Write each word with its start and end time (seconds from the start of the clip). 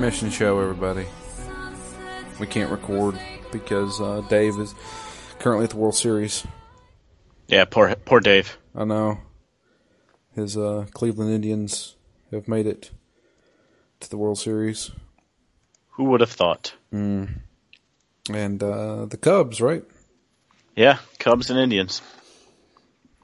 Intermission 0.00 0.30
show, 0.30 0.58
everybody. 0.58 1.04
We 2.40 2.46
can't 2.46 2.70
record 2.70 3.20
because 3.52 4.00
uh, 4.00 4.22
Dave 4.30 4.58
is 4.58 4.74
currently 5.38 5.64
at 5.64 5.70
the 5.72 5.76
World 5.76 5.94
Series. 5.94 6.46
Yeah, 7.48 7.66
poor 7.66 7.94
poor 8.06 8.18
Dave. 8.20 8.56
I 8.74 8.86
know 8.86 9.18
his 10.34 10.56
uh, 10.56 10.86
Cleveland 10.94 11.34
Indians 11.34 11.96
have 12.30 12.48
made 12.48 12.66
it 12.66 12.92
to 14.00 14.08
the 14.08 14.16
World 14.16 14.38
Series, 14.38 14.90
Who 15.90 16.04
would 16.04 16.22
have 16.22 16.32
thought? 16.32 16.72
and 16.90 17.42
uh, 18.32 19.04
the 19.04 19.18
Cubs, 19.20 19.60
right? 19.60 19.84
Yeah, 20.74 20.96
Cubs 21.18 21.50
and 21.50 21.58
Indians. 21.58 22.00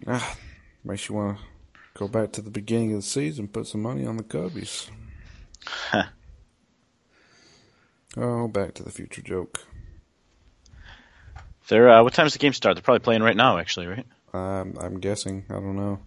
Ah, 0.07 0.37
makes 0.85 1.09
you 1.09 1.15
want 1.15 1.39
to 1.39 1.43
go 1.95 2.07
back 2.07 2.33
to 2.33 2.43
the 2.43 2.51
beginning 2.51 2.93
of 2.93 2.99
the 2.99 3.07
season, 3.07 3.49
put 3.49 3.67
some 3.67 3.81
money 3.81 4.05
on 4.05 4.19
the 4.19 4.25
Cubbies. 4.25 4.91
Oh, 8.17 8.49
Back 8.49 8.75
to 8.75 8.83
the 8.83 8.91
Future 8.91 9.23
joke. 9.23 9.61
They're 11.69 11.91
uh, 11.91 12.03
what 12.05 12.15
time 12.15 12.27
does 12.27 12.33
the 12.35 12.39
game 12.39 12.53
start? 12.53 12.77
They're 12.77 12.83
probably 12.83 13.01
playing 13.01 13.23
right 13.23 13.37
now, 13.37 13.59
actually, 13.59 13.87
right? 13.87 14.07
Um, 14.33 14.77
I'm 14.81 15.01
guessing. 15.01 15.45
I 15.51 15.55
don't 15.55 15.77
know. 15.77 15.99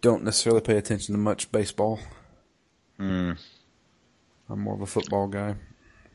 Don't 0.00 0.24
necessarily 0.24 0.60
pay 0.62 0.76
attention 0.76 1.14
to 1.14 1.18
much 1.18 1.50
baseball. 1.52 1.98
Hmm. 2.96 3.32
I'm 4.48 4.60
more 4.60 4.74
of 4.74 4.80
a 4.80 4.86
football 4.86 5.26
guy. 5.26 5.56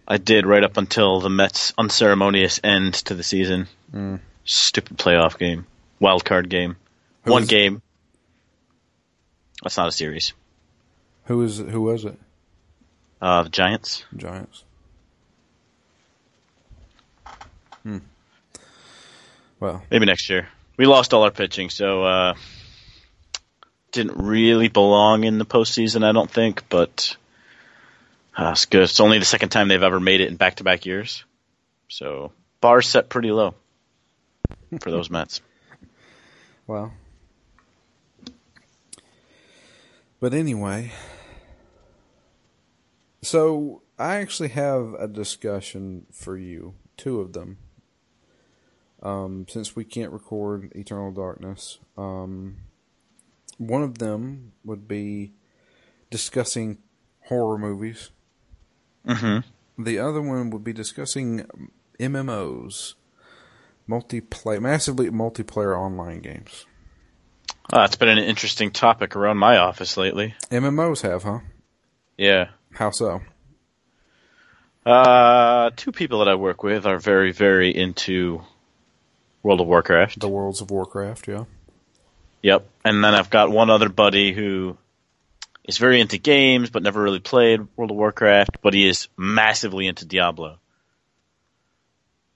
I 0.08 0.18
did 0.18 0.46
right 0.46 0.64
up 0.64 0.78
until 0.78 1.20
the 1.22 1.30
Mets' 1.30 1.74
unceremonious 1.78 2.60
end 2.64 2.94
to 3.06 3.14
the 3.14 3.24
season. 3.24 3.68
Mm. 3.94 4.20
Stupid 4.44 4.98
playoff 4.98 5.38
game, 5.38 5.66
wild 6.00 6.26
card 6.26 6.50
game, 6.50 6.76
Who 7.24 7.32
one 7.32 7.44
was- 7.44 7.50
game. 7.50 7.82
That's 9.62 9.78
not 9.78 9.88
a 9.88 9.92
series. 9.94 10.34
Who 11.26 11.42
is 11.44 11.60
who 11.60 11.82
was 11.84 12.04
it? 12.04 12.20
Uh, 13.22 13.44
the 13.44 13.50
Giants. 13.50 14.04
Giants. 14.18 14.66
Hmm. 17.84 17.98
Well, 19.60 19.84
Maybe 19.92 20.06
next 20.06 20.30
year. 20.30 20.48
We 20.78 20.86
lost 20.86 21.14
all 21.14 21.24
our 21.24 21.32
pitching, 21.32 21.70
so 21.70 22.04
uh, 22.04 22.34
didn't 23.92 24.18
really 24.18 24.68
belong 24.68 25.24
in 25.24 25.38
the 25.38 25.46
postseason. 25.46 26.04
I 26.04 26.12
don't 26.12 26.30
think, 26.30 26.68
but 26.68 27.16
uh, 28.38 28.50
it's 28.54 28.66
good. 28.66 28.82
It's 28.84 29.00
only 29.00 29.20
the 29.20 29.26
second 29.26 29.50
time 29.50 29.68
they've 29.68 29.84
ever 29.84 30.00
made 30.00 30.20
it 30.22 30.30
in 30.30 30.36
back-to-back 30.36 30.86
years, 30.86 31.24
so 31.90 32.32
bar 32.60 32.82
set 32.82 33.10
pretty 33.10 33.32
low 33.32 33.54
for 34.82 34.90
those 34.92 35.10
Mets. 35.12 35.42
well. 36.66 36.94
But 40.20 40.34
anyway, 40.34 40.92
so 43.22 43.82
I 44.00 44.16
actually 44.16 44.50
have 44.50 44.94
a 44.98 45.08
discussion 45.08 46.06
for 46.12 46.38
you, 46.38 46.76
two 46.98 47.20
of 47.20 47.34
them. 47.34 47.58
Um, 49.04 49.46
since 49.50 49.76
we 49.76 49.84
can't 49.84 50.14
record 50.14 50.72
Eternal 50.74 51.12
Darkness, 51.12 51.80
um, 51.98 52.56
one 53.58 53.84
of 53.84 53.98
them 53.98 54.54
would 54.64 54.88
be 54.88 55.34
discussing 56.10 56.78
horror 57.26 57.58
movies. 57.58 58.12
Mm-hmm. 59.06 59.84
The 59.84 60.00
other 60.00 60.22
one 60.22 60.50
would 60.52 60.64
be 60.64 60.72
discussing 60.72 61.46
MMOs, 62.00 62.94
multiplayer, 63.90 64.62
massively 64.62 65.10
multiplayer 65.10 65.78
online 65.78 66.22
games. 66.22 66.66
Uh, 67.72 67.82
it's 67.82 67.96
been 67.96 68.10
an 68.10 68.20
interesting 68.20 68.72
topic 68.72 69.16
around 69.16 69.38
my 69.38 69.58
office 69.58 69.98
lately. 69.98 70.36
MMOs 70.50 71.02
have, 71.02 71.24
huh? 71.24 71.40
Yeah. 72.18 72.50
How 72.74 72.92
so? 72.92 73.22
Uh, 74.86 75.72
two 75.76 75.92
people 75.92 76.20
that 76.20 76.28
I 76.28 76.36
work 76.36 76.64
with 76.64 76.86
are 76.86 77.00
very, 77.00 77.32
very 77.32 77.76
into 77.76 78.44
World 79.44 79.62
of 79.62 79.68
Warcraft. 79.68 80.20
The 80.20 80.30
Worlds 80.30 80.62
of 80.62 80.72
Warcraft, 80.72 81.28
yeah. 81.28 81.44
Yep. 82.42 82.68
And 82.84 83.04
then 83.04 83.14
I've 83.14 83.30
got 83.30 83.52
one 83.52 83.70
other 83.70 83.90
buddy 83.90 84.34
who 84.34 84.78
is 85.66 85.78
very 85.78 86.02
into 86.02 86.18
games 86.18 86.70
but 86.70 86.84
never 86.84 87.02
really 87.02 87.20
played 87.20 87.62
World 87.76 87.92
of 87.92 87.98
Warcraft, 87.98 88.62
but 88.62 88.74
he 88.74 88.88
is 88.88 89.08
massively 89.18 89.88
into 89.88 90.06
Diablo. 90.06 90.58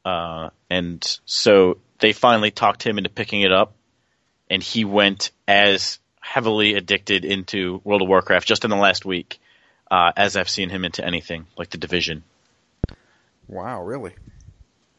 Uh, 0.06 0.50
and 0.70 1.20
so 1.26 1.80
they 2.00 2.14
finally 2.14 2.52
talked 2.52 2.84
him 2.84 2.98
into 2.98 3.10
picking 3.10 3.42
it 3.42 3.52
up, 3.52 3.74
and 4.50 4.64
he 4.64 4.86
went 4.86 5.32
as 5.48 6.00
heavily 6.22 6.76
addicted 6.76 7.26
into 7.26 7.82
World 7.84 8.02
of 8.02 8.08
Warcraft 8.08 8.48
just 8.48 8.64
in 8.64 8.70
the 8.70 8.78
last 8.78 9.06
week 9.06 9.40
uh, 9.90 10.12
as 10.16 10.36
I've 10.38 10.50
seen 10.50 10.70
him 10.70 10.86
into 10.86 11.06
anything 11.06 11.48
like 11.58 11.70
the 11.70 11.78
Division. 11.78 12.24
Wow, 13.48 13.84
really? 13.84 14.14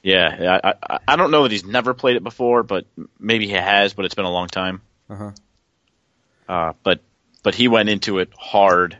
Yeah, 0.02 0.60
I, 0.62 0.74
I 0.82 0.98
I 1.08 1.16
don't 1.16 1.30
know 1.30 1.42
that 1.42 1.52
he's 1.52 1.64
never 1.64 1.92
played 1.92 2.16
it 2.16 2.22
before, 2.22 2.62
but 2.62 2.86
maybe 3.18 3.46
he 3.46 3.52
has, 3.52 3.94
but 3.94 4.04
it's 4.04 4.14
been 4.14 4.24
a 4.24 4.30
long 4.30 4.46
time. 4.48 4.80
Uh-huh. 5.10 5.32
Uh, 6.48 6.72
but 6.82 7.00
but 7.42 7.54
he 7.54 7.68
went 7.68 7.88
into 7.88 8.18
it 8.18 8.30
hard, 8.38 8.96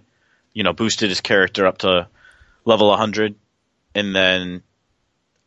you 0.53 0.63
know, 0.65 0.73
boosted 0.73 1.09
his 1.09 1.21
character 1.21 1.67
up 1.67 1.79
to 1.79 2.09
level 2.65 2.89
100, 2.89 3.35
and 3.95 4.15
then 4.15 4.63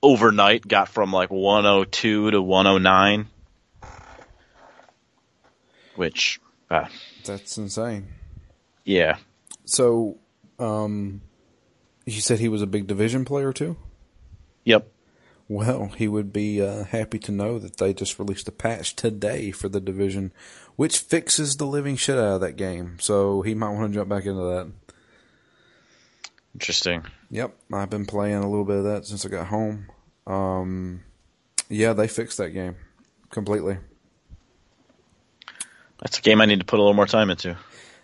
overnight 0.01 0.67
got 0.67 0.87
from 0.89 1.11
like 1.11 1.29
102 1.29 2.31
to 2.31 2.41
109, 2.41 3.27
which, 5.95 6.39
uh, 6.69 6.85
That's 7.25 7.57
insane. 7.57 8.07
yeah, 8.83 9.17
So, 9.65 10.17
um, 10.59 11.21
you 12.05 12.21
said 12.21 12.39
he 12.39 12.49
was 12.49 12.61
a 12.61 12.67
big 12.67 12.87
division 12.87 13.25
player 13.25 13.53
too? 13.53 13.77
yep, 14.63 14.87
Well, 15.51 15.91
he 15.97 16.07
would 16.07 16.31
be 16.31 16.61
uh, 16.61 16.85
happy 16.85 17.19
to 17.19 17.31
know 17.33 17.59
that 17.59 17.75
they 17.75 17.93
just 17.93 18.17
released 18.17 18.47
a 18.47 18.53
patch 18.53 18.95
today 18.95 19.51
for 19.51 19.67
the 19.67 19.81
division, 19.81 20.31
which 20.77 20.99
fixes 20.99 21.57
the 21.57 21.65
living 21.65 21.97
shit 21.97 22.17
out 22.17 22.35
of 22.35 22.39
that 22.39 22.55
game. 22.55 22.95
So 23.01 23.41
he 23.41 23.53
might 23.53 23.71
want 23.71 23.91
to 23.91 23.99
jump 23.99 24.07
back 24.07 24.25
into 24.25 24.43
that. 24.43 24.71
interesting. 26.53 27.03
Yep, 27.31 27.53
I've 27.73 27.89
been 27.89 28.05
playing 28.05 28.37
a 28.37 28.49
little 28.49 28.63
bit 28.63 28.77
of 28.77 28.85
that 28.85 29.05
since 29.05 29.25
I 29.25 29.29
got 29.29 29.47
home. 29.47 29.87
Um, 30.25 31.03
yeah, 31.67 31.91
they 31.91 32.07
fixed 32.07 32.37
that 32.37 32.51
game 32.51 32.77
completely. 33.29 33.77
That's 35.99 36.17
a 36.17 36.21
game 36.21 36.39
I 36.39 36.45
need 36.45 36.61
to 36.61 36.65
put 36.65 36.79
a 36.79 36.81
little 36.81 36.93
more 36.93 37.07
time 37.07 37.29
into. 37.29 37.57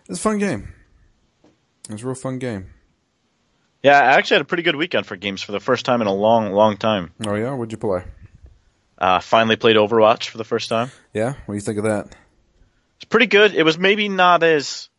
It's 0.10 0.20
a 0.20 0.22
fun 0.22 0.38
game. 0.38 0.74
It's 1.90 2.04
a 2.04 2.06
real 2.06 2.14
fun 2.14 2.40
game. 2.40 2.72
Yeah, 3.88 4.00
I 4.02 4.18
actually 4.18 4.36
had 4.36 4.42
a 4.42 4.46
pretty 4.46 4.64
good 4.64 4.76
weekend 4.76 5.06
for 5.06 5.16
games 5.16 5.42
for 5.42 5.54
the 5.54 5.62
first 5.62 5.86
time 5.86 6.02
in 6.02 6.08
a 6.08 6.14
long, 6.14 6.52
long 6.52 6.76
time. 6.76 7.14
Oh 7.26 7.36
yeah, 7.36 7.54
what'd 7.54 7.72
you 7.72 7.78
play? 7.78 8.04
Uh, 8.98 9.22
finally 9.22 9.56
played 9.56 9.78
Overwatch 9.78 10.28
for 10.28 10.38
the 10.38 10.44
first 10.44 10.68
time. 10.68 10.92
Yeah, 11.14 11.36
what 11.46 11.54
do 11.54 11.54
you 11.54 11.62
think 11.62 11.78
of 11.78 11.86
that? 11.86 12.14
It's 12.98 13.06
pretty 13.06 13.28
good. 13.28 13.56
It 13.56 13.64
was 13.64 13.78
maybe 13.78 14.10
not 14.10 14.44
as 14.44 14.90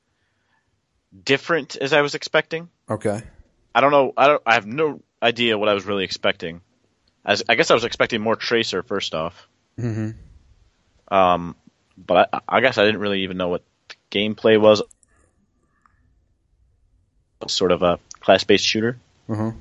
different 1.22 1.76
as 1.76 1.92
I 1.92 2.00
was 2.00 2.14
expecting. 2.14 2.70
Okay. 2.88 3.22
I 3.74 3.80
don't 3.82 3.90
know. 3.90 4.14
I 4.16 4.26
don't. 4.26 4.42
I 4.46 4.54
have 4.54 4.66
no 4.66 5.02
idea 5.22 5.58
what 5.58 5.68
I 5.68 5.74
was 5.74 5.84
really 5.84 6.04
expecting. 6.04 6.62
As 7.26 7.42
I 7.46 7.56
guess 7.56 7.70
I 7.70 7.74
was 7.74 7.84
expecting 7.84 8.22
more 8.22 8.36
Tracer 8.36 8.82
first 8.82 9.14
off. 9.14 9.48
Mm-hmm. 9.78 11.14
Um, 11.14 11.56
but 11.98 12.30
I, 12.32 12.40
I 12.48 12.60
guess 12.62 12.78
I 12.78 12.86
didn't 12.86 13.00
really 13.00 13.24
even 13.24 13.36
know 13.36 13.48
what 13.48 13.64
the 13.88 13.96
gameplay 14.10 14.58
was. 14.58 14.82
Sort 17.46 17.70
of 17.70 17.82
a 17.82 17.98
class-based 18.20 18.64
shooter, 18.66 18.98
Uh-huh. 19.28 19.52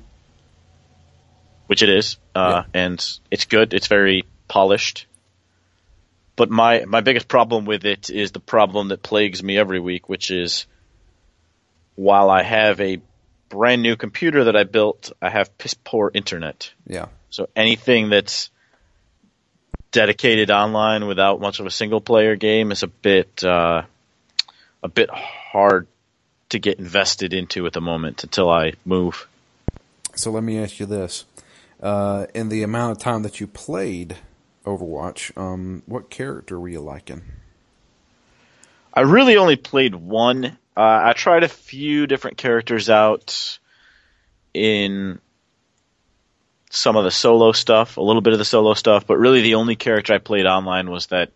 which 1.66 1.82
it 1.82 1.88
is, 1.88 2.16
uh, 2.34 2.62
and 2.74 3.04
it's 3.30 3.44
good. 3.44 3.74
It's 3.74 3.86
very 3.88 4.24
polished. 4.48 5.06
But 6.36 6.50
my 6.50 6.84
my 6.84 7.00
biggest 7.00 7.28
problem 7.28 7.64
with 7.64 7.84
it 7.84 8.10
is 8.10 8.32
the 8.32 8.40
problem 8.40 8.88
that 8.88 9.02
plagues 9.02 9.42
me 9.42 9.58
every 9.58 9.80
week, 9.80 10.08
which 10.08 10.30
is 10.30 10.66
while 11.96 12.30
I 12.30 12.42
have 12.42 12.80
a 12.80 13.00
brand 13.48 13.82
new 13.82 13.96
computer 13.96 14.44
that 14.44 14.54
I 14.56 14.64
built, 14.64 15.12
I 15.20 15.30
have 15.30 15.56
piss 15.58 15.74
poor 15.74 16.10
internet. 16.14 16.70
Yeah. 16.86 17.06
So 17.30 17.48
anything 17.56 18.08
that's 18.08 18.50
dedicated 19.90 20.50
online 20.50 21.06
without 21.06 21.40
much 21.40 21.60
of 21.60 21.66
a 21.66 21.70
single 21.70 22.00
player 22.00 22.36
game 22.36 22.70
is 22.72 22.82
a 22.82 22.86
bit 22.88 23.42
uh, 23.42 23.82
a 24.82 24.88
bit 24.88 25.10
hard 25.10 25.86
to 26.50 26.58
get 26.58 26.78
invested 26.78 27.32
into 27.32 27.66
at 27.66 27.72
the 27.72 27.80
moment 27.80 28.24
until 28.24 28.50
I 28.50 28.74
move. 28.84 29.28
So 30.14 30.30
let 30.30 30.42
me 30.42 30.58
ask 30.58 30.80
you 30.80 30.86
this: 30.86 31.24
uh, 31.82 32.26
in 32.34 32.48
the 32.48 32.62
amount 32.62 32.92
of 32.92 32.98
time 32.98 33.22
that 33.22 33.40
you 33.40 33.46
played 33.46 34.16
Overwatch, 34.64 35.36
um, 35.36 35.82
what 35.86 36.10
character 36.10 36.58
were 36.58 36.68
you 36.68 36.80
liking? 36.80 37.22
I 38.92 39.02
really 39.02 39.36
only 39.36 39.56
played 39.56 39.94
one. 39.94 40.44
Uh, 40.76 41.00
I 41.04 41.12
tried 41.12 41.44
a 41.44 41.48
few 41.48 42.06
different 42.06 42.36
characters 42.36 42.90
out 42.90 43.58
in 44.54 45.20
some 46.70 46.96
of 46.96 47.04
the 47.04 47.10
solo 47.10 47.52
stuff, 47.52 47.96
a 47.96 48.02
little 48.02 48.22
bit 48.22 48.32
of 48.32 48.38
the 48.38 48.44
solo 48.44 48.74
stuff, 48.74 49.06
but 49.06 49.18
really 49.18 49.40
the 49.40 49.54
only 49.54 49.76
character 49.76 50.12
I 50.12 50.18
played 50.18 50.46
online 50.46 50.90
was 50.90 51.06
that 51.06 51.30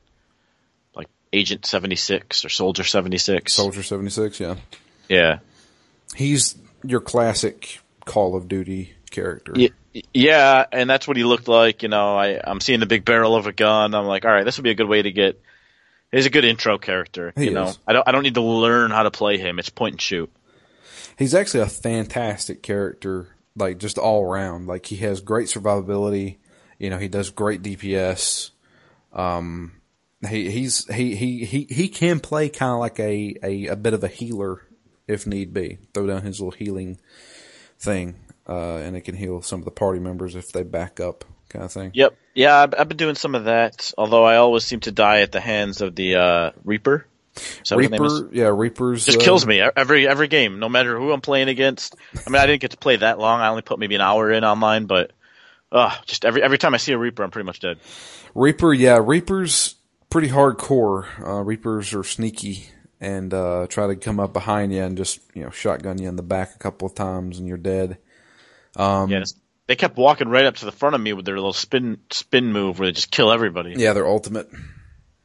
like 0.95 1.09
Agent 1.33 1.65
76 1.65 2.45
or 2.45 2.49
Soldier 2.49 2.85
76. 2.85 3.55
Soldier 3.55 3.83
seventy 3.83 4.11
six, 4.11 4.41
yeah. 4.41 4.57
Yeah. 5.13 5.39
He's 6.15 6.57
your 6.85 7.01
classic 7.01 7.81
Call 8.05 8.35
of 8.37 8.49
Duty 8.49 8.95
character. 9.11 9.53
Y- 9.55 9.71
Yeah, 10.15 10.65
and 10.73 10.89
that's 10.89 11.07
what 11.07 11.17
he 11.17 11.25
looked 11.25 11.49
like. 11.49 11.83
You 11.83 11.89
know, 11.89 12.17
I, 12.17 12.41
I'm 12.43 12.61
seeing 12.61 12.81
the 12.81 12.87
big 12.87 13.05
barrel 13.05 13.37
of 13.37 13.47
a 13.47 13.53
gun. 13.53 13.95
I'm 13.95 14.07
like, 14.07 14.25
all 14.25 14.33
right, 14.33 14.45
this 14.45 14.57
would 14.57 14.65
be 14.65 14.71
a 14.71 14.75
good 14.75 14.89
way 14.89 15.03
to 15.03 15.13
get. 15.13 15.41
He's 16.11 16.27
a 16.27 16.31
good 16.31 16.45
intro 16.45 16.79
character. 16.79 17.33
He 17.37 17.45
you 17.45 17.51
know, 17.53 17.69
is. 17.69 17.79
I 17.87 17.93
don't. 17.93 18.07
I 18.09 18.13
don't 18.13 18.23
need 18.23 18.35
to 18.35 18.43
learn 18.43 18.91
how 18.91 19.03
to 19.03 19.11
play 19.11 19.39
him. 19.39 19.59
It's 19.59 19.69
point 19.71 19.95
and 19.95 20.01
shoot. 20.01 20.31
He's 21.19 21.35
actually 21.35 21.61
a 21.61 21.67
fantastic 21.69 22.63
character, 22.63 23.29
like 23.57 23.79
just 23.79 23.99
all 23.99 24.25
around. 24.25 24.67
Like 24.67 24.87
he 24.87 24.97
has 24.97 25.21
great 25.21 25.49
survivability. 25.49 26.37
You 26.79 26.91
know, 26.91 26.99
he 26.99 27.09
does 27.09 27.31
great 27.31 27.63
DPS. 27.63 28.51
Um, 29.13 29.73
he 30.29 30.51
he's 30.51 30.87
he 30.93 31.15
he 31.17 31.45
he 31.45 31.67
he 31.71 31.89
can 31.89 32.21
play 32.21 32.49
kind 32.49 32.73
of 32.73 32.79
like 32.79 32.99
a, 32.99 33.37
a 33.43 33.67
a 33.69 33.77
bit 33.77 33.93
of 33.95 34.05
a 34.05 34.09
healer 34.09 34.63
if 35.07 35.27
need 35.27 35.53
be. 35.53 35.79
Throw 35.95 36.07
down 36.07 36.23
his 36.23 36.41
little 36.41 36.53
healing 36.53 36.99
thing, 37.79 38.17
uh, 38.49 38.77
and 38.77 38.97
it 38.97 39.03
can 39.03 39.17
heal 39.17 39.43
some 39.43 39.61
of 39.61 39.65
the 39.65 39.71
party 39.71 39.99
members 39.99 40.35
if 40.35 40.53
they 40.53 40.63
back 40.63 41.01
up, 41.01 41.25
kind 41.49 41.65
of 41.65 41.73
thing. 41.73 41.91
Yep. 41.95 42.17
Yeah, 42.35 42.57
I've, 42.57 42.75
I've 42.79 42.89
been 42.89 42.97
doing 42.97 43.15
some 43.15 43.35
of 43.35 43.45
that. 43.45 43.93
Although 43.99 44.25
I 44.25 44.37
always 44.37 44.65
seem 44.65 44.81
to 44.81 44.93
die 44.93 45.21
at 45.21 45.33
the 45.33 45.41
hands 45.41 45.81
of 45.81 45.95
the 45.95 46.17
uh, 46.17 46.51
Reaper. 46.65 47.07
Is 47.35 47.69
that 47.69 47.77
what 47.77 47.85
his 47.85 47.91
name 47.91 48.05
is? 48.05 48.21
Reaper, 48.23 48.35
yeah, 48.35 48.51
Reaper's 48.53 49.07
just 49.07 49.19
uh, 49.19 49.25
kills 49.25 49.47
me 49.47 49.61
every 49.61 50.07
every 50.07 50.29
game, 50.29 50.59
no 50.59 50.69
matter 50.69 50.99
who 50.99 51.13
I'm 51.13 51.23
playing 51.23 51.49
against. 51.49 51.97
I 52.15 52.31
mean, 52.31 52.41
I 52.41 52.47
didn't 52.47 52.61
get 52.61 52.73
to 52.73 52.77
play 52.77 52.97
that 52.97 53.19
long. 53.19 53.41
I 53.41 53.49
only 53.49 53.63
put 53.63 53.79
maybe 53.79 53.95
an 53.95 54.03
hour 54.03 54.31
in 54.31 54.45
online, 54.45 54.85
but 54.85 55.13
uh, 55.71 55.95
just 56.05 56.25
every 56.27 56.43
every 56.43 56.59
time 56.59 56.75
I 56.75 56.77
see 56.77 56.93
a 56.93 56.99
Reaper, 56.99 57.23
I'm 57.23 57.31
pretty 57.31 57.47
much 57.47 57.61
dead. 57.61 57.79
Reaper, 58.35 58.75
yeah, 58.75 58.99
Reaper's 59.03 59.77
pretty 60.11 60.29
hardcore. 60.29 61.07
Uh, 61.27 61.43
Reapers 61.43 61.95
are 61.95 62.05
sneaky 62.05 62.67
and 63.03 63.35
uh, 63.35 63.67
try 63.69 63.89
to 63.89 63.97
come 63.97 64.21
up 64.21 64.33
behind 64.33 64.73
you 64.73 64.81
and 64.81 64.97
just 64.97 65.21
you 65.35 65.43
know 65.43 65.51
shotgun 65.51 66.01
you 66.01 66.09
in 66.09 66.17
the 66.17 66.23
back 66.23 66.55
a 66.55 66.59
couple 66.59 66.87
of 66.87 66.95
times 66.95 67.39
and 67.39 67.49
you're 67.49 67.59
dead. 67.59 67.99
Um, 68.77 69.11
yeah, 69.11 69.25
they 69.67 69.75
kept 69.75 69.97
walking 69.97 70.29
right 70.29 70.47
up 70.47 70.55
to 70.57 70.65
the 70.65 70.73
front 70.73 70.95
of 70.95 71.01
me 71.01 71.13
with 71.13 71.27
their 71.27 71.35
little 71.35 71.53
spin 71.53 71.99
spin 72.11 72.53
move 72.53 72.79
where 72.79 72.87
they 72.89 72.93
just 72.93 73.11
kill 73.11 73.33
everybody. 73.33 73.75
Yeah, 73.77 73.93
they're 73.93 74.07
ultimate. 74.07 74.49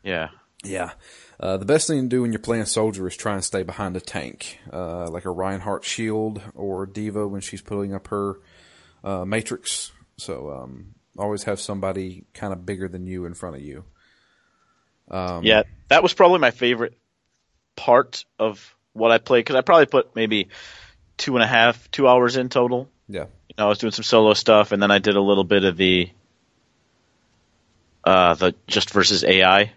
Yeah. 0.04 0.30
Yeah. 0.64 0.92
Uh, 1.40 1.58
the 1.58 1.66
best 1.66 1.88
thing 1.88 2.02
to 2.02 2.08
do 2.08 2.24
when 2.24 2.32
you're 2.32 2.40
playing 2.40 2.66
soldier 2.66 3.08
is 3.08 3.16
try 3.16 3.36
and 3.36 3.44
stay 3.44 3.62
behind 3.62 3.96
a 3.96 4.02
tank, 4.02 4.58
uh, 4.74 5.08
like 5.12 5.26
a 5.26 5.30
Reinhardt 5.30 5.86
shield 5.86 6.42
or 6.56 6.88
D.Va 6.88 7.28
when 7.28 7.42
she's 7.42 7.62
putting 7.62 7.94
up 7.94 8.08
her 8.08 8.40
uh, 9.04 9.24
matrix. 9.24 9.92
So 10.18 10.50
um, 10.50 10.96
always 11.16 11.44
have 11.44 11.60
somebody 11.60 12.26
kind 12.34 12.54
of 12.54 12.66
bigger 12.66 12.88
than 12.88 13.06
you 13.06 13.26
in 13.26 13.36
front 13.36 13.56
of 13.56 13.62
you. 13.62 13.86
Um, 15.12 15.44
yeah, 15.44 15.64
that 15.90 16.02
was 16.02 16.14
probably 16.14 16.40
my 16.40 16.50
favorite 16.50 16.98
part 17.78 18.26
of 18.38 18.76
what 18.92 19.12
I 19.12 19.20
played 19.20 19.46
because 19.46 19.56
I 19.56 19.62
probably 19.62 19.86
put 19.86 20.14
maybe 20.16 20.50
two 21.16 21.36
and 21.38 21.44
a 21.44 21.48
half, 21.48 21.90
two 21.92 22.08
hours 22.10 22.36
in 22.36 22.50
total. 22.50 22.90
Yeah. 23.08 23.26
You 23.48 23.56
know, 23.58 23.66
I 23.68 23.70
was 23.70 23.78
doing 23.78 23.94
some 23.94 24.04
solo 24.04 24.34
stuff, 24.34 24.74
and 24.74 24.84
then 24.84 24.92
I 24.92 25.00
did 25.00 25.16
a 25.16 25.22
little 25.22 25.46
bit 25.46 25.64
of 25.64 25.78
the 25.78 26.10
uh, 28.04 28.34
the 28.36 28.56
just 28.68 28.92
versus 28.92 29.24
AI, 29.24 29.72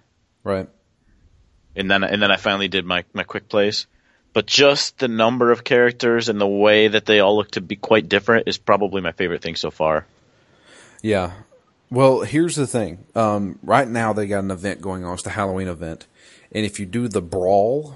Right. 0.44 0.69
and 1.76 1.91
then 1.91 2.05
and 2.05 2.23
then 2.23 2.31
I 2.31 2.37
finally 2.37 2.69
did 2.69 2.85
my 2.85 3.05
my 3.12 3.23
quick 3.25 3.49
plays. 3.49 3.87
But 4.32 4.47
just 4.47 4.99
the 4.99 5.08
number 5.08 5.50
of 5.50 5.64
characters 5.64 6.29
and 6.29 6.41
the 6.41 6.47
way 6.47 6.87
that 6.88 7.05
they 7.05 7.19
all 7.19 7.37
look 7.37 7.50
to 7.52 7.61
be 7.61 7.75
quite 7.75 8.08
different 8.08 8.47
is 8.47 8.58
probably 8.58 9.00
my 9.00 9.11
favorite 9.11 9.43
thing 9.43 9.56
so 9.56 9.73
far. 9.73 10.06
Yeah. 11.02 11.32
Well, 11.91 12.20
here's 12.20 12.55
the 12.55 12.69
thing. 12.69 13.05
Um, 13.17 13.58
right 13.64 13.88
now 13.88 14.12
they 14.12 14.29
got 14.29 14.44
an 14.44 14.52
event 14.52 14.81
going 14.81 15.05
on. 15.05 15.14
It's 15.14 15.25
the 15.25 15.31
Halloween 15.31 15.67
event, 15.67 16.06
and 16.52 16.67
if 16.67 16.81
you 16.81 16.87
do 16.87 17.08
the 17.08 17.23
brawl, 17.23 17.94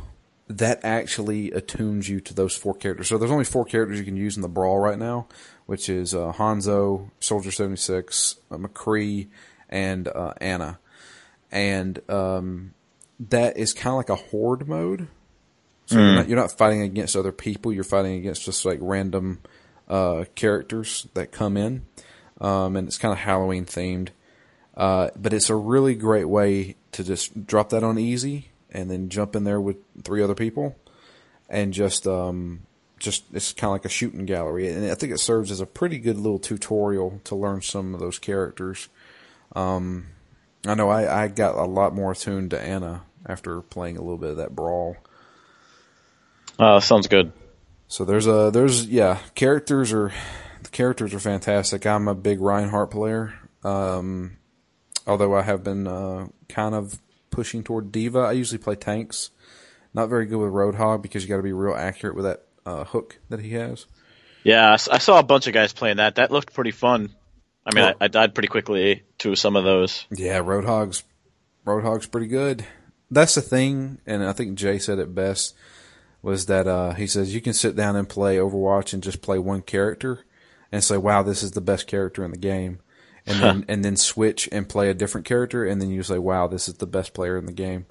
that 0.49 0.85
actually 0.85 1.51
attunes 1.53 2.09
you 2.09 2.21
to 2.21 2.35
those 2.35 2.57
four 2.57 2.75
characters. 2.75 3.09
So 3.09 3.19
there's 3.19 3.31
only 3.31 3.45
four 3.45 3.65
characters 3.65 3.99
you 3.99 4.05
can 4.05 4.17
use 4.17 4.37
in 4.37 4.43
the 4.43 4.49
brawl 4.49 4.79
right 4.79 4.99
now, 4.99 5.27
which 5.67 5.89
is 5.89 6.15
uh, 6.15 6.33
Hanzo, 6.33 7.11
Soldier 7.21 7.51
seventy 7.51 7.77
six, 7.77 8.37
uh, 8.51 8.57
McCree, 8.57 9.29
and 9.69 10.09
uh, 10.09 10.35
Ana, 10.41 10.79
and 11.51 12.01
um, 12.11 12.75
that 13.21 13.57
is 13.57 13.73
kind 13.73 13.93
of 13.93 13.97
like 13.97 14.11
a 14.11 14.17
horde 14.17 14.69
mode. 14.69 15.09
So 15.87 15.99
you're, 15.99 16.15
not, 16.15 16.29
you're 16.29 16.39
not 16.39 16.51
fighting 16.51 16.81
against 16.81 17.15
other 17.15 17.31
people. 17.31 17.71
You're 17.71 17.85
fighting 17.85 18.15
against 18.15 18.43
just 18.47 18.65
like 18.65 18.79
random 18.81 19.41
uh, 19.87 20.25
characters 20.35 21.07
that 21.13 21.31
come 21.31 21.59
in 21.59 21.85
um, 22.41 22.77
and 22.77 22.89
it's 22.89 22.99
kind 22.99 23.13
of 23.13 23.19
Halloween 23.19 23.65
themed. 23.65 24.11
Uh, 24.77 25.11
but 25.15 25.33
it's 25.33 25.51
a 25.51 25.55
really 25.55 25.95
great 25.95 26.29
way 26.29 26.75
to 26.95 27.05
just 27.05 27.47
drop 27.47 27.71
that 27.71 27.83
on 27.83 27.99
easy 27.99 28.51
and 28.71 28.91
then 28.91 29.09
jump 29.09 29.37
in 29.37 29.45
there 29.45 29.61
with 29.61 29.77
three 30.03 30.23
other 30.23 30.35
people 30.35 30.77
and 31.49 31.73
just 31.73 32.07
um, 32.07 32.63
just 32.99 33.25
it's 33.33 33.53
kind 33.53 33.69
of 33.69 33.73
like 33.73 33.85
a 33.85 33.89
shooting 33.91 34.27
gallery. 34.27 34.69
And 34.69 34.91
I 34.91 34.95
think 34.95 35.13
it 35.13 35.19
serves 35.19 35.51
as 35.51 35.61
a 35.61 35.67
pretty 35.67 35.99
good 35.99 36.17
little 36.17 36.39
tutorial 36.39 37.21
to 37.25 37.35
learn 37.35 37.63
some 37.63 37.95
of 37.95 38.01
those 38.01 38.19
characters. 38.19 38.89
Um, 39.55 40.07
I 40.67 40.75
know 40.75 40.89
I, 40.89 41.25
I 41.25 41.29
got 41.29 41.57
a 41.57 41.65
lot 41.65 41.95
more 41.95 42.13
attuned 42.13 42.51
to 42.51 42.61
Ana 42.61 43.03
after 43.27 43.61
playing 43.61 43.97
a 43.97 44.01
little 44.01 44.19
bit 44.19 44.31
of 44.31 44.37
that 44.39 44.55
brawl. 44.55 44.97
Uh, 46.59 46.81
sounds 46.81 47.09
good. 47.09 47.33
So 47.89 48.05
there's 48.05 48.27
a 48.27 48.51
there's 48.53 48.87
yeah 48.87 49.19
characters 49.35 49.93
are 49.93 50.13
the 50.63 50.71
characters 50.71 51.13
are 51.13 51.21
fantastic. 51.21 51.87
I'm 51.87 52.09
a 52.09 52.15
big 52.15 52.41
Reinhardt 52.41 52.91
player. 52.91 53.35
Um, 53.63 54.39
although 55.07 55.35
I 55.35 55.43
have 55.43 55.63
been 55.65 55.87
uh, 55.87 56.29
kind 56.55 56.75
of 56.75 57.01
pushing 57.31 57.63
toward 57.65 57.91
D.Va. 57.93 58.19
I 58.21 58.33
usually 58.33 58.59
play 58.59 58.77
tanks. 58.77 59.31
Not 59.93 60.09
very 60.09 60.27
good 60.27 60.39
with 60.39 60.53
Roadhog 60.53 61.03
because 61.03 61.23
you 61.23 61.29
got 61.29 61.37
to 61.37 61.43
be 61.43 61.53
real 61.53 61.75
accurate 61.75 62.17
with 62.17 62.25
that 62.25 62.43
uh, 62.67 62.85
hook 62.85 63.19
that 63.29 63.41
he 63.41 63.53
has. 63.55 63.87
Yeah, 64.43 64.73
I 64.73 64.99
saw 64.99 65.19
a 65.19 65.23
bunch 65.23 65.47
of 65.47 65.55
guys 65.55 65.73
playing 65.73 65.97
that. 65.99 66.17
That 66.17 66.31
looked 66.31 66.53
pretty 66.53 66.71
fun. 66.73 67.15
I 67.67 67.75
mean, 67.75 67.85
Oh. 67.85 67.89
I, 68.01 68.05
I 68.05 68.09
died 68.09 68.35
pretty 68.35 68.49
quickly 68.49 69.03
to 69.19 69.35
some 69.37 69.57
of 69.57 69.65
those. 69.65 70.05
Yeah, 70.11 70.41
Roadhog's 70.41 71.03
Roadhog's 71.67 72.07
pretty 72.07 72.27
good. 72.27 72.65
That's 73.11 73.35
the 73.37 73.41
thing, 73.41 73.99
and 74.07 74.23
I 74.25 74.33
think 74.33 74.57
Jay 74.57 74.79
said 74.79 74.99
it 74.99 75.15
best 75.15 75.55
was 76.23 76.47
that 76.47 76.67
uh, 76.67 76.93
he 76.95 77.07
says 77.07 77.35
you 77.35 77.41
can 77.41 77.53
sit 77.55 77.75
down 77.77 77.97
and 77.97 78.09
play 78.09 78.37
Overwatch 78.37 78.93
and 78.93 79.03
just 79.03 79.23
play 79.23 79.39
one 79.39 79.63
character 79.63 80.25
and 80.73 80.83
say, 80.85 80.97
"Wow, 80.99 81.23
this 81.23 81.43
is 81.43 81.53
the 81.53 81.61
best 81.61 81.87
character 81.87 82.25
in 82.25 82.33
the 82.33 82.37
game," 82.39 82.81
and 83.27 83.41
then 83.41 83.65
and 83.69 83.85
then 83.85 83.97
switch 83.97 84.49
and 84.53 84.69
play 84.69 84.91
a 84.91 84.95
different 84.95 85.27
character, 85.27 85.65
and 85.65 85.81
then 85.81 85.91
you 85.91 86.03
say, 86.03 86.19
"Wow, 86.19 86.47
this 86.47 86.69
is 86.69 86.75
the 86.75 86.87
best 86.87 87.15
player 87.15 87.37
in 87.37 87.47
the 87.47 87.53
game," 87.53 87.87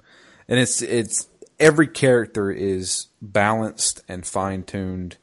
and 0.48 0.58
it's 0.60 0.80
it's 0.82 1.28
every 1.58 1.86
character 1.88 2.50
is 2.50 3.08
balanced 3.22 4.02
and 4.08 4.26
fine 4.26 4.62
tuned. 4.62 5.16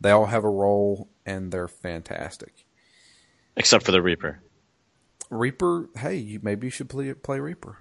They 0.00 0.10
all 0.10 0.26
have 0.26 0.44
a 0.44 0.50
role, 0.50 1.08
and 1.24 1.50
they're 1.52 1.68
fantastic. 1.68 2.66
Except 3.56 3.84
for 3.84 3.92
the 3.92 4.02
Reaper. 4.02 4.40
Reaper, 5.30 5.88
hey, 5.96 6.16
you, 6.16 6.40
maybe 6.42 6.66
you 6.66 6.70
should 6.70 6.88
play 6.90 7.12
play 7.14 7.40
Reaper. 7.40 7.78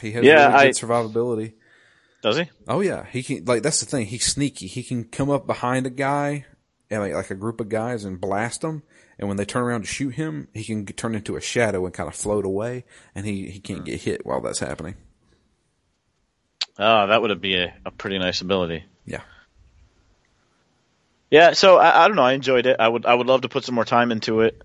He 0.00 0.12
has 0.12 0.24
Yeah, 0.24 0.52
really 0.52 0.68
I- 0.68 0.70
survivability. 0.70 1.54
Does 2.22 2.36
he? 2.36 2.50
Oh 2.66 2.80
yeah, 2.80 3.04
he 3.06 3.22
can 3.22 3.44
like 3.44 3.62
that's 3.62 3.80
the 3.80 3.86
thing. 3.86 4.06
He's 4.06 4.26
sneaky. 4.26 4.66
He 4.66 4.82
can 4.82 5.04
come 5.04 5.30
up 5.30 5.46
behind 5.46 5.86
a 5.86 5.90
guy 5.90 6.46
and 6.90 7.00
like, 7.00 7.12
like 7.12 7.30
a 7.30 7.34
group 7.34 7.60
of 7.60 7.68
guys 7.68 8.04
and 8.04 8.20
blast 8.20 8.62
them. 8.62 8.82
And 9.18 9.28
when 9.28 9.36
they 9.36 9.44
turn 9.44 9.62
around 9.62 9.82
to 9.82 9.86
shoot 9.86 10.14
him, 10.14 10.48
he 10.54 10.64
can 10.64 10.86
turn 10.86 11.14
into 11.14 11.36
a 11.36 11.40
shadow 11.40 11.84
and 11.84 11.94
kind 11.94 12.08
of 12.08 12.14
float 12.14 12.44
away, 12.44 12.84
and 13.14 13.26
he 13.26 13.50
he 13.50 13.58
can't 13.60 13.84
get 13.84 14.00
hit 14.00 14.24
while 14.24 14.40
that's 14.40 14.60
happening. 14.60 14.94
Oh, 16.78 17.08
that 17.08 17.20
would 17.20 17.40
be 17.40 17.56
a, 17.56 17.74
a 17.84 17.90
pretty 17.90 18.18
nice 18.18 18.40
ability. 18.40 18.84
Yeah. 19.04 19.22
Yeah, 21.30 21.52
so 21.52 21.76
I, 21.76 22.04
I 22.04 22.06
don't 22.06 22.16
know. 22.16 22.22
I 22.22 22.32
enjoyed 22.32 22.66
it. 22.66 22.76
I 22.78 22.88
would 22.88 23.04
I 23.04 23.14
would 23.14 23.26
love 23.26 23.42
to 23.42 23.48
put 23.48 23.64
some 23.64 23.74
more 23.74 23.84
time 23.84 24.12
into 24.12 24.40
it, 24.42 24.62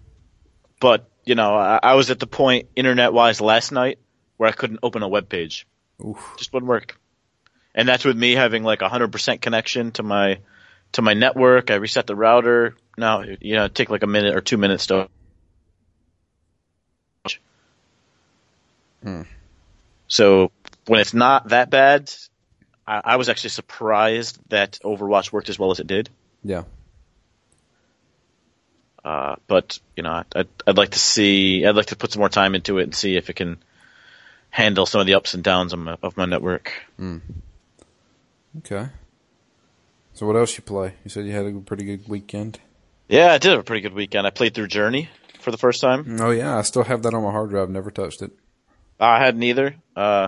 but 0.79 1.09
you 1.25 1.35
know, 1.35 1.55
I, 1.55 1.79
I 1.81 1.95
was 1.95 2.11
at 2.11 2.19
the 2.19 2.27
point 2.27 2.69
internet 2.75 3.11
wise 3.11 3.41
last 3.41 3.71
night 3.71 3.97
where 4.37 4.49
I 4.49 4.53
couldn't 4.53 4.79
open 4.83 5.03
a 5.03 5.07
web 5.07 5.29
page. 5.29 5.65
Oof. 6.05 6.35
Just 6.37 6.53
wouldn't 6.53 6.69
work. 6.69 6.99
And 7.75 7.87
that's 7.87 8.05
with 8.05 8.17
me 8.17 8.33
having 8.33 8.63
like 8.63 8.81
a 8.81 8.89
hundred 8.89 9.11
percent 9.11 9.41
connection 9.41 9.91
to 9.93 10.03
my 10.03 10.39
to 10.93 11.01
my 11.01 11.13
network. 11.13 11.69
I 11.71 11.75
reset 11.75 12.07
the 12.07 12.15
router. 12.15 12.75
Now 12.97 13.21
you 13.21 13.55
know, 13.55 13.67
take 13.67 13.89
like 13.89 14.03
a 14.03 14.07
minute 14.07 14.35
or 14.35 14.41
two 14.41 14.57
minutes 14.57 14.87
to. 14.87 15.09
Hmm. 19.03 19.23
So 20.07 20.51
when 20.87 21.01
it's 21.01 21.13
not 21.13 21.49
that 21.49 21.69
bad, 21.69 22.11
I, 22.87 23.01
I 23.03 23.15
was 23.17 23.29
actually 23.29 23.49
surprised 23.49 24.39
that 24.49 24.79
Overwatch 24.83 25.31
worked 25.31 25.49
as 25.49 25.59
well 25.59 25.71
as 25.71 25.79
it 25.79 25.87
did. 25.87 26.09
Yeah. 26.43 26.63
Uh, 29.03 29.35
but 29.47 29.79
you 29.97 30.03
know, 30.03 30.23
I'd, 30.33 30.47
I'd 30.65 30.77
like 30.77 30.91
to 30.91 30.99
see, 30.99 31.65
I'd 31.65 31.75
like 31.75 31.87
to 31.87 31.95
put 31.97 32.13
some 32.13 32.21
more 32.21 32.29
time 32.29 32.55
into 32.55 32.77
it 32.77 32.83
and 32.83 32.95
see 32.95 33.17
if 33.17 33.29
it 33.29 33.35
can 33.35 33.57
handle 34.49 34.85
some 34.85 35.01
of 35.01 35.07
the 35.07 35.15
ups 35.15 35.33
and 35.33 35.43
downs 35.43 35.73
of 35.73 35.79
my, 35.79 35.97
of 36.01 36.15
my 36.15 36.25
network. 36.25 36.71
Okay. 38.59 38.87
So 40.13 40.27
what 40.27 40.35
else 40.35 40.55
you 40.57 40.63
play? 40.63 40.93
You 41.03 41.09
said 41.09 41.25
you 41.25 41.31
had 41.31 41.45
a 41.45 41.51
pretty 41.59 41.85
good 41.85 42.07
weekend. 42.07 42.59
Yeah, 43.07 43.33
I 43.33 43.39
did 43.39 43.51
have 43.51 43.59
a 43.59 43.63
pretty 43.63 43.81
good 43.81 43.93
weekend. 43.93 44.27
I 44.27 44.29
played 44.29 44.53
through 44.53 44.67
Journey 44.67 45.09
for 45.39 45.51
the 45.51 45.57
first 45.57 45.81
time. 45.81 46.17
Oh 46.19 46.31
yeah, 46.31 46.57
I 46.57 46.61
still 46.61 46.83
have 46.83 47.03
that 47.03 47.13
on 47.13 47.23
my 47.23 47.31
hard 47.31 47.49
drive. 47.49 47.69
Never 47.69 47.91
touched 47.91 48.21
it. 48.21 48.31
I 48.99 49.19
had 49.19 49.35
neither. 49.35 49.75
Uh, 49.95 50.27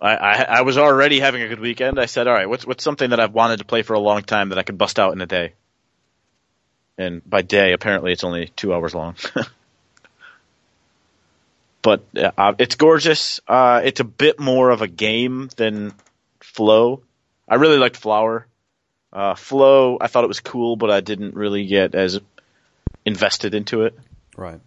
I, 0.00 0.16
I 0.16 0.42
I 0.42 0.60
was 0.62 0.78
already 0.78 1.20
having 1.20 1.42
a 1.42 1.48
good 1.48 1.60
weekend. 1.60 2.00
I 2.00 2.06
said, 2.06 2.26
all 2.26 2.34
right, 2.34 2.48
what's 2.48 2.66
what's 2.66 2.82
something 2.82 3.10
that 3.10 3.20
I've 3.20 3.32
wanted 3.32 3.58
to 3.58 3.64
play 3.64 3.82
for 3.82 3.94
a 3.94 4.00
long 4.00 4.22
time 4.22 4.48
that 4.48 4.58
I 4.58 4.62
could 4.62 4.78
bust 4.78 4.98
out 4.98 5.12
in 5.12 5.20
a 5.20 5.26
day? 5.26 5.52
And 6.98 7.22
by 7.28 7.42
day, 7.42 7.72
apparently, 7.72 8.12
it's 8.12 8.24
only 8.24 8.48
two 8.48 8.74
hours 8.74 8.94
long. 8.94 9.16
but 11.82 12.04
uh, 12.16 12.54
it's 12.58 12.74
gorgeous. 12.74 13.40
Uh, 13.46 13.82
it's 13.84 14.00
a 14.00 14.04
bit 14.04 14.40
more 14.40 14.70
of 14.70 14.82
a 14.82 14.88
game 14.88 15.50
than 15.56 15.94
Flow. 16.40 17.02
I 17.48 17.56
really 17.56 17.78
liked 17.78 17.96
Flower. 17.96 18.46
Uh, 19.12 19.34
Flow, 19.34 19.98
I 20.00 20.06
thought 20.06 20.24
it 20.24 20.28
was 20.28 20.40
cool, 20.40 20.76
but 20.76 20.90
I 20.90 21.00
didn't 21.00 21.34
really 21.34 21.66
get 21.66 21.94
as 21.94 22.18
invested 23.04 23.54
into 23.54 23.82
it. 23.82 23.98
Right. 24.36 24.60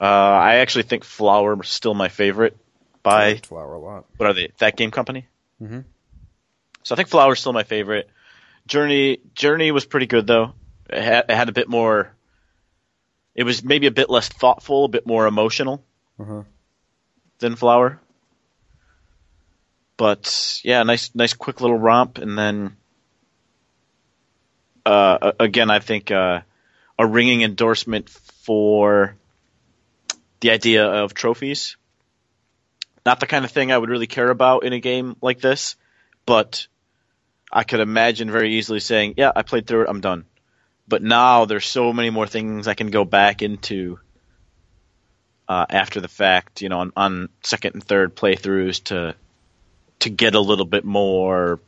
Uh, 0.00 0.04
I 0.04 0.56
actually 0.56 0.84
think 0.84 1.04
Flower 1.04 1.60
is 1.62 1.68
still 1.68 1.94
my 1.94 2.08
favorite 2.08 2.56
I 3.04 3.34
by 3.34 3.34
Flower 3.36 3.74
a 3.74 3.78
lot. 3.78 4.06
what 4.16 4.28
are 4.30 4.32
they? 4.34 4.50
That 4.58 4.76
game 4.76 4.90
company. 4.90 5.26
Mm-hmm. 5.62 5.80
So 6.82 6.94
I 6.94 6.96
think 6.96 7.08
Flower's 7.08 7.40
still 7.40 7.52
my 7.52 7.62
favorite. 7.62 8.08
Journey 8.66 9.18
Journey 9.34 9.70
was 9.70 9.84
pretty 9.84 10.06
good 10.06 10.26
though. 10.26 10.54
It 10.88 11.02
had, 11.02 11.24
it 11.28 11.34
had 11.34 11.48
a 11.48 11.52
bit 11.52 11.68
more. 11.68 12.12
It 13.34 13.44
was 13.44 13.62
maybe 13.62 13.86
a 13.86 13.90
bit 13.92 14.10
less 14.10 14.28
thoughtful, 14.28 14.84
a 14.86 14.88
bit 14.88 15.06
more 15.06 15.26
emotional 15.26 15.84
Uh-huh. 16.18 16.42
than 17.38 17.56
Flower. 17.56 18.00
But 19.96 20.60
yeah, 20.64 20.82
nice, 20.82 21.14
nice, 21.14 21.34
quick 21.34 21.60
little 21.60 21.78
romp, 21.78 22.18
and 22.18 22.36
then 22.36 22.76
uh, 24.84 25.32
again, 25.38 25.70
I 25.70 25.78
think 25.78 26.10
uh, 26.10 26.40
a 26.98 27.06
ringing 27.06 27.42
endorsement 27.42 28.08
for 28.08 29.16
the 30.40 30.50
idea 30.50 30.84
of 30.84 31.14
trophies. 31.14 31.76
Not 33.04 33.20
the 33.20 33.26
kind 33.26 33.44
of 33.44 33.50
thing 33.50 33.72
I 33.72 33.78
would 33.78 33.90
really 33.90 34.06
care 34.06 34.30
about 34.30 34.64
in 34.64 34.72
a 34.72 34.80
game 34.80 35.16
like 35.20 35.40
this, 35.40 35.76
but 36.26 36.66
I 37.52 37.64
could 37.64 37.80
imagine 37.80 38.30
very 38.30 38.54
easily 38.54 38.80
saying, 38.80 39.14
"Yeah, 39.16 39.32
I 39.34 39.42
played 39.42 39.66
through 39.66 39.82
it. 39.82 39.88
I'm 39.88 40.00
done." 40.00 40.24
But 40.86 41.02
now 41.02 41.44
there's 41.44 41.66
so 41.66 41.92
many 41.92 42.10
more 42.10 42.26
things 42.26 42.68
I 42.68 42.74
can 42.74 42.90
go 42.90 43.04
back 43.04 43.42
into 43.42 43.98
uh, 45.48 45.66
after 45.68 46.00
the 46.00 46.08
fact, 46.08 46.62
you 46.62 46.68
know, 46.68 46.78
on, 46.80 46.92
on 46.96 47.28
second 47.42 47.74
and 47.74 47.84
third 47.84 48.16
playthroughs 48.16 48.84
to 48.84 49.14
to 50.00 50.10
get 50.10 50.34
a 50.34 50.40
little 50.40 50.64
bit 50.64 50.84
more 50.84 51.60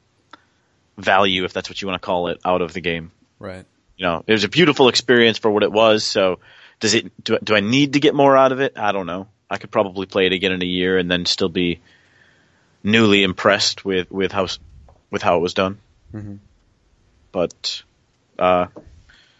value, 0.96 1.44
if 1.44 1.52
that's 1.52 1.68
what 1.68 1.80
you 1.82 1.88
want 1.88 2.00
to 2.00 2.04
call 2.06 2.28
it, 2.28 2.40
out 2.44 2.62
of 2.62 2.72
the 2.72 2.80
game. 2.80 3.10
Right. 3.38 3.64
You 3.96 4.06
know, 4.06 4.24
it 4.26 4.32
was 4.32 4.44
a 4.44 4.48
beautiful 4.48 4.88
experience 4.88 5.38
for 5.38 5.50
what 5.50 5.62
it 5.62 5.70
was. 5.72 6.04
So, 6.04 6.38
does 6.80 6.94
it? 6.94 7.12
Do, 7.22 7.38
do 7.42 7.54
I 7.54 7.60
need 7.60 7.92
to 7.94 8.00
get 8.00 8.14
more 8.14 8.36
out 8.36 8.52
of 8.52 8.60
it? 8.60 8.76
I 8.76 8.92
don't 8.92 9.06
know. 9.06 9.28
I 9.48 9.58
could 9.58 9.70
probably 9.70 10.06
play 10.06 10.26
it 10.26 10.32
again 10.32 10.52
in 10.52 10.62
a 10.62 10.66
year 10.66 10.98
and 10.98 11.10
then 11.10 11.26
still 11.26 11.48
be 11.48 11.80
newly 12.82 13.22
impressed 13.22 13.84
with 13.84 14.10
with 14.10 14.32
how 14.32 14.46
with 15.10 15.22
how 15.22 15.36
it 15.36 15.40
was 15.40 15.54
done. 15.54 15.78
Mhm. 16.12 16.38
But 17.30 17.82
uh, 18.38 18.66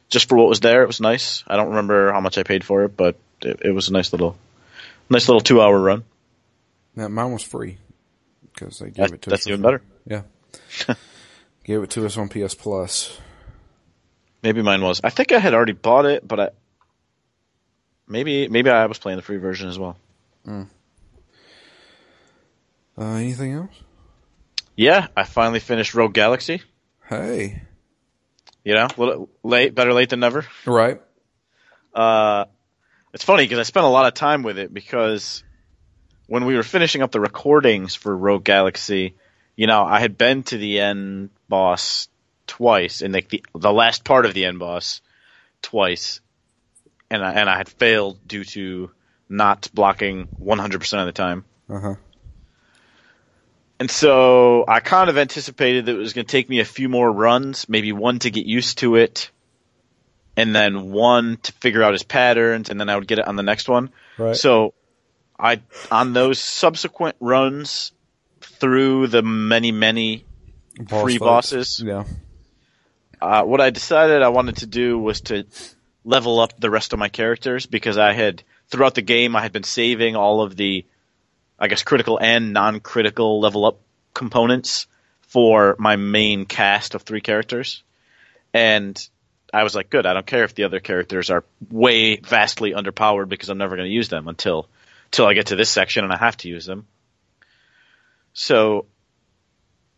just 0.09 0.29
for 0.29 0.37
what 0.39 0.49
was 0.49 0.61
there, 0.61 0.83
it 0.83 0.87
was 0.87 1.01
nice. 1.01 1.43
I 1.47 1.57
don't 1.57 1.69
remember 1.71 2.13
how 2.13 2.21
much 2.21 2.39
I 2.39 2.43
paid 2.43 2.65
for 2.65 2.85
it, 2.85 2.97
but 2.97 3.17
it, 3.43 3.61
it 3.65 3.71
was 3.73 3.89
a 3.89 3.93
nice 3.93 4.13
little 4.13 4.37
nice 5.11 5.29
little 5.29 5.41
two 5.41 5.61
hour 5.61 5.79
run. 5.79 6.05
Now, 6.97 7.09
mine 7.09 7.33
was 7.33 7.43
free 7.43 7.79
because 8.53 8.79
they 8.79 8.87
gave 8.87 8.97
That, 9.09 9.13
it 9.15 9.23
to 9.23 9.31
us. 9.31 9.33
that's 9.33 9.47
even 9.49 9.63
better. 9.63 9.83
Yeah. 10.07 10.23
gave 11.65 11.83
it 11.83 11.91
to 11.91 12.07
us 12.07 12.17
on 12.17 12.29
PS 12.29 12.55
Plus. 12.55 13.19
Maybe 14.43 14.63
mine 14.63 14.83
was. 14.83 15.01
I 15.03 15.11
think 15.11 15.33
I 15.33 15.39
had 15.39 15.55
already 15.55 15.73
bought 15.73 16.05
it, 16.05 16.27
but 16.27 16.41
I 16.41 16.49
maybe 18.07 18.49
maybe 18.49 18.71
I 18.71 18.87
was 18.87 18.99
playing 18.99 19.17
the 19.17 19.23
free 19.23 19.39
version 19.39 19.69
as 19.69 19.79
well. 19.79 19.97
Uh, 20.47 20.65
anything 22.99 23.53
else? 23.53 23.75
Yeah, 24.77 25.09
I 25.17 25.25
finally 25.25 25.61
finished 25.61 25.95
Rogue 25.95 26.15
Galaxy. 26.15 26.63
Hey. 27.09 27.63
You 28.65 28.75
know, 28.75 28.89
little 28.97 29.29
late, 29.43 29.75
better 29.75 29.93
late 29.93 30.11
than 30.11 30.21
never. 30.21 30.47
Right. 30.67 31.01
Uh, 31.95 32.47
it's 33.13 33.25
funny 33.25 33.45
because 33.45 33.59
I 33.59 33.63
spent 33.63 33.87
a 33.87 33.91
lot 33.91 34.07
of 34.07 34.15
time 34.15 34.43
with 34.43 34.59
it 34.59 34.73
because 34.73 35.45
when 36.27 36.45
we 36.45 36.57
were 36.57 36.63
finishing 36.63 37.03
up 37.03 37.13
the 37.13 37.21
recordings 37.21 37.95
for 37.95 38.17
Rogue 38.17 38.45
Galaxy, 38.45 39.15
you 39.55 39.67
know, 39.67 39.85
I 39.85 40.01
had 40.01 40.19
been 40.19 40.43
to 40.45 40.59
the 40.59 40.81
end 40.81 41.31
boss 41.49 42.09
twice, 42.47 43.03
and 43.03 43.15
like 43.15 43.29
the 43.29 43.45
the 43.55 43.73
last 43.73 44.05
part 44.05 44.27
of 44.27 44.35
the 44.35 44.45
end 44.45 44.59
boss 44.59 45.01
twice, 45.63 46.21
and 47.11 47.25
I, 47.25 47.33
and 47.33 47.49
I 47.49 47.57
had 47.57 47.69
failed 47.69 48.27
due 48.27 48.45
to 48.45 48.91
not 49.29 49.71
blocking 49.73 50.29
100% 50.41 51.01
of 51.01 51.07
the 51.07 51.13
time. 51.13 51.45
Uh 51.69 51.81
huh. 51.81 51.95
And 53.81 53.91
so 53.91 54.65
I 54.69 54.81
kind 54.81 55.11
of 55.11 55.19
anticipated 55.19 55.87
that 55.87 55.97
it 55.97 55.99
was 55.99 56.13
going 56.13 56.27
to 56.27 56.31
take 56.31 56.49
me 56.49 56.61
a 56.61 56.65
few 56.65 56.89
more 56.89 57.11
runs, 57.11 57.69
maybe 57.69 57.93
one 57.93 58.19
to 58.21 58.31
get 58.31 58.47
used 58.47 58.79
to 58.79 58.95
it, 58.97 59.31
and 60.37 60.55
then 60.55 60.93
one 60.93 61.39
to 61.39 61.53
figure 61.53 61.83
out 61.83 61.93
his 61.93 62.03
patterns, 62.03 62.71
and 62.71 62.79
then 62.79 62.89
I 62.89 62.97
would 62.97 63.09
get 63.09 63.19
it 63.19 63.27
on 63.27 63.37
the 63.37 63.43
next 63.43 63.69
one. 63.69 63.91
Right. 64.17 64.37
So 64.37 64.75
I 65.39 65.61
on 65.91 66.13
those 66.13 66.39
subsequent 66.39 67.17
runs 67.21 67.93
through 68.41 69.09
the 69.09 69.23
many 69.23 69.73
many 69.73 70.25
Boss 70.79 71.03
free 71.03 71.19
bosses. 71.19 71.83
Yeah. 71.85 72.05
uh, 73.21 73.45
what 73.45 73.61
I 73.61 73.71
decided 73.71 74.23
I 74.23 74.29
wanted 74.29 74.59
to 74.59 74.67
do 74.67 74.99
was 74.99 75.21
to 75.23 75.45
level 76.05 76.41
up 76.41 76.59
the 76.59 76.71
rest 76.71 76.93
of 76.93 76.99
my 76.99 77.09
characters 77.09 77.67
because 77.67 77.97
I 77.97 78.13
had 78.13 78.43
throughout 78.69 78.95
the 78.95 79.03
game 79.03 79.37
I 79.37 79.43
had 79.43 79.53
been 79.53 79.63
saving 79.63 80.17
all 80.17 80.43
of 80.43 80.57
the 80.57 80.85
I 81.59 81.69
guess 81.69 81.83
critical 81.83 82.19
and 82.19 82.53
non-critical 82.53 83.41
level 83.41 83.65
up 83.65 83.81
components 84.13 84.87
for 85.23 85.77
my 85.79 85.97
main 85.97 86.47
cast 86.47 86.95
of 86.95 87.03
three 87.03 87.21
characters. 87.21 87.83
And 88.53 88.97
I 89.53 89.63
was 89.63 89.75
like, 89.75 89.91
good, 89.91 90.07
I 90.07 90.15
don't 90.15 90.27
care 90.27 90.45
if 90.45 90.55
the 90.55 90.65
other 90.65 90.81
characters 90.81 91.31
are 91.31 91.45
way 91.71 92.17
vastly 92.17 92.73
underpowered 92.73 93.29
because 93.29 93.49
I'm 93.49 93.59
never 93.59 93.77
going 93.77 93.89
to 93.89 93.95
use 93.95 94.09
them 94.09 94.29
until 94.29 94.69
until 95.07 95.27
I 95.27 95.35
get 95.35 95.47
to 95.47 95.57
this 95.57 95.71
section 95.71 96.03
and 96.03 96.13
I 96.13 96.17
have 96.17 96.37
to 96.39 96.49
use 96.49 96.67
them. 96.67 96.87
So 98.33 98.87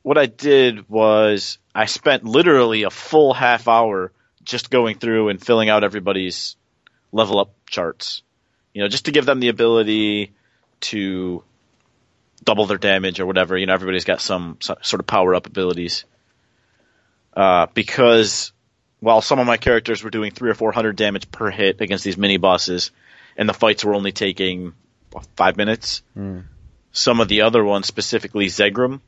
what 0.07 0.17
I 0.17 0.27
did 0.27 0.89
was 0.89 1.59
I 1.75 1.87
spent 1.87 2.23
literally 2.23 2.85
a 2.85 2.91
full 2.91 3.35
half 3.35 3.67
hour 3.67 4.13
just 4.45 4.71
going 4.71 4.99
through 5.01 5.31
and 5.31 5.45
filling 5.45 5.69
out 5.69 5.83
everybody's 5.83 6.55
level 7.11 7.41
up 7.41 7.51
charts. 7.69 8.23
You 8.73 8.83
know, 8.83 8.89
just 8.89 9.07
to 9.07 9.11
give 9.11 9.27
them 9.27 9.41
the 9.41 9.49
ability 9.49 10.33
to 10.83 11.43
double 12.45 12.67
their 12.67 12.79
damage 12.79 13.19
or 13.19 13.27
whatever. 13.27 13.59
You 13.59 13.67
know, 13.67 13.75
everybody's 13.75 14.05
got 14.05 14.21
some 14.21 14.59
sort 14.61 15.01
of 15.01 15.09
power 15.09 15.35
up 15.35 15.49
abilities. 15.49 16.05
Uh, 17.35 17.67
because 17.75 18.53
while 19.01 19.21
some 19.21 19.41
of 19.41 19.47
my 19.49 19.57
characters 19.57 20.05
were 20.05 20.11
doing 20.11 20.31
three 20.31 20.51
or 20.51 20.55
four 20.55 20.71
hundred 20.71 20.95
damage 20.95 21.33
per 21.33 21.51
hit 21.51 21.81
against 21.81 22.05
these 22.05 22.17
mini 22.17 22.37
bosses, 22.37 22.93
and 23.37 23.49
the 23.49 23.55
fights 23.55 23.85
were 23.85 23.95
only 23.97 24.13
taking 24.13 24.73
five 25.35 25.57
minutes, 25.57 26.05
some 26.93 27.19
of 27.19 27.27
the 27.27 27.43
other 27.43 27.65
ones, 27.65 27.89
specifically 27.89 28.47
Zegram, 28.47 29.01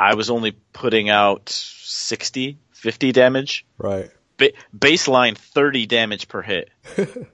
I 0.00 0.14
was 0.14 0.30
only 0.30 0.52
putting 0.72 1.10
out 1.10 1.50
60, 1.50 2.56
50 2.72 3.12
damage. 3.12 3.66
Right. 3.76 4.10
Ba- 4.38 4.52
baseline 4.76 5.36
30 5.36 5.84
damage 5.84 6.26
per 6.26 6.40
hit. 6.40 6.70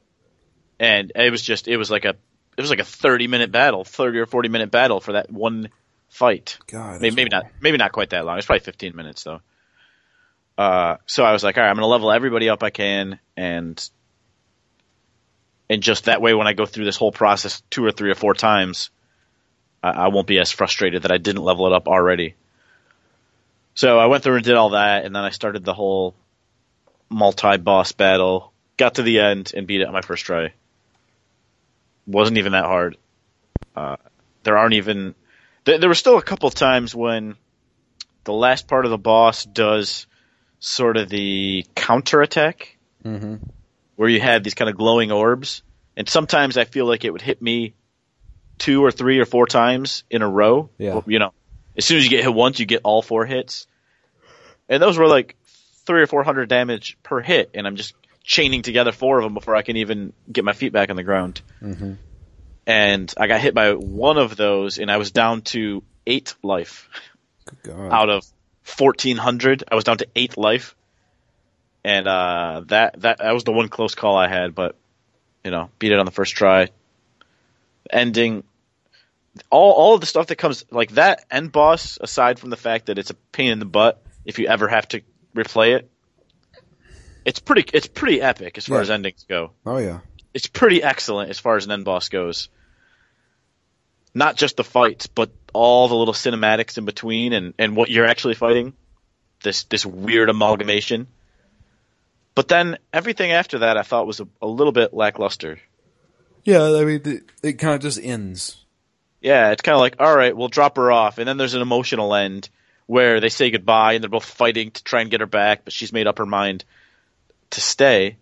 and 0.80 1.12
it 1.14 1.30
was 1.30 1.42
just, 1.42 1.68
it 1.68 1.76
was 1.76 1.92
like 1.92 2.04
a, 2.04 2.16
it 2.56 2.61
was 2.61 2.70
like 2.70 2.80
a 2.80 2.85
30 2.85 3.28
minute 3.28 3.52
battle, 3.52 3.85
30 3.85 4.18
or 4.18 4.26
40 4.26 4.49
minute 4.49 4.73
battle 4.73 4.99
for 4.99 5.12
that 5.12 5.30
one 5.30 5.68
fight. 6.08 6.58
God. 6.66 7.00
Maybe, 7.00 7.14
maybe 7.14 7.30
not, 7.30 7.46
maybe 7.61 7.76
not 7.76 7.92
quite 7.92 8.11
that 8.11 8.25
long. 8.25 8.37
It's 8.37 8.46
probably 8.46 8.64
15 8.64 8.96
minutes 8.96 9.23
though. 9.23 9.40
Uh, 10.58 10.96
so 11.06 11.25
I 11.25 11.30
was 11.30 11.44
like, 11.44 11.56
all 11.56 11.62
right, 11.62 11.70
I'm 11.70 11.76
going 11.76 11.85
to 11.85 11.88
level 11.88 12.11
everybody 12.11 12.49
up 12.49 12.64
I 12.64 12.70
can 12.70 13.20
and, 13.37 13.88
and 15.70 15.85
just 15.85 16.06
that 16.06 16.20
way 16.20 16.35
when 16.35 16.49
I 16.49 16.52
go 16.52 16.66
through 16.66 16.87
this 16.87 16.96
whole 16.96 17.12
process 17.12 17.62
two 17.70 17.85
or 17.85 17.92
three 17.92 18.11
or 18.11 18.16
four 18.16 18.35
times, 18.35 18.90
I, 19.85 19.90
I 19.90 20.08
won't 20.08 20.26
be 20.26 20.40
as 20.40 20.50
frustrated 20.50 21.02
that 21.02 21.12
I 21.12 21.18
didn't 21.18 21.44
level 21.44 21.68
it 21.68 21.73
up 21.73 21.87
already. 21.87 22.35
So 23.76 23.99
I 23.99 24.06
went 24.06 24.25
through 24.25 24.37
and 24.37 24.45
did 24.45 24.54
all 24.54 24.71
that, 24.71 25.04
and 25.04 25.14
then 25.14 25.23
I 25.23 25.30
started 25.30 25.64
the 25.64 25.75
whole 25.75 26.14
multi-boss 27.09 27.92
battle. 27.92 28.52
Got 28.76 28.95
to 28.97 29.02
the 29.02 29.21
end 29.21 29.52
and 29.54 29.66
beat 29.66 29.80
it 29.83 29.87
on 29.87 29.92
my 29.92 30.00
first 30.00 30.25
try. 30.25 30.52
Wasn't 32.06 32.38
even 32.38 32.52
that 32.52 32.64
hard. 32.64 32.97
Uh, 33.76 33.97
there 34.42 34.56
aren't 34.56 34.75
even 34.75 35.14
There, 35.64 35.78
there 35.78 35.88
were 35.88 35.95
still 35.95 36.16
a 36.18 36.23
couple 36.23 36.49
of 36.49 36.54
times 36.54 36.95
when 36.95 37.37
the 38.25 38.33
last 38.33 38.66
part 38.66 38.85
of 38.87 38.90
the 38.90 38.99
boss 38.99 39.45
does 39.45 40.06
sort 40.59 40.97
of 40.97 41.09
the 41.09 41.64
counterattack, 41.75 42.73
Mm-hmm. 43.04 43.37
where 43.95 44.09
you 44.09 44.21
had 44.21 44.42
these 44.42 44.54
kind 44.54 44.68
of 44.68 44.76
glowing 44.76 45.12
orbs, 45.12 45.62
and 45.97 46.09
sometimes 46.09 46.56
I 46.56 46.64
feel 46.64 46.87
like 46.87 47.04
it 47.04 47.12
would 47.12 47.23
hit 47.23 47.40
me 47.40 47.75
two 48.59 48.83
or 48.85 48.90
three 48.90 49.21
or 49.21 49.25
four 49.26 49.47
times 49.47 50.02
in 50.11 50.23
a 50.23 50.28
row. 50.28 50.71
Yeah. 50.76 51.00
You 51.06 51.21
know, 51.21 51.33
as 51.76 51.85
soon 51.85 51.99
as 51.99 52.04
you 52.04 52.11
get 52.11 52.23
hit 52.23 52.33
once, 52.33 52.59
you 52.59 52.66
get 52.66 52.83
all 52.85 53.02
four 53.02 53.26
hits, 53.26 53.66
and 54.68 54.83
those 54.83 54.99
were 54.99 55.09
like 55.09 55.37
three 55.87 56.02
or 56.02 56.06
four 56.06 56.23
hundred 56.23 56.49
damage 56.49 56.97
per 57.02 57.21
hit, 57.21 57.50
and 57.54 57.66
I'm 57.66 57.76
just 57.76 57.95
chaining 58.23 58.62
together 58.62 58.92
four 58.92 59.18
of 59.18 59.25
them 59.25 59.35
before 59.35 59.54
I 59.54 59.62
can 59.62 59.76
even 59.76 60.12
get 60.30 60.45
my 60.45 60.52
feet 60.52 60.73
back 60.73 60.90
on 60.90 60.97
the 60.97 61.04
ground. 61.04 61.40
Mm-hmm. 61.62 61.92
And 62.66 63.14
I 63.16 63.28
got 63.28 63.40
hit 63.40 63.54
by 63.54 63.75
one 63.75 64.18
of 64.18 64.37
those, 64.37 64.78
and 64.78 64.90
I 64.90 64.97
was 64.97 65.12
down 65.12 65.42
to 65.42 65.85
eight 66.06 66.35
life 66.42 66.88
Good 67.45 67.75
God. 67.75 67.92
out 67.92 68.11
of 68.11 68.25
1400 68.78 69.64
i 69.71 69.75
was 69.75 69.85
down 69.85 69.99
to 69.99 70.09
8 70.14 70.37
life 70.37 70.75
and 71.85 72.09
uh 72.09 72.62
that 72.66 73.00
that 73.00 73.18
that 73.18 73.33
was 73.33 73.45
the 73.45 73.52
one 73.52 73.68
close 73.68 73.95
call 73.95 74.16
i 74.16 74.28
had 74.28 74.54
but 74.54 74.76
you 75.45 75.50
know 75.50 75.71
beat 75.78 75.92
it 75.92 75.99
on 75.99 76.04
the 76.04 76.12
first 76.12 76.35
try 76.35 76.68
ending 77.90 78.42
all 79.50 79.72
all 79.72 79.94
of 79.94 80.00
the 80.00 80.06
stuff 80.06 80.26
that 80.28 80.36
comes 80.36 80.64
like 80.70 80.92
that 80.92 81.24
end 81.30 81.52
boss 81.52 81.98
aside 82.00 82.38
from 82.38 82.50
the 82.50 82.56
fact 82.56 82.86
that 82.86 82.98
it's 82.98 83.10
a 83.10 83.14
pain 83.32 83.50
in 83.52 83.58
the 83.58 83.64
butt 83.64 84.02
if 84.24 84.38
you 84.38 84.46
ever 84.48 84.68
have 84.68 84.86
to 84.88 85.02
replay 85.34 85.76
it 85.76 85.90
it's 87.24 87.38
pretty 87.40 87.64
it's 87.72 87.86
pretty 87.86 88.22
epic 88.22 88.56
as 88.58 88.66
far 88.66 88.78
Yeah. 88.78 88.82
as 88.82 88.90
endings 88.90 89.24
go 89.28 89.50
Oh 89.66 89.78
yeah. 89.78 89.98
it's 90.32 90.46
pretty 90.46 90.82
excellent 90.82 91.30
as 91.30 91.38
far 91.38 91.56
as 91.56 91.64
an 91.66 91.72
end 91.72 91.84
boss 91.84 92.08
goes. 92.08 92.48
Not 94.14 94.36
just 94.36 94.56
the 94.56 94.64
fights, 94.64 95.08
but 95.08 95.30
all 95.52 95.88
the 95.88 95.94
little 95.94 96.14
cinematics 96.14 96.78
in 96.78 96.86
between 96.86 97.34
and, 97.34 97.52
and 97.58 97.76
what 97.76 97.90
you're 97.90 98.06
actually 98.06 98.34
fighting. 98.34 98.72
This 99.42 99.64
this 99.64 99.84
weird 99.84 100.30
amalgamation. 100.30 101.06
But 102.34 102.48
then 102.48 102.78
everything 102.94 103.32
after 103.32 103.58
that 103.58 103.76
I 103.76 103.82
thought 103.82 104.06
was 104.06 104.20
a, 104.20 104.28
a 104.40 104.46
little 104.46 104.72
bit 104.72 104.94
lackluster. 104.94 105.58
Yeah, 106.44 106.62
I 106.62 106.84
mean, 106.84 107.02
it, 107.04 107.22
it 107.42 107.52
kind 107.54 107.74
of 107.74 107.80
just 107.82 107.98
ends. 108.02 108.64
Yeah, 109.20 109.50
it's 109.52 109.62
kind 109.62 109.75
of 109.75 109.80
like, 109.80 109.96
all 109.99 110.14
right, 110.14 110.37
we'll 110.37 110.49
drop 110.49 110.76
her 110.76 110.92
off, 110.92 111.18
and 111.18 111.26
then 111.26 111.37
there's 111.37 111.54
an 111.54 111.62
emotional 111.62 112.14
end 112.14 112.49
where 112.87 113.18
they 113.20 113.28
say 113.30 113.50
goodbye 113.50 113.95
and 113.95 114.02
they're 114.02 114.08
both 114.10 114.25
fighting 114.25 114.71
to 114.71 114.84
try 114.84 115.00
and 115.00 115.10
get 115.10 115.21
her 115.21 115.26
back, 115.26 115.64
but 115.64 115.73
she's 115.73 115.93
made 115.93 116.06
up 116.06 116.19
her 116.19 116.26
mind 116.26 116.64
to 117.50 117.60
stay, 117.60 118.17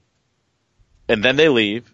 and 1.08 1.22
then 1.22 1.36
they 1.36 1.48
leave, 1.48 1.92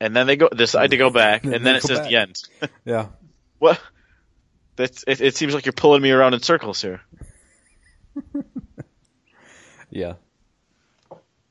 and 0.00 0.14
then 0.16 0.26
they 0.26 0.36
go 0.36 0.48
decide 0.48 0.90
to 0.92 0.96
go 0.96 1.10
back, 1.10 1.44
and 1.44 1.52
Then 1.52 1.62
then 1.64 1.74
it 1.76 1.82
says 1.82 1.98
back. 1.98 2.08
the 2.08 2.16
end. 2.16 2.42
Yeah. 2.84 3.06
What? 3.58 3.80
That's 4.76 5.04
it, 5.06 5.20
it. 5.20 5.36
Seems 5.36 5.52
like 5.54 5.66
you're 5.66 5.72
pulling 5.74 6.00
me 6.02 6.10
around 6.10 6.32
in 6.34 6.40
circles 6.40 6.80
here. 6.80 7.00
Yeah. 9.90 10.14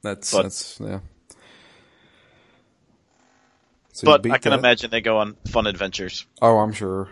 That's 0.01 0.31
But- 0.31 0.41
that's 0.43 0.79
yeah. 0.79 0.99
So 3.93 4.05
but 4.05 4.29
I 4.31 4.37
can 4.37 4.51
that? 4.51 4.59
imagine 4.59 4.89
they 4.91 5.01
go 5.01 5.17
on 5.17 5.35
fun 5.47 5.67
adventures. 5.67 6.25
Oh, 6.41 6.57
I'm 6.59 6.71
sure 6.73 7.09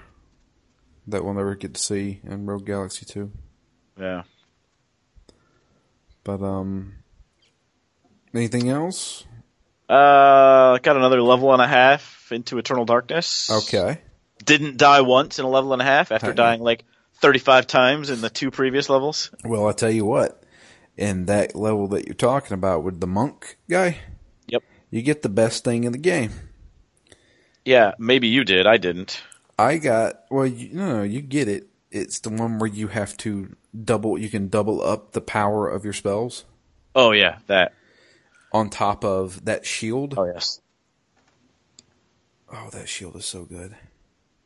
that 1.08 1.24
we'll 1.26 1.34
never 1.34 1.56
get 1.56 1.74
to 1.74 1.82
see 1.82 2.22
in 2.24 2.46
Rogue 2.46 2.66
Galaxy 2.66 3.06
Two. 3.06 3.32
Yeah. 4.00 4.24
But 6.24 6.42
um, 6.42 6.94
anything 8.34 8.70
else? 8.70 9.26
Uh, 9.88 10.78
got 10.80 10.96
another 10.98 11.22
level 11.22 11.52
and 11.54 11.62
a 11.62 11.68
half 11.68 12.32
into 12.32 12.58
Eternal 12.60 12.86
Darkness. 12.86 13.50
Okay. 13.50 14.00
Didn't 14.46 14.78
die 14.78 15.02
once 15.02 15.40
in 15.40 15.46
a 15.46 15.50
level 15.50 15.74
and 15.74 15.82
a 15.82 15.86
half 15.86 16.12
after 16.12 16.28
Hey. 16.28 16.34
dying 16.36 16.62
like 16.62 16.86
35 17.16 17.66
times 17.68 18.10
in 18.10 18.22
the 18.22 18.30
two 18.30 18.52
previous 18.52 18.90
levels. 18.90 19.32
Well, 19.44 19.68
I 19.68 19.72
tell 19.74 19.90
you 19.92 20.06
what, 20.06 20.44
in 20.96 21.26
that 21.26 21.56
level 21.56 21.88
that 21.90 22.06
you're 22.06 22.14
talking 22.14 22.54
about 22.54 22.84
with 22.84 23.00
the 23.02 23.08
monk 23.08 23.58
guy, 23.70 23.98
Yep. 24.48 24.64
you 24.92 25.02
get 25.02 25.24
the 25.24 25.30
best 25.30 25.64
thing 25.64 25.84
in 25.86 25.92
the 25.92 25.98
game. 25.98 26.32
Yeah, 27.70 27.92
maybe 28.00 28.28
you 28.28 28.44
did. 28.44 28.66
I 28.66 28.78
didn't. 28.78 29.22
I 29.60 29.78
got 29.78 30.24
well, 30.32 30.48
you, 30.48 30.74
no, 30.74 30.98
no, 30.98 31.04
you 31.04 31.22
get 31.22 31.48
it. 31.48 31.68
It's 31.92 32.20
the 32.20 32.32
one 32.32 32.58
where 32.58 32.68
you 32.68 32.88
have 32.88 33.16
to 33.18 33.56
double. 33.86 34.18
You 34.18 34.28
can 34.28 34.48
double 34.50 34.82
up 34.82 35.12
the 35.12 35.22
power 35.22 35.70
of 35.70 35.84
your 35.84 35.94
spells 35.94 36.46
Oh 36.96 37.12
yeah, 37.12 37.38
that. 37.46 37.74
on 38.52 38.72
top 38.72 39.06
of 39.06 39.46
that 39.46 39.68
shield. 39.68 40.16
Oh 40.18 40.26
yes. 40.26 40.62
Oh, 42.52 42.70
that 42.72 42.90
shield 42.90 43.16
is 43.16 43.26
so 43.26 43.44
good. 43.46 43.76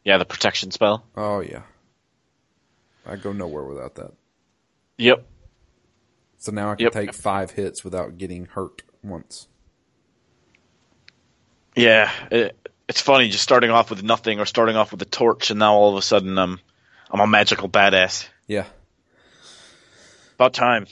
Yeah, 0.04 0.18
the 0.18 0.26
protection 0.26 0.72
spell. 0.72 1.06
Oh 1.16 1.40
yeah, 1.40 1.62
I 3.06 3.16
go 3.16 3.32
nowhere 3.32 3.64
without 3.64 3.96
that. 3.96 4.12
Yep. 4.98 5.26
So 6.40 6.52
now 6.52 6.72
I 6.72 6.76
can 6.76 6.84
Yep. 6.88 6.92
take 6.92 7.14
five 7.14 7.52
hits 7.52 7.86
without 7.86 8.18
getting 8.18 8.48
hurt 8.48 8.82
once. 9.02 9.48
Yeah, 11.76 12.12
it, 12.30 12.63
it's 12.88 13.02
funny 13.02 13.30
just 13.30 13.44
starting 13.44 13.70
off 13.70 13.90
with 13.90 14.04
nothing 14.04 14.40
or 14.40 14.46
starting 14.46 14.76
off 14.76 14.92
with 14.92 15.02
a 15.02 15.06
torch, 15.06 15.50
and 15.50 15.60
now 15.60 15.74
all 15.74 15.92
of 15.92 15.98
a 15.98 16.02
sudden 16.02 16.38
I'm 16.38 16.60
I'm 17.10 17.20
a 17.20 17.28
magical 17.28 17.70
badass. 17.70 18.28
Yeah. 18.48 18.66
About 20.36 20.54
time. 20.54 20.88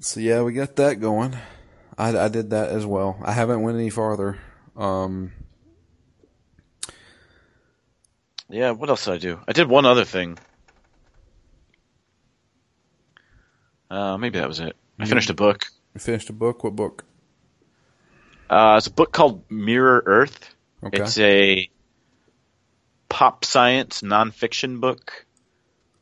So 0.00 0.20
yeah, 0.20 0.42
we 0.42 0.52
got 0.52 0.76
that 0.76 1.00
going. 1.00 1.36
I, 1.96 2.16
I 2.16 2.28
did 2.28 2.50
that 2.50 2.70
as 2.70 2.84
well. 2.84 3.16
I 3.24 3.32
haven't 3.32 3.62
went 3.62 3.76
any 3.78 3.90
farther. 3.90 4.38
Um, 4.76 5.32
Yeah, 8.48 8.72
what 8.72 8.88
else 8.88 9.04
did 9.04 9.14
I 9.14 9.18
do? 9.18 9.40
I 9.48 9.52
did 9.52 9.68
one 9.68 9.86
other 9.86 10.04
thing. 10.04 10.38
Uh, 13.90 14.16
maybe 14.16 14.38
that 14.38 14.48
was 14.48 14.60
it. 14.60 14.76
I 14.98 15.06
finished 15.06 15.30
a 15.30 15.34
book. 15.34 15.66
you 15.94 16.00
finished 16.00 16.30
a 16.30 16.32
book. 16.32 16.62
What 16.64 16.76
book? 16.76 17.04
Uh, 18.50 18.74
it's 18.78 18.86
a 18.86 18.92
book 18.92 19.12
called 19.12 19.44
Mirror 19.50 20.02
Earth. 20.06 20.53
Okay. 20.84 21.02
It's 21.02 21.18
a 21.18 21.70
pop 23.08 23.44
science 23.44 24.02
nonfiction 24.02 24.80
book. 24.80 25.26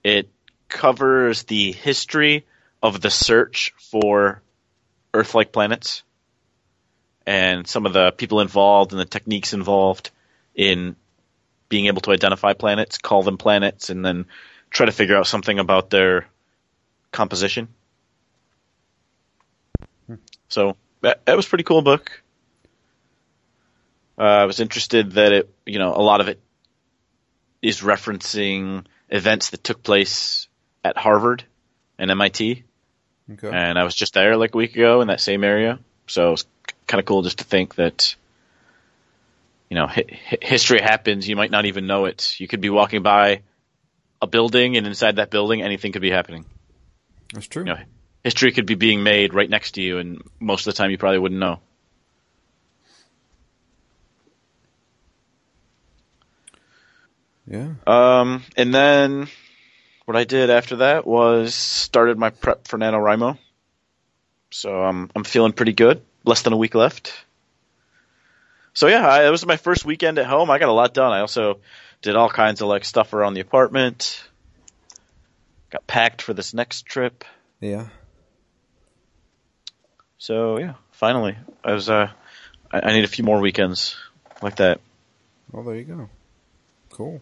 It 0.02 0.30
covers 0.68 1.44
the 1.44 1.72
history 1.72 2.46
of 2.82 3.00
the 3.00 3.10
search 3.10 3.72
for 3.78 4.42
Earth-like 5.14 5.52
planets 5.52 6.02
and 7.26 7.66
some 7.66 7.86
of 7.86 7.92
the 7.92 8.12
people 8.12 8.40
involved 8.40 8.92
and 8.92 9.00
the 9.00 9.04
techniques 9.04 9.52
involved 9.52 10.10
in 10.54 10.96
being 11.68 11.86
able 11.86 12.00
to 12.02 12.10
identify 12.10 12.52
planets, 12.52 12.98
call 12.98 13.22
them 13.22 13.38
planets, 13.38 13.90
and 13.90 14.04
then 14.04 14.26
try 14.70 14.86
to 14.86 14.92
figure 14.92 15.16
out 15.16 15.26
something 15.26 15.58
about 15.58 15.90
their 15.90 16.26
composition. 17.12 17.68
Hmm. 20.06 20.16
So 20.48 20.76
that, 21.02 21.24
that 21.26 21.36
was 21.36 21.46
a 21.46 21.48
pretty 21.48 21.64
cool 21.64 21.82
book. 21.82 22.21
Uh, 24.18 24.22
I 24.22 24.44
was 24.44 24.60
interested 24.60 25.12
that 25.12 25.32
it, 25.32 25.54
you 25.66 25.78
know, 25.78 25.94
a 25.94 26.02
lot 26.02 26.20
of 26.20 26.28
it 26.28 26.40
is 27.62 27.80
referencing 27.80 28.84
events 29.08 29.50
that 29.50 29.62
took 29.64 29.82
place 29.82 30.48
at 30.84 30.96
Harvard 30.96 31.44
and 31.98 32.10
MIT, 32.10 32.64
Okay. 33.32 33.50
and 33.52 33.78
I 33.78 33.84
was 33.84 33.94
just 33.94 34.14
there 34.14 34.36
like 34.36 34.54
a 34.54 34.58
week 34.58 34.74
ago 34.74 35.00
in 35.00 35.08
that 35.08 35.20
same 35.20 35.44
area, 35.44 35.78
so 36.06 36.28
it 36.28 36.30
was 36.32 36.44
kind 36.86 36.98
of 36.98 37.06
cool 37.06 37.22
just 37.22 37.38
to 37.38 37.44
think 37.44 37.76
that, 37.76 38.16
you 39.70 39.76
know, 39.76 39.86
hi- 39.86 40.04
hi- 40.28 40.38
history 40.42 40.80
happens. 40.80 41.28
You 41.28 41.36
might 41.36 41.50
not 41.50 41.64
even 41.66 41.86
know 41.86 42.06
it. 42.06 42.38
You 42.40 42.48
could 42.48 42.60
be 42.60 42.70
walking 42.70 43.02
by 43.02 43.42
a 44.20 44.26
building, 44.26 44.76
and 44.76 44.86
inside 44.86 45.16
that 45.16 45.30
building, 45.30 45.62
anything 45.62 45.92
could 45.92 46.02
be 46.02 46.10
happening. 46.10 46.44
That's 47.32 47.46
true. 47.46 47.62
You 47.64 47.74
know, 47.74 47.78
history 48.24 48.52
could 48.52 48.66
be 48.66 48.74
being 48.74 49.02
made 49.02 49.32
right 49.34 49.48
next 49.48 49.72
to 49.72 49.82
you, 49.82 49.98
and 49.98 50.22
most 50.40 50.66
of 50.66 50.74
the 50.74 50.76
time, 50.78 50.90
you 50.90 50.98
probably 50.98 51.18
wouldn't 51.18 51.40
know. 51.40 51.60
Yeah. 57.52 57.74
Um, 57.86 58.42
and 58.56 58.74
then 58.74 59.28
what 60.06 60.16
I 60.16 60.24
did 60.24 60.48
after 60.48 60.76
that 60.76 61.06
was 61.06 61.54
started 61.54 62.16
my 62.18 62.30
prep 62.30 62.66
for 62.66 62.78
NaNoWriMo. 62.78 63.36
So 64.50 64.82
I'm 64.82 65.10
I'm 65.14 65.24
feeling 65.24 65.52
pretty 65.52 65.74
good. 65.74 66.02
Less 66.24 66.42
than 66.42 66.54
a 66.54 66.56
week 66.56 66.74
left. 66.74 67.12
So 68.72 68.86
yeah, 68.86 69.06
I, 69.06 69.26
it 69.26 69.30
was 69.30 69.44
my 69.44 69.58
first 69.58 69.84
weekend 69.84 70.18
at 70.18 70.24
home. 70.24 70.50
I 70.50 70.58
got 70.58 70.70
a 70.70 70.72
lot 70.72 70.94
done. 70.94 71.12
I 71.12 71.20
also 71.20 71.58
did 72.00 72.16
all 72.16 72.30
kinds 72.30 72.62
of 72.62 72.68
like 72.68 72.86
stuff 72.86 73.12
around 73.12 73.34
the 73.34 73.40
apartment. 73.40 74.24
Got 75.68 75.86
packed 75.86 76.22
for 76.22 76.32
this 76.32 76.54
next 76.54 76.86
trip. 76.86 77.22
Yeah. 77.60 77.88
So 80.16 80.58
yeah, 80.58 80.74
finally, 80.92 81.36
I 81.62 81.72
was 81.72 81.90
uh, 81.90 82.10
I, 82.70 82.80
I 82.80 82.92
need 82.94 83.04
a 83.04 83.08
few 83.08 83.24
more 83.24 83.40
weekends 83.40 83.96
like 84.40 84.56
that. 84.56 84.80
Well, 85.50 85.64
there 85.64 85.76
you 85.76 85.84
go. 85.84 86.08
Cool. 86.88 87.20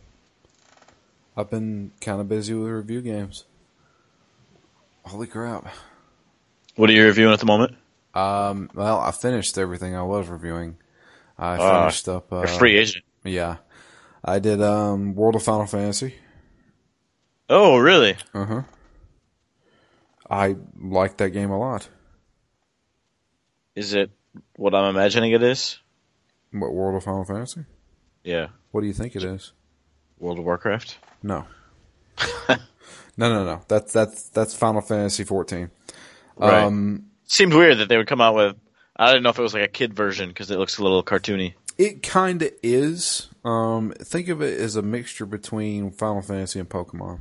I've 1.40 1.50
been 1.50 1.92
kind 2.00 2.20
of 2.20 2.28
busy 2.28 2.54
with 2.54 2.70
review 2.70 3.00
games. 3.00 3.44
Holy 5.04 5.26
crap. 5.26 5.66
What 6.76 6.90
are 6.90 6.92
you 6.92 7.04
reviewing 7.06 7.32
at 7.32 7.40
the 7.40 7.46
moment? 7.46 7.76
Um, 8.14 8.70
well, 8.74 8.98
I 9.00 9.10
finished 9.10 9.56
everything 9.58 9.94
I 9.96 10.02
was 10.02 10.28
reviewing. 10.28 10.76
I 11.38 11.56
Ah, 11.56 11.80
finished 11.82 12.08
up. 12.08 12.32
Uh, 12.32 12.46
free 12.46 12.76
agent. 12.78 13.04
Yeah, 13.24 13.56
I 14.24 14.38
did 14.38 14.60
um, 14.62 15.14
World 15.14 15.36
of 15.36 15.42
Final 15.42 15.66
Fantasy. 15.66 16.14
Oh, 17.48 17.78
really? 17.78 18.16
Uh 18.34 18.44
huh. 18.44 18.62
I 20.28 20.56
like 20.80 21.16
that 21.16 21.30
game 21.30 21.50
a 21.50 21.58
lot. 21.58 21.88
Is 23.74 23.94
it 23.94 24.10
what 24.56 24.74
I'm 24.74 24.94
imagining 24.94 25.32
it 25.32 25.42
is? 25.42 25.78
What 26.52 26.72
World 26.72 26.96
of 26.96 27.04
Final 27.04 27.24
Fantasy? 27.24 27.64
Yeah. 28.22 28.48
What 28.70 28.82
do 28.82 28.86
you 28.86 28.92
think 28.92 29.16
it 29.16 29.24
is? 29.24 29.52
World 30.20 30.38
of 30.38 30.44
Warcraft? 30.44 30.98
No. 31.22 31.46
no, 32.48 32.56
no, 33.16 33.44
no. 33.44 33.62
That's 33.68 33.92
that's 33.92 34.28
that's 34.28 34.54
Final 34.54 34.80
Fantasy 34.80 35.24
14. 35.24 35.70
Right. 36.36 36.64
Um, 36.64 37.06
Seemed 37.24 37.54
weird 37.54 37.78
that 37.78 37.88
they 37.88 37.96
would 37.96 38.06
come 38.06 38.20
out 38.20 38.34
with. 38.34 38.56
I 38.96 39.08
didn't 39.08 39.22
know 39.22 39.30
if 39.30 39.38
it 39.38 39.42
was 39.42 39.54
like 39.54 39.62
a 39.64 39.68
kid 39.68 39.94
version 39.94 40.28
because 40.28 40.50
it 40.50 40.58
looks 40.58 40.78
a 40.78 40.82
little 40.82 41.02
cartoony. 41.02 41.54
it 41.78 42.02
kind 42.02 42.42
of 42.42 42.50
is. 42.62 43.28
Um, 43.44 43.92
think 43.98 44.28
of 44.28 44.42
it 44.42 44.60
as 44.60 44.76
a 44.76 44.82
mixture 44.82 45.24
between 45.26 45.90
Final 45.90 46.20
Fantasy 46.22 46.58
and 46.60 46.68
Pokemon. 46.68 47.20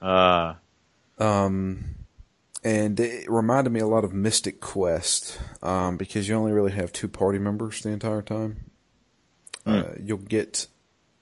Uh, 0.00 0.54
Um, 1.18 1.96
and 2.64 2.98
it 2.98 3.30
reminded 3.30 3.70
me 3.70 3.80
a 3.80 3.86
lot 3.86 4.04
of 4.04 4.14
Mystic 4.14 4.60
Quest 4.60 5.38
um, 5.62 5.96
because 5.98 6.28
you 6.28 6.34
only 6.34 6.52
really 6.52 6.72
have 6.72 6.92
two 6.92 7.08
party 7.08 7.38
members 7.38 7.82
the 7.82 7.90
entire 7.90 8.22
time. 8.22 8.70
Uh, 9.66 9.84
you'll 10.02 10.16
get 10.18 10.66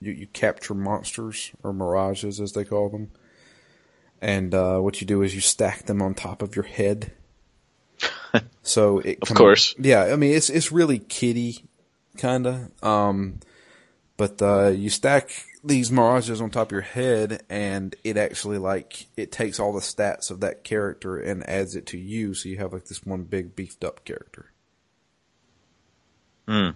you, 0.01 0.13
you 0.13 0.27
capture 0.29 0.75
monsters 0.75 1.51
or 1.63 1.73
mirages 1.73 2.41
as 2.41 2.53
they 2.53 2.65
call 2.65 2.89
them, 2.89 3.11
and 4.21 4.55
uh, 4.55 4.79
what 4.79 5.01
you 5.01 5.07
do 5.07 5.23
is 5.23 5.35
you 5.35 5.41
stack 5.41 5.85
them 5.87 6.03
on 6.03 6.15
top 6.15 6.43
of 6.43 6.57
your 6.57 6.65
head. 6.65 7.13
so 8.63 8.99
it 9.01 9.19
Of 9.23 9.35
course. 9.35 9.75
yeah. 9.79 10.05
I 10.05 10.17
mean, 10.17 10.35
it's 10.35 10.51
it's 10.51 10.71
really 10.73 10.99
kitty 10.99 11.65
kind 12.17 12.47
of. 12.47 12.85
Um, 12.85 13.41
but 14.17 14.43
uh, 14.43 14.69
you 14.69 14.91
stack 14.91 15.31
these 15.65 15.91
mirages 15.91 16.41
on 16.41 16.51
top 16.51 16.69
of 16.69 16.73
your 16.73 16.81
head, 16.81 17.43
and 17.49 17.95
it 18.05 18.17
actually 18.17 18.59
like 18.59 19.07
it 19.17 19.33
takes 19.33 19.61
all 19.61 19.73
the 19.73 19.81
stats 19.81 20.31
of 20.31 20.41
that 20.41 20.65
character 20.65 21.17
and 21.19 21.49
adds 21.49 21.75
it 21.77 21.87
to 21.87 21.99
you, 21.99 22.35
so 22.35 22.49
you 22.49 22.59
have 22.59 22.73
like 22.73 22.87
this 22.87 23.05
one 23.05 23.25
big 23.25 23.55
beefed 23.55 23.85
up 23.85 24.05
character. 24.05 24.53
Hmm. 26.47 26.71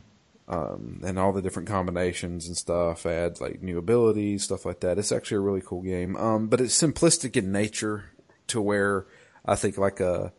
Um, 0.52 1.00
and 1.02 1.18
all 1.18 1.32
the 1.32 1.40
different 1.40 1.66
combinations 1.66 2.46
and 2.46 2.54
stuff 2.54 3.06
adds 3.06 3.40
like 3.40 3.62
new 3.62 3.78
abilities, 3.78 4.44
stuff 4.44 4.66
like 4.66 4.80
that. 4.80 4.98
It's 4.98 5.10
actually 5.10 5.38
a 5.38 5.40
really 5.40 5.62
cool 5.64 5.80
game. 5.80 6.14
Um, 6.14 6.48
but 6.48 6.60
it's 6.60 6.78
simplistic 6.78 7.38
in 7.38 7.50
nature 7.50 8.10
to 8.48 8.60
where 8.60 9.06
I 9.46 9.54
think 9.54 9.78
like 9.78 9.98
a 10.00 10.34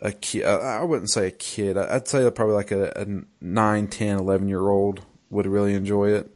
a 0.00 0.10
kid, 0.10 0.44
I 0.44 0.82
wouldn't 0.82 1.10
say 1.10 1.28
a 1.28 1.30
kid, 1.30 1.76
I'd 1.76 2.08
say 2.08 2.28
probably 2.30 2.54
like 2.56 2.72
a, 2.72 2.90
a 2.96 3.06
9, 3.40 3.86
10, 3.86 4.18
11 4.18 4.48
year 4.48 4.68
old 4.68 5.04
would 5.28 5.46
really 5.46 5.74
enjoy 5.74 6.12
it. 6.12 6.34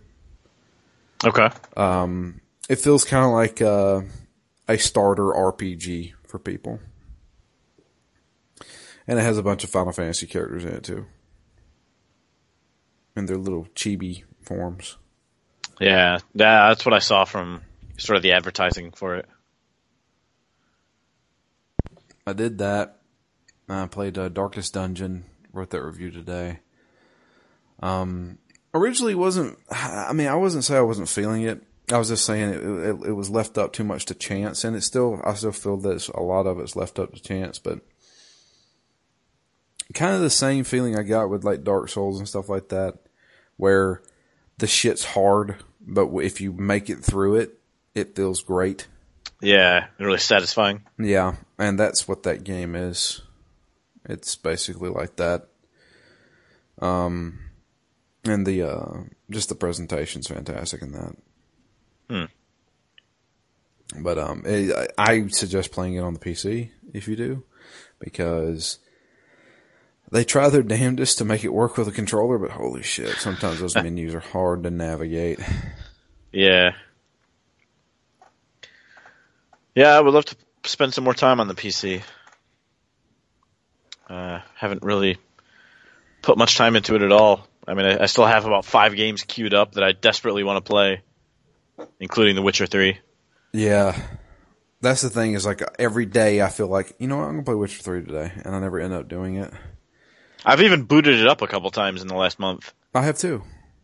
okay. 1.25 1.49
It 2.69 2.77
feels 2.77 3.05
kind 3.05 3.25
of 3.25 3.33
like 3.33 3.61
uh, 3.61 4.03
a 4.69 4.79
starter 4.79 5.25
RPG 5.25 6.13
for 6.27 6.39
people. 6.39 6.79
And 9.07 9.19
it 9.19 9.23
has 9.23 9.37
a 9.37 9.43
bunch 9.43 9.65
of 9.65 9.71
Final 9.71 9.93
Fantasy 9.93 10.27
characters 10.27 10.65
in 10.65 10.75
it 10.75 10.85
too. 10.85 11.07
In 13.17 13.27
their 13.27 13.37
little 13.37 13.67
chibi 13.75 14.25
forms. 14.43 14.97
Yeah, 15.81 16.19
yeah, 16.35 16.69
that's 16.69 16.85
what 16.85 16.95
I 16.95 16.99
saw 16.99 17.25
from 17.25 17.63
sort 17.97 18.17
of 18.17 18.23
the 18.23 18.33
advertising 18.33 18.91
for 18.91 19.17
it. 19.17 19.29
I 22.27 22.33
did 22.33 22.59
that. 22.59 23.01
I 23.69 23.87
played 23.87 24.19
uh, 24.19 24.29
Darkest 24.29 24.75
Dungeon. 24.75 25.25
Wrote 25.53 25.71
that 25.71 25.83
review 25.83 26.11
today. 26.11 26.61
Um, 27.81 28.39
originally 28.73 29.15
wasn't. 29.15 29.59
I 29.71 30.13
mean, 30.13 30.27
I 30.27 30.35
wasn't 30.35 30.65
saying 30.65 30.79
I 30.79 30.83
wasn't 30.83 31.09
feeling 31.09 31.43
it. 31.43 31.63
I 31.93 31.99
was 31.99 32.09
just 32.09 32.25
saying 32.25 32.49
it, 32.49 32.63
it. 32.63 33.09
It 33.09 33.13
was 33.13 33.31
left 33.31 33.59
up 33.59 33.73
too 33.73 33.85
much 33.85 34.07
to 34.07 34.15
chance, 34.15 34.65
and 34.65 34.75
it's 34.75 34.87
still. 34.87 35.21
I 35.25 35.35
still 35.35 35.53
feel 35.53 35.77
that 35.79 35.93
it's, 35.93 36.09
a 36.09 36.21
lot 36.21 36.47
of 36.47 36.59
it's 36.59 36.77
left 36.77 36.99
up 36.99 37.13
to 37.15 37.21
chance, 37.21 37.59
but 37.59 37.81
kind 39.93 40.15
of 40.15 40.23
the 40.23 40.31
same 40.31 40.65
feeling 40.65 40.97
I 40.99 41.03
got 41.03 41.29
with 41.31 41.45
like 41.45 41.63
Dark 41.63 41.89
Souls 41.89 42.19
and 42.19 42.29
stuff 42.29 42.49
like 42.49 42.71
that, 42.71 42.95
where 43.57 44.03
the 44.59 44.67
shit's 44.67 45.05
hard, 45.05 45.57
but 45.81 46.09
if 46.17 46.41
you 46.41 46.53
make 46.53 46.91
it 46.91 47.05
through 47.05 47.37
it, 47.37 47.59
it 47.95 48.17
feels 48.17 48.43
great. 48.43 48.87
Yeah, 49.41 49.87
really 49.99 50.19
satisfying. 50.19 50.85
Yeah, 50.99 51.37
and 51.59 51.79
that's 51.79 52.09
what 52.09 52.23
that 52.23 52.45
game 52.45 52.75
is. 52.75 53.21
It's 54.07 54.37
basically 54.37 54.91
like 54.91 55.17
that. 55.17 55.49
Um, 56.81 57.41
and 58.25 58.47
the 58.47 58.63
uh, 58.63 59.03
just 59.31 59.49
the 59.49 59.55
presentation's 59.55 60.29
fantastic 60.29 60.83
in 60.83 60.93
that. 60.93 61.17
Hmm. 62.09 64.03
But 64.03 64.19
um, 64.19 64.43
it, 64.45 64.75
I 64.99 65.13
I 65.13 65.27
suggest 65.29 65.73
playing 65.73 65.95
it 65.95 66.01
on 66.01 66.15
the 66.15 66.21
PC 66.21 66.71
if 66.93 67.07
you 67.07 67.17
do, 67.17 67.45
because 67.99 68.79
they 70.15 70.25
try 70.25 70.49
their 70.49 70.63
damnedest 70.63 71.19
to 71.19 71.25
make 71.25 71.43
it 71.43 71.53
work 71.53 71.77
with 71.77 71.89
a 71.89 71.93
controller. 71.93 72.39
But 72.39 72.53
holy 72.53 72.85
shit, 72.85 73.17
sometimes 73.17 73.59
those 73.59 73.75
menus 73.83 74.15
are 74.15 74.21
hard 74.21 74.63
to 74.63 74.71
navigate. 74.71 75.41
Yeah. 76.33 76.71
Yeah, 79.75 79.89
I 79.89 80.01
would 80.01 80.15
love 80.15 80.27
to 80.27 80.37
spend 80.63 80.95
some 80.95 81.03
more 81.03 81.15
time 81.15 81.41
on 81.41 81.49
the 81.49 81.55
PC. 81.55 82.01
Uh, 84.09 84.39
haven't 84.55 84.85
really 84.85 85.19
put 86.23 86.39
much 86.39 86.57
time 86.57 86.77
into 86.77 86.95
it 86.95 87.03
at 87.03 87.11
all. 87.11 87.49
I 87.67 87.75
mean, 87.75 87.87
I, 87.87 88.05
I 88.05 88.07
still 88.07 88.27
have 88.27 88.45
about 88.45 88.65
five 88.65 88.95
games 88.95 89.25
queued 89.25 89.53
up 89.53 89.73
that 89.73 89.83
I 89.83 89.91
desperately 89.91 90.45
want 90.45 90.65
to 90.65 90.71
play, 90.71 91.03
including 91.99 92.37
The 92.37 92.43
Witcher 92.43 92.67
3. 92.67 92.99
Yeah. 93.53 94.01
That's 94.81 95.03
the 95.03 95.11
thing 95.11 95.33
is 95.33 95.45
like 95.45 95.61
every 95.77 96.07
day 96.07 96.41
I 96.41 96.51
feel 96.51 96.69
like, 96.69 96.95
you 97.01 97.09
know 97.09 97.17
what, 97.17 97.25
I'm 97.25 97.33
going 97.33 97.45
to 97.45 97.47
play 97.47 97.55
Witcher 97.57 97.83
3 97.83 98.05
today. 98.05 98.31
And 98.45 98.55
I 98.55 98.61
never 98.61 98.79
end 98.79 98.93
up 98.93 99.09
doing 99.09 99.37
it. 99.37 99.53
I've 100.45 100.61
even 100.61 100.85
booted 100.85 101.21
it 101.21 101.27
up 101.27 101.43
a 101.43 101.47
couple 101.47 101.71
times 101.71 102.03
in 102.03 102.09
the 102.09 102.15
last 102.17 102.39
month. 102.39 102.73
I 102.95 103.03
have 103.03 103.19
too. 103.19 103.43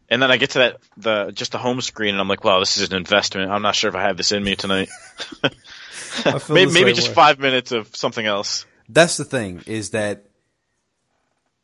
And 0.08 0.20
then 0.20 0.30
I 0.30 0.36
get 0.38 0.50
to 0.50 0.58
that 0.60 0.76
the 0.96 1.30
just 1.30 1.52
the 1.52 1.58
home 1.58 1.80
screen 1.80 2.10
and 2.14 2.20
I'm 2.20 2.28
like, 2.28 2.42
wow, 2.44 2.58
this 2.58 2.76
is 2.76 2.90
an 2.90 2.96
investment. 2.96 3.50
I'm 3.50 3.62
not 3.62 3.76
sure 3.76 3.88
if 3.88 3.94
I 3.96 4.02
have 4.02 4.16
this 4.16 4.32
in 4.32 4.42
me 4.42 4.56
tonight. 4.56 4.88
Maybe 6.48 6.72
maybe 6.72 6.92
just 6.92 7.08
way. 7.08 7.14
five 7.14 7.38
minutes 7.38 7.70
of 7.72 7.94
something 7.94 8.26
else. 8.26 8.66
That's 8.88 9.16
the 9.16 9.24
thing 9.24 9.62
is 9.66 9.90
that 9.90 10.24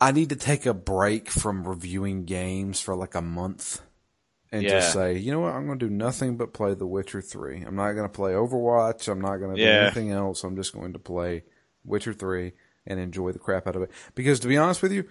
I 0.00 0.12
need 0.12 0.28
to 0.28 0.36
take 0.36 0.66
a 0.66 0.74
break 0.74 1.28
from 1.30 1.66
reviewing 1.66 2.24
games 2.24 2.80
for 2.80 2.94
like 2.94 3.14
a 3.14 3.22
month 3.22 3.80
and 4.52 4.62
Yeah. 4.62 4.70
just 4.70 4.92
say, 4.92 5.16
you 5.18 5.32
know 5.32 5.40
what, 5.40 5.54
I'm 5.54 5.66
going 5.66 5.78
to 5.80 5.88
do 5.88 5.92
nothing 5.92 6.36
but 6.36 6.52
play 6.52 6.74
The 6.74 6.86
Witcher 6.86 7.20
3. 7.20 7.62
I'm 7.62 7.74
not 7.74 7.92
going 7.92 8.04
to 8.08 8.12
play 8.12 8.32
Overwatch. 8.32 9.08
I'm 9.08 9.20
not 9.20 9.38
going 9.38 9.56
to 9.56 9.62
do 9.62 9.68
anything 9.82 10.12
else. 10.12 10.44
I'm 10.44 10.54
just 10.56 10.72
going 10.72 10.92
to 10.92 10.98
play 11.00 11.42
Witcher 11.84 12.12
3 12.12 12.52
and 12.86 13.00
enjoy 13.00 13.32
the 13.32 13.38
crap 13.38 13.66
out 13.66 13.76
of 13.76 13.82
it. 13.82 13.90
Because 14.14 14.40
to 14.40 14.48
be 14.48 14.56
honest 14.56 14.82
with 14.82 14.92
you, 14.92 15.04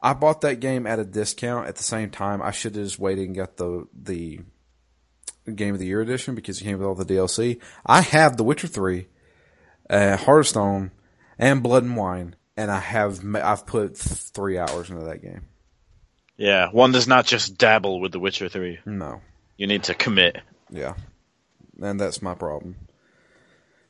I 0.00 0.14
bought 0.14 0.40
that 0.42 0.60
game 0.60 0.86
at 0.86 0.98
a 0.98 1.04
discount 1.04 1.68
at 1.68 1.76
the 1.76 1.82
same 1.82 2.10
time. 2.10 2.42
I 2.42 2.50
should 2.50 2.74
have 2.74 2.84
just 2.84 2.98
waited 2.98 3.26
and 3.26 3.36
got 3.36 3.56
the, 3.56 3.86
the 3.94 4.40
Game 5.54 5.74
of 5.74 5.80
the 5.80 5.86
Year 5.86 6.00
edition 6.00 6.34
because 6.34 6.60
it 6.60 6.64
came 6.64 6.78
with 6.78 6.86
all 6.86 6.94
the 6.94 7.04
DLC. 7.04 7.60
I 7.86 8.00
have 8.00 8.36
The 8.36 8.44
Witcher 8.44 8.66
3, 8.68 9.06
uh, 9.90 10.16
Hearts 10.16 10.48
of 10.48 10.50
Stone, 10.50 10.90
and 11.38 11.62
Blood 11.62 11.84
and 11.84 11.96
Wine, 11.96 12.36
and 12.56 12.70
I 12.70 12.78
have 12.80 13.24
I've 13.36 13.66
put 13.66 13.96
three 13.96 14.58
hours 14.58 14.90
into 14.90 15.04
that 15.04 15.22
game. 15.22 15.42
Yeah, 16.36 16.68
one 16.70 16.92
does 16.92 17.06
not 17.06 17.26
just 17.26 17.56
dabble 17.58 18.00
with 18.00 18.12
The 18.12 18.18
Witcher 18.18 18.48
3. 18.48 18.80
No, 18.86 19.20
You 19.56 19.66
need 19.66 19.84
to 19.84 19.94
commit. 19.94 20.36
yeah, 20.70 20.94
and 21.80 22.00
that's 22.00 22.22
my 22.22 22.34
problem. 22.34 22.76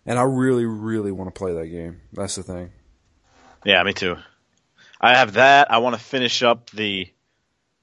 And 0.04 0.18
I 0.18 0.22
really, 0.22 0.64
really 0.66 1.12
want 1.12 1.32
to 1.32 1.38
play 1.38 1.54
that 1.54 1.68
game. 1.68 2.00
That's 2.12 2.34
the 2.34 2.42
thing. 2.42 2.72
Yeah, 3.64 3.82
me 3.82 3.92
too. 3.92 4.16
I 5.00 5.16
have 5.16 5.34
that. 5.34 5.70
I 5.70 5.78
want 5.78 5.96
to 5.96 6.02
finish 6.02 6.42
up 6.42 6.70
the, 6.70 7.08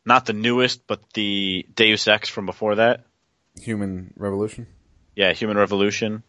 not 0.05 0.25
the 0.25 0.33
newest, 0.33 0.87
but 0.87 1.01
the 1.13 1.65
Deus 1.73 2.07
Ex 2.07 2.29
from 2.29 2.45
before 2.45 2.75
that. 2.75 3.05
Human 3.59 4.13
Revolution. 4.15 4.67
Yeah, 5.15 5.33
Human 5.33 5.57
Revolution, 5.57 6.23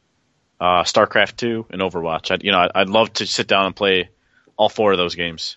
uh, 0.61 0.83
StarCraft 0.83 1.37
2, 1.37 1.67
and 1.71 1.81
Overwatch. 1.81 2.31
I'd, 2.31 2.43
you 2.43 2.53
know, 2.53 2.59
I'd, 2.59 2.71
I'd 2.75 2.89
love 2.89 3.13
to 3.15 3.27
sit 3.27 3.47
down 3.47 3.67
and 3.67 3.77
play 3.77 4.11
all 4.57 4.69
four 4.69 4.93
of 4.93 4.99
those 4.99 5.15
games. 5.15 5.57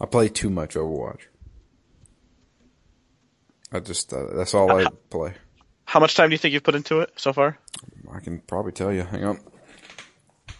I 0.00 0.06
play 0.06 0.28
too 0.28 0.50
much 0.50 0.74
Overwatch. 0.74 1.20
I 3.72 3.80
just 3.80 4.12
uh, 4.12 4.26
that's 4.34 4.54
all 4.54 4.70
I 4.70 4.86
play. 5.10 5.34
How 5.84 6.00
much 6.00 6.14
time 6.14 6.30
do 6.30 6.34
you 6.34 6.38
think 6.38 6.54
you've 6.54 6.62
put 6.62 6.74
into 6.74 7.00
it 7.00 7.12
so 7.16 7.32
far? 7.32 7.58
I 8.12 8.20
can 8.20 8.40
probably 8.40 8.72
tell 8.72 8.92
you. 8.92 9.02
Hang 9.02 9.24
on. 9.24 9.40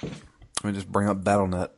Let 0.03 0.65
me 0.65 0.73
just 0.73 0.91
bring 0.91 1.09
up 1.09 1.25
BattleNet, 1.25 1.71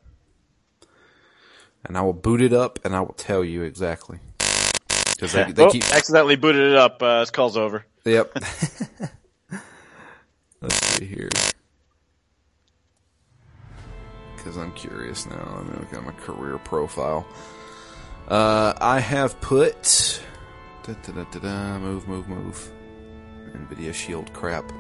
and 1.85 1.97
I 1.97 2.03
will 2.03 2.12
boot 2.12 2.40
it 2.40 2.53
up, 2.53 2.79
and 2.85 2.95
I 2.95 3.01
will 3.01 3.14
tell 3.14 3.45
you 3.45 3.62
exactly 3.62 4.18
because 4.38 5.33
they, 5.33 5.53
they 5.53 5.64
oh, 5.64 5.71
keep 5.71 5.95
accidentally 5.95 6.37
booted 6.37 6.73
it 6.73 6.77
up. 6.77 7.03
Uh, 7.03 7.21
this 7.21 7.31
call's 7.31 7.57
over. 7.57 7.85
Yep. 8.05 8.33
Let's 10.61 10.87
see 10.87 11.07
here. 11.07 11.29
Because 14.37 14.57
I'm 14.57 14.73
curious 14.73 15.27
now. 15.27 15.55
Let 15.57 15.66
me 15.66 15.79
look 15.79 15.92
at 15.92 16.05
my 16.05 16.12
career 16.12 16.59
profile. 16.59 17.27
Uh, 18.29 18.75
I 18.81 19.01
have 19.01 19.40
put. 19.40 20.21
Da, 20.85 20.95
da, 20.95 21.12
da, 21.12 21.25
da, 21.25 21.38
da, 21.38 21.79
move, 21.79 22.09
move, 22.09 22.29
move. 22.29 22.73
NVIDIA 23.53 23.95
Shield 23.95 24.33
crap. 24.33 24.73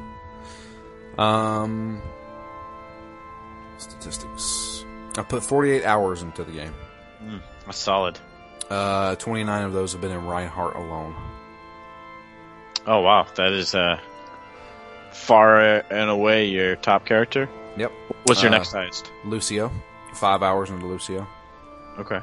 Um, 1.18 2.00
statistics. 3.78 4.84
I 5.16 5.22
put 5.22 5.42
48 5.42 5.84
hours 5.84 6.22
into 6.22 6.42
the 6.42 6.52
game. 6.52 6.74
That's 7.66 7.78
solid. 7.78 8.18
Uh, 8.70 9.14
29 9.16 9.64
of 9.64 9.72
those 9.72 9.92
have 9.92 10.00
been 10.00 10.12
in 10.12 10.24
Reinhardt 10.26 10.76
alone. 10.76 11.14
Oh 12.86 13.00
wow, 13.00 13.26
that 13.36 13.52
is 13.52 13.74
uh, 13.74 13.98
far 15.12 15.60
and 15.60 16.10
away 16.10 16.46
your 16.46 16.76
top 16.76 17.04
character. 17.04 17.48
Yep. 17.76 17.92
What's 18.24 18.42
your 18.42 18.52
Uh, 18.52 18.56
next 18.58 18.72
highest? 18.72 19.10
Lucio, 19.24 19.70
five 20.14 20.42
hours 20.42 20.70
into 20.70 20.86
Lucio, 20.86 21.26
Okay. 21.98 22.20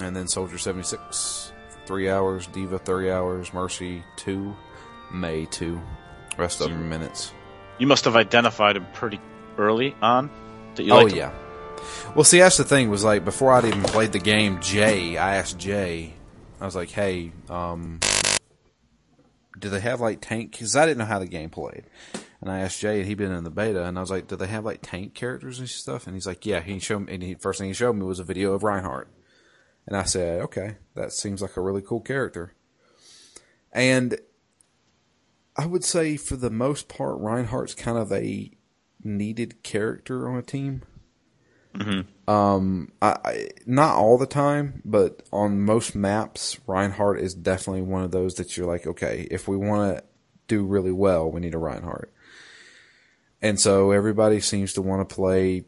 and 0.00 0.14
then 0.16 0.26
Soldier 0.28 0.58
76, 0.58 1.52
three 1.86 2.08
hours. 2.10 2.46
D.Va 2.48 2.78
30 2.78 3.10
hours. 3.10 3.52
Mercy 3.54 4.02
two, 4.16 4.54
Mei 5.12 5.46
two. 5.46 5.80
Rest 6.38 6.60
of 6.60 6.70
them 6.70 6.88
minutes. 6.88 7.32
You 7.78 7.86
must 7.86 8.04
have 8.06 8.16
identified 8.16 8.76
him 8.76 8.86
pretty 8.94 9.20
early 9.58 9.94
on 10.02 10.30
that 10.76 10.82
you 10.84 10.92
oh 10.92 11.06
yeah. 11.06 11.32
Well, 12.14 12.24
see, 12.24 12.38
that's 12.38 12.56
the 12.56 12.64
thing. 12.64 12.90
Was 12.90 13.04
like 13.04 13.24
before 13.24 13.52
I'd 13.52 13.64
even 13.64 13.82
played 13.82 14.12
the 14.12 14.18
game, 14.18 14.60
Jay. 14.60 15.16
I 15.16 15.36
asked 15.36 15.58
Jay. 15.58 16.14
I 16.60 16.64
was 16.64 16.76
like, 16.76 16.90
"Hey, 16.90 17.32
um, 17.48 18.00
do 19.58 19.68
they 19.68 19.80
have 19.80 20.00
like 20.00 20.20
tank?" 20.20 20.52
Because 20.52 20.76
I 20.76 20.86
didn't 20.86 20.98
know 20.98 21.04
how 21.04 21.18
the 21.18 21.26
game 21.26 21.50
played. 21.50 21.84
And 22.40 22.50
I 22.50 22.60
asked 22.60 22.80
Jay, 22.80 22.98
and 22.98 23.08
he'd 23.08 23.18
been 23.18 23.32
in 23.32 23.44
the 23.44 23.50
beta, 23.50 23.84
and 23.84 23.96
I 23.96 24.00
was 24.00 24.10
like, 24.10 24.28
"Do 24.28 24.36
they 24.36 24.46
have 24.46 24.64
like 24.64 24.80
tank 24.82 25.14
characters 25.14 25.58
and 25.58 25.68
stuff?" 25.68 26.06
And 26.06 26.14
he's 26.14 26.26
like, 26.26 26.46
"Yeah." 26.46 26.60
He 26.60 26.78
showed 26.78 27.06
me, 27.06 27.14
and 27.14 27.22
he 27.22 27.34
first 27.34 27.58
thing 27.58 27.68
he 27.68 27.74
showed 27.74 27.94
me 27.94 28.04
was 28.04 28.20
a 28.20 28.24
video 28.24 28.52
of 28.52 28.62
Reinhardt, 28.62 29.08
and 29.86 29.96
I 29.96 30.04
said, 30.04 30.40
"Okay, 30.42 30.76
that 30.94 31.12
seems 31.12 31.42
like 31.42 31.56
a 31.56 31.60
really 31.60 31.82
cool 31.82 32.00
character." 32.00 32.54
And 33.72 34.18
I 35.56 35.66
would 35.66 35.84
say, 35.84 36.16
for 36.16 36.36
the 36.36 36.50
most 36.50 36.88
part, 36.88 37.18
Reinhardt's 37.18 37.74
kind 37.74 37.98
of 37.98 38.12
a 38.12 38.50
needed 39.02 39.62
character 39.62 40.28
on 40.28 40.36
a 40.36 40.42
team. 40.42 40.82
Um, 42.26 42.92
I, 43.02 43.16
I 43.24 43.48
not 43.66 43.96
all 43.96 44.18
the 44.18 44.26
time, 44.26 44.82
but 44.84 45.22
on 45.32 45.60
most 45.60 45.94
maps, 45.94 46.58
Reinhardt 46.66 47.20
is 47.20 47.34
definitely 47.34 47.82
one 47.82 48.04
of 48.04 48.10
those 48.10 48.34
that 48.36 48.56
you're 48.56 48.66
like, 48.66 48.86
okay, 48.86 49.26
if 49.30 49.48
we 49.48 49.56
want 49.56 49.98
to 49.98 50.04
do 50.46 50.64
really 50.64 50.92
well, 50.92 51.30
we 51.30 51.40
need 51.40 51.54
a 51.54 51.58
Reinhardt. 51.58 52.12
And 53.42 53.60
so 53.60 53.90
everybody 53.90 54.40
seems 54.40 54.72
to 54.74 54.82
want 54.82 55.06
to 55.06 55.14
play 55.14 55.64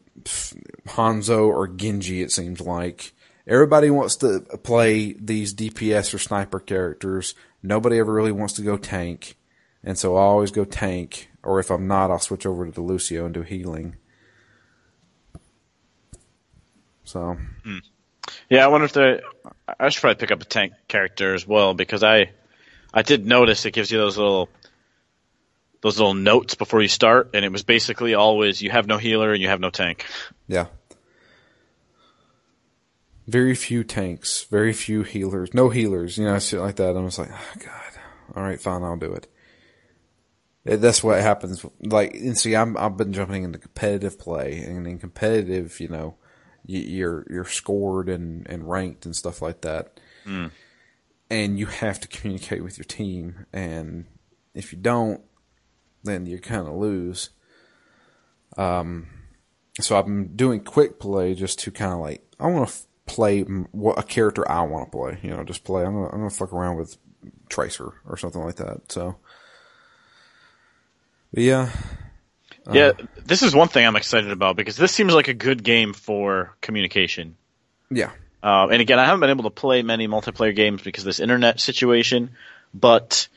Hanzo 0.87 1.47
or 1.47 1.67
Genji. 1.67 2.23
It 2.23 2.31
seems 2.31 2.59
like 2.59 3.13
everybody 3.45 3.91
wants 3.91 4.15
to 4.17 4.39
play 4.63 5.13
these 5.13 5.53
DPS 5.53 6.13
or 6.13 6.17
sniper 6.17 6.59
characters. 6.59 7.35
Nobody 7.61 7.99
ever 7.99 8.13
really 8.13 8.31
wants 8.31 8.55
to 8.55 8.63
go 8.63 8.77
tank, 8.77 9.35
and 9.83 9.97
so 9.97 10.15
I 10.15 10.21
always 10.21 10.51
go 10.51 10.65
tank. 10.65 11.29
Or 11.43 11.59
if 11.59 11.69
I'm 11.69 11.87
not, 11.87 12.11
I'll 12.11 12.19
switch 12.19 12.45
over 12.45 12.65
to 12.65 12.71
the 12.71 12.81
Lucio 12.81 13.25
and 13.25 13.33
do 13.33 13.43
healing. 13.43 13.95
So 17.07 17.37
Yeah, 18.49 18.65
I 18.65 18.67
wonder 18.67 18.85
if 18.85 18.93
they. 18.93 19.21
I 19.79 19.89
should 19.89 20.01
probably 20.01 20.19
pick 20.19 20.31
up 20.31 20.41
a 20.41 20.45
tank 20.45 20.73
character 20.87 21.33
as 21.33 21.47
well 21.47 21.73
because 21.73 22.03
I, 22.03 22.31
I 22.93 23.01
did 23.01 23.25
notice 23.25 23.65
it 23.65 23.71
gives 23.71 23.89
you 23.91 23.97
those 23.97 24.17
little, 24.17 24.49
those 25.81 25.97
little 25.97 26.13
notes 26.13 26.55
before 26.55 26.81
you 26.81 26.89
start, 26.89 27.31
and 27.33 27.45
it 27.45 27.51
was 27.51 27.63
basically 27.63 28.13
always 28.13 28.61
you 28.61 28.69
have 28.71 28.87
no 28.87 28.97
healer 28.97 29.31
and 29.31 29.41
you 29.41 29.47
have 29.47 29.61
no 29.61 29.69
tank. 29.69 30.05
Yeah. 30.47 30.67
Very 33.25 33.55
few 33.55 33.83
tanks, 33.83 34.43
very 34.43 34.73
few 34.73 35.03
healers, 35.03 35.53
no 35.53 35.69
healers, 35.69 36.17
you 36.17 36.25
know, 36.25 36.39
shit 36.39 36.59
like 36.61 36.77
that. 36.77 36.95
I'm 36.95 37.07
just 37.07 37.19
like, 37.19 37.29
oh, 37.31 37.59
God, 37.59 38.01
all 38.35 38.43
right, 38.43 38.59
fine, 38.59 38.83
I'll 38.83 38.95
do 38.97 39.13
it. 39.13 39.27
Eh, 40.65 40.75
That's 40.77 41.03
what 41.03 41.21
happens. 41.21 41.65
Like, 41.81 42.13
and 42.15 42.37
see, 42.37 42.55
I'm, 42.55 42.77
I've 42.77 42.95
been 42.95 43.11
jumping 43.11 43.43
into 43.43 43.59
competitive 43.59 44.17
play, 44.17 44.59
and 44.59 44.87
in 44.87 44.97
competitive, 44.97 45.79
you 45.81 45.89
know, 45.89 46.15
you're 46.67 47.25
you're 47.29 47.45
scored 47.45 48.09
and, 48.09 48.45
and 48.49 48.69
ranked 48.69 49.05
and 49.05 49.15
stuff 49.15 49.41
like 49.41 49.61
that, 49.61 49.99
and 51.29 51.57
you 51.57 51.65
have 51.67 51.99
to 52.01 52.07
communicate 52.07 52.63
with 52.63 52.77
your 52.77 52.85
team, 52.85 53.45
and 53.53 54.05
if 54.53 54.71
you 54.73 54.77
don't, 54.79 55.21
then 56.03 56.25
you 56.25 56.39
kind 56.39 56.67
of 56.67 56.75
lose 56.75 57.29
Um, 58.57 59.07
so 59.79 59.97
I'm 59.97 60.35
doing 60.35 60.61
quick 60.63 60.99
play 60.99 61.35
just 61.35 61.59
to 61.59 61.71
kind 61.71 61.93
of 61.93 61.99
like 61.99 62.23
I 62.39 62.47
want 62.47 62.67
to 62.67 62.73
f- 62.73 62.85
play 63.05 63.41
m- 63.41 63.67
what 63.71 63.99
a 63.99 64.03
character 64.03 64.49
I 64.49 64.61
want 64.61 64.91
to 64.91 64.97
play. 64.97 65.19
You 65.21 65.29
know, 65.31 65.43
just 65.43 65.63
play. 65.63 65.83
I'm 65.85 65.93
gonna 65.93 66.07
I'm 66.07 66.17
gonna 66.19 66.29
fuck 66.29 66.51
around 66.53 66.77
with 66.77 66.97
Tracer 67.49 67.93
or 68.05 68.17
something 68.17 68.41
like 68.43 68.55
that. 68.55 68.91
So, 68.91 69.17
but 71.33 71.43
yeah, 71.43 71.69
Yeah, 72.73 72.91
this 73.25 73.43
is 73.43 73.55
one 73.55 73.67
thing 73.67 73.85
I'm 73.85 73.95
excited 73.95 74.31
about 74.31 74.55
because 74.55 74.75
this 74.75 74.91
seems 74.91 75.13
like 75.13 75.27
a 75.27 75.33
good 75.33 75.63
game 75.63 75.93
for 75.93 76.55
communication. 76.61 77.37
yeah, 77.89 78.11
Uh, 78.43 78.67
and 78.71 78.81
again, 78.81 78.99
I 78.99 79.05
haven't 79.05 79.21
been 79.21 79.29
able 79.29 79.45
to 79.45 79.49
play 79.49 79.81
many 79.83 80.07
multiplayer 80.07 80.55
games 80.55 80.81
because 80.81 81.03
of 81.03 81.07
this 81.07 81.19
internet 81.19 81.59
situation, 81.59 82.31
but 82.73 83.27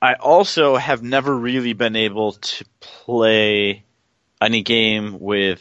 I 0.00 0.14
also 0.14 0.76
have 0.76 1.02
never 1.02 1.34
really 1.34 1.72
been 1.72 1.96
able 1.96 2.32
to 2.32 2.64
play 2.80 3.84
any 4.40 4.62
game 4.62 5.20
with 5.20 5.60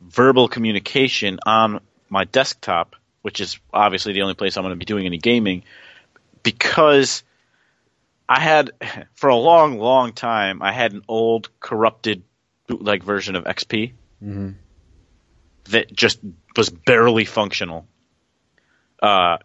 verbal 0.00 0.48
communication 0.48 1.38
on 1.46 1.80
my 2.08 2.24
desktop, 2.24 2.96
which 3.22 3.40
is 3.40 3.58
obviously 3.72 4.12
the 4.12 4.22
only 4.22 4.34
place 4.34 4.56
I'm 4.56 4.64
going 4.64 4.74
to 4.74 4.78
be 4.78 4.84
doing 4.84 5.06
any 5.06 5.18
gaming, 5.18 5.62
because 6.42 7.22
I 8.30 8.38
had, 8.40 8.70
for 9.14 9.28
a 9.28 9.36
long, 9.36 9.78
long 9.78 10.12
time, 10.12 10.62
I 10.62 10.72
had 10.72 10.92
an 10.92 11.02
old 11.08 11.50
corrupted 11.60 12.22
bootleg 12.68 13.02
version 13.02 13.34
of 13.36 13.44
XP 13.44 13.92
that 15.70 15.92
just 15.92 16.20
was 16.56 16.68
barely 16.70 17.24
functional. 17.24 17.86
Uh, 19.02 19.38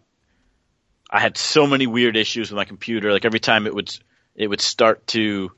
I 1.10 1.20
had 1.20 1.38
so 1.38 1.66
many 1.66 1.88
weird 1.88 2.18
issues 2.18 2.52
with 2.52 2.58
my 2.58 2.66
computer. 2.66 3.12
Like 3.12 3.26
every 3.26 3.40
time 3.40 3.68
it 3.68 3.74
would 3.74 3.98
it 4.36 4.48
would 4.48 4.60
start 4.62 5.08
to 5.08 5.52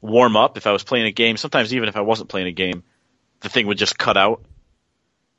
warm 0.00 0.36
up 0.36 0.56
if 0.56 0.66
I 0.66 0.72
was 0.72 0.82
playing 0.82 1.06
a 1.06 1.12
game. 1.12 1.36
Sometimes 1.36 1.74
even 1.74 1.88
if 1.88 1.96
I 1.96 2.00
wasn't 2.00 2.30
playing 2.30 2.46
a 2.46 2.52
game, 2.52 2.82
the 3.40 3.50
thing 3.50 3.66
would 3.66 3.76
just 3.78 3.98
cut 3.98 4.16
out. 4.16 4.42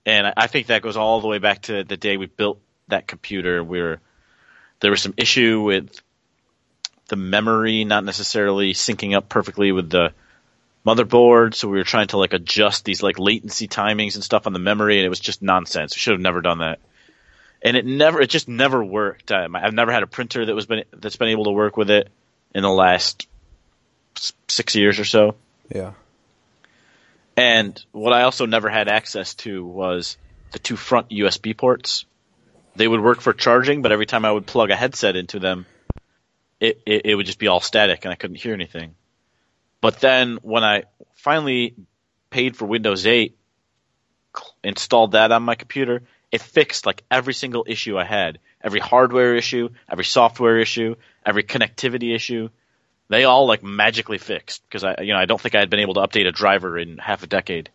And 0.06 0.28
I- 0.28 0.34
I 0.38 0.48
think 0.48 0.68
that 0.68 0.84
goes 0.84 0.96
all 0.96 1.22
the 1.22 1.28
way 1.28 1.40
back 1.40 1.64
to 1.64 1.84
the 1.84 1.98
day 1.98 2.18
we 2.18 2.28
built 2.28 2.62
that 2.90 3.08
computer. 3.08 3.64
Where 3.64 4.00
there 4.80 4.92
was 4.92 5.02
some 5.02 5.16
issue 5.18 5.62
with 5.62 6.00
the 7.12 7.18
memory 7.18 7.84
not 7.84 8.06
necessarily 8.06 8.74
syncing 8.74 9.16
up 9.16 9.28
perfectly 9.28 9.74
with 9.74 9.90
the 9.90 10.14
motherboard, 10.86 11.54
so 11.54 11.68
we 11.68 11.78
were 11.78 11.84
trying 11.84 12.08
to 12.08 12.18
like 12.18 12.32
adjust 12.32 12.86
these 12.86 13.04
like 13.04 13.20
latency 13.20 13.68
timings 13.68 14.16
and 14.16 14.24
stuff 14.24 14.48
on 14.48 14.54
the 14.54 14.60
memory, 14.60 14.98
and 14.98 15.06
it 15.06 15.10
was 15.10 15.20
just 15.20 15.42
nonsense. 15.42 15.94
We 15.94 16.00
should 16.00 16.14
have 16.14 16.22
never 16.22 16.40
done 16.40 16.60
that, 16.60 16.80
and 17.62 17.76
it 17.76 17.86
never, 17.86 18.22
it 18.22 18.30
just 18.30 18.48
never 18.48 18.82
worked. 18.82 19.30
Um, 19.30 19.58
I've 19.58 19.74
never 19.74 19.92
had 19.92 20.04
a 20.04 20.08
printer 20.08 20.46
that 20.46 20.56
was 20.56 20.66
been 20.66 20.86
that's 20.94 21.18
been 21.18 21.28
able 21.28 21.44
to 21.44 21.52
work 21.52 21.76
with 21.76 21.92
it 21.92 22.08
in 22.56 22.64
the 22.64 22.72
last 22.72 23.28
six 24.48 24.74
years 24.74 24.98
or 24.98 25.06
so. 25.06 25.36
yeah, 25.70 25.92
And 27.36 27.84
what 27.92 28.14
I 28.14 28.22
also 28.22 28.46
never 28.46 28.70
had 28.70 28.88
access 28.88 29.36
to 29.36 29.66
was 29.66 30.18
the 30.54 30.60
two 30.60 30.78
front 30.78 31.10
USB 31.10 31.56
ports. 31.56 32.06
They 32.78 32.88
would 32.88 33.02
work 33.02 33.20
for 33.20 33.34
charging, 33.34 33.82
but 33.82 33.92
every 33.92 34.06
time 34.06 34.24
I 34.24 34.32
would 34.32 34.46
plug 34.46 34.72
a 34.72 34.78
headset 34.78 35.18
into 35.18 35.40
them, 35.40 35.66
it, 36.62 36.82
it, 36.86 37.06
it 37.08 37.16
would 37.16 37.26
just 37.26 37.40
be 37.40 37.48
all 37.48 37.60
static 37.60 38.06
and 38.06 38.14
I 38.14 38.16
couldn't 38.16 38.38
hear 38.38 38.54
anything. 38.54 38.96
But 39.82 40.00
then 40.00 40.38
when 40.42 40.64
I 40.64 40.84
finally 41.16 41.76
paid 42.30 42.56
for 42.56 42.66
Windows 42.66 43.06
8, 43.06 43.38
installed 44.64 45.12
that 45.12 45.34
on 45.34 45.44
my 45.44 45.56
computer, 45.56 46.04
it 46.32 46.42
fixed 46.42 46.86
like 46.86 47.04
every 47.12 47.34
single 47.34 47.66
issue 47.68 47.98
I 47.98 48.06
had. 48.06 48.40
Every 48.64 48.80
hardware 48.80 49.36
issue, 49.36 49.70
every 49.90 50.06
software 50.06 50.60
issue, 50.60 50.96
every 51.26 51.44
connectivity 51.44 52.16
issue 52.16 52.50
they 53.12 53.26
all 53.26 53.46
like 53.46 53.62
magically 53.62 54.18
fixed 54.18 54.64
because 54.64 54.86
I, 54.86 55.02
you 55.02 55.12
know, 55.12 55.20
I 55.20 55.26
don't 55.26 55.40
think 55.40 55.54
I 55.54 55.60
had 55.60 55.70
been 55.70 55.82
able 55.82 55.96
to 55.96 56.00
update 56.00 56.28
a 56.28 56.32
driver 56.32 56.80
in 56.80 56.98
half 56.98 57.24
a 57.24 57.28
decade. 57.28 57.70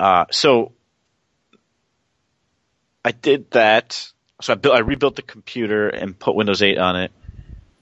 Uh, 0.00 0.24
so 0.30 0.72
I 3.04 3.12
did 3.12 3.50
that. 3.50 4.10
So 4.40 4.52
I 4.52 4.56
built, 4.56 4.74
I 4.74 4.80
rebuilt 4.80 5.16
the 5.16 5.22
computer 5.22 5.88
and 5.88 6.18
put 6.18 6.34
Windows 6.34 6.62
8 6.62 6.78
on 6.78 6.96
it. 6.96 7.12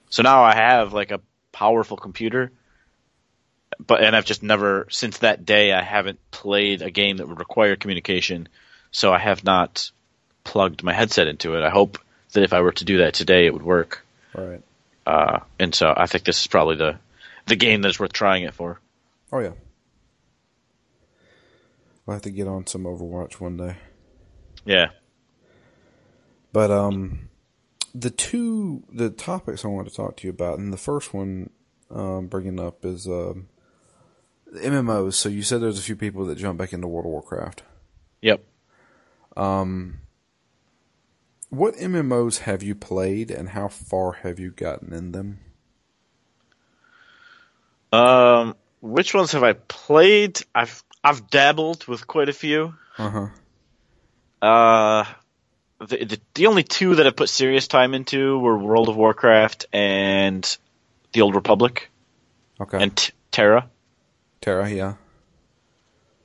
So 0.09 0.23
now 0.23 0.43
I 0.43 0.55
have 0.55 0.93
like 0.93 1.11
a 1.11 1.21
powerful 1.51 1.97
computer, 1.97 2.51
but 3.85 4.03
and 4.03 4.15
I've 4.15 4.25
just 4.25 4.43
never 4.43 4.87
since 4.89 5.19
that 5.19 5.45
day 5.45 5.71
I 5.71 5.81
haven't 5.81 6.19
played 6.31 6.81
a 6.81 6.89
game 6.89 7.17
that 7.17 7.27
would 7.27 7.39
require 7.39 7.75
communication. 7.75 8.49
So 8.91 9.13
I 9.13 9.19
have 9.19 9.43
not 9.43 9.91
plugged 10.43 10.83
my 10.83 10.93
headset 10.93 11.27
into 11.27 11.55
it. 11.55 11.63
I 11.63 11.69
hope 11.69 11.99
that 12.33 12.43
if 12.43 12.53
I 12.53 12.61
were 12.61 12.71
to 12.71 12.85
do 12.85 12.99
that 12.99 13.13
today, 13.13 13.45
it 13.45 13.53
would 13.53 13.63
work. 13.63 14.05
right. 14.33 14.61
Uh, 15.05 15.39
and 15.57 15.73
so 15.73 15.91
I 15.95 16.05
think 16.05 16.23
this 16.23 16.41
is 16.41 16.47
probably 16.47 16.75
the 16.75 16.99
the 17.47 17.55
game 17.55 17.81
that's 17.81 17.99
worth 17.99 18.13
trying 18.13 18.43
it 18.43 18.53
for. 18.53 18.79
Oh 19.31 19.39
yeah. 19.39 19.51
I'll 22.07 22.15
have 22.15 22.23
to 22.23 22.31
get 22.31 22.47
on 22.47 22.65
some 22.65 22.83
Overwatch 22.83 23.33
one 23.33 23.57
day. 23.57 23.77
Yeah. 24.65 24.89
But 26.51 26.71
um, 26.71 27.29
the 27.93 28.09
two 28.09 28.83
the 28.91 29.09
topics 29.09 29.63
I 29.63 29.67
wanted 29.67 29.89
to 29.89 29.95
talk 29.95 30.17
to 30.17 30.27
you 30.27 30.31
about, 30.31 30.59
and 30.59 30.73
the 30.73 30.77
first 30.77 31.13
one 31.13 31.51
um, 31.91 32.27
bringing 32.27 32.59
up 32.59 32.85
is 32.85 33.07
um, 33.07 33.49
MMOs. 34.55 35.13
So 35.13 35.29
you 35.29 35.43
said 35.43 35.61
there's 35.61 35.79
a 35.79 35.83
few 35.83 35.95
people 35.95 36.25
that 36.25 36.37
jump 36.37 36.57
back 36.57 36.73
into 36.73 36.87
World 36.87 37.05
of 37.05 37.11
Warcraft. 37.11 37.63
Yep. 38.21 38.43
What 41.49 41.75
MMOs 41.75 42.39
have 42.39 42.61
you 42.61 42.75
played, 42.75 43.31
and 43.31 43.49
how 43.49 43.69
far 43.69 44.13
have 44.13 44.39
you 44.39 44.51
gotten 44.51 44.93
in 44.93 45.11
them? 45.13 45.39
Um, 47.91 48.55
which 48.81 49.15
ones 49.15 49.31
have 49.31 49.43
I 49.43 49.53
played? 49.53 50.39
I've 50.53 50.83
I've 51.03 51.29
dabbled 51.29 51.87
with 51.87 52.05
quite 52.05 52.29
a 52.29 52.33
few. 52.33 52.75
Uh 52.99 53.09
huh. 53.09 54.45
Uh, 54.45 55.05
the, 55.79 56.05
the 56.05 56.19
the 56.33 56.47
only 56.47 56.63
two 56.63 56.95
that 56.95 57.07
I 57.07 57.11
put 57.11 57.29
serious 57.29 57.67
time 57.67 57.93
into 57.93 58.37
were 58.39 58.57
World 58.57 58.89
of 58.89 58.95
Warcraft 58.97 59.65
and 59.73 60.57
the 61.13 61.21
Old 61.21 61.35
Republic 61.35 61.89
Okay. 62.59 62.81
and 62.83 62.95
T- 62.95 63.13
TERA. 63.31 63.69
TERA, 64.41 64.69
yeah. 64.69 64.93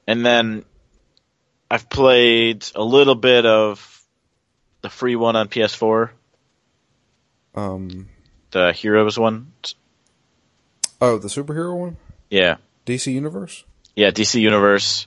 And 0.07 0.25
then 0.27 0.65
I've 1.71 1.89
played 1.89 2.67
a 2.75 2.83
little 2.85 3.15
bit 3.15 3.47
of 3.47 4.03
the 4.83 4.91
free 4.91 5.17
one 5.17 5.35
on 5.37 5.49
PS4, 5.49 6.11
Um. 7.55 8.09
the 8.51 8.73
Heroes 8.73 9.19
one. 9.19 9.53
Oh, 11.01 11.19
the 11.19 11.29
superhero 11.29 11.77
one, 11.77 11.97
Yeah, 12.31 12.57
DC 12.87 13.13
Universe. 13.13 13.65
yeah, 13.97 14.11
DC 14.11 14.41
Universe, 14.41 15.07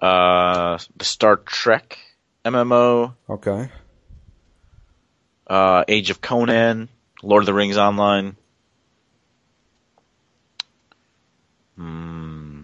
uh, 0.00 0.78
the 0.96 1.04
Star 1.04 1.36
Trek 1.36 1.98
MMO, 2.44 3.14
Okay. 3.28 3.68
uh, 5.46 5.84
Age 5.88 6.10
of 6.10 6.20
Conan, 6.20 6.88
Lord 7.22 7.42
of 7.42 7.46
the 7.46 7.54
Rings 7.54 7.76
Online. 7.76 8.36
Hmm. 11.76 12.62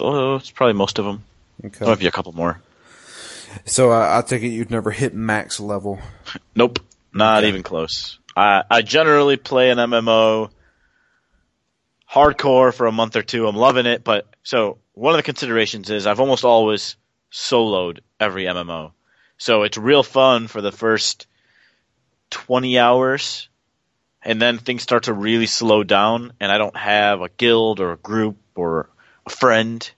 Oh, 0.00 0.36
it's 0.36 0.50
probably 0.50 0.74
most 0.74 0.98
of 0.98 1.04
them. 1.04 1.24
Okay. 1.64 1.78
There 1.80 1.88
might 1.88 1.98
be 1.98 2.06
a 2.06 2.12
couple 2.12 2.32
more. 2.32 2.60
So 3.64 3.90
I, 3.90 4.18
I 4.18 4.22
take 4.22 4.42
it 4.42 4.48
you've 4.48 4.70
never 4.70 4.90
hit 4.90 5.14
max 5.14 5.58
level. 5.60 5.98
Nope, 6.54 6.80
not 7.14 7.38
Okay. 7.38 7.48
even 7.48 7.62
close. 7.62 8.18
I 8.36 8.64
I 8.68 8.82
generally 8.82 9.36
play 9.36 9.70
an 9.70 9.78
MMO 9.78 10.50
hardcore 12.12 12.74
for 12.74 12.86
a 12.86 12.92
month 12.92 13.14
or 13.16 13.22
two. 13.22 13.46
I'm 13.46 13.54
loving 13.56 13.86
it, 13.86 14.02
but 14.02 14.26
so 14.42 14.78
one 14.98 15.14
of 15.14 15.18
the 15.18 15.22
considerations 15.22 15.90
is 15.90 16.08
I've 16.08 16.18
almost 16.18 16.44
always 16.44 16.96
soloed 17.30 18.00
every 18.18 18.44
MMO. 18.44 18.90
So 19.36 19.62
it's 19.62 19.78
real 19.78 20.02
fun 20.02 20.48
for 20.48 20.60
the 20.60 20.72
first 20.72 21.28
20 22.30 22.80
hours 22.80 23.48
and 24.24 24.42
then 24.42 24.58
things 24.58 24.82
start 24.82 25.04
to 25.04 25.12
really 25.12 25.46
slow 25.46 25.84
down 25.84 26.32
and 26.40 26.50
I 26.50 26.58
don't 26.58 26.76
have 26.76 27.22
a 27.22 27.28
guild 27.28 27.78
or 27.78 27.92
a 27.92 27.96
group 27.96 28.38
or 28.56 28.90
a 29.24 29.30
friend 29.30 29.88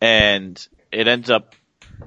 and 0.00 0.66
it 0.90 1.06
ends 1.06 1.30
up 1.30 1.54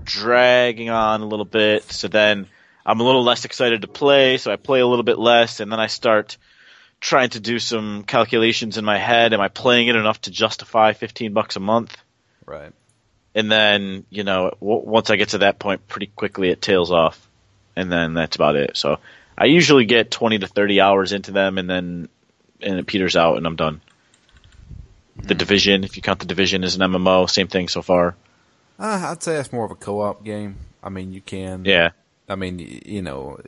dragging 0.03 0.89
on 0.89 1.21
a 1.21 1.25
little 1.25 1.45
bit. 1.45 1.83
So 1.83 2.09
then 2.09 2.47
I'm 2.85 2.99
a 2.99 3.03
little 3.03 3.23
less 3.23 3.45
excited 3.45 3.83
to 3.83 3.87
play, 3.87 4.37
so 4.37 4.51
I 4.51 4.57
play 4.57 4.81
a 4.81 4.87
little 4.87 5.03
bit 5.03 5.17
less, 5.17 5.59
and 5.61 5.71
then 5.71 5.79
I 5.79 5.87
start 5.87 6.37
trying 7.01 7.29
to 7.31 7.39
do 7.39 7.59
some 7.59 8.03
calculations 8.03 8.77
in 8.77 8.85
my 8.85 8.97
head. 8.97 9.33
Am 9.33 9.41
I 9.41 9.47
playing 9.49 9.87
it 9.87 9.95
enough 9.95 10.21
to 10.21 10.31
justify 10.31 10.93
15 10.93 11.33
bucks 11.33 11.55
a 11.55 11.59
month? 11.59 11.97
Right. 12.45 12.71
And 13.33 13.51
then, 13.51 14.05
you 14.09 14.23
know, 14.23 14.51
w- 14.61 14.83
once 14.85 15.09
I 15.09 15.15
get 15.15 15.29
to 15.29 15.39
that 15.39 15.57
point, 15.59 15.87
pretty 15.87 16.07
quickly 16.07 16.49
it 16.49 16.61
tails 16.61 16.91
off, 16.91 17.27
and 17.75 17.91
then 17.91 18.13
that's 18.13 18.35
about 18.35 18.55
it. 18.55 18.77
So 18.77 18.99
I 19.37 19.45
usually 19.45 19.85
get 19.85 20.11
20 20.11 20.39
to 20.39 20.47
30 20.47 20.79
hours 20.79 21.11
into 21.11 21.31
them, 21.31 21.57
and 21.57 21.69
then 21.69 22.09
and 22.61 22.77
it 22.77 22.85
peters 22.85 23.15
out, 23.15 23.37
and 23.37 23.47
I'm 23.47 23.55
done. 23.55 23.81
The 25.15 25.33
division, 25.33 25.83
if 25.83 25.95
you 25.95 26.01
count 26.01 26.19
the 26.19 26.25
division 26.25 26.63
as 26.63 26.75
an 26.75 26.81
MMO, 26.81 27.29
same 27.29 27.47
thing 27.47 27.67
so 27.67 27.81
far. 27.81 28.15
Uh, 28.77 29.09
I'd 29.11 29.23
say 29.23 29.35
it's 29.35 29.51
more 29.51 29.65
of 29.65 29.71
a 29.71 29.75
co-op 29.75 30.23
game. 30.23 30.57
I 30.83 30.89
mean, 30.89 31.11
you 31.11 31.21
can. 31.21 31.65
Yeah, 31.65 31.91
I 32.29 32.35
mean, 32.35 32.59
you 32.59 33.01
know, 33.01 33.39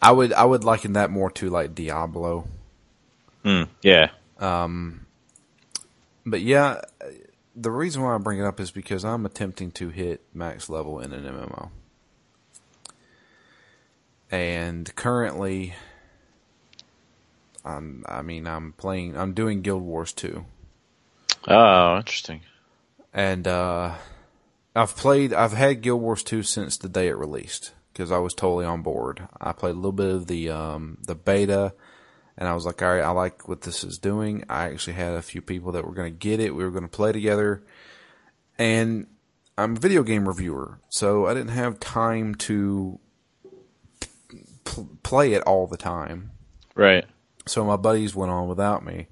I 0.00 0.12
would 0.12 0.32
I 0.32 0.44
would 0.44 0.64
liken 0.64 0.94
that 0.94 1.10
more 1.10 1.30
to 1.32 1.48
like 1.48 1.74
Diablo. 1.74 2.46
Mm, 3.44 3.68
yeah, 3.82 4.10
But 6.24 6.42
yeah, 6.42 6.80
the 7.54 7.70
reason 7.70 8.02
why 8.02 8.14
I 8.14 8.18
bring 8.18 8.38
it 8.38 8.44
up 8.44 8.60
is 8.60 8.70
because 8.70 9.04
I'm 9.04 9.26
attempting 9.26 9.70
to 9.72 9.88
hit 9.88 10.22
max 10.32 10.68
level 10.68 11.00
in 11.00 11.12
an 11.12 11.24
MMO. 11.24 11.70
And 14.30 14.94
currently 14.96 15.74
I'm 17.64 18.04
I 18.08 18.22
mean 18.22 18.46
I'm 18.46 18.72
playing 18.72 19.16
I'm 19.16 19.34
doing 19.34 19.62
Guild 19.62 19.82
Wars 19.82 20.12
2. 20.12 20.44
Oh, 21.48 21.96
interesting. 21.98 22.40
And 23.12 23.46
uh 23.46 23.96
I've 24.74 24.96
played 24.96 25.34
I've 25.34 25.52
had 25.52 25.82
Guild 25.82 26.00
Wars 26.00 26.22
2 26.22 26.42
since 26.42 26.76
the 26.78 26.88
day 26.88 27.08
it 27.08 27.16
released 27.16 27.72
because 27.92 28.10
I 28.10 28.18
was 28.18 28.32
totally 28.32 28.64
on 28.64 28.82
board. 28.82 29.28
I 29.40 29.52
played 29.52 29.72
a 29.72 29.78
little 29.78 29.92
bit 29.92 30.08
of 30.08 30.26
the 30.28 30.48
um 30.50 30.98
the 31.02 31.14
beta 31.14 31.74
and 32.36 32.48
I 32.48 32.54
was 32.54 32.64
like, 32.64 32.82
all 32.82 32.94
right, 32.94 33.02
I 33.02 33.10
like 33.10 33.48
what 33.48 33.62
this 33.62 33.84
is 33.84 33.98
doing. 33.98 34.44
I 34.48 34.70
actually 34.70 34.94
had 34.94 35.14
a 35.14 35.22
few 35.22 35.42
people 35.42 35.72
that 35.72 35.86
were 35.86 35.94
going 35.94 36.12
to 36.12 36.18
get 36.18 36.40
it. 36.40 36.54
We 36.54 36.64
were 36.64 36.70
going 36.70 36.84
to 36.84 36.88
play 36.88 37.12
together. 37.12 37.62
And 38.58 39.06
I'm 39.56 39.76
a 39.76 39.80
video 39.80 40.02
game 40.02 40.26
reviewer, 40.26 40.80
so 40.88 41.26
I 41.26 41.34
didn't 41.34 41.50
have 41.50 41.78
time 41.78 42.34
to 42.36 42.98
p- 44.64 44.88
play 45.02 45.34
it 45.34 45.42
all 45.42 45.66
the 45.66 45.76
time. 45.76 46.30
Right. 46.74 47.04
So 47.46 47.64
my 47.64 47.76
buddies 47.76 48.14
went 48.14 48.32
on 48.32 48.48
without 48.48 48.84
me, 48.84 49.08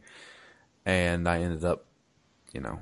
and 0.86 1.28
I 1.28 1.42
ended 1.42 1.64
up, 1.64 1.84
you 2.52 2.60
know, 2.60 2.80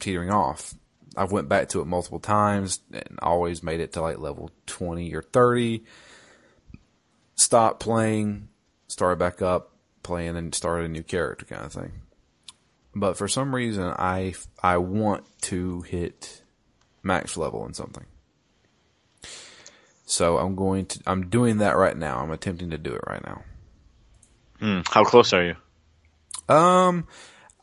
teetering 0.00 0.30
off. 0.30 0.74
I 1.16 1.24
went 1.24 1.48
back 1.48 1.68
to 1.70 1.80
it 1.80 1.86
multiple 1.86 2.20
times 2.20 2.80
and 2.92 3.18
always 3.22 3.62
made 3.62 3.80
it 3.80 3.92
to 3.94 4.02
like 4.02 4.18
level 4.18 4.50
20 4.66 5.14
or 5.14 5.22
30. 5.22 5.84
Stopped 7.36 7.80
playing, 7.80 8.48
started 8.88 9.18
back 9.18 9.42
up, 9.42 9.72
playing 10.02 10.28
and 10.28 10.36
then 10.36 10.52
start 10.52 10.84
a 10.84 10.88
new 10.88 11.02
character 11.02 11.44
kind 11.44 11.64
of 11.64 11.72
thing. 11.72 11.92
But 12.94 13.16
for 13.16 13.28
some 13.28 13.54
reason, 13.54 13.84
I, 13.84 14.34
I 14.62 14.78
want 14.78 15.24
to 15.42 15.82
hit 15.82 16.42
max 17.02 17.36
level 17.36 17.66
in 17.66 17.74
something. 17.74 18.06
So 20.06 20.38
I'm 20.38 20.54
going 20.54 20.86
to, 20.86 21.00
I'm 21.06 21.28
doing 21.28 21.58
that 21.58 21.76
right 21.76 21.96
now. 21.96 22.20
I'm 22.20 22.30
attempting 22.30 22.70
to 22.70 22.78
do 22.78 22.94
it 22.94 23.02
right 23.06 23.24
now. 23.24 23.42
Hmm. 24.60 24.80
How 24.88 25.04
close 25.04 25.32
are 25.32 25.44
you? 25.44 26.54
Um, 26.54 27.06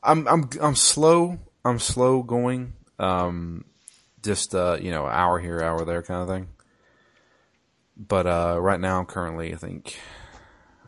I'm 0.03 0.27
I'm 0.27 0.49
I'm 0.61 0.75
slow. 0.75 1.39
I'm 1.63 1.79
slow 1.79 2.21
going. 2.21 2.73
Um, 2.99 3.65
just 4.21 4.53
uh, 4.53 4.77
you 4.79 4.91
know, 4.91 5.05
hour 5.05 5.39
here, 5.39 5.61
hour 5.61 5.85
there, 5.85 6.03
kind 6.03 6.21
of 6.21 6.27
thing. 6.27 6.49
But 7.95 8.27
uh, 8.27 8.57
right 8.59 8.79
now, 8.79 8.99
I'm 8.99 9.05
currently, 9.05 9.53
I 9.53 9.57
think, 9.57 9.97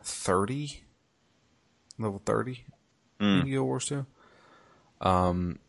thirty, 0.05 0.83
level 1.97 2.21
thirty 2.25 2.65
in 3.19 3.45
Guild 3.45 3.65
Wars 3.65 3.85
Two. 3.85 4.05
Um, 5.01 5.59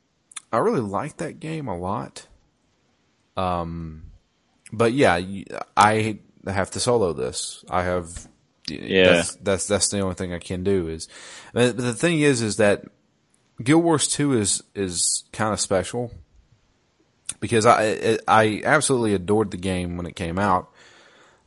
I 0.53 0.59
really 0.59 0.81
like 0.81 1.17
that 1.17 1.41
game 1.41 1.69
a 1.69 1.77
lot. 1.77 2.27
Um, 3.37 4.13
but 4.73 4.93
yeah, 4.93 5.21
I 5.77 6.19
have 6.47 6.71
to 6.73 6.81
solo 6.81 7.13
this. 7.13 7.65
I 7.69 7.83
have. 7.83 8.29
Yeah. 8.69 9.13
That's, 9.13 9.35
that's 9.37 9.67
that's 9.67 9.89
the 9.89 10.01
only 10.01 10.15
thing 10.15 10.33
I 10.33 10.39
can 10.39 10.65
do 10.65 10.89
is. 10.89 11.09
But 11.53 11.77
the 11.77 11.95
thing 11.95 12.21
is, 12.21 12.43
is 12.43 12.57
that 12.57 12.85
Guild 13.63 13.85
Wars 13.85 14.09
Two 14.09 14.33
is 14.33 14.63
is 14.75 15.25
kind 15.33 15.53
of 15.53 15.61
special 15.61 16.13
because 17.41 17.67
I 17.67 18.19
I 18.27 18.63
absolutely 18.65 19.15
adored 19.15 19.51
the 19.51 19.57
game 19.57 19.97
when 19.97 20.07
it 20.07 20.17
came 20.17 20.39
out 20.39 20.71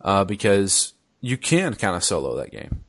uh, 0.02 0.24
because 0.24 0.94
you 1.22 1.38
can 1.38 1.74
kind 1.76 1.96
of 1.96 2.04
solo 2.04 2.36
that 2.38 2.52
game. 2.52 2.84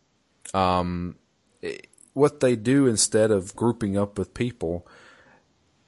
Um, 0.54 1.16
it- 1.62 1.86
what 2.12 2.40
they 2.40 2.56
do 2.56 2.86
instead 2.86 3.30
of 3.30 3.54
grouping 3.54 3.96
up 3.96 4.18
with 4.18 4.34
people, 4.34 4.86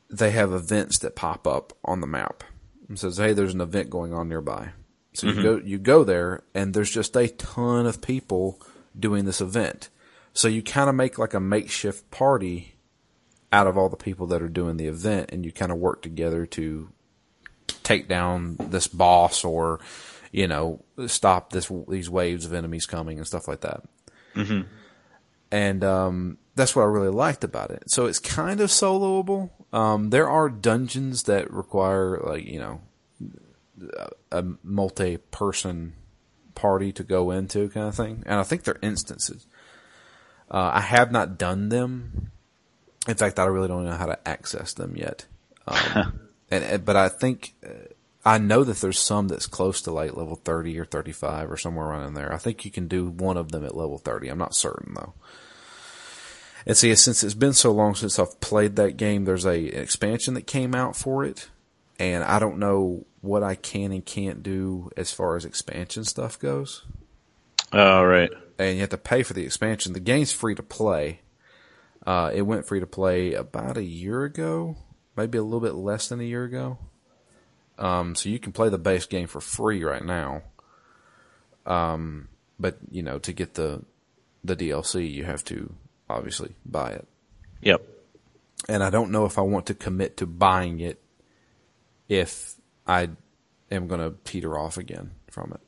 they 0.09 0.31
have 0.31 0.53
events 0.53 0.99
that 1.01 1.17
pop 1.17 1.47
up 1.49 1.73
on 1.85 2.01
the 2.01 2.07
map 2.07 2.45
and 2.89 2.99
says, 2.99 3.17
"Hey, 3.17 3.33
there's 3.33 3.55
an 3.55 3.61
event 3.61 3.91
going 3.91 4.13
on 4.15 4.29
nearby." 4.29 4.71
So 5.15 5.27
you 5.27 5.43
go 5.43 5.57
you 5.57 5.79
go 5.79 6.05
there, 6.05 6.43
and 6.55 6.73
there's 6.75 6.91
just 6.91 7.17
a 7.17 7.29
ton 7.29 7.87
of 7.87 8.01
people 8.01 8.61
doing 8.99 9.25
this 9.25 9.41
event. 9.41 9.89
So 10.33 10.49
you 10.49 10.63
kind 10.63 10.89
of 10.89 10.95
make 10.95 11.19
like 11.19 11.35
a 11.35 11.41
makeshift 11.41 12.11
party 12.11 12.77
out 13.53 13.67
of 13.67 13.77
all 13.77 13.89
the 13.91 13.97
people 13.97 14.27
that 14.29 14.41
are 14.43 14.49
doing 14.49 14.77
the 14.77 14.87
event, 14.87 15.31
and 15.33 15.45
you 15.45 15.53
kind 15.53 15.73
of 15.73 15.79
work 15.79 16.03
together 16.03 16.47
to 16.47 16.89
take 17.83 18.09
down 18.09 18.57
this 18.59 18.87
boss 18.87 19.45
or 19.45 19.81
you 20.33 20.49
know 20.49 20.83
stop 21.07 21.53
this 21.53 21.71
these 21.89 22.11
waves 22.11 22.45
of 22.45 22.53
enemies 22.53 22.87
coming 22.87 23.19
and 23.19 23.27
stuff 23.27 23.47
like 23.47 23.61
that. 23.61 23.83
And 25.51 25.85
um, 25.85 26.39
that's 26.55 26.75
what 26.75 26.83
I 26.83 26.87
really 26.87 27.11
liked 27.11 27.45
about 27.45 27.71
it. 27.71 27.85
So 27.91 28.07
it's 28.07 28.19
kind 28.19 28.61
of 28.61 28.71
soloable. 28.71 29.51
Um, 29.73 30.09
there 30.11 30.29
are 30.29 30.49
dungeons 30.49 31.25
that 31.25 31.51
require 31.53 32.19
like 32.25 32.47
you 32.47 32.59
know 32.59 32.81
a 34.31 34.45
multi-person 34.63 35.93
party 36.55 36.93
to 36.93 37.03
go 37.05 37.31
into 37.31 37.69
kind 37.71 37.89
of 37.89 37.95
thing. 37.95 38.23
And 38.27 38.39
I 38.39 38.43
think 38.45 38.65
they're 38.65 38.79
instances. 38.83 39.47
Uh, 40.51 40.71
I 40.75 40.81
have 40.81 41.11
not 41.11 41.39
done 41.39 41.69
them. 41.71 42.31
In 43.09 43.15
fact, 43.17 43.39
I 43.39 43.45
really 43.47 43.69
don't 43.69 43.85
know 43.85 43.97
how 43.97 44.07
to 44.07 44.29
access 44.29 44.73
them 44.75 44.97
yet. 44.97 45.27
Um, 45.67 46.21
and, 46.51 46.63
and- 46.65 46.85
but 46.85 46.95
I 46.97 47.09
think, 47.09 47.55
uh, 47.67 47.71
I 48.25 48.39
know 48.39 48.63
that 48.65 48.81
there's 48.81 49.01
some 49.01 49.29
that's 49.29 49.47
close 49.47 49.83
to 49.83 49.91
like 49.91 50.17
level 50.17 50.37
30 50.37 50.79
or 50.79 50.85
35 50.85 51.51
or 51.51 51.57
somewhere 51.57 51.87
around 51.87 52.07
in 52.07 52.15
there. 52.15 52.33
I 52.33 52.39
think 52.39 52.65
you 52.65 52.71
can 52.71 52.87
do 52.87 53.07
one 53.07 53.37
of 53.37 53.51
them 53.51 53.65
at 53.65 53.77
level 53.77 53.99
30. 53.99 54.29
I'm 54.29 54.39
not 54.39 54.55
certain 54.55 54.95
though. 54.95 55.15
And 56.67 56.77
see, 56.77 56.95
since 56.95 57.25
it's 57.25 57.35
been 57.35 57.53
so 57.53 57.73
long 57.73 57.95
since 57.95 58.19
I've 58.19 58.41
played 58.41 58.77
that 58.77 58.97
game, 58.97 59.25
there's 59.25 59.47
a 59.47 59.69
an 59.71 59.83
expansion 59.83 60.35
that 60.35 60.47
came 60.47 60.75
out 60.75 60.95
for 60.95 61.25
it, 61.25 61.49
and 61.99 62.23
I 62.23 62.39
don't 62.39 62.59
know 62.59 63.05
what 63.21 63.43
I 63.43 63.57
can 63.57 63.93
and 63.93 64.05
can't 64.05 64.43
do 64.43 64.91
as 64.97 65.13
far 65.13 65.37
as 65.37 65.45
expansion 65.45 66.05
stuff 66.05 66.39
goes. 66.39 66.85
Oh, 67.73 68.05
right. 68.05 68.31
And 68.59 68.75
you 68.77 68.81
have 68.81 68.91
to 68.91 68.99
pay 68.99 69.23
for 69.23 69.33
the 69.33 69.45
expansion. 69.45 69.93
The 69.93 70.01
game's 70.01 70.33
free 70.33 70.55
to 70.55 70.63
play. 70.63 71.21
Uh, 72.07 72.31
it 72.35 72.43
went 72.43 72.67
free 72.67 72.81
to 72.81 72.87
play 72.87 73.33
about 73.33 73.77
a 73.77 73.85
year 73.85 74.25
ago, 74.25 74.77
maybe 75.17 75.39
a 75.39 75.43
little 75.43 75.61
bit 75.61 75.75
less 75.75 76.09
than 76.09 76.21
a 76.21 76.25
year 76.25 76.45
ago. 76.45 76.79
Um, 77.79 78.15
so 78.15 78.29
you 78.29 78.39
can 78.39 78.53
play 78.53 78.69
the 78.69 78.79
base 78.79 79.07
game 79.07 79.27
for 79.27 79.41
free 79.41 79.83
right 79.83 80.05
now. 80.05 80.43
Um, 81.67 82.29
but 82.59 82.79
you 82.91 83.03
know, 83.03 83.19
to 83.21 83.33
get 83.33 83.55
the 83.55 83.83
the 84.45 84.57
DLC, 84.57 85.11
you 85.11 85.25
have 85.25 85.45
to 85.45 85.73
obviously 86.11 86.55
buy 86.67 86.93
it. 86.93 87.07
Yep. 87.63 87.81
and 88.69 88.83
I 88.83 88.91
don't 88.91 89.13
know 89.13 89.25
if 89.25 89.39
I 89.39 89.43
want 89.43 89.67
to 89.67 89.75
commit 89.75 90.17
to 90.19 90.27
buying 90.27 90.81
it 90.81 91.01
if 92.09 92.55
I 92.87 93.11
am 93.71 93.87
going 93.87 94.01
to 94.01 94.11
peter 94.11 94.59
off 94.59 94.77
again 94.79 95.13
from 95.31 95.53
it. 95.53 95.61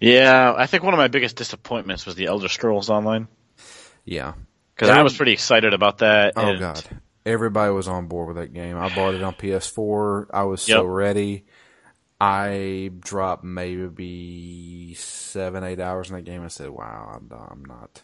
Yeah, 0.00 0.52
I 0.54 0.66
think 0.66 0.82
one 0.82 0.92
of 0.92 0.98
my 0.98 1.08
biggest 1.08 1.36
disappointments 1.36 2.04
was 2.04 2.16
the 2.16 2.26
Elder 2.26 2.48
Scrolls 2.48 2.90
Online 2.90 3.28
Yeah. 4.04 4.34
because 4.74 4.90
I 4.90 5.02
was 5.02 5.16
pretty 5.16 5.32
excited 5.32 5.72
about 5.72 5.98
that. 5.98 6.34
Oh 6.36 6.58
god. 6.58 6.84
Everybody 7.26 7.72
was 7.72 7.88
on 7.88 8.06
board 8.06 8.28
with 8.28 8.36
that 8.36 8.52
game. 8.52 8.76
I 8.76 8.94
bought 8.94 9.14
it 9.14 9.22
on 9.22 9.34
PS4. 9.34 10.26
I 10.32 10.42
was 10.42 10.60
so 10.62 10.82
Yep. 10.82 10.90
ready. 10.90 11.46
I 12.20 12.90
dropped 13.00 13.44
maybe 13.44 14.94
seven, 14.94 15.64
eight 15.64 15.80
hours 15.80 16.10
in 16.10 16.16
that 16.16 16.22
game. 16.22 16.42
I 16.44 16.48
said, 16.48 16.70
"Wow, 16.70 17.12
I'm, 17.14 17.30
I'm 17.32 17.64
not, 17.64 18.02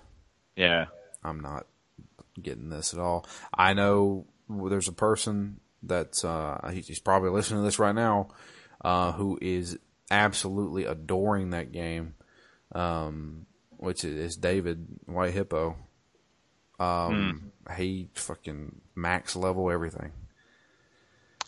Yeah. 0.56 0.86
I'm 1.22 1.40
not 1.40 1.66
getting 2.40 2.70
this 2.70 2.92
at 2.94 3.00
all." 3.00 3.26
I 3.54 3.72
know 3.74 4.26
there's 4.48 4.88
a 4.88 4.92
person 4.92 5.60
that's 5.82 6.24
uh, 6.24 6.70
he's 6.72 6.98
probably 6.98 7.30
listening 7.30 7.60
to 7.60 7.64
this 7.64 7.78
right 7.78 7.94
now, 7.94 8.28
uh, 8.84 9.12
who 9.12 9.38
is 9.40 9.78
absolutely 10.10 10.84
adoring 10.84 11.50
that 11.50 11.72
game, 11.72 12.14
um, 12.74 13.46
which 13.70 14.04
is 14.04 14.36
David 14.36 14.86
White 15.06 15.32
Hippo. 15.32 15.76
Um, 16.78 17.52
he 17.76 18.08
fucking 18.14 18.80
max 18.94 19.36
level 19.36 19.70
everything. 19.70 20.12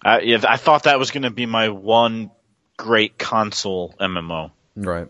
I, 0.05 0.21
yeah, 0.21 0.39
I 0.47 0.57
thought 0.57 0.85
that 0.85 0.99
was 0.99 1.11
going 1.11 1.23
to 1.23 1.31
be 1.31 1.47
my 1.47 1.69
one 1.69 2.31
great 2.77 3.19
console 3.19 3.95
MMO. 4.01 4.51
Right. 4.77 5.09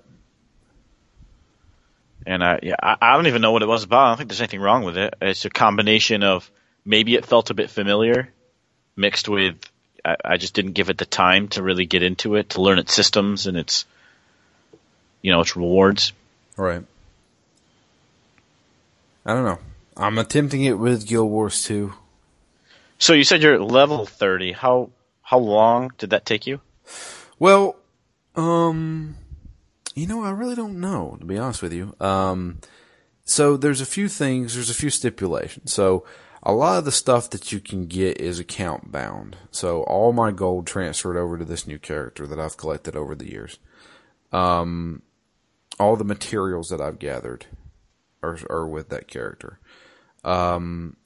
And 2.26 2.44
I, 2.44 2.60
yeah, 2.62 2.76
I, 2.80 2.96
I 3.00 3.16
don't 3.16 3.26
even 3.26 3.42
know 3.42 3.52
what 3.52 3.62
it 3.62 3.68
was 3.68 3.84
about. 3.84 4.04
I 4.04 4.08
don't 4.10 4.18
think 4.18 4.28
there's 4.30 4.40
anything 4.40 4.60
wrong 4.60 4.84
with 4.84 4.96
it. 4.96 5.14
It's 5.20 5.44
a 5.44 5.50
combination 5.50 6.22
of 6.22 6.50
maybe 6.84 7.14
it 7.14 7.26
felt 7.26 7.50
a 7.50 7.54
bit 7.54 7.70
familiar, 7.70 8.32
mixed 8.96 9.28
with 9.28 9.56
I, 10.04 10.16
I 10.24 10.36
just 10.36 10.54
didn't 10.54 10.72
give 10.72 10.90
it 10.90 10.98
the 10.98 11.06
time 11.06 11.48
to 11.48 11.62
really 11.62 11.86
get 11.86 12.02
into 12.02 12.36
it, 12.36 12.50
to 12.50 12.62
learn 12.62 12.78
its 12.78 12.94
systems 12.94 13.46
and 13.46 13.56
its, 13.56 13.86
you 15.20 15.32
know, 15.32 15.40
its 15.40 15.56
rewards. 15.56 16.12
Right. 16.56 16.84
I 19.24 19.34
don't 19.34 19.44
know. 19.44 19.58
I'm 19.96 20.18
attempting 20.18 20.62
it 20.62 20.78
with 20.78 21.06
Guild 21.06 21.30
Wars 21.30 21.64
2. 21.64 21.92
So 22.98 23.12
you 23.12 23.24
said 23.24 23.42
you're 23.42 23.54
at 23.54 23.62
level 23.62 24.06
30. 24.06 24.52
How 24.52 24.90
how 25.22 25.38
long 25.38 25.92
did 25.98 26.10
that 26.10 26.26
take 26.26 26.46
you? 26.46 26.60
Well, 27.38 27.76
um, 28.36 29.16
you 29.94 30.06
know, 30.06 30.22
I 30.22 30.30
really 30.30 30.54
don't 30.54 30.80
know, 30.80 31.16
to 31.18 31.24
be 31.24 31.38
honest 31.38 31.62
with 31.62 31.72
you. 31.72 31.94
Um, 32.00 32.58
so 33.24 33.56
there's 33.56 33.80
a 33.80 33.86
few 33.86 34.08
things, 34.08 34.54
there's 34.54 34.70
a 34.70 34.74
few 34.74 34.90
stipulations. 34.90 35.72
So 35.72 36.04
a 36.42 36.52
lot 36.52 36.78
of 36.78 36.84
the 36.84 36.92
stuff 36.92 37.30
that 37.30 37.52
you 37.52 37.60
can 37.60 37.86
get 37.86 38.20
is 38.20 38.38
account 38.38 38.90
bound. 38.90 39.36
So 39.50 39.82
all 39.84 40.12
my 40.12 40.32
gold 40.32 40.66
transferred 40.66 41.16
over 41.16 41.38
to 41.38 41.44
this 41.44 41.66
new 41.66 41.78
character 41.78 42.26
that 42.26 42.40
I've 42.40 42.56
collected 42.56 42.96
over 42.96 43.14
the 43.14 43.30
years. 43.30 43.58
Um, 44.32 45.02
all 45.78 45.96
the 45.96 46.04
materials 46.04 46.68
that 46.68 46.80
I've 46.80 46.98
gathered 46.98 47.46
are, 48.22 48.38
are 48.50 48.66
with 48.66 48.88
that 48.88 49.08
character. 49.08 49.58
Um, 50.24 50.96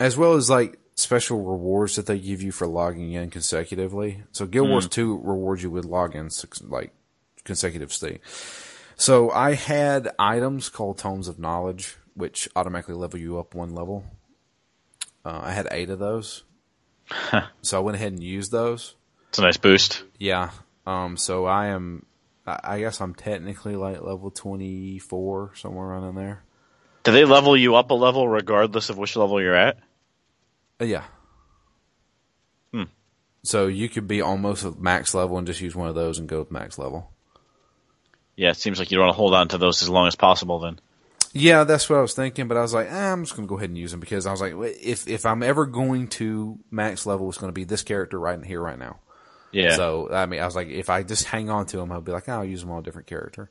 as 0.00 0.16
well 0.16 0.34
as 0.34 0.50
like 0.50 0.78
special 0.94 1.42
rewards 1.44 1.96
that 1.96 2.06
they 2.06 2.18
give 2.18 2.42
you 2.42 2.52
for 2.52 2.66
logging 2.66 3.12
in 3.12 3.30
consecutively. 3.30 4.22
So 4.32 4.46
Guild 4.46 4.68
Wars 4.68 4.88
2 4.88 5.20
rewards 5.22 5.62
you 5.62 5.70
with 5.70 5.84
logins 5.84 6.44
like 6.68 6.92
consecutive 7.44 7.92
state. 7.92 8.20
So 8.96 9.30
I 9.30 9.54
had 9.54 10.08
items 10.18 10.68
called 10.70 10.98
Tomes 10.98 11.28
of 11.28 11.38
Knowledge, 11.38 11.96
which 12.14 12.48
automatically 12.56 12.94
level 12.94 13.20
you 13.20 13.38
up 13.38 13.54
one 13.54 13.74
level. 13.74 14.04
Uh, 15.24 15.40
I 15.44 15.52
had 15.52 15.68
eight 15.70 15.90
of 15.90 15.98
those. 15.98 16.44
so 17.62 17.76
I 17.76 17.80
went 17.80 17.96
ahead 17.96 18.12
and 18.12 18.22
used 18.22 18.52
those. 18.52 18.94
It's 19.28 19.38
a 19.38 19.42
nice 19.42 19.58
boost. 19.58 20.02
Yeah. 20.18 20.50
Um, 20.86 21.16
so 21.16 21.44
I 21.44 21.66
am, 21.66 22.06
I 22.46 22.60
I 22.62 22.80
guess 22.80 23.00
I'm 23.00 23.14
technically 23.14 23.76
like 23.76 24.00
level 24.00 24.30
24, 24.30 25.52
somewhere 25.56 25.88
around 25.88 26.08
in 26.08 26.14
there. 26.14 26.42
Do 27.06 27.12
they 27.12 27.24
level 27.24 27.56
you 27.56 27.76
up 27.76 27.90
a 27.90 27.94
level 27.94 28.28
regardless 28.28 28.90
of 28.90 28.98
which 28.98 29.14
level 29.14 29.40
you're 29.40 29.54
at? 29.54 29.78
Uh, 30.80 30.86
yeah. 30.86 31.04
Hmm. 32.72 32.84
So 33.44 33.68
you 33.68 33.88
could 33.88 34.08
be 34.08 34.20
almost 34.20 34.64
at 34.64 34.80
max 34.80 35.14
level 35.14 35.38
and 35.38 35.46
just 35.46 35.60
use 35.60 35.76
one 35.76 35.88
of 35.88 35.94
those 35.94 36.18
and 36.18 36.28
go 36.28 36.40
with 36.40 36.50
max 36.50 36.78
level. 36.78 37.12
Yeah, 38.34 38.50
it 38.50 38.56
seems 38.56 38.80
like 38.80 38.90
you 38.90 38.98
want 38.98 39.10
to 39.10 39.16
hold 39.16 39.34
on 39.34 39.46
to 39.48 39.58
those 39.58 39.82
as 39.82 39.88
long 39.88 40.08
as 40.08 40.16
possible 40.16 40.58
then. 40.58 40.80
Yeah, 41.32 41.62
that's 41.62 41.88
what 41.88 42.00
I 42.00 42.02
was 42.02 42.14
thinking, 42.14 42.48
but 42.48 42.56
I 42.56 42.62
was 42.62 42.74
like, 42.74 42.90
eh, 42.90 43.12
I'm 43.12 43.22
just 43.22 43.36
going 43.36 43.46
to 43.46 43.48
go 43.48 43.56
ahead 43.56 43.70
and 43.70 43.78
use 43.78 43.92
them 43.92 44.00
because 44.00 44.26
I 44.26 44.32
was 44.32 44.40
like, 44.40 44.54
if 44.82 45.06
if 45.06 45.26
I'm 45.26 45.44
ever 45.44 45.64
going 45.64 46.08
to 46.08 46.58
max 46.72 47.06
level, 47.06 47.28
it's 47.28 47.38
going 47.38 47.50
to 47.50 47.54
be 47.54 47.64
this 47.64 47.82
character 47.82 48.18
right 48.18 48.42
here, 48.44 48.60
right 48.60 48.78
now. 48.78 48.98
Yeah. 49.52 49.76
So 49.76 50.10
I 50.12 50.26
mean, 50.26 50.40
I 50.40 50.44
was 50.44 50.56
like, 50.56 50.68
if 50.68 50.90
I 50.90 51.04
just 51.04 51.24
hang 51.24 51.50
on 51.50 51.66
to 51.66 51.76
them, 51.76 51.92
I'll 51.92 52.00
be 52.00 52.10
like, 52.10 52.28
oh, 52.28 52.32
I'll 52.32 52.44
use 52.44 52.62
them 52.62 52.72
on 52.72 52.80
a 52.80 52.82
different 52.82 53.06
character. 53.06 53.48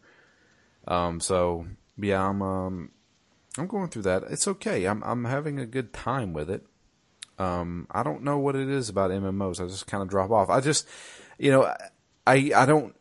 Um. 0.87 1.21
So 1.21 1.67
yeah, 1.97 2.21
I'm 2.21 2.41
um, 2.41 2.91
I'm 3.57 3.67
going 3.67 3.89
through 3.89 4.03
that. 4.03 4.23
It's 4.29 4.47
okay. 4.47 4.85
I'm 4.85 5.03
I'm 5.03 5.25
having 5.25 5.59
a 5.59 5.65
good 5.65 5.93
time 5.93 6.33
with 6.33 6.49
it. 6.49 6.65
Um. 7.37 7.87
I 7.91 8.03
don't 8.03 8.23
know 8.23 8.37
what 8.37 8.55
it 8.55 8.69
is 8.69 8.89
about 8.89 9.11
MMOs. 9.11 9.63
I 9.63 9.67
just 9.67 9.87
kind 9.87 10.03
of 10.03 10.09
drop 10.09 10.31
off. 10.31 10.49
I 10.49 10.61
just, 10.61 10.87
you 11.37 11.51
know, 11.51 11.73
I 12.25 12.51
I 12.55 12.65
don't 12.65 12.95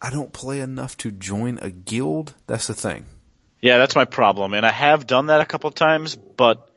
I 0.00 0.10
don't 0.10 0.32
play 0.32 0.60
enough 0.60 0.96
to 0.98 1.10
join 1.10 1.58
a 1.62 1.70
guild. 1.70 2.34
That's 2.46 2.66
the 2.66 2.74
thing. 2.74 3.06
Yeah, 3.60 3.78
that's 3.78 3.96
my 3.96 4.04
problem. 4.04 4.52
And 4.52 4.66
I 4.66 4.70
have 4.70 5.06
done 5.06 5.26
that 5.26 5.40
a 5.40 5.46
couple 5.46 5.68
of 5.68 5.74
times, 5.74 6.16
but 6.16 6.68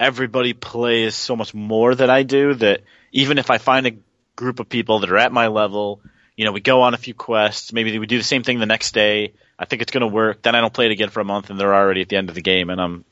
everybody 0.00 0.52
plays 0.52 1.14
so 1.14 1.36
much 1.36 1.54
more 1.54 1.94
than 1.94 2.10
I 2.10 2.24
do 2.24 2.54
that 2.54 2.82
even 3.12 3.38
if 3.38 3.50
I 3.50 3.58
find 3.58 3.86
a 3.86 3.96
group 4.34 4.58
of 4.58 4.68
people 4.68 4.98
that 4.98 5.10
are 5.12 5.16
at 5.16 5.32
my 5.32 5.46
level, 5.46 6.00
you 6.36 6.44
know, 6.44 6.50
we 6.50 6.60
go 6.60 6.82
on 6.82 6.94
a 6.94 6.98
few 6.98 7.14
quests, 7.14 7.72
maybe 7.72 7.96
we 7.98 8.06
do 8.06 8.18
the 8.18 8.24
same 8.24 8.42
thing 8.42 8.58
the 8.58 8.66
next 8.66 8.92
day. 8.92 9.34
I 9.58 9.64
think 9.64 9.82
it's 9.82 9.92
going 9.92 10.02
to 10.02 10.06
work. 10.06 10.42
Then 10.42 10.54
I 10.54 10.60
don't 10.60 10.72
play 10.72 10.86
it 10.86 10.92
again 10.92 11.10
for 11.10 11.20
a 11.20 11.24
month 11.24 11.50
and 11.50 11.58
they're 11.58 11.74
already 11.74 12.02
at 12.02 12.08
the 12.08 12.16
end 12.16 12.28
of 12.28 12.34
the 12.34 12.42
game 12.42 12.70
and 12.70 12.80
I'm, 12.80 13.04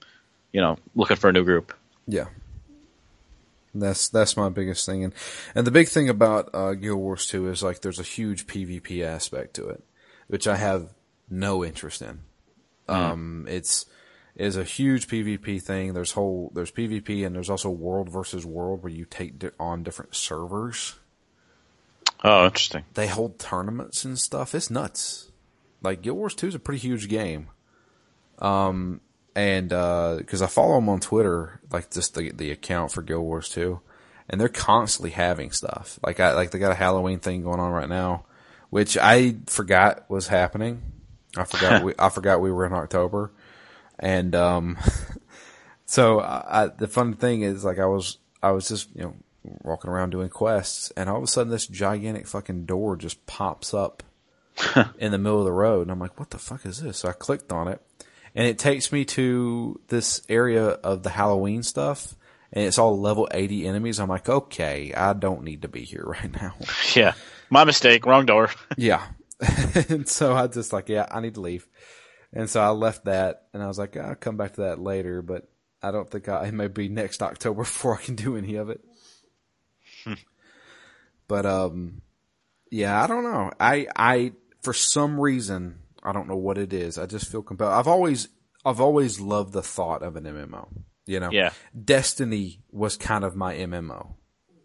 you 0.52 0.60
know, 0.60 0.78
looking 0.94 1.16
for 1.16 1.30
a 1.30 1.32
new 1.32 1.44
group. 1.44 1.74
Yeah. 2.06 2.26
That's 3.74 4.08
that's 4.10 4.36
my 4.36 4.50
biggest 4.50 4.84
thing, 4.84 5.02
and 5.02 5.14
and 5.54 5.66
the 5.66 5.70
big 5.70 5.88
thing 5.88 6.10
about 6.10 6.50
uh, 6.52 6.74
Guild 6.74 6.98
Wars 6.98 7.26
Two 7.26 7.48
is 7.48 7.62
like 7.62 7.80
there's 7.80 7.98
a 7.98 8.02
huge 8.02 8.46
PvP 8.46 9.02
aspect 9.02 9.54
to 9.54 9.66
it, 9.66 9.82
which 10.26 10.46
I 10.46 10.56
have 10.56 10.90
no 11.30 11.64
interest 11.64 12.02
in. 12.02 12.20
Um, 12.86 13.46
it's 13.48 13.86
is 14.36 14.56
a 14.56 14.64
huge 14.64 15.08
PvP 15.08 15.62
thing. 15.62 15.94
There's 15.94 16.12
whole 16.12 16.52
there's 16.54 16.70
PvP 16.70 17.24
and 17.24 17.34
there's 17.34 17.48
also 17.48 17.70
world 17.70 18.10
versus 18.10 18.44
world 18.44 18.82
where 18.82 18.92
you 18.92 19.06
take 19.06 19.38
di- 19.38 19.50
on 19.58 19.82
different 19.82 20.14
servers. 20.14 20.96
Oh, 22.22 22.44
interesting. 22.44 22.84
They 22.92 23.08
hold 23.08 23.38
tournaments 23.38 24.04
and 24.04 24.18
stuff. 24.18 24.54
It's 24.54 24.70
nuts. 24.70 25.31
Like 25.82 26.02
Guild 26.02 26.16
Wars 26.16 26.34
Two 26.34 26.48
is 26.48 26.54
a 26.54 26.60
pretty 26.60 26.80
huge 26.80 27.08
game. 27.08 27.48
Um, 28.38 29.00
and 29.34 29.68
because 29.68 30.42
I 30.42 30.46
follow 30.46 30.76
them 30.76 30.88
on 30.88 31.00
Twitter, 31.00 31.60
like 31.70 31.90
just 31.90 32.14
the 32.14 32.32
the 32.32 32.50
account 32.50 32.92
for 32.92 33.02
Guild 33.02 33.22
Wars 33.24 33.48
Two, 33.48 33.80
and 34.28 34.40
they're 34.40 34.48
constantly 34.48 35.10
having 35.10 35.50
stuff. 35.52 35.98
Like 36.04 36.20
I 36.20 36.34
like 36.34 36.50
they 36.50 36.58
got 36.58 36.72
a 36.72 36.76
Halloween 36.76 37.18
thing 37.18 37.42
going 37.42 37.60
on 37.60 37.72
right 37.72 37.88
now, 37.88 38.24
which 38.70 38.96
I 38.96 39.36
forgot 39.46 40.08
was 40.08 40.28
happening. 40.28 40.82
I 41.36 41.44
forgot 41.44 41.82
we 41.84 41.94
I 41.98 42.08
forgot 42.08 42.40
we 42.40 42.52
were 42.52 42.66
in 42.66 42.72
October, 42.72 43.32
and 43.98 44.34
um, 44.34 44.78
so 45.86 46.20
I, 46.20 46.64
I, 46.64 46.66
the 46.66 46.88
fun 46.88 47.14
thing 47.14 47.42
is 47.42 47.64
like 47.64 47.78
I 47.78 47.86
was 47.86 48.18
I 48.42 48.50
was 48.50 48.68
just 48.68 48.94
you 48.94 49.02
know 49.02 49.14
walking 49.62 49.90
around 49.90 50.10
doing 50.10 50.28
quests, 50.28 50.90
and 50.96 51.08
all 51.08 51.16
of 51.16 51.22
a 51.22 51.26
sudden 51.26 51.50
this 51.50 51.66
gigantic 51.66 52.26
fucking 52.26 52.66
door 52.66 52.96
just 52.96 53.24
pops 53.26 53.72
up 53.72 54.02
in 54.98 55.12
the 55.12 55.18
middle 55.18 55.38
of 55.38 55.44
the 55.44 55.52
road, 55.52 55.82
and 55.82 55.90
I'm 55.90 55.98
like, 55.98 56.18
"What 56.18 56.30
the 56.30 56.38
fuck 56.38 56.66
is 56.66 56.80
this?" 56.80 56.98
So 56.98 57.08
I 57.08 57.12
clicked 57.12 57.52
on 57.52 57.68
it, 57.68 57.80
and 58.34 58.46
it 58.46 58.58
takes 58.58 58.92
me 58.92 59.04
to 59.06 59.80
this 59.88 60.22
area 60.28 60.66
of 60.68 61.02
the 61.02 61.10
Halloween 61.10 61.62
stuff, 61.62 62.14
and 62.52 62.64
it's 62.64 62.78
all 62.78 62.98
level 63.00 63.28
80 63.32 63.66
enemies. 63.66 63.98
I'm 63.98 64.08
like, 64.08 64.28
"Okay, 64.28 64.92
I 64.94 65.12
don't 65.14 65.42
need 65.42 65.62
to 65.62 65.68
be 65.68 65.82
here 65.84 66.04
right 66.06 66.32
now." 66.32 66.54
Yeah. 66.94 67.14
My 67.50 67.64
mistake. 67.64 68.06
Wrong 68.06 68.24
door. 68.24 68.50
yeah, 68.78 69.06
and 69.88 70.08
so 70.08 70.34
I 70.34 70.46
just 70.46 70.72
like, 70.72 70.88
"Yeah, 70.88 71.06
I 71.10 71.20
need 71.20 71.34
to 71.34 71.40
leave," 71.40 71.66
and 72.32 72.48
so 72.48 72.60
I 72.62 72.68
left 72.68 73.04
that, 73.04 73.48
and 73.52 73.62
I 73.62 73.66
was 73.66 73.78
like, 73.78 73.96
"I'll 73.96 74.14
come 74.14 74.36
back 74.38 74.54
to 74.54 74.62
that 74.62 74.78
later," 74.78 75.20
but 75.20 75.48
I 75.82 75.90
don't 75.90 76.08
think 76.10 76.28
I, 76.28 76.46
it 76.46 76.54
may 76.54 76.68
be 76.68 76.88
next 76.88 77.22
October 77.22 77.62
before 77.62 77.98
I 77.98 78.02
can 78.02 78.14
do 78.14 78.36
any 78.36 78.54
of 78.54 78.70
it. 78.70 78.80
but 81.28 81.44
um, 81.44 82.00
yeah, 82.70 83.02
I 83.02 83.06
don't 83.06 83.24
know. 83.24 83.50
I 83.60 83.86
I 83.94 84.32
for 84.62 84.72
some 84.72 85.18
reason 85.20 85.78
I 86.02 86.12
don't 86.12 86.28
know 86.28 86.36
what 86.36 86.58
it 86.58 86.72
is. 86.72 86.98
I 86.98 87.06
just 87.06 87.30
feel 87.30 87.42
compelled. 87.42 87.72
I've 87.72 87.88
always 87.88 88.28
I've 88.64 88.80
always 88.80 89.20
loved 89.20 89.52
the 89.52 89.62
thought 89.62 90.02
of 90.02 90.16
an 90.16 90.24
MMO. 90.24 90.68
You 91.06 91.20
know, 91.20 91.30
Yeah. 91.32 91.50
Destiny 91.84 92.60
was 92.70 92.96
kind 92.96 93.24
of 93.24 93.34
my 93.36 93.54
MMO. 93.54 94.14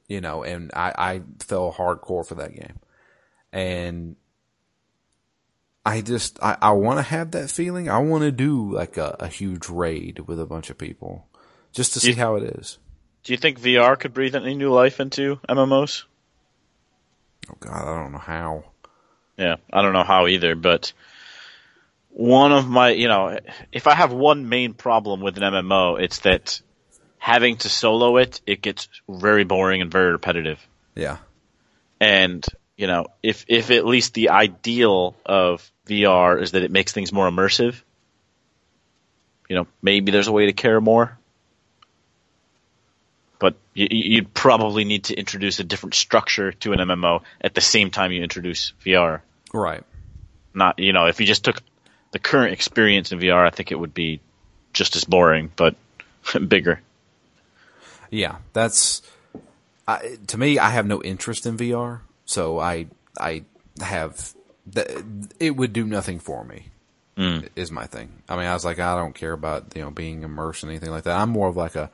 You 0.08 0.22
know, 0.22 0.44
and 0.44 0.72
I 0.74 0.94
I 0.98 1.22
fell 1.40 1.74
hardcore 1.74 2.26
for 2.26 2.36
that 2.36 2.54
game, 2.56 2.80
and 3.52 4.16
I 5.86 6.02
just 6.02 6.42
I, 6.42 6.58
I 6.62 6.72
want 6.72 7.00
to 7.00 7.04
have 7.04 7.32
that 7.32 7.50
feeling. 7.52 7.90
I 7.90 7.98
want 8.00 8.24
to 8.24 8.32
do 8.32 8.72
like 8.74 8.98
a, 8.98 9.16
a 9.20 9.28
huge 9.28 9.68
raid 9.70 10.20
with 10.28 10.40
a 10.40 10.46
bunch 10.46 10.70
of 10.70 10.78
people, 10.78 11.28
just 11.74 11.94
to 11.94 12.00
see 12.00 12.10
You- 12.12 12.16
how 12.16 12.36
it 12.36 12.44
is. 12.44 12.78
Do 13.24 13.34
you 13.34 13.38
think 13.38 13.60
VR 13.60 14.00
could 14.00 14.14
breathe 14.14 14.36
any 14.36 14.56
new 14.56 14.72
life 14.72 15.02
into 15.02 15.42
MMOs? 15.50 16.04
Oh 17.52 17.56
God, 17.60 17.74
I 17.84 18.02
don't 18.02 18.12
know 18.14 18.18
how. 18.20 18.64
Yeah, 19.38 19.58
I 19.72 19.82
don't 19.82 19.94
know 19.94 20.04
how 20.04 20.28
either, 20.28 20.56
but 20.56 20.94
one 22.10 22.52
of 22.52 22.68
my, 22.68 22.90
you 22.90 23.08
know, 23.08 23.38
if 23.72 23.86
I 23.86 23.94
have 23.94 24.12
one 24.12 24.50
main 24.50 24.74
problem 24.74 25.22
with 25.22 25.38
an 25.38 25.44
MMO, 25.44 26.02
it's 26.02 26.20
that 26.20 26.60
having 27.20 27.58
to 27.58 27.70
solo 27.70 28.18
it, 28.18 28.42
it 28.48 28.62
gets 28.62 28.88
very 29.08 29.44
boring 29.44 29.82
and 29.82 29.92
very 29.92 30.12
repetitive. 30.12 30.66
Yeah, 30.96 31.18
And, 32.00 32.44
you 32.76 32.88
know, 32.88 33.06
if 33.22 33.46
if 33.48 33.70
at 33.70 33.86
least 33.86 34.16
the 34.16 34.30
ideal 34.30 35.16
of 35.26 35.72
VR 35.88 36.42
is 36.42 36.52
that 36.52 36.64
it 36.64 36.72
makes 36.72 36.92
things 36.92 37.14
more 37.14 37.30
immersive, 37.30 37.80
you 39.48 39.56
know, 39.56 39.68
maybe 39.82 40.12
there's 40.12 40.28
a 40.28 40.32
way 40.32 40.48
to 40.48 40.54
care 40.54 40.82
more. 40.82 41.18
But 43.40 43.56
you, 43.76 43.88
you'd 43.92 44.34
probably 44.34 44.84
need 44.84 45.06
to 45.06 45.16
introduce 45.16 45.60
a 45.60 45.64
different 45.64 45.94
structure 45.94 46.52
to 46.52 46.74
an 46.74 46.80
MMO 46.80 47.22
at 47.40 47.54
the 47.54 47.62
same 47.62 47.92
time 47.92 48.12
you 48.12 48.24
introduce 48.24 48.74
VR. 48.84 49.22
Right. 49.54 49.84
Not, 50.54 50.80
you 50.80 50.92
know, 50.94 51.06
if 51.06 51.20
you 51.20 51.26
just 51.28 51.44
took 51.44 51.62
the 52.12 52.20
current 52.20 52.54
experience 52.54 53.12
in 53.12 53.20
VR, 53.20 53.46
I 53.46 53.50
think 53.52 53.72
it 53.72 53.76
would 53.80 53.94
be 53.94 54.20
just 54.74 54.96
as 54.96 55.04
boring, 55.04 55.52
but 55.56 55.76
bigger. 56.48 56.82
Yeah, 58.10 58.38
that's 58.54 59.02
I, 59.88 60.18
to 60.28 60.38
me. 60.38 60.58
I 60.60 60.70
have 60.70 60.86
no 60.86 61.02
interest 61.04 61.46
in 61.46 61.58
VR, 61.58 62.00
so 62.26 62.60
I 62.60 62.88
I 63.20 63.44
have 63.82 64.34
th- 64.74 64.88
it 65.40 65.56
would 65.58 65.74
do 65.74 65.86
nothing 65.86 66.20
for 66.20 66.44
me. 66.46 66.68
Hmm. 67.18 67.40
Is 67.56 67.72
my 67.72 67.86
thing. 67.86 68.22
I 68.30 68.38
mean, 68.38 68.46
I 68.46 68.54
was 68.54 68.64
like, 68.64 68.80
I 68.80 68.96
don't 68.96 69.14
care 69.14 69.34
about 69.34 69.74
you 69.76 69.82
know 69.82 69.92
being 69.92 70.24
immersed 70.24 70.64
in 70.64 70.70
anything 70.70 70.90
like 70.92 71.04
that. 71.04 71.20
I'm 71.20 71.30
more 71.30 71.50
of 71.50 71.58
like 71.58 71.76
a 71.76 71.90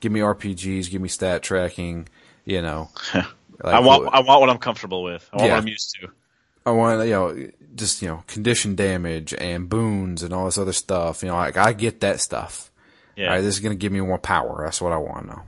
give 0.00 0.12
me 0.12 0.20
RPGs, 0.20 0.90
give 0.90 1.00
me 1.00 1.08
stat 1.08 1.42
tracking. 1.42 2.08
You 2.44 2.60
know, 2.60 2.90
like 3.14 3.24
I 3.62 3.80
want, 3.80 4.04
what- 4.04 4.14
I 4.14 4.20
want 4.20 4.40
what 4.42 4.50
I'm 4.50 4.58
comfortable 4.58 5.02
with. 5.02 5.26
I 5.32 5.36
want 5.36 5.46
Yeah. 5.46 5.54
what 5.54 5.62
I'm 5.62 5.68
used 5.68 5.96
to. 6.00 6.08
I 6.66 6.70
want 6.70 7.04
you 7.06 7.12
know 7.12 7.50
just 7.74 8.00
you 8.02 8.08
know 8.08 8.24
condition 8.26 8.74
damage 8.76 9.34
and 9.34 9.68
boons 9.68 10.22
and 10.22 10.32
all 10.32 10.46
this 10.46 10.58
other 10.58 10.72
stuff. 10.72 11.22
You 11.22 11.28
know, 11.28 11.36
like 11.36 11.56
I 11.56 11.72
get 11.72 12.00
that 12.00 12.20
stuff. 12.20 12.70
Yeah. 13.16 13.28
Right, 13.28 13.40
this 13.42 13.54
is 13.54 13.60
going 13.60 13.76
to 13.76 13.80
give 13.80 13.92
me 13.92 14.00
more 14.00 14.18
power. 14.18 14.62
That's 14.64 14.80
what 14.80 14.92
I 14.92 14.96
want 14.96 15.20
to 15.20 15.26
know. 15.28 15.42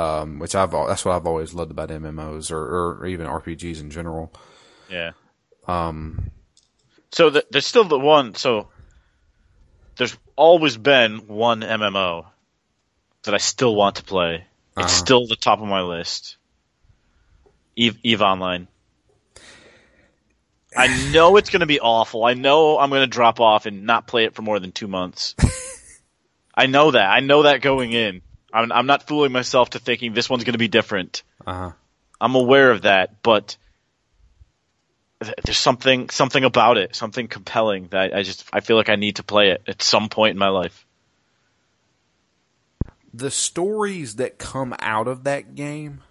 Um, 0.00 0.38
which 0.40 0.54
I've 0.54 0.72
that's 0.72 1.04
what 1.04 1.14
I've 1.14 1.26
always 1.26 1.54
loved 1.54 1.70
about 1.70 1.90
MMOs 1.90 2.50
or, 2.50 2.58
or 3.00 3.06
even 3.06 3.26
RPGs 3.26 3.80
in 3.80 3.90
general. 3.90 4.32
Yeah. 4.90 5.12
Um. 5.66 6.30
So 7.12 7.30
the, 7.30 7.44
there's 7.50 7.66
still 7.66 7.84
the 7.84 7.98
one. 7.98 8.34
So 8.34 8.68
there's 9.96 10.16
always 10.36 10.76
been 10.76 11.26
one 11.28 11.60
MMO 11.60 12.26
that 13.22 13.34
I 13.34 13.38
still 13.38 13.74
want 13.74 13.96
to 13.96 14.04
play. 14.04 14.34
It's 14.36 14.44
Uh-huh. 14.76 14.88
still 14.88 15.26
the 15.26 15.36
top 15.36 15.60
of 15.60 15.68
my 15.68 15.82
list. 15.82 16.36
Eve, 17.76 17.96
Eve 18.02 18.22
Online. 18.22 18.68
I 20.76 21.10
know 21.12 21.36
it's 21.36 21.50
going 21.50 21.60
to 21.60 21.66
be 21.66 21.80
awful. 21.80 22.24
I 22.24 22.34
know 22.34 22.78
I'm 22.78 22.90
going 22.90 23.02
to 23.02 23.06
drop 23.06 23.40
off 23.40 23.66
and 23.66 23.84
not 23.84 24.06
play 24.06 24.24
it 24.24 24.34
for 24.34 24.42
more 24.42 24.60
than 24.60 24.72
two 24.72 24.86
months. 24.88 25.34
I 26.54 26.66
know 26.66 26.90
that. 26.90 27.08
I 27.10 27.20
know 27.20 27.44
that 27.44 27.62
going 27.62 27.92
in. 27.92 28.20
I'm, 28.52 28.72
I'm 28.72 28.86
not 28.86 29.06
fooling 29.06 29.32
myself 29.32 29.70
to 29.70 29.78
thinking 29.78 30.12
this 30.12 30.28
one's 30.28 30.44
going 30.44 30.52
to 30.54 30.58
be 30.58 30.68
different. 30.68 31.22
Uh 31.46 31.54
huh. 31.54 31.72
I'm 32.20 32.34
aware 32.34 32.70
of 32.70 32.82
that, 32.82 33.22
but 33.22 33.56
th- 35.22 35.34
there's 35.44 35.58
something 35.58 36.10
something 36.10 36.44
about 36.44 36.78
it, 36.78 36.96
something 36.96 37.28
compelling 37.28 37.88
that 37.88 38.14
I 38.14 38.22
just 38.22 38.44
I 38.52 38.60
feel 38.60 38.76
like 38.76 38.88
I 38.88 38.96
need 38.96 39.16
to 39.16 39.22
play 39.22 39.50
it 39.50 39.62
at 39.68 39.82
some 39.82 40.08
point 40.08 40.32
in 40.32 40.38
my 40.38 40.48
life. 40.48 40.84
The 43.14 43.30
stories 43.30 44.16
that 44.16 44.38
come 44.38 44.74
out 44.80 45.08
of 45.08 45.24
that 45.24 45.54
game 45.54 46.02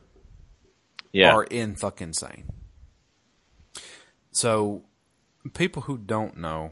Yeah, 1.12 1.34
are 1.34 1.44
in 1.44 1.76
fucking 1.76 2.10
insane. 2.10 2.46
So, 4.38 4.84
people 5.56 5.82
who 5.82 5.98
don't 5.98 6.38
know, 6.38 6.70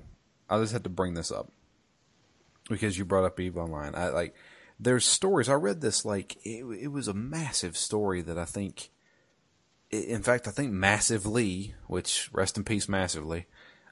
I 0.47 0.59
just 0.59 0.72
had 0.72 0.84
to 0.84 0.89
bring 0.91 1.16
this 1.16 1.32
up 1.32 1.51
because 2.70 2.95
you 2.95 3.05
brought 3.05 3.26
up 3.26 3.39
Eve 3.39 3.57
Online. 3.57 3.95
I 3.95 4.09
like 4.09 4.36
there's 4.80 5.03
stories. 5.03 5.49
I 5.49 5.55
read 5.55 5.82
this 5.82 6.05
like 6.05 6.38
it, 6.45 6.63
it 6.63 6.89
was 6.89 7.07
a 7.07 7.13
massive 7.16 7.76
story 7.76 8.22
that 8.22 8.38
I 8.38 8.45
think, 8.45 8.91
in 9.89 10.22
fact, 10.22 10.47
I 10.47 10.51
think 10.51 10.74
Massively, 10.74 11.74
which 11.88 12.30
rest 12.32 12.55
in 12.55 12.63
peace, 12.63 12.88
Massively, 12.88 13.47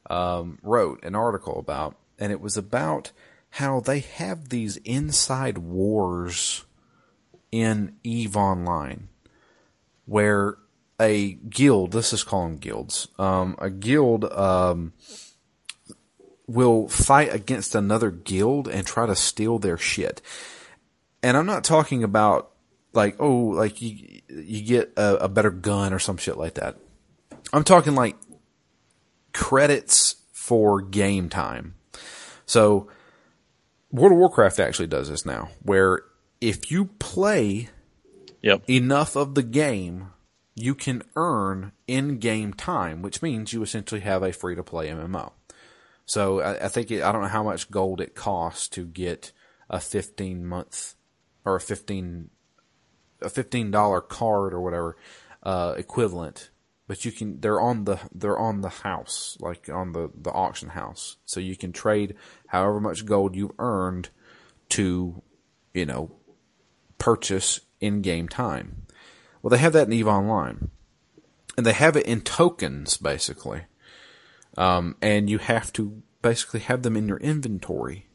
um, 0.08 0.60
wrote 0.62 1.04
an 1.04 1.16
article 1.16 1.58
about, 1.58 1.96
and 2.20 2.32
it 2.32 2.42
was 2.42 2.56
about 2.56 3.12
how 3.50 3.80
they 3.80 4.02
have 4.02 4.50
these 4.50 4.78
inside 4.86 5.58
wars 5.58 6.64
in 7.52 7.96
Eve 8.04 8.38
Online 8.38 9.10
where 10.06 10.58
a 11.00 11.34
guild, 11.34 11.94
let's 11.94 12.12
just 12.12 12.26
call 12.26 12.44
them 12.44 12.58
guilds, 12.58 13.08
um, 13.18 13.56
a 13.60 13.70
guild 13.70 14.26
um, 14.26 14.94
will 16.48 16.88
fight 16.88 17.34
against 17.34 17.76
another 17.76 18.12
guild 18.12 18.68
and 18.68 18.86
try 18.86 19.06
to 19.06 19.16
steal 19.16 19.60
their 19.60 19.78
shit. 19.78 20.22
And 21.22 21.38
I'm 21.38 21.46
not 21.46 21.64
talking 21.64 22.04
about 22.04 22.52
like, 22.94 23.16
oh, 23.20 23.34
like 23.34 23.82
you 23.82 24.22
you 24.30 24.62
get 24.62 24.94
a, 24.98 25.26
a 25.26 25.30
better 25.30 25.52
gun 25.52 25.94
or 25.94 26.00
some 26.00 26.18
shit 26.18 26.38
like 26.38 26.56
that. 26.56 26.78
I'm 27.52 27.64
talking 27.64 27.96
like 27.96 28.16
credits 29.34 30.16
for 30.32 30.82
game 30.82 31.30
time. 31.30 31.76
So 32.46 32.88
World 33.92 34.12
of 34.12 34.18
Warcraft 34.18 34.60
actually 34.60 34.88
does 34.88 35.10
this 35.10 35.26
now, 35.26 35.50
where 35.62 36.02
if 36.42 36.72
you 36.72 36.86
play 36.86 37.70
yep, 38.42 38.64
enough 38.70 39.16
of 39.16 39.36
the 39.36 39.44
game, 39.44 40.10
you 40.56 40.76
can 40.76 41.04
earn 41.16 41.72
in-game 41.88 42.54
time, 42.54 43.02
which 43.02 43.22
means 43.22 43.54
you 43.54 43.64
essentially 43.64 44.02
have 44.02 44.24
a 44.24 44.32
free-to-play 44.32 44.90
MMO. 44.90 45.32
So 46.06 46.42
I, 46.42 46.66
I 46.66 46.68
think 46.68 46.92
it, 46.92 47.04
I 47.04 47.12
don't 47.12 47.22
know 47.22 47.28
how 47.28 47.44
much 47.44 47.72
gold 47.72 48.02
it 48.02 48.16
costs 48.16 48.68
to 48.70 48.86
get 48.86 49.32
a 49.70 49.80
15 49.80 50.46
month 50.46 50.96
or 51.46 51.56
a 51.56 51.62
15 51.62 52.30
a 53.22 53.30
15 53.30 53.72
dollar 53.72 54.02
card 54.02 54.54
or 54.54 54.62
whatever 54.62 54.98
uh, 55.44 55.76
equivalent, 55.78 56.52
but 56.88 57.06
you 57.06 57.12
can 57.12 57.40
they're 57.40 57.62
on 57.62 57.86
the 57.86 58.00
they're 58.14 58.38
on 58.38 58.62
the 58.62 58.70
house 58.70 59.38
like 59.40 59.70
on 59.70 59.94
the 59.94 60.10
the 60.16 60.32
auction 60.32 60.70
house, 60.70 61.18
so 61.26 61.40
you 61.40 61.56
can 61.56 61.72
trade 61.72 62.16
however 62.48 62.80
much 62.80 63.06
gold 63.06 63.36
you've 63.36 63.52
earned 63.60 64.10
to 64.70 65.22
you 65.74 65.86
know 65.86 66.12
purchase 66.98 67.62
in-game 67.80 68.28
time. 68.28 68.83
Well, 69.44 69.50
they 69.50 69.58
have 69.58 69.74
that 69.74 69.88
in 69.88 69.94
Eve 69.94 70.08
Online, 70.08 70.72
and 71.58 71.66
they 71.66 71.74
have 71.74 71.96
it 71.96 72.08
in 72.08 72.22
tokens 72.22 72.98
basically, 72.98 73.66
um, 74.58 74.96
and 75.02 75.30
you 75.30 75.38
have 75.38 75.72
to 75.74 76.02
basically 76.22 76.62
have 76.62 76.82
them 76.82 76.96
in 76.96 77.08
your 77.08 77.18
inventory. 77.18 78.08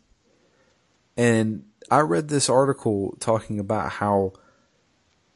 And 1.17 1.65
I 1.91 2.01
read 2.01 2.29
this 2.29 2.49
article 2.49 3.15
talking 3.21 3.61
about 3.61 3.93
how 3.93 4.33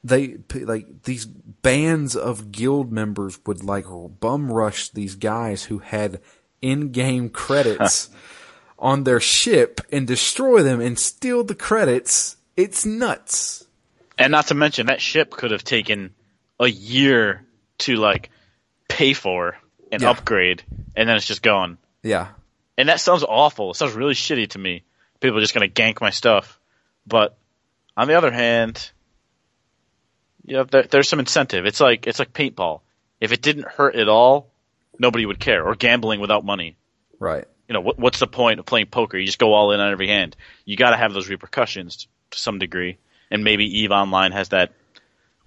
they 0.03 0.39
like 0.53 1.03
these 1.03 1.27
bands 1.27 2.17
of 2.17 2.51
guild 2.51 2.91
members 2.91 3.39
would 3.47 3.63
like 3.63 3.85
bum 4.19 4.51
rush 4.51 4.89
these 4.89 5.15
guys 5.15 5.65
who 5.65 5.79
had 5.79 6.21
in-game 6.63 7.29
credits 7.29 8.09
on 8.79 9.05
their 9.05 9.21
ship 9.21 9.81
and 9.93 10.07
destroy 10.07 10.63
them 10.63 10.81
and 10.81 10.99
steal 10.99 11.45
the 11.45 11.55
credits. 11.55 12.37
It's 12.57 12.87
nuts. 12.87 13.67
And 14.23 14.33
not 14.33 14.47
to 14.49 14.55
mention 14.55 14.87
that 14.87 15.01
ship 15.01 15.31
could 15.31 15.51
have 15.51 15.65
taken 15.65 16.15
a 16.61 16.67
year 16.69 17.45
to 17.79 17.97
like 17.97 18.31
pay 18.89 19.13
for. 19.15 19.57
and 19.91 20.01
Yeah. 20.01 20.11
upgrade, 20.11 20.63
and 20.97 21.07
then 21.07 21.17
it's 21.17 21.27
just 21.27 21.43
gone. 21.43 21.77
Yeah. 22.03 22.29
And 22.79 22.89
that 22.89 22.99
sounds 22.99 23.25
awful. 23.29 23.73
It 23.73 23.75
sounds 23.77 23.93
really 23.93 24.15
shitty 24.15 24.49
to 24.51 24.59
me. 24.59 24.85
People 25.21 25.37
are 25.37 25.43
just 25.43 25.53
gonna 25.53 25.69
gank 25.69 26.01
my 26.01 26.09
stuff. 26.09 26.59
But 27.07 27.37
on 27.95 28.09
the 28.09 28.15
other 28.15 28.31
hand, 28.31 28.91
yeah, 30.45 30.65
there, 30.65 30.85
there's 30.85 31.09
some 31.09 31.21
incentive. 31.21 31.67
It's 31.67 31.81
like 31.81 32.07
it's 32.07 32.19
like 32.19 32.33
paintball. 32.33 32.81
If 33.21 33.33
it 33.33 33.43
didn't 33.43 33.69
hurt 33.69 33.95
at 33.95 34.09
all, 34.09 34.51
nobody 34.99 35.27
would 35.27 35.39
care. 35.39 35.63
Or 35.65 35.75
gambling 35.75 36.21
without 36.21 36.45
money. 36.45 36.77
Right. 37.19 37.45
You 37.69 37.75
know, 37.75 37.81
what, 37.81 37.99
what's 37.99 38.19
the 38.19 38.27
point 38.27 38.59
of 38.59 38.67
playing 38.67 38.87
poker? 38.87 39.17
You 39.19 39.27
just 39.27 39.39
go 39.39 39.53
all 39.53 39.73
in 39.73 39.81
on 39.81 39.93
every 39.93 40.09
hand. 40.09 40.37
You 40.65 40.77
got 40.77 40.91
to 40.91 40.97
have 40.97 41.13
those 41.13 41.29
repercussions 41.29 42.09
to 42.31 42.39
some 42.39 42.59
degree. 42.59 42.99
And 43.33 43.43
maybe 43.43 43.65
Eve 43.81 43.91
Online 43.91 44.31
has 44.33 44.51
that 44.51 44.73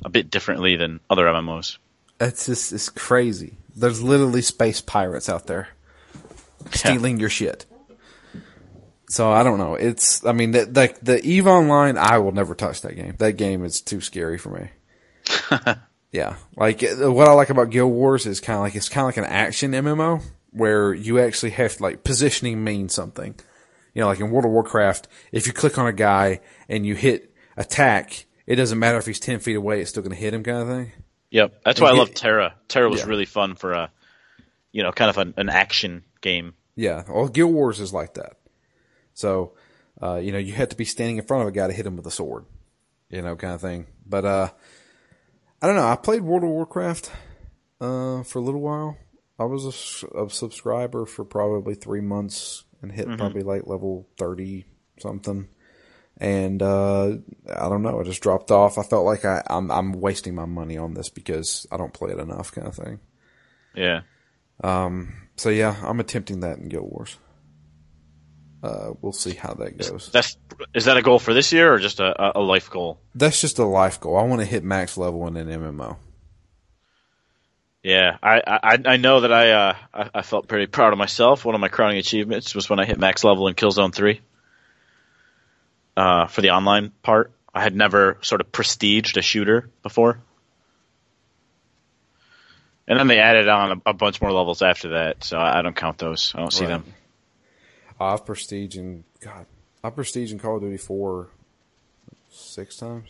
a 0.03 0.09
bit 0.09 0.31
differently 0.31 0.75
than 0.75 0.99
other 1.09 1.25
MMOs. 1.25 1.77
It's 2.19 2.47
just 2.47 2.73
it's 2.73 2.89
crazy. 2.89 3.57
There's 3.75 4.01
literally 4.01 4.41
space 4.41 4.81
pirates 4.81 5.29
out 5.29 5.47
there 5.47 5.69
stealing 6.71 7.19
your 7.19 7.29
shit. 7.29 7.65
So 9.07 9.31
I 9.31 9.43
don't 9.43 9.59
know. 9.59 9.75
It's 9.75 10.25
I 10.25 10.31
mean 10.31 10.51
the, 10.51 10.65
the 10.65 10.95
the 11.01 11.23
Eve 11.23 11.45
Online. 11.45 11.97
I 11.97 12.17
will 12.17 12.31
never 12.31 12.55
touch 12.55 12.81
that 12.81 12.95
game. 12.95 13.15
That 13.19 13.33
game 13.33 13.63
is 13.63 13.81
too 13.81 14.01
scary 14.01 14.39
for 14.39 14.49
me. 14.49 14.69
yeah, 16.11 16.37
like 16.55 16.83
uh, 16.83 17.11
what 17.11 17.27
I 17.27 17.33
like 17.33 17.51
about 17.51 17.69
Guild 17.69 17.91
Wars 17.91 18.25
is 18.25 18.39
kind 18.39 18.57
of 18.57 18.63
like 18.63 18.75
it's 18.75 18.89
kind 18.89 19.03
of 19.03 19.09
like 19.09 19.17
an 19.17 19.31
action 19.31 19.73
MMO 19.73 20.23
where 20.51 20.93
you 20.93 21.19
actually 21.19 21.51
have 21.51 21.79
like 21.81 22.03
positioning 22.03 22.63
means 22.63 22.95
something. 22.95 23.35
You 23.93 24.01
know, 24.01 24.07
like 24.07 24.19
in 24.19 24.31
World 24.31 24.45
of 24.45 24.51
Warcraft, 24.51 25.07
if 25.31 25.45
you 25.45 25.53
click 25.53 25.77
on 25.77 25.87
a 25.87 25.93
guy 25.93 26.41
and 26.67 26.85
you 26.85 26.95
hit 26.95 27.34
attack, 27.57 28.25
it 28.45 28.55
doesn't 28.55 28.79
matter 28.79 28.97
if 28.97 29.05
he's 29.05 29.19
ten 29.19 29.39
feet 29.39 29.55
away; 29.55 29.81
it's 29.81 29.89
still 29.89 30.03
going 30.03 30.15
to 30.15 30.21
hit 30.21 30.33
him, 30.33 30.43
kind 30.43 30.57
of 30.57 30.67
thing. 30.67 30.91
Yep, 31.31 31.61
that's 31.65 31.81
why 31.81 31.89
I 31.89 31.93
love 31.93 32.13
TERA. 32.13 32.53
TERA 32.67 32.89
was 32.89 33.01
Yeah. 33.01 33.07
really 33.07 33.25
fun 33.25 33.55
for 33.55 33.73
a, 33.73 33.91
you 34.71 34.83
know, 34.83 34.91
kind 34.91 35.09
of 35.09 35.17
an, 35.17 35.33
an 35.37 35.49
action 35.49 36.03
game. 36.21 36.53
Yeah, 36.75 37.03
well, 37.09 37.27
Guild 37.27 37.53
Wars 37.53 37.79
is 37.79 37.93
like 37.93 38.13
that. 38.13 38.33
So, 39.13 39.53
uh, 40.01 40.15
you 40.17 40.31
know, 40.31 40.37
you 40.37 40.53
have 40.53 40.69
to 40.69 40.75
be 40.77 40.85
standing 40.85 41.17
in 41.17 41.25
front 41.25 41.41
of 41.43 41.47
a 41.47 41.51
guy 41.51 41.67
to 41.67 41.73
hit 41.73 41.85
him 41.85 41.95
with 41.97 42.05
a 42.05 42.11
sword, 42.11 42.45
you 43.09 43.21
know, 43.21 43.35
kind 43.35 43.53
of 43.53 43.61
thing. 43.61 43.87
But 44.05 44.25
uh, 44.25 44.49
I 45.61 45.67
don't 45.67 45.75
know. 45.75 45.87
I 45.87 45.95
played 45.95 46.21
World 46.21 46.43
of 46.43 46.49
Warcraft 46.49 47.11
uh, 47.81 48.23
for 48.23 48.39
a 48.39 48.41
little 48.41 48.61
while. 48.61 48.97
I 49.39 49.43
was 49.45 49.65
a 49.65 50.29
subscriber 50.29 51.05
for 51.05 51.25
probably 51.25 51.75
three 51.75 52.01
months 52.01 52.63
and 52.81 52.91
hit 52.91 53.05
probably 53.17 53.41
like 53.41 53.67
level 53.67 54.07
thirty 54.17 54.65
something. 54.99 55.49
And 56.17 56.61
uh, 56.61 57.17
I 57.53 57.67
don't 57.69 57.81
know. 57.81 57.99
I 57.99 58.03
just 58.03 58.21
dropped 58.21 58.49
off. 58.49 58.77
I 58.77 58.83
felt 58.83 59.05
like 59.05 59.25
I, 59.25 59.43
I'm 59.47 59.69
I'm 59.69 59.91
wasting 59.91 60.33
my 60.33 60.45
money 60.45 60.77
on 60.77 60.93
this 60.93 61.09
because 61.09 61.67
I 61.71 61.77
don't 61.77 61.93
play 61.93 62.11
it 62.11 62.19
enough, 62.19 62.53
kind 62.53 62.67
of 62.67 62.75
thing. 62.75 62.99
Yeah. 63.75 64.01
Um. 64.63 65.13
So 65.35 65.49
yeah, 65.49 65.75
I'm 65.83 65.99
attempting 65.99 66.39
that 66.39 66.57
in 66.57 66.69
Guild 66.69 66.89
Wars. 66.89 67.17
Uh, 68.63 68.93
we'll 69.01 69.11
see 69.11 69.33
how 69.33 69.53
that 69.53 69.77
goes. 69.77 70.09
That's 70.11 70.37
is 70.73 70.85
that 70.85 70.97
a 70.97 71.01
goal 71.01 71.19
for 71.19 71.33
this 71.33 71.51
year 71.51 71.73
or 71.73 71.79
just 71.79 71.99
a, 71.99 72.39
a- 72.39 72.41
life 72.41 72.69
goal? 72.69 72.99
That's 73.13 73.39
just 73.39 73.59
a 73.59 73.65
life 73.65 73.99
goal. 73.99 74.17
I 74.17 74.23
want 74.23 74.39
to 74.41 74.45
hit 74.45 74.63
max 74.63 74.97
level 74.97 75.27
in 75.27 75.35
an 75.37 75.47
MMO. 75.49 75.97
Yeah, 77.83 78.17
I 78.23 78.41
I, 78.47 78.79
I 78.85 78.97
know 78.97 79.19
that 79.19 79.31
I, 79.31 79.51
uh, 79.51 79.75
I 79.93 80.09
I 80.15 80.21
felt 80.23 80.47
pretty 80.47 80.65
proud 80.65 80.93
of 80.93 80.97
myself. 80.97 81.45
One 81.45 81.53
of 81.53 81.61
my 81.61 81.67
crowning 81.67 81.97
achievements 81.99 82.55
was 82.55 82.67
when 82.69 82.79
I 82.79 82.85
hit 82.85 82.97
max 82.97 83.23
level 83.23 83.47
in 83.47 83.53
Killzone 83.53 83.93
Three. 83.93 84.21
Uh, 85.97 86.27
for 86.27 86.41
the 86.41 86.49
online 86.51 86.91
part, 87.03 87.31
I 87.53 87.61
had 87.61 87.75
never 87.75 88.17
sort 88.21 88.41
of 88.41 88.51
prestiged 88.51 89.15
a 89.17 89.21
shooter 89.21 89.69
before, 89.81 90.19
and 92.87 92.99
then 92.99 93.07
they 93.07 93.19
added 93.19 93.47
on 93.47 93.81
a, 93.85 93.89
a 93.89 93.93
bunch 93.93 94.21
more 94.21 94.31
levels 94.31 94.61
after 94.61 94.89
that. 94.89 95.23
So 95.23 95.37
I, 95.37 95.59
I 95.59 95.61
don't 95.61 95.75
count 95.75 95.97
those. 95.97 96.33
I 96.35 96.39
don't 96.39 96.51
see 96.51 96.65
Right. 96.65 96.69
them. 96.83 96.93
I've 97.99 98.25
prestige 98.25 98.75
in 98.75 99.05
God. 99.21 99.45
I've 99.83 99.95
prestige 99.95 100.31
in 100.33 100.39
Call 100.39 100.57
of 100.57 100.61
Duty 100.63 100.77
four 100.77 101.29
six 102.29 102.75
times. 102.77 103.09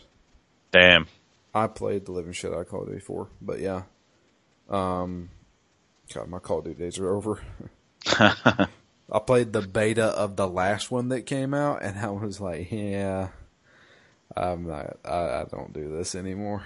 Damn. 0.70 1.06
I 1.54 1.66
played 1.66 2.04
the 2.06 2.12
living 2.12 2.32
shit 2.32 2.52
out 2.52 2.60
of 2.60 2.68
Call 2.68 2.82
of 2.82 2.88
Duty 2.88 3.00
four, 3.00 3.28
but 3.42 3.58
yeah. 3.60 3.82
Um, 4.70 5.30
God, 6.14 6.28
my 6.28 6.38
Call 6.38 6.58
of 6.58 6.64
Duty 6.66 6.78
days 6.78 6.98
are 7.00 7.12
over. 7.14 7.40
I 9.10 9.18
played 9.20 9.52
the 9.52 9.62
beta 9.62 10.04
of 10.06 10.36
the 10.36 10.48
last 10.48 10.90
one 10.90 11.08
that 11.10 11.22
came 11.22 11.54
out, 11.54 11.82
and 11.82 11.98
I 11.98 12.10
was 12.10 12.40
like, 12.40 12.70
yeah, 12.72 13.28
I'm 14.36 14.66
not. 14.66 14.96
I, 15.04 15.16
I 15.42 15.44
don't 15.50 15.72
do 15.72 15.96
this 15.96 16.14
anymore. 16.14 16.62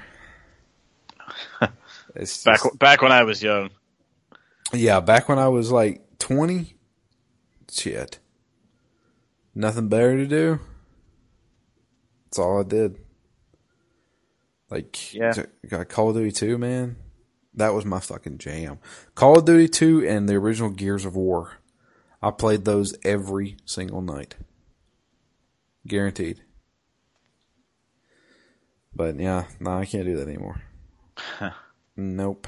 It's 2.16 2.42
Back 2.42 2.60
just- 2.62 2.78
back 2.78 3.02
when 3.02 3.12
I 3.12 3.22
was 3.22 3.40
young. 3.40 3.70
Yeah, 4.72 4.98
back 4.98 5.28
when 5.28 5.38
I 5.38 5.46
was 5.48 5.70
like 5.70 6.02
20, 6.18 6.74
shit. 7.70 8.18
Nothing 9.54 9.88
better 9.88 10.16
to 10.16 10.26
do. 10.26 10.58
That's 12.24 12.38
all 12.40 12.58
I 12.60 12.64
did. 12.64 12.96
Like, 14.70 15.14
Yeah. 15.14 15.32
got 15.68 15.88
Call 15.88 16.10
of 16.10 16.16
Duty 16.16 16.32
2, 16.32 16.58
man. 16.58 16.96
That 17.54 17.74
was 17.74 17.84
my 17.84 18.00
fucking 18.00 18.38
jam. 18.38 18.78
Call 19.14 19.38
of 19.38 19.44
Duty 19.44 19.68
2 19.68 20.04
and 20.06 20.28
the 20.28 20.34
original 20.34 20.70
Gears 20.70 21.04
of 21.04 21.14
War. 21.14 21.58
I 22.22 22.30
played 22.30 22.64
those 22.64 22.94
every 23.04 23.56
single 23.64 24.02
night. 24.02 24.36
Guaranteed. 25.86 26.42
But 28.94 29.18
yeah, 29.18 29.46
no, 29.58 29.78
I 29.78 29.86
can't 29.86 30.04
do 30.04 30.16
that 30.16 30.28
anymore. 30.28 30.60
nope. 31.96 32.46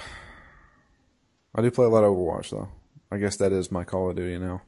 I 1.54 1.62
do 1.62 1.70
play 1.70 1.86
a 1.86 1.88
lot 1.88 2.04
of 2.04 2.12
Overwatch 2.12 2.50
though. 2.50 2.68
I 3.10 3.18
guess 3.18 3.36
that 3.36 3.52
is 3.52 3.70
my 3.70 3.84
Call 3.84 4.10
of 4.10 4.16
Duty 4.16 4.38
now. 4.38 4.62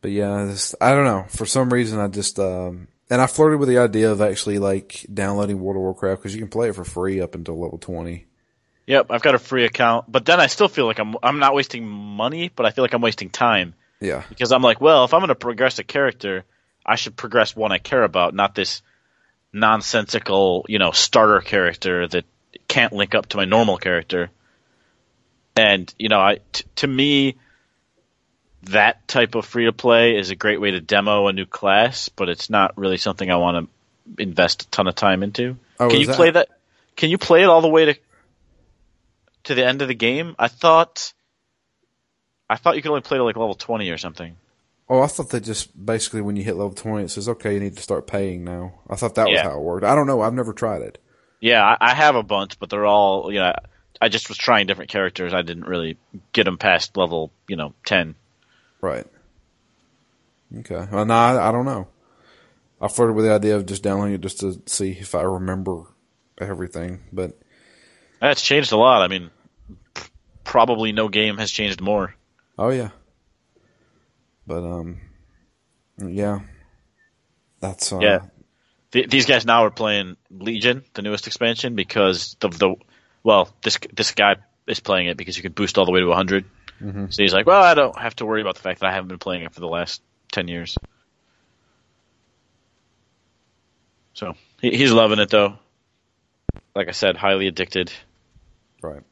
But 0.00 0.10
yeah, 0.10 0.44
this, 0.44 0.74
I 0.80 0.92
don't 0.92 1.04
know. 1.04 1.24
For 1.28 1.46
some 1.46 1.72
reason, 1.72 1.98
I 1.98 2.08
just 2.08 2.38
um, 2.38 2.88
and 3.10 3.20
I 3.20 3.26
flirted 3.26 3.58
with 3.58 3.68
the 3.68 3.78
idea 3.78 4.10
of 4.10 4.20
actually 4.20 4.58
like 4.58 5.06
downloading 5.12 5.60
World 5.60 5.76
of 5.76 5.82
Warcraft 5.82 6.22
because 6.22 6.34
you 6.34 6.40
can 6.40 6.50
play 6.50 6.68
it 6.68 6.74
for 6.74 6.84
free 6.84 7.20
up 7.20 7.34
until 7.34 7.60
level 7.60 7.78
twenty. 7.78 8.26
Yep, 8.86 9.06
I've 9.10 9.22
got 9.22 9.34
a 9.34 9.38
free 9.38 9.64
account, 9.64 10.10
but 10.10 10.24
then 10.24 10.38
I 10.38 10.46
still 10.46 10.68
feel 10.68 10.86
like 10.86 11.00
I'm 11.00 11.16
I'm 11.22 11.38
not 11.38 11.54
wasting 11.54 11.86
money, 11.88 12.50
but 12.54 12.66
I 12.66 12.70
feel 12.70 12.84
like 12.84 12.94
I'm 12.94 13.02
wasting 13.02 13.30
time 13.30 13.74
Yeah, 14.00 14.22
because 14.28 14.52
I'm 14.52 14.62
like, 14.62 14.80
well, 14.80 15.04
if 15.04 15.12
I'm 15.12 15.20
going 15.20 15.28
to 15.28 15.34
progress 15.34 15.78
a 15.80 15.84
character, 15.84 16.44
I 16.84 16.94
should 16.94 17.16
progress 17.16 17.56
one 17.56 17.72
I 17.72 17.78
care 17.78 18.04
about, 18.04 18.32
not 18.34 18.54
this 18.54 18.82
nonsensical, 19.52 20.64
you 20.68 20.78
know, 20.78 20.92
starter 20.92 21.40
character 21.40 22.06
that 22.06 22.24
can't 22.68 22.92
link 22.92 23.14
up 23.14 23.26
to 23.30 23.36
my 23.36 23.44
normal 23.44 23.76
character. 23.76 24.30
And 25.56 25.92
you 25.98 26.08
know, 26.08 26.20
I 26.20 26.38
t- 26.52 26.64
to 26.76 26.86
me, 26.86 27.36
that 28.64 29.08
type 29.08 29.34
of 29.34 29.46
free 29.46 29.64
to 29.64 29.72
play 29.72 30.16
is 30.16 30.30
a 30.30 30.36
great 30.36 30.60
way 30.60 30.70
to 30.72 30.80
demo 30.80 31.26
a 31.26 31.32
new 31.32 31.46
class, 31.46 32.08
but 32.08 32.28
it's 32.28 32.50
not 32.50 32.78
really 32.78 32.98
something 32.98 33.30
I 33.30 33.36
want 33.36 33.68
to 34.16 34.22
invest 34.22 34.62
a 34.62 34.68
ton 34.68 34.86
of 34.86 34.94
time 34.94 35.22
into. 35.24 35.56
Oh, 35.80 35.88
Can 35.88 36.00
you 36.00 36.06
that- 36.06 36.16
play 36.16 36.30
that? 36.30 36.48
Can 36.94 37.10
you 37.10 37.18
play 37.18 37.42
it 37.42 37.46
all 37.46 37.60
the 37.60 37.68
way 37.68 37.86
to 37.86 37.94
to 39.46 39.54
the 39.54 39.66
end 39.66 39.82
of 39.82 39.88
the 39.88 39.94
game? 39.94 40.36
I 40.38 40.48
thought 40.48 41.12
I 42.48 42.56
thought 42.56 42.76
you 42.76 42.82
could 42.82 42.90
only 42.90 43.00
play 43.00 43.18
to 43.18 43.24
like 43.24 43.36
level 43.36 43.54
twenty 43.54 43.90
or 43.90 43.98
something. 43.98 44.36
Oh, 44.88 45.02
I 45.02 45.08
thought 45.08 45.30
that 45.30 45.40
just 45.40 45.84
basically 45.84 46.20
when 46.20 46.36
you 46.36 46.44
hit 46.44 46.54
level 46.54 46.72
20, 46.72 47.06
it 47.06 47.08
says, 47.08 47.28
okay, 47.28 47.54
you 47.54 47.58
need 47.58 47.76
to 47.76 47.82
start 47.82 48.06
paying 48.06 48.44
now. 48.44 48.74
I 48.88 48.94
thought 48.94 49.16
that 49.16 49.28
was 49.28 49.40
how 49.40 49.58
it 49.58 49.60
worked. 49.60 49.84
I 49.84 49.96
don't 49.96 50.06
know. 50.06 50.20
I've 50.20 50.32
never 50.32 50.52
tried 50.52 50.82
it. 50.82 50.98
Yeah, 51.40 51.60
I, 51.64 51.90
I 51.90 51.92
have 51.92 52.14
a 52.14 52.22
bunch, 52.22 52.60
but 52.60 52.70
they're 52.70 52.86
all 52.86 53.32
you 53.32 53.40
know. 53.40 53.52
I 54.00 54.08
just 54.08 54.28
was 54.28 54.38
trying 54.38 54.66
different 54.66 54.90
characters. 54.90 55.32
I 55.32 55.42
didn't 55.42 55.64
really 55.64 55.96
get 56.32 56.44
them 56.44 56.58
past 56.58 56.96
level 56.96 57.32
you 57.48 57.56
know 57.56 57.74
ten. 57.84 58.14
Right. 58.80 59.06
Okay. 60.58 60.86
Well, 60.90 61.04
no, 61.04 61.14
I, 61.14 61.48
I 61.48 61.52
don't 61.52 61.64
know. 61.64 61.88
I 62.80 62.88
flirted 62.88 63.16
with 63.16 63.24
the 63.24 63.32
idea 63.32 63.56
of 63.56 63.66
just 63.66 63.82
downloading 63.82 64.14
it 64.14 64.20
just 64.20 64.40
to 64.40 64.60
see 64.66 64.90
if 64.92 65.14
I 65.14 65.22
remember 65.22 65.84
everything. 66.38 67.00
But 67.12 67.38
That's 68.20 68.42
changed 68.42 68.72
a 68.72 68.76
lot. 68.76 69.02
I 69.02 69.08
mean, 69.08 69.30
probably 70.46 70.92
no 70.92 71.08
game 71.08 71.36
has 71.38 71.50
changed 71.50 71.80
more. 71.80 72.14
oh 72.58 72.70
yeah. 72.70 72.90
But 74.46 74.62
um, 74.64 75.00
yeah. 75.98 76.40
That's 77.60 77.92
uh, 77.92 77.98
Yeah. 77.98 78.20
Th- 78.92 79.10
these 79.10 79.26
guys 79.26 79.44
now 79.44 79.64
are 79.64 79.70
playing 79.70 80.16
Legion, 80.30 80.84
the 80.94 81.02
newest 81.02 81.26
expansion, 81.26 81.74
because 81.74 82.36
of 82.42 82.58
the 82.58 82.76
well, 83.24 83.48
this 83.64 83.78
this 83.92 84.12
guy 84.12 84.36
is 84.68 84.78
playing 84.78 85.08
it 85.08 85.16
because 85.16 85.36
you 85.36 85.42
can 85.42 85.52
boost 85.52 85.78
all 85.78 85.84
the 85.84 85.90
way 85.92 86.00
to 86.00 86.06
100. 86.06 86.44
So 87.10 87.22
he's 87.22 87.32
like, 87.32 87.46
well, 87.46 87.62
I 87.62 87.74
don't 87.74 87.98
have 87.98 88.14
to 88.16 88.26
worry 88.26 88.42
about 88.42 88.54
the 88.54 88.60
fact 88.60 88.80
that 88.80 88.86
I 88.86 88.92
haven't 88.92 89.08
been 89.08 89.18
playing 89.18 89.42
it 89.44 89.54
for 89.54 89.60
the 89.60 89.66
last 89.66 90.02
10 90.32 90.46
years. 90.46 90.76
So 94.12 94.34
he, 94.60 94.76
he's 94.76 94.92
loving 94.92 95.18
it 95.18 95.30
though. 95.30 95.54
Like 96.74 96.88
I 96.88 96.92
said, 96.92 97.16
highly 97.16 97.46
addicted. 97.48 97.90
Right. 98.82 99.02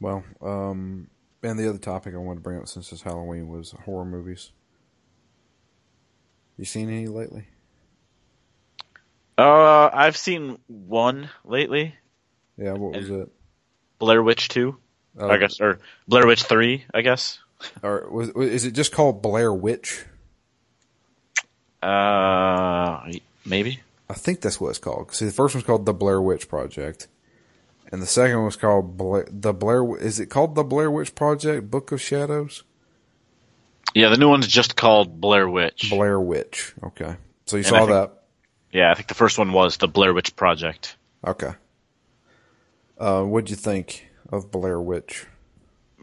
Well, 0.00 0.24
um, 0.40 1.08
and 1.42 1.58
the 1.58 1.68
other 1.68 1.78
topic 1.78 2.14
I 2.14 2.18
wanted 2.18 2.36
to 2.36 2.42
bring 2.42 2.58
up 2.58 2.68
since 2.68 2.92
it's 2.92 3.02
Halloween 3.02 3.48
was 3.48 3.72
horror 3.84 4.04
movies. 4.04 4.50
You 6.56 6.64
seen 6.64 6.88
any 6.88 7.06
lately? 7.06 7.46
Uh, 9.36 9.88
I've 9.92 10.16
seen 10.16 10.58
one 10.66 11.30
lately. 11.44 11.94
Yeah, 12.56 12.72
what 12.72 12.94
was 12.96 13.08
it? 13.08 13.28
Blair 14.00 14.22
Witch 14.22 14.48
Two, 14.48 14.76
Oh, 15.16 15.28
I 15.28 15.36
guess, 15.36 15.60
or 15.60 15.78
Blair 16.08 16.26
Witch 16.26 16.42
Three, 16.42 16.84
I 16.92 17.02
guess. 17.02 17.38
Or 17.82 18.08
was, 18.10 18.32
was 18.34 18.48
is 18.50 18.64
it 18.64 18.72
just 18.72 18.92
called 18.92 19.22
Blair 19.22 19.52
Witch? 19.52 20.04
Uh, 21.82 23.10
maybe. 23.44 23.80
I 24.10 24.14
think 24.14 24.40
that's 24.40 24.60
what 24.60 24.70
it's 24.70 24.78
called. 24.78 25.12
See, 25.14 25.26
the 25.26 25.32
first 25.32 25.54
one's 25.54 25.66
called 25.66 25.86
the 25.86 25.92
Blair 25.92 26.20
Witch 26.20 26.48
Project, 26.48 27.08
and 27.90 28.02
the 28.02 28.06
second 28.06 28.36
one 28.36 28.44
was 28.46 28.56
called 28.56 28.96
Bla- 28.96 29.24
the 29.30 29.52
Blair. 29.52 29.96
Is 29.98 30.20
it 30.20 30.26
called 30.26 30.54
the 30.54 30.64
Blair 30.64 30.90
Witch 30.90 31.14
Project? 31.14 31.70
Book 31.70 31.92
of 31.92 32.00
Shadows. 32.00 32.62
Yeah, 33.94 34.10
the 34.10 34.16
new 34.16 34.28
one's 34.28 34.46
just 34.46 34.76
called 34.76 35.20
Blair 35.20 35.48
Witch. 35.48 35.88
Blair 35.90 36.20
Witch. 36.20 36.74
Okay, 36.82 37.16
so 37.46 37.56
you 37.56 37.60
And 37.60 37.66
saw 37.66 37.78
think- 37.78 37.88
that. 37.90 38.12
yeah, 38.72 38.90
I 38.90 38.94
think 38.94 39.08
the 39.08 39.14
first 39.14 39.38
one 39.38 39.52
was 39.52 39.76
the 39.78 39.88
Blair 39.88 40.12
Witch 40.12 40.36
Project. 40.36 40.96
Okay. 41.26 41.52
Uh, 42.98 43.22
what'd 43.22 43.48
you 43.50 43.56
think 43.56 44.08
of 44.30 44.50
Blair 44.50 44.80
Witch? 44.80 45.26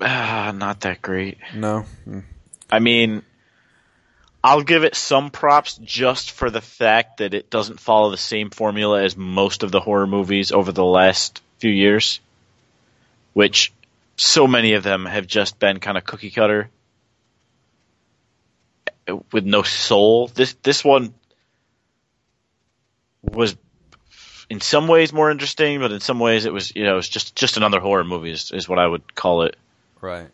Ah, 0.01 0.51
not 0.55 0.81
that 0.81 1.01
great. 1.01 1.37
No. 1.53 1.81
Hmm. 2.05 2.19
I 2.69 2.79
mean, 2.79 3.21
I'll 4.43 4.61
give 4.63 4.83
it 4.83 4.95
some 4.95 5.29
props 5.29 5.77
just 5.77 6.31
for 6.31 6.49
the 6.49 6.61
fact 6.61 7.17
that 7.17 7.33
it 7.33 7.49
doesn't 7.49 7.79
follow 7.79 8.11
the 8.11 8.17
same 8.17 8.49
formula 8.49 9.03
as 9.03 9.15
most 9.15 9.63
of 9.63 9.71
the 9.71 9.79
horror 9.79 10.07
movies 10.07 10.51
over 10.51 10.71
the 10.71 10.83
last 10.85 11.41
few 11.59 11.71
years, 11.71 12.19
which 13.33 13.73
so 14.17 14.47
many 14.47 14.73
of 14.73 14.83
them 14.83 15.05
have 15.05 15.27
just 15.27 15.59
been 15.59 15.79
kind 15.79 15.97
of 15.97 16.05
cookie 16.05 16.31
cutter 16.31 16.69
with 19.31 19.45
no 19.45 19.63
soul. 19.63 20.27
This 20.27 20.53
this 20.63 20.83
one 20.83 21.13
was 23.21 23.55
in 24.49 24.61
some 24.61 24.87
ways 24.87 25.13
more 25.13 25.31
interesting, 25.31 25.79
but 25.79 25.91
in 25.91 25.99
some 25.99 26.19
ways 26.19 26.45
it 26.45 26.53
was 26.53 26.75
you 26.75 26.83
know 26.83 26.93
it 26.93 26.97
was 26.97 27.09
just 27.09 27.35
just 27.35 27.57
another 27.57 27.79
horror 27.79 28.03
movie 28.03 28.31
is, 28.31 28.51
is 28.51 28.69
what 28.69 28.79
I 28.79 28.87
would 28.87 29.15
call 29.15 29.43
it. 29.43 29.55
Right. 30.01 30.29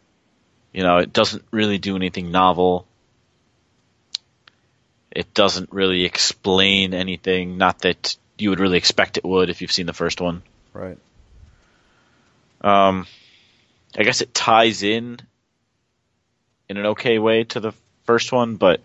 You 0.74 0.84
know, 0.84 0.98
it 0.98 1.12
doesn't 1.12 1.44
really 1.52 1.78
do 1.78 1.96
anything 1.96 2.32
novel. 2.32 2.86
It 5.12 5.34
doesn't 5.34 5.74
really 5.74 6.06
explain 6.06 6.94
anything. 6.94 7.58
Not 7.58 7.80
that 7.80 8.16
you 8.38 8.50
would 8.50 8.62
really 8.62 8.78
expect 8.78 9.18
it 9.18 9.26
would 9.26 9.50
if 9.50 9.62
you've 9.62 9.72
seen 9.72 9.86
the 9.86 9.94
first 9.94 10.22
one. 10.22 10.44
Right. 10.74 10.98
Um, 12.62 13.08
I 13.98 14.04
guess 14.04 14.22
it 14.22 14.34
ties 14.34 14.84
in 14.84 15.20
in 16.70 16.78
an 16.78 16.86
okay 16.88 17.20
way 17.20 17.44
to 17.44 17.60
the 17.60 17.74
first 18.06 18.32
one, 18.32 18.56
but 18.56 18.82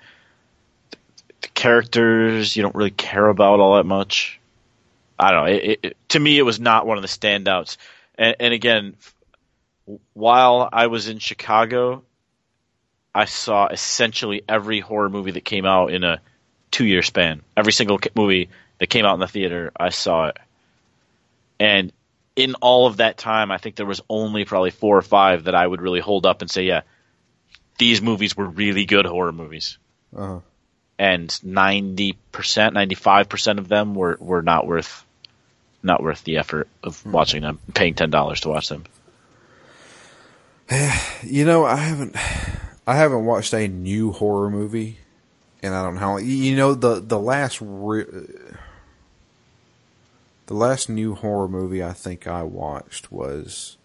the 1.41 1.49
characters 1.49 2.57
you 2.57 2.63
don't 2.63 2.75
really 2.75 2.91
care 2.91 3.29
about 3.29 3.61
all 3.61 3.77
that 3.77 3.87
much. 3.87 4.41
I 5.19 5.31
don't 5.31 5.45
know. 5.45 5.53
It, 5.53 5.81
it, 5.83 5.97
to 6.11 6.21
me, 6.21 6.39
it 6.39 6.43
was 6.43 6.61
not 6.61 6.87
one 6.87 6.99
of 6.99 7.03
the 7.03 7.09
standouts. 7.09 7.77
And, 8.19 8.37
and 8.41 8.55
again, 8.55 8.97
while 10.15 10.69
I 10.73 10.89
was 10.89 11.09
in 11.09 11.19
Chicago, 11.19 12.03
I 13.15 13.25
saw 13.25 13.69
essentially 13.69 14.43
every 14.49 14.81
horror 14.81 15.09
movie 15.09 15.31
that 15.33 15.45
came 15.45 15.65
out 15.65 15.93
in 15.93 16.05
a 16.05 16.21
two-year 16.71 17.03
span. 17.03 17.43
Every 17.57 17.73
single 17.73 17.99
movie 18.15 18.51
that 18.79 18.89
came 18.89 19.07
out 19.07 19.15
in 19.15 19.21
the 19.21 19.29
theater, 19.29 19.73
I 19.77 19.89
saw 19.89 20.27
it. 20.27 20.39
And 21.59 21.93
in 22.37 22.55
all 22.57 22.87
of 22.87 22.99
that 22.99 23.17
time, 23.17 23.51
I 23.51 23.57
think 23.57 23.77
there 23.77 23.87
was 23.87 24.03
only 24.09 24.45
probably 24.45 24.71
four 24.71 24.97
or 24.97 25.03
five 25.03 25.45
that 25.45 25.55
I 25.55 25.67
would 25.67 25.81
really 25.81 26.01
hold 26.01 26.27
up 26.27 26.43
and 26.43 26.51
say, 26.51 26.65
yeah, 26.65 26.83
these 27.79 28.03
movies 28.03 28.37
were 28.37 28.47
really 28.47 28.85
good 28.85 29.07
horror 29.07 29.33
movies. 29.33 29.79
Uh-huh. 30.15 30.41
And 30.99 31.29
90%, 31.29 32.17
95% 32.33 33.59
of 33.59 33.69
them 33.69 33.95
were, 33.95 34.17
were 34.21 34.43
not 34.43 34.67
worth, 34.67 35.05
not 35.83 36.03
worth 36.03 36.25
the 36.25 36.39
effort 36.39 36.69
of 36.83 37.05
watching 37.05 37.43
them, 37.43 37.59
paying 37.75 37.95
$10 37.95 38.41
to 38.41 38.49
watch 38.49 38.69
them. 38.69 38.85
You 41.23 41.45
know, 41.45 41.65
I 41.65 41.77
haven't, 41.77 42.15
I 42.87 42.95
haven't 42.95 43.25
watched 43.25 43.53
a 43.53 43.67
new 43.67 44.13
horror 44.13 44.49
movie, 44.51 44.99
and 45.63 45.75
I 45.75 45.83
don't 45.83 45.95
know 45.95 46.01
how. 46.01 46.17
You 46.19 46.55
know, 46.55 46.75
the 46.75 47.01
the 47.01 47.19
last, 47.19 47.59
re- 47.61 48.05
the 50.47 50.55
last 50.55 50.89
new 50.89 51.15
horror 51.15 51.49
movie 51.49 51.83
I 51.83 51.93
think 51.93 52.27
I 52.27 52.43
watched 52.43 53.11
was, 53.13 53.77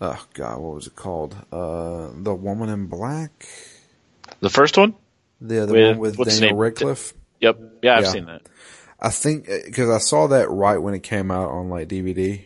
oh 0.00 0.24
god, 0.34 0.58
what 0.60 0.74
was 0.76 0.86
it 0.86 0.96
called? 0.96 1.34
Uh, 1.52 2.08
The 2.14 2.34
Woman 2.34 2.68
in 2.68 2.86
Black. 2.86 3.46
The 4.40 4.50
first 4.50 4.76
one? 4.78 4.94
The 5.40 5.62
other 5.62 5.72
With- 5.96 6.16
one 6.18 6.26
with 6.26 6.28
Daniel? 6.40 6.56
Radcliffe. 6.56 7.14
Yep. 7.40 7.58
Yeah, 7.82 7.96
I've 7.96 8.04
Yeah. 8.04 8.10
seen 8.10 8.26
that. 8.26 8.42
I 8.98 9.08
think 9.10 9.46
because 9.46 9.88
I 9.88 9.98
saw 9.98 10.26
that 10.26 10.50
right 10.50 10.76
when 10.76 10.92
it 10.94 11.02
came 11.02 11.30
out 11.30 11.48
on 11.50 11.70
like 11.70 11.88
DVD, 11.88 12.44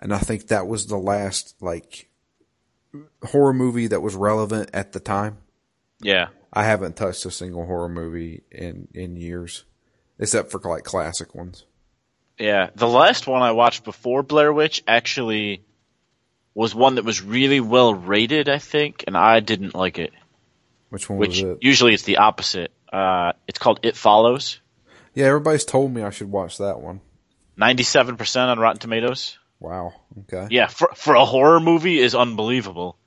and 0.00 0.14
I 0.14 0.18
think 0.18 0.48
that 0.48 0.66
was 0.66 0.86
the 0.86 0.96
last 0.96 1.54
like 1.60 2.08
horror 3.22 3.52
movie 3.52 3.86
that 3.88 4.00
was 4.00 4.14
relevant 4.14 4.70
at 4.72 4.92
the 4.92 5.00
time. 5.00 5.38
Yeah. 6.00 6.28
I 6.52 6.64
haven't 6.64 6.96
touched 6.96 7.24
a 7.26 7.30
single 7.30 7.66
horror 7.66 7.88
movie 7.90 8.42
in 8.50 8.88
in 8.94 9.16
years, 9.16 9.64
except 10.18 10.50
for 10.50 10.58
like 10.60 10.84
classic 10.84 11.34
ones. 11.34 11.66
Yeah, 12.38 12.70
the 12.74 12.88
last 12.88 13.26
one 13.26 13.42
I 13.42 13.52
watched 13.52 13.84
before 13.84 14.22
Blair 14.22 14.52
Witch 14.52 14.82
actually 14.86 15.62
was 16.54 16.74
one 16.74 16.96
that 16.96 17.04
was 17.04 17.22
really 17.22 17.60
well 17.60 17.94
rated, 17.94 18.48
I 18.48 18.58
think, 18.58 19.04
and 19.06 19.16
I 19.16 19.40
didn't 19.40 19.74
like 19.74 19.98
it. 19.98 20.12
Which 20.90 21.08
one 21.08 21.18
Which 21.18 21.42
was 21.42 21.52
it? 21.52 21.58
usually 21.60 21.94
it's 21.94 22.02
the 22.02 22.18
opposite. 22.18 22.72
Uh, 22.92 23.32
it's 23.46 23.58
called 23.58 23.80
It 23.82 23.96
Follows. 23.96 24.60
Yeah, 25.14 25.26
everybody's 25.26 25.64
told 25.64 25.92
me 25.92 26.02
I 26.02 26.10
should 26.10 26.30
watch 26.30 26.58
that 26.58 26.80
one. 26.80 27.00
Ninety-seven 27.56 28.16
percent 28.16 28.50
on 28.50 28.58
Rotten 28.58 28.80
Tomatoes. 28.80 29.38
Wow. 29.60 29.92
Okay. 30.20 30.48
Yeah, 30.50 30.66
for 30.66 30.90
for 30.94 31.14
a 31.14 31.24
horror 31.24 31.60
movie 31.60 31.98
is 31.98 32.14
unbelievable. 32.14 32.98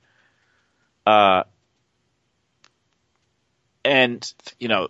Uh, 1.05 1.43
and 3.83 4.33
you 4.59 4.67
know, 4.67 4.87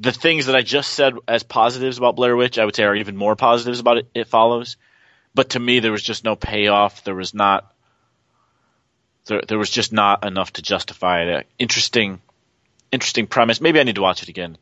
the 0.00 0.12
things 0.12 0.46
that 0.46 0.56
I 0.56 0.62
just 0.62 0.94
said 0.94 1.14
as 1.28 1.42
positives 1.42 1.98
about 1.98 2.16
Blair 2.16 2.34
Witch, 2.34 2.58
I 2.58 2.64
would 2.64 2.74
say 2.74 2.84
are 2.84 2.96
even 2.96 3.16
more 3.16 3.36
positives 3.36 3.80
about 3.80 3.98
it. 3.98 4.08
It 4.14 4.28
follows, 4.28 4.78
but 5.34 5.50
to 5.50 5.60
me, 5.60 5.80
there 5.80 5.92
was 5.92 6.02
just 6.02 6.24
no 6.24 6.36
payoff. 6.36 7.04
There 7.04 7.14
was 7.14 7.34
not. 7.34 7.72
There, 9.26 9.42
there 9.46 9.58
was 9.58 9.70
just 9.70 9.92
not 9.92 10.24
enough 10.24 10.54
to 10.54 10.62
justify 10.62 11.22
it. 11.22 11.28
Uh, 11.28 11.42
Interesting, 11.58 12.22
interesting 12.90 13.26
premise. 13.26 13.60
Maybe 13.60 13.78
I 13.78 13.82
need 13.82 13.96
to 13.96 14.00
watch 14.00 14.22
it 14.22 14.30
again. 14.30 14.56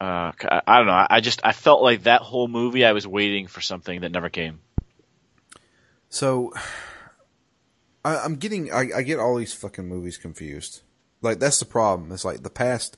Uh, 0.00 0.32
I, 0.42 0.62
I 0.66 0.78
don't 0.78 0.86
know. 0.86 1.06
I, 1.08 1.20
just 1.20 1.40
I 1.44 1.52
felt 1.52 1.82
like 1.82 2.04
that 2.04 2.22
whole 2.22 2.48
movie 2.48 2.84
I 2.84 2.92
was 2.92 3.06
waiting 3.06 3.46
for 3.46 3.60
something 3.60 4.00
that 4.00 4.12
never 4.12 4.30
came. 4.30 4.60
So, 6.08 6.54
I, 8.04 8.16
I'm 8.16 8.36
getting 8.36 8.72
I, 8.72 8.88
I 8.96 9.02
get 9.02 9.18
all 9.18 9.36
these 9.36 9.52
fucking 9.52 9.86
movies 9.86 10.16
confused. 10.16 10.80
Like 11.22 11.38
that's 11.38 11.58
the 11.58 11.64
problem. 11.64 12.12
It's 12.12 12.24
like 12.24 12.42
the 12.42 12.50
past 12.50 12.96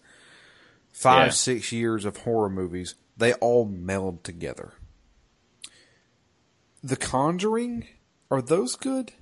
five 0.93 1.27
Yeah. 1.29 1.33
six 1.33 1.73
years 1.73 2.05
of 2.05 2.19
horror 2.19 2.51
movies, 2.51 2.95
they 3.17 3.33
all 3.35 3.65
meld 3.65 4.25
together. 4.25 4.73
The 6.83 6.97
Conjuring, 6.97 7.87
are 8.31 8.43
those 8.43 8.77
good? 8.77 9.13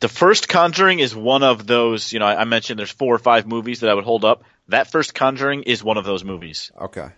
The 0.00 0.08
first 0.08 0.48
Conjuring 0.48 0.98
is 1.00 1.14
one 1.16 1.42
of 1.42 1.66
those. 1.66 2.12
You 2.12 2.18
know, 2.18 2.26
I, 2.26 2.42
I 2.42 2.44
mentioned 2.44 2.78
there's 2.78 2.90
four 2.90 3.14
or 3.14 3.18
five 3.18 3.46
movies 3.46 3.80
that 3.80 3.90
I 3.90 3.94
would 3.94 4.04
hold 4.04 4.24
up. 4.24 4.44
That 4.68 4.90
first 4.90 5.14
Conjuring 5.14 5.62
is 5.62 5.82
one 5.82 5.96
of 5.96 6.04
those 6.04 6.24
movies, 6.24 6.70
Okay. 6.80 7.08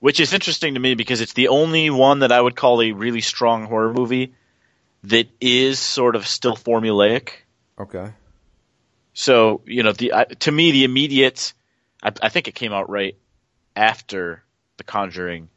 which 0.00 0.18
is 0.20 0.32
interesting 0.32 0.74
to 0.74 0.80
me 0.80 0.94
because 0.94 1.20
it's 1.20 1.34
the 1.34 1.48
only 1.48 1.90
one 1.90 2.20
that 2.20 2.32
I 2.32 2.40
would 2.40 2.56
call 2.56 2.80
a 2.80 2.92
really 2.92 3.20
strong 3.20 3.66
horror 3.66 3.92
movie 3.92 4.34
that 5.04 5.28
is 5.40 5.78
sort 5.78 6.16
of 6.16 6.26
still 6.26 6.56
formulaic. 6.56 7.30
Okay. 7.78 8.10
So 9.18 9.62
you 9.66 9.82
know, 9.82 9.90
the 9.90 10.14
I, 10.14 10.24
to 10.26 10.52
me 10.52 10.70
the 10.70 10.84
immediate, 10.84 11.52
I, 12.00 12.12
I 12.22 12.28
think 12.28 12.46
it 12.46 12.54
came 12.54 12.72
out 12.72 12.88
right 12.88 13.16
after 13.74 14.44
The 14.76 14.84
Conjuring, 14.84 15.48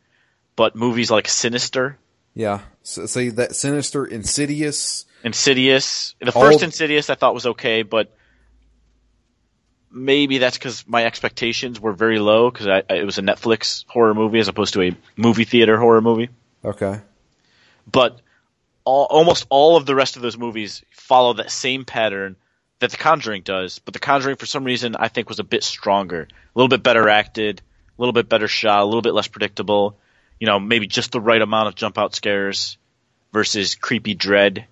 but 0.55 0.75
movies 0.75 1.11
like 1.11 1.27
Sinister, 1.27 1.99
Yeah. 2.33 2.61
So, 2.81 3.05
see 3.05 3.29
that 3.29 3.55
Sinister, 3.55 4.03
Insidious. 4.03 5.05
Insidious, 5.23 6.15
the 6.19 6.31
All- 6.31 6.41
first 6.41 6.63
Insidious 6.63 7.11
I 7.11 7.13
thought 7.13 7.35
was 7.35 7.45
okay, 7.45 7.83
but 7.83 8.11
maybe 9.91 10.39
that's 10.39 10.57
because 10.57 10.87
my 10.87 11.05
expectations 11.05 11.79
were 11.79 11.93
very 11.93 12.17
low 12.17 12.49
because 12.49 12.65
it 12.89 13.05
was 13.05 13.19
a 13.19 13.21
Netflix 13.21 13.85
horror 13.87 14.15
movie 14.15 14.39
as 14.39 14.47
opposed 14.47 14.73
to 14.73 14.81
a 14.81 14.97
movie 15.15 15.43
theater 15.43 15.77
horror 15.77 16.01
movie. 16.01 16.29
Okay. 16.65 16.99
But 17.85 18.21
all, 18.85 19.05
almost 19.07 19.45
all 19.49 19.77
of 19.77 19.85
the 19.85 19.93
rest 19.93 20.15
of 20.15 20.23
those 20.23 20.35
movies 20.35 20.83
follow 20.89 21.33
that 21.33 21.51
same 21.51 21.85
pattern 21.85 22.37
that 22.81 22.91
The 22.91 22.97
Conjuring 22.97 23.43
does. 23.43 23.79
But 23.79 23.93
The 23.93 23.99
Conjuring, 23.99 24.35
for 24.35 24.47
some 24.47 24.63
reason, 24.63 24.95
I 24.97 25.07
think 25.07 25.29
was 25.29 25.39
a 25.39 25.45
bit 25.45 25.63
stronger, 25.63 26.23
a 26.23 26.59
little 26.59 26.67
bit 26.67 26.83
better 26.83 27.07
acted, 27.07 27.61
a 27.97 28.01
little 28.01 28.11
bit 28.11 28.27
better 28.27 28.47
shot, 28.47 28.81
a 28.81 28.85
little 28.85 29.03
bit 29.03 29.13
less 29.13 29.27
predictable. 29.27 29.97
You 30.39 30.47
know, 30.47 30.59
maybe 30.59 30.87
just 30.87 31.11
the 31.11 31.21
right 31.21 31.41
amount 31.41 31.67
of 31.67 31.75
jump 31.75 31.99
out 31.99 32.15
scares 32.15 32.77
versus 33.31 33.75
creepy 33.75 34.15
dread. 34.15 34.65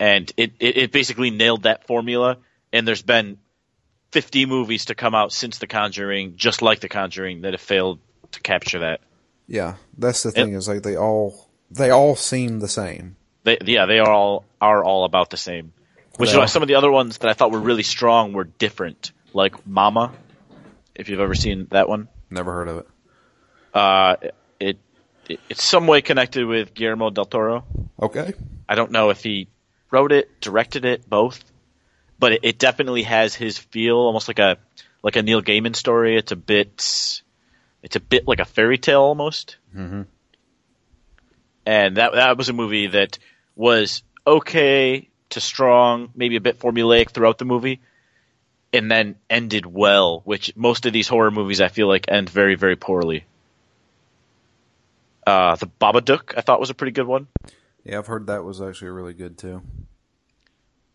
And 0.00 0.32
it, 0.38 0.54
it, 0.58 0.76
it 0.78 0.92
basically 0.92 1.30
nailed 1.30 1.64
that 1.64 1.86
formula. 1.86 2.38
And 2.72 2.88
there's 2.88 3.02
been 3.02 3.38
50 4.12 4.46
movies 4.46 4.86
to 4.86 4.94
come 4.94 5.14
out 5.14 5.32
since 5.32 5.58
The 5.58 5.66
Conjuring, 5.66 6.36
just 6.36 6.62
like 6.62 6.80
The 6.80 6.88
Conjuring, 6.88 7.42
that 7.42 7.52
have 7.52 7.60
failed 7.60 8.00
to 8.32 8.40
capture 8.40 8.80
that. 8.80 9.00
Yeah, 9.46 9.74
that's 9.98 10.22
the 10.22 10.32
thing. 10.32 10.54
Is 10.54 10.66
like 10.66 10.82
they 10.82 10.96
all 10.96 11.50
they 11.70 11.90
all 11.90 12.16
seem 12.16 12.60
the 12.60 12.68
same. 12.68 13.16
They, 13.42 13.58
yeah, 13.62 13.84
they 13.84 13.98
are 13.98 14.10
all 14.10 14.46
are 14.58 14.82
all 14.82 15.04
about 15.04 15.28
the 15.28 15.36
same. 15.36 15.74
Which 16.16 16.30
is 16.30 16.36
why 16.36 16.46
some 16.46 16.62
of 16.62 16.68
the 16.68 16.76
other 16.76 16.90
ones 16.90 17.18
that 17.18 17.28
I 17.28 17.32
thought 17.32 17.50
were 17.50 17.60
really 17.60 17.82
strong 17.82 18.32
were 18.32 18.44
different, 18.44 19.12
like 19.32 19.66
Mama. 19.66 20.12
If 20.94 21.08
you've 21.08 21.20
ever 21.20 21.34
seen 21.34 21.66
that 21.70 21.88
one, 21.88 22.08
Never 22.30 22.52
heard 22.52 22.68
of 22.68 22.76
it. 22.78 22.86
uh, 23.74 24.16
it, 24.60 24.78
it 25.28 25.40
it's 25.48 25.64
some 25.64 25.86
way 25.88 26.02
connected 26.02 26.46
with 26.46 26.72
Guillermo 26.72 27.10
del 27.10 27.24
Toro. 27.24 27.64
Okay. 28.00 28.32
I 28.68 28.76
don't 28.76 28.92
know 28.92 29.10
if 29.10 29.22
he 29.22 29.48
wrote 29.90 30.12
it, 30.12 30.40
directed 30.40 30.84
it, 30.84 31.08
both, 31.08 31.42
but 32.18 32.32
it, 32.32 32.40
it 32.44 32.58
definitely 32.58 33.02
has 33.02 33.34
his 33.34 33.58
feel, 33.58 33.96
almost 33.96 34.28
like 34.28 34.38
a 34.38 34.58
like 35.02 35.16
a 35.16 35.22
Neil 35.22 35.42
Gaiman 35.42 35.74
story. 35.74 36.16
It's 36.16 36.30
a 36.32 36.36
bit, 36.36 37.22
it's 37.82 37.96
a 37.96 38.00
bit 38.00 38.28
like 38.28 38.38
a 38.38 38.44
fairy 38.44 38.78
tale 38.78 39.02
almost. 39.02 39.56
Mm-hmm. 39.76 40.02
And 41.66 41.96
that 41.96 42.12
that 42.14 42.36
was 42.36 42.48
a 42.48 42.52
movie 42.52 42.86
that 42.88 43.18
was 43.56 44.02
okay 44.26 45.08
to 45.34 45.40
strong, 45.40 46.10
maybe 46.14 46.36
a 46.36 46.40
bit 46.40 46.58
formulaic 46.58 47.10
throughout 47.10 47.38
the 47.38 47.44
movie, 47.44 47.80
and 48.72 48.90
then 48.90 49.16
ended 49.30 49.66
well. 49.66 50.20
Which 50.24 50.56
most 50.56 50.86
of 50.86 50.92
these 50.92 51.08
horror 51.08 51.30
movies 51.30 51.60
I 51.60 51.68
feel 51.68 51.88
like 51.88 52.06
end 52.08 52.28
very 52.28 52.54
very 52.54 52.76
poorly. 52.76 53.24
Uh, 55.26 55.56
the 55.56 55.66
Babadook 55.66 56.34
I 56.36 56.40
thought 56.40 56.60
was 56.60 56.70
a 56.70 56.74
pretty 56.74 56.92
good 56.92 57.06
one. 57.06 57.28
Yeah, 57.84 57.98
I've 57.98 58.06
heard 58.06 58.26
that 58.26 58.44
was 58.44 58.60
actually 58.60 58.90
really 58.90 59.14
good 59.14 59.38
too. 59.38 59.62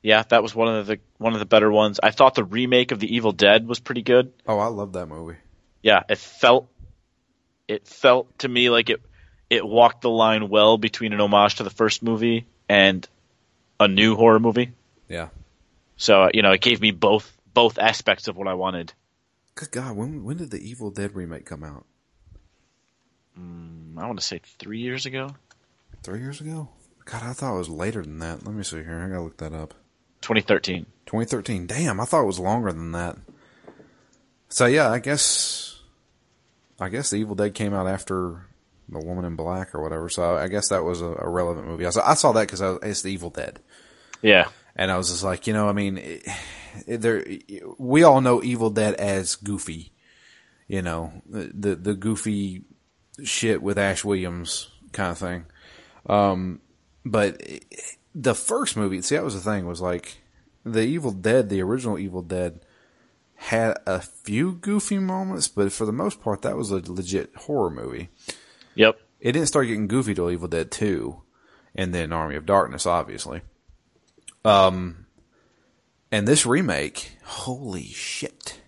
Yeah, 0.02 0.24
that 0.30 0.42
was 0.42 0.56
one 0.56 0.74
of 0.74 0.88
the 0.88 1.00
one 1.18 1.34
of 1.34 1.40
the 1.40 1.46
better 1.46 1.72
ones. 1.72 2.00
I 2.02 2.12
thought 2.12 2.36
the 2.36 2.44
remake 2.44 2.92
of 2.92 3.00
The 3.00 3.14
Evil 3.16 3.32
Dead 3.32 3.68
was 3.68 3.80
pretty 3.80 4.02
good. 4.02 4.32
Oh, 4.48 4.60
I 4.60 4.68
love 4.68 4.94
that 4.94 5.08
movie. 5.08 5.38
Yeah, 5.84 6.04
it 6.10 6.18
felt 6.18 6.70
it 7.68 7.88
felt 7.88 8.40
to 8.40 8.48
me 8.48 8.70
like 8.70 8.90
it 8.90 9.02
it 9.50 9.66
walked 9.66 10.02
the 10.02 10.10
line 10.10 10.50
well 10.50 10.78
between 10.78 11.14
an 11.14 11.20
homage 11.20 11.56
to 11.56 11.64
the 11.64 11.70
first 11.70 12.04
movie 12.04 12.46
and 12.68 13.08
a 13.80 13.88
new 13.88 14.16
horror 14.16 14.40
movie. 14.40 14.72
Yeah. 15.08 15.30
So, 15.98 16.24
uh, 16.24 16.30
you 16.34 16.42
know, 16.42 16.52
it 16.52 16.62
gave 16.62 16.82
me 16.82 16.92
both 16.92 17.36
both 17.54 17.78
aspects 17.78 18.28
of 18.28 18.38
what 18.38 18.48
I 18.48 18.54
wanted. 18.54 18.94
Good 19.56 19.72
God, 19.72 19.96
when 19.96 20.24
when 20.24 20.38
did 20.38 20.52
the 20.52 20.60
Evil 20.60 20.92
Dead 20.92 21.16
remake 21.16 21.46
come 21.46 21.64
out? 21.64 21.86
I 23.38 24.06
want 24.06 24.20
to 24.20 24.26
say 24.26 24.42
3 24.60 24.80
years 24.80 25.06
ago. 25.06 25.36
Three 26.04 26.20
years 26.20 26.42
ago? 26.42 26.70
God, 27.06 27.24
I 27.24 27.34
thought 27.34 27.56
it 27.56 27.58
was 27.58 27.70
later 27.70 28.02
than 28.02 28.20
that. 28.20 28.46
Let 28.46 28.54
me 28.54 28.64
see 28.64 28.78
here. 28.78 29.04
I 29.04 29.10
gotta 29.10 29.24
look 29.24 29.38
that 29.38 29.54
up. 29.54 29.74
2013. 30.22 30.86
2013. 31.06 31.68
Damn, 31.68 32.00
I 32.00 32.06
thought 32.06 32.24
it 32.24 32.28
was 32.28 32.40
longer 32.40 32.72
than 32.72 32.92
that. 32.92 33.18
So 34.50 34.66
yeah, 34.66 34.90
I 34.90 35.00
guess, 35.00 35.80
I 36.80 36.90
guess 36.90 37.10
the 37.10 37.18
Evil 37.18 37.36
Dead 37.36 37.54
came 37.54 37.74
out 37.74 37.88
after 37.88 38.46
the 38.88 39.00
Woman 39.00 39.26
in 39.26 39.36
Black 39.36 39.74
or 39.74 39.82
whatever. 39.82 40.10
So 40.10 40.36
I 40.36 40.48
guess 40.48 40.70
that 40.70 40.84
was 40.84 41.02
a, 41.02 41.16
a 41.20 41.30
relevant 41.30 41.68
movie. 41.68 41.86
I 41.86 41.92
saw, 41.92 42.10
I 42.10 42.14
saw 42.16 42.32
that 42.34 42.48
because 42.50 42.62
it's 42.84 43.02
the 43.02 43.12
Evil 43.12 43.30
Dead, 43.30 43.60
Yeah. 44.22 44.50
and 44.76 44.92
I 44.92 44.98
was 44.98 45.10
just 45.10 45.24
like, 45.24 45.48
you 45.48 45.54
know, 45.54 45.70
I 45.70 45.74
mean, 45.74 45.98
it, 45.98 46.28
it, 46.88 46.98
there, 47.02 47.26
we 47.78 48.04
all 48.04 48.22
know 48.22 48.44
Evil 48.44 48.70
Dead 48.70 48.96
as 48.96 49.36
goofy, 49.36 49.92
you 50.68 50.82
know, 50.82 51.12
the 51.28 51.52
the, 51.54 51.76
the 51.76 51.94
goofy 51.94 52.64
shit 53.24 53.62
with 53.62 53.78
Ash 53.78 54.04
Williams 54.04 54.70
kind 54.92 55.12
of 55.12 55.18
thing. 55.18 55.46
Um, 56.06 56.62
but 57.06 57.42
the 58.16 58.36
first 58.36 58.78
movie, 58.78 59.02
see, 59.02 59.16
that 59.16 59.24
was 59.24 59.36
the 59.36 59.52
thing 59.52 59.66
was 59.66 59.82
like 59.82 60.18
the 60.64 60.82
Evil 60.82 61.12
Dead, 61.12 61.50
the 61.50 61.62
original 61.62 62.00
Evil 62.00 62.22
Dead 62.22 62.60
had 63.36 63.78
a 63.88 64.02
few 64.02 64.54
goofy 64.54 65.00
moments, 65.00 65.48
but 65.48 65.72
for 65.72 65.86
the 65.86 65.94
most 65.94 66.22
part, 66.22 66.42
that 66.42 66.58
was 66.58 66.72
a 66.72 66.92
legit 66.92 67.34
horror 67.36 67.70
movie. 67.70 68.10
Yep. 68.76 69.00
It 69.22 69.32
didn't 69.34 69.48
start 69.48 69.68
getting 69.68 69.88
goofy 69.88 70.14
till 70.14 70.30
Evil 70.30 70.48
Dead 70.50 70.72
2 70.72 71.22
and 71.76 71.94
then 71.94 72.12
Army 72.12 72.36
of 72.36 72.46
Darkness, 72.46 72.86
obviously. 72.86 73.42
Um, 74.46 75.06
and 76.12 76.28
this 76.28 76.46
remake, 76.46 77.18
holy 77.24 77.86
shit. 77.86 78.60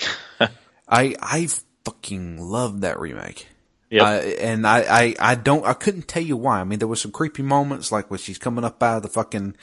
I, 0.88 1.14
I 1.20 1.48
fucking 1.84 2.40
love 2.40 2.80
that 2.82 2.98
remake. 2.98 3.46
Yep. 3.90 4.02
I, 4.02 4.16
and 4.18 4.66
I, 4.66 4.78
I, 4.80 5.14
I 5.18 5.34
don't, 5.34 5.66
I 5.66 5.72
couldn't 5.72 6.08
tell 6.08 6.22
you 6.22 6.36
why. 6.36 6.60
I 6.60 6.64
mean, 6.64 6.78
there 6.78 6.88
was 6.88 7.00
some 7.00 7.10
creepy 7.10 7.42
moments, 7.42 7.90
like 7.90 8.10
when 8.10 8.18
she's 8.18 8.38
coming 8.38 8.64
up 8.64 8.82
out 8.82 8.98
of 8.98 9.02
the 9.02 9.08
fucking, 9.08 9.56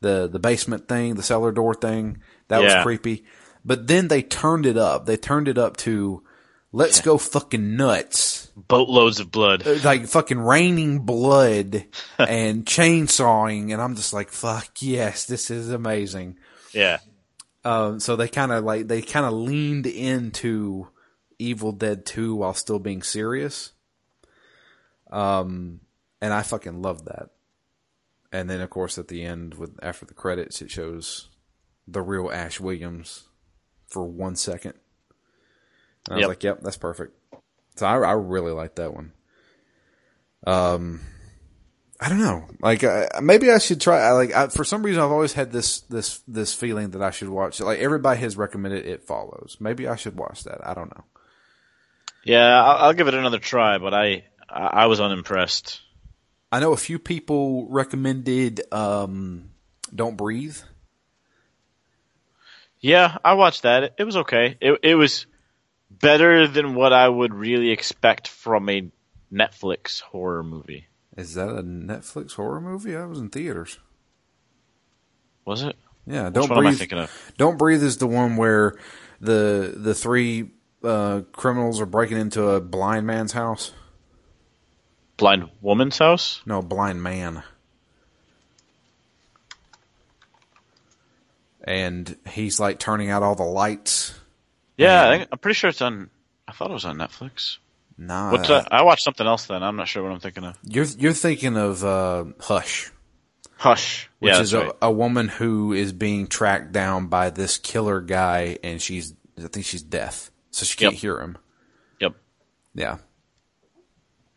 the, 0.00 0.28
the 0.28 0.38
basement 0.38 0.88
thing, 0.88 1.14
the 1.14 1.22
cellar 1.22 1.52
door 1.52 1.74
thing. 1.74 2.18
That 2.48 2.62
was 2.62 2.74
creepy. 2.82 3.24
But 3.64 3.86
then 3.86 4.08
they 4.08 4.22
turned 4.22 4.66
it 4.66 4.76
up. 4.76 5.06
They 5.06 5.16
turned 5.16 5.48
it 5.48 5.58
up 5.58 5.76
to, 5.78 6.22
let's 6.72 7.00
go 7.00 7.18
fucking 7.18 7.76
nuts. 7.76 8.50
Boatloads 8.56 9.20
of 9.20 9.30
blood. 9.30 9.64
Like 9.84 10.06
fucking 10.06 10.38
raining 10.38 11.00
blood 11.00 11.84
and 12.18 12.64
chainsawing. 12.64 13.72
And 13.72 13.80
I'm 13.80 13.94
just 13.94 14.12
like, 14.12 14.30
fuck 14.30 14.70
yes, 14.80 15.26
this 15.26 15.50
is 15.50 15.70
amazing. 15.70 16.38
Yeah. 16.72 16.98
Um, 17.64 18.00
so 18.00 18.16
they 18.16 18.28
kind 18.28 18.50
of 18.50 18.64
like, 18.64 18.88
they 18.88 19.02
kind 19.02 19.26
of 19.26 19.32
leaned 19.32 19.86
into 19.86 20.88
Evil 21.38 21.72
Dead 21.72 22.04
2 22.04 22.34
while 22.34 22.54
still 22.54 22.78
being 22.78 23.02
serious. 23.02 23.72
Um, 25.10 25.80
and 26.20 26.32
I 26.32 26.42
fucking 26.42 26.82
loved 26.82 27.04
that. 27.04 27.30
And 28.32 28.48
then 28.48 28.62
of 28.62 28.70
course 28.70 28.96
at 28.96 29.08
the 29.08 29.22
end 29.22 29.54
with, 29.54 29.78
after 29.82 30.06
the 30.06 30.14
credits, 30.14 30.62
it 30.62 30.70
shows 30.70 31.28
the 31.86 32.00
real 32.00 32.30
Ash 32.32 32.58
Williams 32.58 33.28
for 33.86 34.06
one 34.06 34.36
second. 34.36 34.74
I 36.10 36.16
was 36.16 36.26
like, 36.26 36.42
yep, 36.42 36.60
that's 36.62 36.76
perfect. 36.76 37.16
So 37.76 37.86
I, 37.86 37.96
I 37.96 38.12
really 38.12 38.52
like 38.52 38.74
that 38.76 38.92
one. 38.92 39.12
Um, 40.46 41.00
I 42.00 42.08
don't 42.08 42.18
know. 42.18 42.44
Like 42.60 42.82
uh, 42.82 43.06
maybe 43.22 43.50
I 43.50 43.58
should 43.58 43.80
try. 43.80 44.00
I, 44.00 44.10
like 44.10 44.34
I, 44.34 44.48
for 44.48 44.64
some 44.64 44.82
reason, 44.82 45.00
I've 45.00 45.12
always 45.12 45.32
had 45.34 45.52
this 45.52 45.82
this 45.82 46.20
this 46.26 46.52
feeling 46.52 46.90
that 46.90 47.02
I 47.02 47.12
should 47.12 47.28
watch. 47.28 47.60
Like 47.60 47.78
everybody 47.78 48.18
has 48.20 48.36
recommended, 48.36 48.84
It 48.86 49.04
Follows. 49.04 49.56
Maybe 49.60 49.86
I 49.86 49.96
should 49.96 50.16
watch 50.16 50.44
that. 50.44 50.66
I 50.66 50.74
don't 50.74 50.94
know. 50.94 51.04
Yeah, 52.24 52.62
I'll, 52.62 52.86
I'll 52.86 52.92
give 52.92 53.08
it 53.08 53.14
another 53.14 53.38
try, 53.38 53.78
but 53.78 53.94
I 53.94 54.24
I 54.50 54.62
I 54.62 54.86
was 54.86 55.00
unimpressed. 55.00 55.80
I 56.50 56.60
know 56.60 56.72
a 56.72 56.76
few 56.76 56.98
people 56.98 57.68
recommended 57.70 58.60
um, 58.72 59.50
Don't 59.94 60.16
Breathe. 60.16 60.58
Yeah, 62.80 63.16
I 63.24 63.34
watched 63.34 63.62
that. 63.62 63.84
It, 63.84 63.94
it 63.98 64.04
was 64.04 64.16
okay. 64.18 64.56
It 64.60 64.80
it 64.82 64.94
was 64.96 65.26
better 66.02 66.46
than 66.46 66.74
what 66.74 66.92
I 66.92 67.08
would 67.08 67.32
really 67.32 67.70
expect 67.70 68.28
from 68.28 68.68
a 68.68 68.90
Netflix 69.32 70.02
horror 70.02 70.42
movie. 70.42 70.86
Is 71.16 71.34
that 71.34 71.48
a 71.48 71.62
Netflix 71.62 72.34
horror 72.34 72.60
movie? 72.60 72.94
I 72.94 73.06
was 73.06 73.18
in 73.18 73.30
theaters. 73.30 73.78
Was 75.46 75.62
it? 75.62 75.76
Yeah, 76.06 76.28
Don't 76.30 76.50
one 76.50 76.58
am 76.58 76.66
I 76.66 76.70
Breathe. 76.70 76.78
thinking 76.78 76.98
of? 76.98 77.32
Don't 77.38 77.56
Breathe 77.58 77.82
is 77.82 77.96
the 77.96 78.06
one 78.06 78.36
where 78.36 78.76
the 79.20 79.72
the 79.76 79.94
three 79.94 80.50
uh, 80.84 81.22
criminals 81.32 81.80
are 81.80 81.86
breaking 81.86 82.18
into 82.18 82.48
a 82.48 82.60
blind 82.60 83.06
man's 83.06 83.32
house. 83.32 83.72
Blind 85.16 85.48
Woman's 85.60 85.98
House? 85.98 86.42
No, 86.44 86.60
blind 86.62 87.02
man. 87.02 87.44
And 91.62 92.16
he's 92.28 92.58
like 92.58 92.80
turning 92.80 93.10
out 93.10 93.22
all 93.22 93.36
the 93.36 93.44
lights. 93.44 94.18
Yeah, 94.76 95.08
I 95.08 95.18
think, 95.18 95.28
I'm 95.32 95.38
pretty 95.38 95.54
sure 95.54 95.70
it's 95.70 95.82
on. 95.82 96.10
I 96.48 96.52
thought 96.52 96.70
it 96.70 96.74
was 96.74 96.84
on 96.84 96.96
Netflix. 96.98 97.58
Nah, 97.98 98.32
What's 98.32 98.48
that? 98.48 98.72
I 98.72 98.82
watched 98.82 99.04
something 99.04 99.26
else 99.26 99.46
then. 99.46 99.62
I'm 99.62 99.76
not 99.76 99.86
sure 99.86 100.02
what 100.02 100.12
I'm 100.12 100.20
thinking 100.20 100.44
of. 100.44 100.58
you're 100.64 100.84
you're 100.84 101.12
thinking 101.12 101.56
of 101.56 101.84
uh, 101.84 102.24
Hush, 102.40 102.90
Hush. 103.58 104.08
which 104.18 104.32
yeah, 104.32 104.40
is 104.40 104.52
a, 104.54 104.60
right. 104.60 104.72
a 104.82 104.90
woman 104.90 105.28
who 105.28 105.72
is 105.72 105.92
being 105.92 106.26
tracked 106.26 106.72
down 106.72 107.06
by 107.06 107.30
this 107.30 107.58
killer 107.58 108.00
guy, 108.00 108.58
and 108.64 108.80
she's 108.80 109.14
I 109.38 109.48
think 109.48 109.66
she's 109.66 109.82
deaf, 109.82 110.30
so 110.50 110.64
she 110.64 110.76
can't 110.76 110.94
Yep. 110.94 111.00
hear 111.00 111.20
him. 111.20 111.38
Yep. 112.00 112.14
Yeah, 112.74 112.96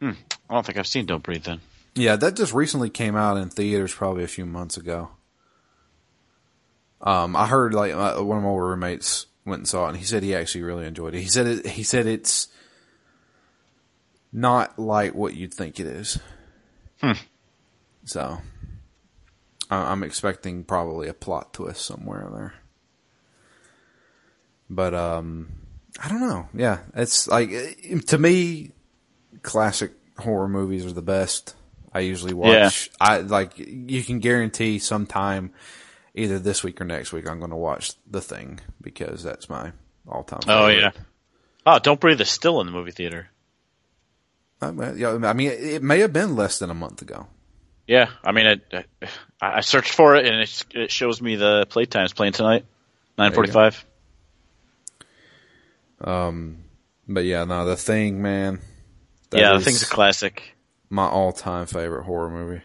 I 0.01 0.13
don't 0.49 0.65
think 0.65 0.77
I've 0.77 0.85
seen 0.87 1.05
Don't 1.05 1.23
Breathe 1.23 1.43
then. 1.45 1.61
Yeah, 1.95 2.17
that 2.17 2.35
just 2.35 2.53
recently 2.53 2.89
came 2.89 3.15
out 3.15 3.37
in 3.37 3.49
theaters 3.49 3.93
probably 3.93 4.25
a 4.25 4.27
few 4.27 4.45
months 4.45 4.75
ago. 4.75 5.09
Um, 7.01 7.35
I 7.35 7.47
heard 7.47 7.73
like 7.73 7.93
uh, 7.93 8.21
one 8.21 8.37
of 8.37 8.43
my 8.43 8.49
roommates 8.49 9.27
went 9.45 9.59
and 9.59 9.67
saw 9.67 9.85
it, 9.85 9.89
and 9.89 9.97
he 9.97 10.03
said 10.03 10.23
he 10.23 10.33
actually 10.35 10.63
really 10.63 10.85
enjoyed 10.87 11.13
it. 11.15 11.21
He 11.21 11.27
said 11.27 11.47
it. 11.47 11.65
He 11.67 11.83
said 11.83 12.07
it's 12.07 12.47
not 14.33 14.77
like 14.77 15.13
what 15.15 15.33
you'd 15.35 15.53
think 15.53 15.79
it 15.79 15.87
is. 15.87 16.19
So, 18.05 18.37
I- 19.69 19.91
I'm 19.91 20.03
expecting 20.03 20.63
probably 20.63 21.07
a 21.07 21.13
plot 21.13 21.53
twist 21.53 21.85
somewhere 21.85 22.27
there. 22.33 22.53
But 24.69 24.93
um, 24.95 25.49
I 26.03 26.09
don't 26.09 26.21
know. 26.21 26.49
Yeah, 26.53 26.79
it's 26.95 27.27
like 27.27 27.49
eh, 27.51 27.99
to 28.07 28.17
me, 28.17 28.71
classic 29.43 29.91
horror 30.17 30.47
movies 30.47 30.85
are 30.85 30.91
the 30.93 31.01
best. 31.03 31.55
I 31.93 31.99
usually 31.99 32.33
watch. 32.33 32.89
I 32.99 33.19
like 33.19 33.53
you 33.57 34.03
can 34.03 34.19
guarantee 34.19 34.79
sometime, 34.79 35.51
either 36.15 36.39
this 36.39 36.63
week 36.63 36.81
or 36.81 36.85
next 36.85 37.13
week, 37.13 37.29
I'm 37.29 37.37
going 37.39 37.51
to 37.51 37.55
watch 37.57 37.93
The 38.09 38.21
Thing 38.21 38.61
because 38.81 39.21
that's 39.21 39.49
my 39.49 39.71
all 40.07 40.23
time. 40.23 40.39
Oh 40.47 40.67
yeah. 40.67 40.91
Oh, 41.65 41.79
Don't 41.79 41.99
Breathe 41.99 42.21
is 42.21 42.29
still 42.29 42.59
in 42.61 42.67
the 42.67 42.73
movie 42.73 42.91
theater. 42.91 43.29
I 44.61 44.71
mean, 44.71 44.97
yeah, 44.97 45.17
I 45.23 45.33
mean, 45.33 45.51
it 45.51 45.83
may 45.83 45.99
have 45.99 46.13
been 46.13 46.35
less 46.35 46.59
than 46.59 46.69
a 46.69 46.73
month 46.75 47.01
ago. 47.01 47.27
Yeah, 47.87 48.09
I 48.23 48.31
mean, 48.31 48.47
it, 48.47 48.85
I, 49.41 49.57
I 49.57 49.61
searched 49.61 49.91
for 49.93 50.15
it 50.15 50.25
and 50.25 50.41
it, 50.41 50.65
it 50.73 50.91
shows 50.91 51.21
me 51.21 51.35
the 51.35 51.67
playtimes 51.69 52.15
playing 52.15 52.33
tonight, 52.33 52.65
nine 53.17 53.31
forty-five. 53.33 53.85
Um, 56.01 56.63
but 57.07 57.25
yeah, 57.25 57.43
no, 57.45 57.65
the 57.65 57.75
thing, 57.75 58.21
man. 58.21 58.59
that 59.29 59.39
Yeah, 59.39 59.53
the 59.53 59.59
thing's 59.59 59.83
a 59.83 59.87
classic. 59.87 60.55
my 60.89 61.05
all-time 61.05 61.67
favorite 61.67 62.03
horror 62.03 62.29
movie. 62.29 62.61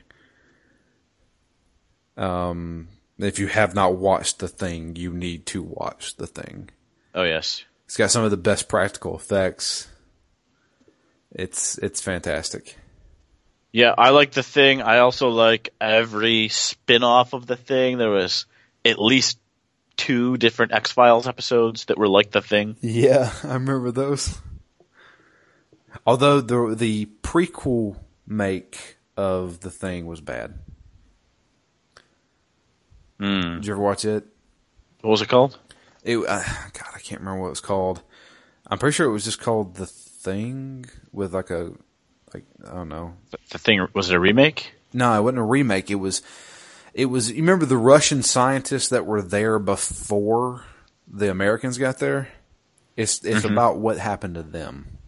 Um, 2.17 2.89
if 3.23 3.39
you 3.39 3.47
have 3.49 3.75
not 3.75 3.97
watched 3.97 4.39
the 4.39 4.49
thing, 4.49 4.97
you 4.97 5.13
need 5.13 5.47
to 5.47 5.63
watch 5.63 6.17
the 6.17 6.27
thing. 6.27 6.71
Oh 7.15 7.23
yes, 7.25 7.65
It's 7.87 7.97
got 7.97 8.11
some 8.11 8.25
of 8.25 8.31
the 8.31 8.37
best 8.37 8.69
practical 8.69 9.17
effects. 9.17 9.89
It's 11.33 11.79
it's 11.79 12.01
fantastic. 12.01 12.77
yeah, 13.73 13.95
I 13.97 14.11
like 14.11 14.33
the 14.33 14.43
thing. 14.43 14.83
I 14.83 14.99
also 14.99 15.29
like 15.29 15.73
every 15.81 16.49
spin-off 16.49 17.33
of 17.35 17.47
the 17.47 17.57
thing. 17.57 17.99
There 17.99 18.11
was 18.11 18.47
at 18.85 18.99
least 19.01 19.39
two 19.97 20.37
different 20.37 20.73
X 20.73 20.91
Files 20.93 21.29
episodes 21.29 21.85
that 21.87 21.99
were 21.99 22.09
like 22.09 22.31
the 22.31 22.43
thing. 22.43 22.77
Yeah, 22.81 23.33
I 23.45 23.55
remember 23.55 23.91
those. 23.93 24.39
Although 26.07 26.41
the 26.41 26.75
the 26.75 27.07
prequel 27.23 27.97
make 28.27 28.97
of 29.17 29.61
the 29.61 29.71
thing 29.71 30.07
was 30.07 30.21
bad. 30.21 30.55
Mm. 33.21 33.57
Did 33.57 33.67
you 33.67 33.73
ever 33.75 33.83
watch 33.83 34.05
it? 34.05 34.25
What 35.03 35.11
was 35.11 35.23
it 35.23 35.29
called? 35.29 35.59
It 36.03 36.17
uh, 36.17 36.43
God, 36.73 36.89
I 36.95 36.99
can't 36.99 37.21
remember 37.21 37.43
what 37.43 37.49
it 37.49 37.51
was 37.51 37.61
called. 37.61 38.03
I'm 38.67 38.79
pretty 38.79 38.95
sure 38.95 39.07
it 39.07 39.13
was 39.13 39.25
just 39.25 39.41
called 39.41 39.77
the 39.77 39.87
thing 39.87 40.87
with 41.13 41.35
like 41.35 41.51
a 41.51 41.73
like 42.33 42.45
I 42.67 42.75
don't 42.75 42.89
know. 42.89 43.15
The, 43.31 43.39
the 43.51 43.59
thing 43.59 43.87
was 43.93 44.11
it 44.11 44.17
a 44.17 44.21
remake? 44.21 44.75
No, 44.93 45.17
it 45.17 45.23
wasn't 45.23 45.39
a 45.39 45.45
remake. 45.45 45.91
It 45.91 45.97
was 45.97 46.23
it 46.95 47.07
was. 47.07 47.31
You 47.31 47.37
remember 47.37 47.67
the 47.67 47.77
Russian 47.77 48.23
scientists 48.23 48.89
that 48.89 49.07
were 49.07 49.23
there 49.23 49.59
before 49.59 50.65
the 51.07 51.31
Americans 51.31 51.79
got 51.79 51.99
there? 51.99 52.29
It's 52.97 53.25
it's 53.25 53.45
about 53.45 53.79
what 53.79 53.99
happened 53.99 54.35
to 54.35 54.43
them. 54.43 54.99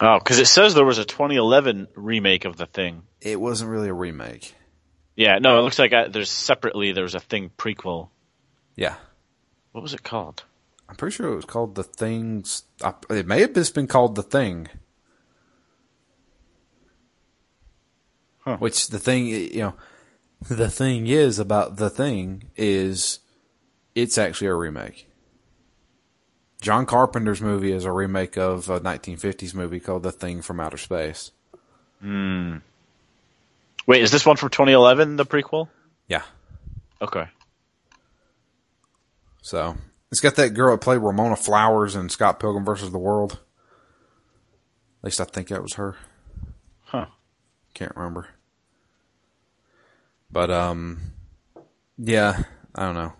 Oh, 0.00 0.18
because 0.18 0.38
it 0.38 0.46
says 0.46 0.74
there 0.74 0.84
was 0.84 0.98
a 0.98 1.04
2011 1.04 1.88
remake 1.94 2.46
of 2.46 2.56
the 2.56 2.66
thing. 2.66 3.02
It 3.20 3.38
wasn't 3.38 3.70
really 3.70 3.88
a 3.88 3.94
remake. 3.94 4.54
Yeah, 5.20 5.38
no, 5.38 5.58
it 5.58 5.62
looks 5.62 5.78
like 5.78 5.92
I, 5.92 6.08
there's 6.08 6.30
separately 6.30 6.92
there's 6.92 7.14
a 7.14 7.20
thing 7.20 7.50
prequel. 7.58 8.08
Yeah. 8.74 8.94
What 9.72 9.82
was 9.82 9.92
it 9.92 10.02
called? 10.02 10.44
I'm 10.88 10.96
pretty 10.96 11.14
sure 11.14 11.30
it 11.30 11.36
was 11.36 11.44
called 11.44 11.74
The 11.74 11.82
Things. 11.82 12.62
uh, 12.82 12.92
It 13.10 13.26
may 13.26 13.42
have 13.42 13.52
just 13.52 13.74
been 13.74 13.86
called 13.86 14.14
The 14.14 14.22
Thing. 14.22 14.68
Huh. 18.38 18.56
Which 18.56 18.88
the 18.88 18.98
thing, 18.98 19.26
you 19.26 19.58
know, 19.60 19.74
the 20.48 20.70
thing 20.70 21.06
is 21.06 21.38
about 21.38 21.76
The 21.76 21.90
Thing 21.90 22.44
is 22.56 23.18
it's 23.94 24.16
actually 24.16 24.46
a 24.48 24.54
remake. 24.54 25.06
John 26.62 26.86
Carpenter's 26.86 27.42
movie 27.42 27.72
is 27.72 27.84
a 27.84 27.92
remake 27.92 28.38
of 28.38 28.70
a 28.70 28.80
1950s 28.80 29.54
movie 29.54 29.80
called 29.80 30.02
The 30.02 30.12
Thing 30.12 30.40
from 30.40 30.60
Outer 30.60 30.78
Space. 30.78 31.32
Wait, 33.86 34.02
is 34.02 34.10
this 34.10 34.26
one 34.26 34.36
from 34.36 34.50
2011 34.50 35.16
the 35.16 35.26
prequel? 35.26 35.68
Yeah. 36.06 36.22
Okay. 37.00 37.26
So 39.42 39.76
it's 40.10 40.20
got 40.20 40.36
that 40.36 40.50
girl 40.50 40.74
that 40.74 40.82
played 40.82 40.98
Ramona 40.98 41.36
Flowers 41.36 41.96
in 41.96 42.08
Scott 42.08 42.40
Pilgrim 42.40 42.64
versus 42.64 42.90
the 42.90 42.98
World. 42.98 43.32
At 43.32 45.04
least 45.04 45.20
I 45.20 45.24
think 45.24 45.48
that 45.48 45.62
was 45.62 45.74
her. 45.74 45.96
Huh. 46.84 47.06
Can't 47.74 47.96
remember. 47.96 48.28
But 50.30 50.50
um, 50.50 51.00
yeah, 51.98 52.42
I 52.74 52.82
don't 52.82 52.94
know. 52.94 53.12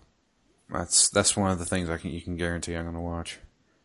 That's 0.69 1.09
that's 1.09 1.35
one 1.35 1.51
of 1.51 1.59
the 1.59 1.65
things 1.65 1.89
I 1.89 1.97
can 1.97 2.11
you 2.11 2.21
can 2.21 2.37
guarantee 2.37 2.75
I'm 2.75 2.83
going 2.83 2.95
to 2.95 3.01
watch. 3.01 3.39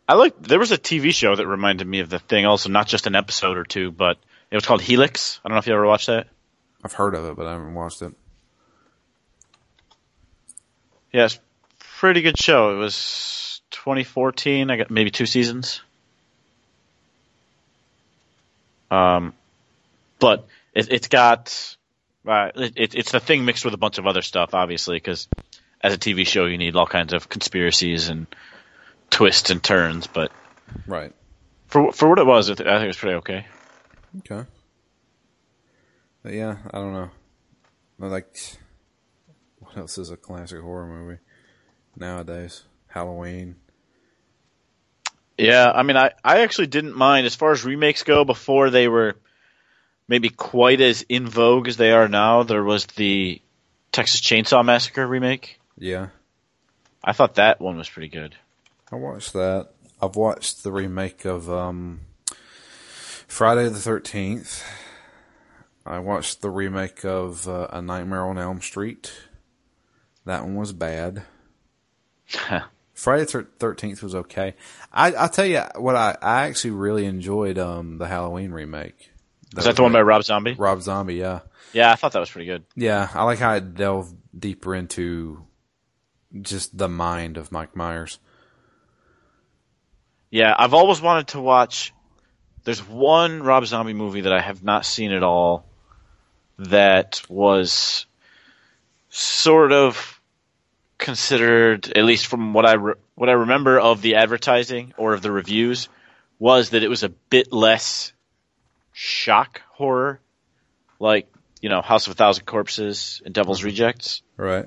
I 0.08 0.14
like 0.14 0.40
there 0.40 0.58
was 0.58 0.70
a 0.70 0.78
TV 0.78 1.12
show 1.12 1.34
that 1.34 1.46
reminded 1.46 1.86
me 1.86 2.00
of 2.00 2.08
the 2.08 2.20
thing 2.20 2.46
also, 2.46 2.68
not 2.68 2.86
just 2.86 3.06
an 3.08 3.16
episode 3.16 3.56
or 3.56 3.64
two, 3.64 3.90
but 3.90 4.18
it 4.50 4.54
was 4.54 4.64
called 4.64 4.82
Helix. 4.82 5.40
I 5.44 5.48
don't 5.48 5.56
know 5.56 5.58
if 5.58 5.66
you 5.66 5.74
ever 5.74 5.86
watched 5.86 6.06
that. 6.06 6.28
I've 6.84 6.92
heard 6.92 7.14
of 7.14 7.24
it, 7.24 7.36
but 7.36 7.46
I 7.46 7.52
haven't 7.52 7.74
watched 7.74 8.02
it. 8.02 8.12
Yeah, 11.12 11.28
pretty 11.98 12.22
good 12.22 12.38
show. 12.38 12.74
It 12.74 12.78
was 12.78 13.62
2014. 13.70 14.70
I 14.70 14.76
got 14.76 14.90
maybe 14.90 15.10
two 15.10 15.26
seasons. 15.26 15.80
Um, 18.90 19.32
but 20.18 20.46
it, 20.74 20.92
it's 20.92 21.08
got 21.08 21.76
uh, 22.26 22.50
it, 22.54 22.94
it's 22.94 23.12
the 23.12 23.20
thing 23.20 23.44
mixed 23.44 23.64
with 23.64 23.74
a 23.74 23.78
bunch 23.78 23.98
of 23.98 24.06
other 24.06 24.22
stuff, 24.22 24.54
obviously, 24.54 24.96
because 24.96 25.28
as 25.80 25.94
a 25.94 25.98
TV 25.98 26.26
show, 26.26 26.46
you 26.46 26.58
need 26.58 26.76
all 26.76 26.86
kinds 26.86 27.12
of 27.12 27.28
conspiracies 27.28 28.08
and 28.08 28.26
twists 29.10 29.50
and 29.50 29.62
turns. 29.62 30.06
But 30.06 30.32
Right. 30.86 31.12
for 31.68 31.92
for 31.92 32.08
what 32.08 32.18
it 32.18 32.26
was, 32.26 32.50
I 32.50 32.54
think 32.54 32.68
it 32.68 32.86
was 32.86 32.96
pretty 32.96 33.16
okay. 33.16 33.46
Okay. 34.18 34.48
But 36.26 36.34
yeah, 36.34 36.56
I 36.72 36.78
don't 36.78 36.92
know. 36.92 37.10
I 38.02 38.06
like 38.06 38.36
what 39.60 39.76
else 39.76 39.96
is 39.96 40.10
a 40.10 40.16
classic 40.16 40.60
horror 40.60 40.84
movie 40.84 41.20
nowadays? 41.94 42.64
Halloween. 42.88 43.54
Yeah, 45.38 45.70
I 45.72 45.84
mean, 45.84 45.96
I, 45.96 46.10
I 46.24 46.40
actually 46.40 46.66
didn't 46.66 46.96
mind 46.96 47.26
as 47.26 47.36
far 47.36 47.52
as 47.52 47.64
remakes 47.64 48.02
go 48.02 48.24
before 48.24 48.70
they 48.70 48.88
were 48.88 49.14
maybe 50.08 50.28
quite 50.28 50.80
as 50.80 51.02
in 51.08 51.28
vogue 51.28 51.68
as 51.68 51.76
they 51.76 51.92
are 51.92 52.08
now. 52.08 52.42
There 52.42 52.64
was 52.64 52.86
the 52.86 53.40
Texas 53.92 54.20
Chainsaw 54.20 54.64
Massacre 54.64 55.06
remake. 55.06 55.60
Yeah. 55.78 56.08
I 57.04 57.12
thought 57.12 57.36
that 57.36 57.60
one 57.60 57.76
was 57.76 57.88
pretty 57.88 58.08
good. 58.08 58.34
I 58.90 58.96
watched 58.96 59.32
that. 59.34 59.68
I've 60.02 60.16
watched 60.16 60.64
the 60.64 60.72
remake 60.72 61.24
of 61.24 61.48
um, 61.48 62.00
Friday 63.28 63.68
the 63.68 63.78
Thirteenth. 63.78 64.64
I 65.86 66.00
watched 66.00 66.42
the 66.42 66.50
remake 66.50 67.04
of 67.04 67.46
uh, 67.48 67.68
A 67.70 67.80
Nightmare 67.80 68.24
on 68.26 68.38
Elm 68.38 68.60
Street. 68.60 69.12
That 70.24 70.42
one 70.42 70.56
was 70.56 70.72
bad. 70.72 71.22
Friday 72.94 73.24
the 73.24 73.46
Thirteenth 73.58 74.02
was 74.02 74.14
okay. 74.14 74.54
I 74.92 75.14
I 75.16 75.28
tell 75.28 75.44
you 75.46 75.62
what 75.76 75.94
I, 75.94 76.16
I 76.20 76.46
actually 76.48 76.72
really 76.72 77.04
enjoyed 77.04 77.58
um 77.58 77.98
the 77.98 78.08
Halloween 78.08 78.50
remake. 78.50 79.10
Was 79.54 79.66
that 79.66 79.76
the 79.76 79.82
one 79.82 79.92
by 79.92 80.00
Rob 80.02 80.24
Zombie? 80.24 80.54
Rob 80.54 80.82
Zombie? 80.82 81.14
Yeah, 81.14 81.40
Yeah, 81.72 81.92
I 81.92 81.94
thought 81.94 82.12
that 82.12 82.18
was 82.20 82.30
pretty 82.30 82.46
good. 82.46 82.64
yeah. 82.74 83.08
I 83.14 83.22
like 83.22 83.38
how 83.38 83.54
it 83.54 83.74
delved 83.74 84.16
deeper 84.36 84.74
into 84.74 85.46
just 86.40 86.76
the 86.76 86.88
mind 86.88 87.36
of 87.36 87.52
Mike 87.52 87.76
Myers. 87.76 88.18
Yeah, 90.30 90.54
I've 90.58 90.74
always 90.74 91.00
wanted 91.00 91.28
to 91.28 91.40
watch. 91.40 91.94
There's 92.64 92.80
one 92.86 93.42
Rob 93.44 93.64
Zombie 93.66 93.92
movie 93.92 94.22
that 94.22 94.32
I 94.32 94.40
have 94.40 94.64
not 94.64 94.84
seen 94.84 95.12
at 95.12 95.22
all 95.22 95.65
that 96.58 97.22
was 97.28 98.06
sort 99.10 99.72
of 99.72 100.20
considered, 100.98 101.92
at 101.96 102.04
least 102.04 102.26
from 102.26 102.52
what 102.52 102.66
I 102.66 102.74
re- 102.74 102.94
what 103.14 103.28
I 103.28 103.32
remember 103.32 103.78
of 103.78 104.02
the 104.02 104.16
advertising 104.16 104.94
or 104.96 105.14
of 105.14 105.22
the 105.22 105.30
reviews, 105.30 105.88
was 106.38 106.70
that 106.70 106.82
it 106.82 106.88
was 106.88 107.02
a 107.02 107.08
bit 107.08 107.52
less 107.52 108.12
shock 108.92 109.62
horror, 109.70 110.20
like 110.98 111.28
you 111.60 111.68
know 111.68 111.82
House 111.82 112.06
of 112.06 112.12
a 112.12 112.14
Thousand 112.16 112.44
Corpses 112.46 113.22
and 113.24 113.34
Devil's 113.34 113.58
mm-hmm. 113.58 113.66
Rejects, 113.66 114.22
Right. 114.36 114.66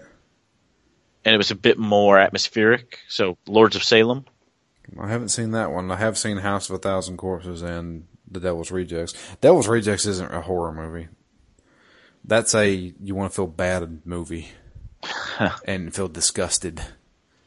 and 1.26 1.34
it 1.34 1.38
was 1.38 1.52
a 1.52 1.56
bit 1.56 1.78
more 1.78 2.18
atmospheric. 2.20 3.00
So 3.08 3.38
Lords 3.48 3.76
of 3.76 3.84
Salem. 3.84 4.26
I 5.00 5.08
haven't 5.08 5.30
seen 5.30 5.52
that 5.52 5.72
one. 5.72 5.92
I 5.92 5.98
have 5.98 6.18
seen 6.18 6.38
House 6.38 6.70
of 6.70 6.76
a 6.76 6.80
Thousand 6.80 7.18
Corpses 7.18 7.62
and 7.62 8.08
The 8.32 8.40
Devil's 8.40 8.72
Rejects. 8.72 9.14
Devil's 9.40 9.68
Rejects 9.68 10.08
isn't 10.08 10.34
a 10.34 10.42
horror 10.42 10.74
movie. 10.74 11.10
That's 12.26 12.54
a 12.54 12.70
you 12.70 13.16
want 13.16 13.32
to 13.32 13.36
feel 13.36 13.48
bad 13.48 14.02
movie 14.06 14.50
and 15.66 15.94
feel 15.94 16.08
disgusted 16.08 16.82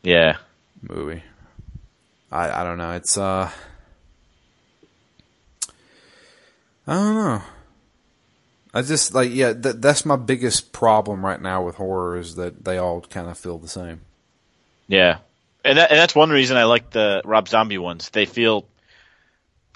Yeah. 0.02 0.38
movie. 0.80 1.22
I 2.30 2.60
I 2.60 2.64
don't 2.64 2.78
know. 2.78 2.92
It's 2.92 3.16
uh 3.16 3.50
I 6.86 6.94
don't 6.94 7.14
know. 7.14 7.42
I 8.74 8.82
just 8.82 9.14
like 9.14 9.30
yeah. 9.32 9.52
Th- 9.52 9.76
that's 9.78 10.04
my 10.06 10.16
biggest 10.16 10.72
problem 10.72 11.24
right 11.24 11.40
now 11.40 11.62
with 11.62 11.76
horror 11.76 12.16
is 12.18 12.36
that 12.36 12.64
they 12.64 12.78
all 12.78 13.02
kind 13.02 13.28
of 13.28 13.38
feel 13.38 13.58
the 13.58 13.68
same. 13.68 14.00
Yeah, 14.88 15.18
and 15.64 15.78
that, 15.78 15.90
and 15.90 15.98
that's 15.98 16.14
one 16.14 16.30
reason 16.30 16.56
I 16.56 16.64
like 16.64 16.90
the 16.90 17.22
Rob 17.24 17.48
Zombie 17.48 17.78
ones. 17.78 18.08
They 18.10 18.24
feel, 18.24 18.66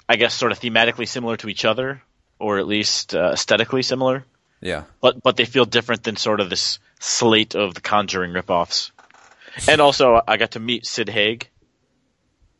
I 0.09 0.15
guess, 0.15 0.33
sort 0.33 0.51
of 0.51 0.59
thematically 0.59 1.07
similar 1.07 1.37
to 1.37 1.47
each 1.49 1.63
other, 1.63 2.01
or 2.39 2.57
at 2.57 2.67
least 2.67 3.15
uh, 3.15 3.29
aesthetically 3.33 3.83
similar. 3.83 4.25
Yeah. 4.61 4.83
But 5.01 5.21
but 5.23 5.37
they 5.37 5.45
feel 5.45 5.65
different 5.65 6.03
than 6.03 6.15
sort 6.15 6.39
of 6.39 6.49
this 6.49 6.79
slate 6.99 7.55
of 7.55 7.73
the 7.73 7.81
Conjuring 7.81 8.33
ripoffs. 8.33 8.91
And 9.67 9.81
also, 9.81 10.21
I 10.27 10.37
got 10.37 10.51
to 10.51 10.59
meet 10.59 10.85
Sid 10.85 11.09
Haig, 11.09 11.49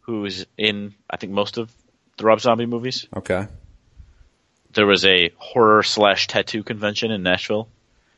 who 0.02 0.26
is 0.26 0.46
in 0.58 0.94
I 1.10 1.18
think 1.18 1.34
most 1.34 1.58
of 1.58 1.72
the 2.18 2.26
Rob 2.26 2.40
Zombie 2.40 2.66
movies. 2.66 3.08
Okay. 3.16 3.48
there 4.74 4.86
was 4.88 5.06
a 5.06 5.32
horror 5.38 5.84
slash 5.84 6.28
tattoo 6.28 6.64
convention 6.64 7.12
in 7.12 7.24
Nashville, 7.24 7.68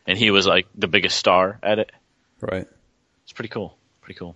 and 0.07 0.17
he 0.17 0.32
was 0.32 0.45
like 0.47 0.67
the 0.75 0.88
biggest 0.88 1.17
star 1.17 1.59
at 1.63 1.80
it. 1.80 1.91
Right. 2.41 2.67
It's 3.23 3.34
pretty 3.34 3.49
cool. 3.49 3.77
Pretty 4.01 4.17
cool. 4.17 4.36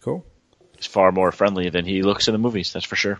Cool. 0.00 0.24
He's 0.76 0.86
far 0.86 1.12
more 1.12 1.32
friendly 1.32 1.70
than 1.70 1.84
he 1.84 2.02
looks 2.02 2.28
in 2.28 2.32
the 2.32 2.38
movies. 2.38 2.72
That's 2.72 2.84
for 2.84 2.96
sure. 2.96 3.18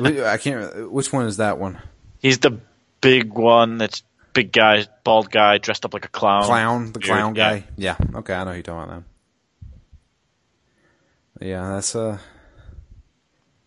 I 0.00 0.36
can't. 0.36 0.90
Which 0.92 1.12
one 1.12 1.26
is 1.26 1.38
that 1.38 1.58
one? 1.58 1.78
He's 2.20 2.38
the 2.38 2.58
big 3.00 3.32
one. 3.32 3.78
That's 3.78 4.02
big 4.34 4.52
guy, 4.52 4.86
bald 5.04 5.30
guy, 5.30 5.58
dressed 5.58 5.84
up 5.84 5.94
like 5.94 6.04
a 6.04 6.08
clown. 6.08 6.44
Clown, 6.44 6.92
the 6.92 7.00
clown 7.00 7.34
yeah. 7.34 7.58
guy. 7.58 7.64
Yeah. 7.76 7.96
Okay, 8.16 8.34
I 8.34 8.44
know 8.44 8.50
who 8.50 8.56
you're 8.56 8.62
talking 8.62 8.92
about 8.92 9.04
now. 11.40 11.46
Yeah, 11.46 11.68
that's 11.74 11.96
uh. 11.96 12.18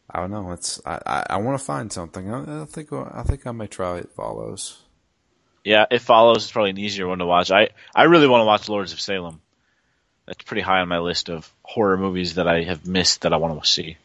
I 0.09 0.21
don't 0.21 0.31
know. 0.31 0.51
It's 0.51 0.79
I 0.85 0.99
I, 1.05 1.25
I 1.31 1.37
want 1.37 1.59
to 1.59 1.65
find 1.65 1.91
something. 1.91 2.31
I, 2.31 2.61
I 2.61 2.65
think 2.65 2.93
I 2.93 3.23
think 3.23 3.47
I 3.47 3.51
may 3.51 3.67
try 3.67 3.97
it. 3.97 4.11
Follows. 4.15 4.79
Yeah, 5.63 5.85
it 5.91 5.99
follows. 5.99 6.43
It's 6.43 6.51
probably 6.51 6.69
an 6.69 6.77
easier 6.77 7.07
one 7.07 7.19
to 7.19 7.25
watch. 7.25 7.51
I 7.51 7.69
I 7.95 8.03
really 8.03 8.27
want 8.27 8.41
to 8.41 8.45
watch 8.45 8.69
Lords 8.69 8.93
of 8.93 9.01
Salem. 9.01 9.41
That's 10.25 10.43
pretty 10.43 10.61
high 10.61 10.79
on 10.79 10.89
my 10.89 10.99
list 10.99 11.29
of 11.29 11.51
horror 11.63 11.97
movies 11.97 12.35
that 12.35 12.47
I 12.47 12.63
have 12.63 12.85
missed 12.85 13.21
that 13.21 13.33
I 13.33 13.37
want 13.37 13.61
to 13.61 13.69
see. 13.69 13.97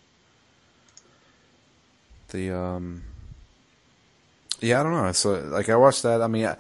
The 2.29 2.57
um. 2.57 3.05
Yeah, 4.63 4.81
I 4.81 4.83
don't 4.83 4.93
know. 4.93 5.07
Uh, 5.07 5.41
like 5.51 5.69
I 5.69 5.77
watched 5.77 6.05
that. 6.05 6.23
I 6.23 6.29
mean, 6.29 6.47
I, 6.47 6.57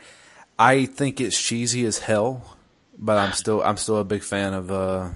I 0.58 0.86
think 0.86 1.20
it's 1.20 1.40
cheesy 1.40 1.86
as 1.86 1.98
hell, 1.98 2.56
but 2.98 3.16
I'm 3.16 3.32
still 3.32 3.62
I'm 3.62 3.76
still 3.76 3.98
a 3.98 4.04
big 4.04 4.22
fan 4.22 4.54
of 4.54 4.70
uh 4.70 5.10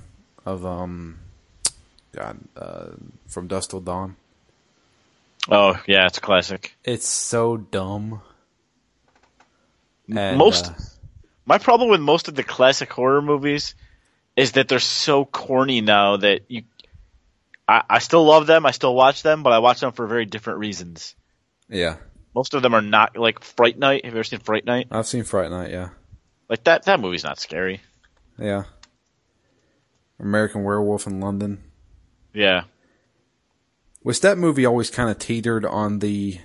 of 0.45 0.65
um, 0.65 1.19
God, 2.13 2.39
uh, 2.57 2.87
from 3.27 3.49
Dusk 3.49 3.71
Till 3.71 3.81
Dawn. 3.81 4.17
Oh 5.51 5.81
yeah, 5.87 6.07
it's 6.07 6.19
a 6.19 6.21
classic. 6.21 6.77
It's 6.85 7.07
so 7.07 7.57
dumb. 7.57 8.23
And, 10.09 10.39
most 10.39 10.67
uh, 10.69 10.75
my 11.45 11.59
problem 11.59 11.91
with 11.91 12.01
most 12.01 12.29
of 12.29 12.37
the 12.37 12.45
classic 12.45 12.93
horror 12.93 13.21
movies 13.21 13.75
is 14.37 14.53
that 14.53 14.69
they're 14.69 14.79
so 14.79 15.25
corny 15.25 15.81
now 15.81 16.17
that 16.19 16.43
you 16.49 16.63
I, 17.69 17.83
I 17.91 17.99
still 17.99 18.25
love 18.25 18.47
them, 18.47 18.65
I 18.65 18.71
still 18.71 18.95
watch 18.95 19.23
them, 19.23 19.43
but 19.43 19.53
I 19.53 19.59
watch 19.59 19.81
them 19.81 19.93
for 19.93 20.07
very 20.07 20.27
different 20.27 20.61
reasons. 20.61 21.15
yeah, 21.69 21.97
Most 22.37 22.53
of 22.55 22.61
them 22.63 22.75
are 22.75 22.83
not 22.83 23.17
like 23.17 23.43
Fright 23.43 23.79
Night. 23.79 24.05
Have 24.05 24.13
you 24.13 24.19
ever 24.21 24.25
seen 24.25 24.39
Fright 24.41 24.67
Night? 24.67 24.89
I've 24.91 25.07
seen 25.07 25.25
Fright 25.25 25.51
Night. 25.51 25.71
Yeah, 25.71 25.89
Like 26.51 26.63
that 26.65 26.85
that 26.85 27.01
movie's 27.01 27.25
not 27.25 27.41
scary. 27.41 27.81
yeah. 28.39 28.65
American 30.21 30.63
Werewolf 30.63 31.07
in 31.07 31.19
London. 31.21 31.63
Yeah. 32.35 32.65
Which 34.03 34.21
that 34.21 34.37
movie 34.39 34.65
always 34.67 34.91
kind 34.91 35.09
of 35.11 35.19
teetered 35.19 35.65
on 35.65 35.99
the 36.01 36.39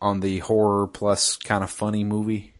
on 0.00 0.20
the 0.20 0.38
horror 0.40 0.86
plus 0.86 1.36
kind 1.36 1.62
of 1.64 1.70
funny 1.70 2.04
movie. 2.04 2.54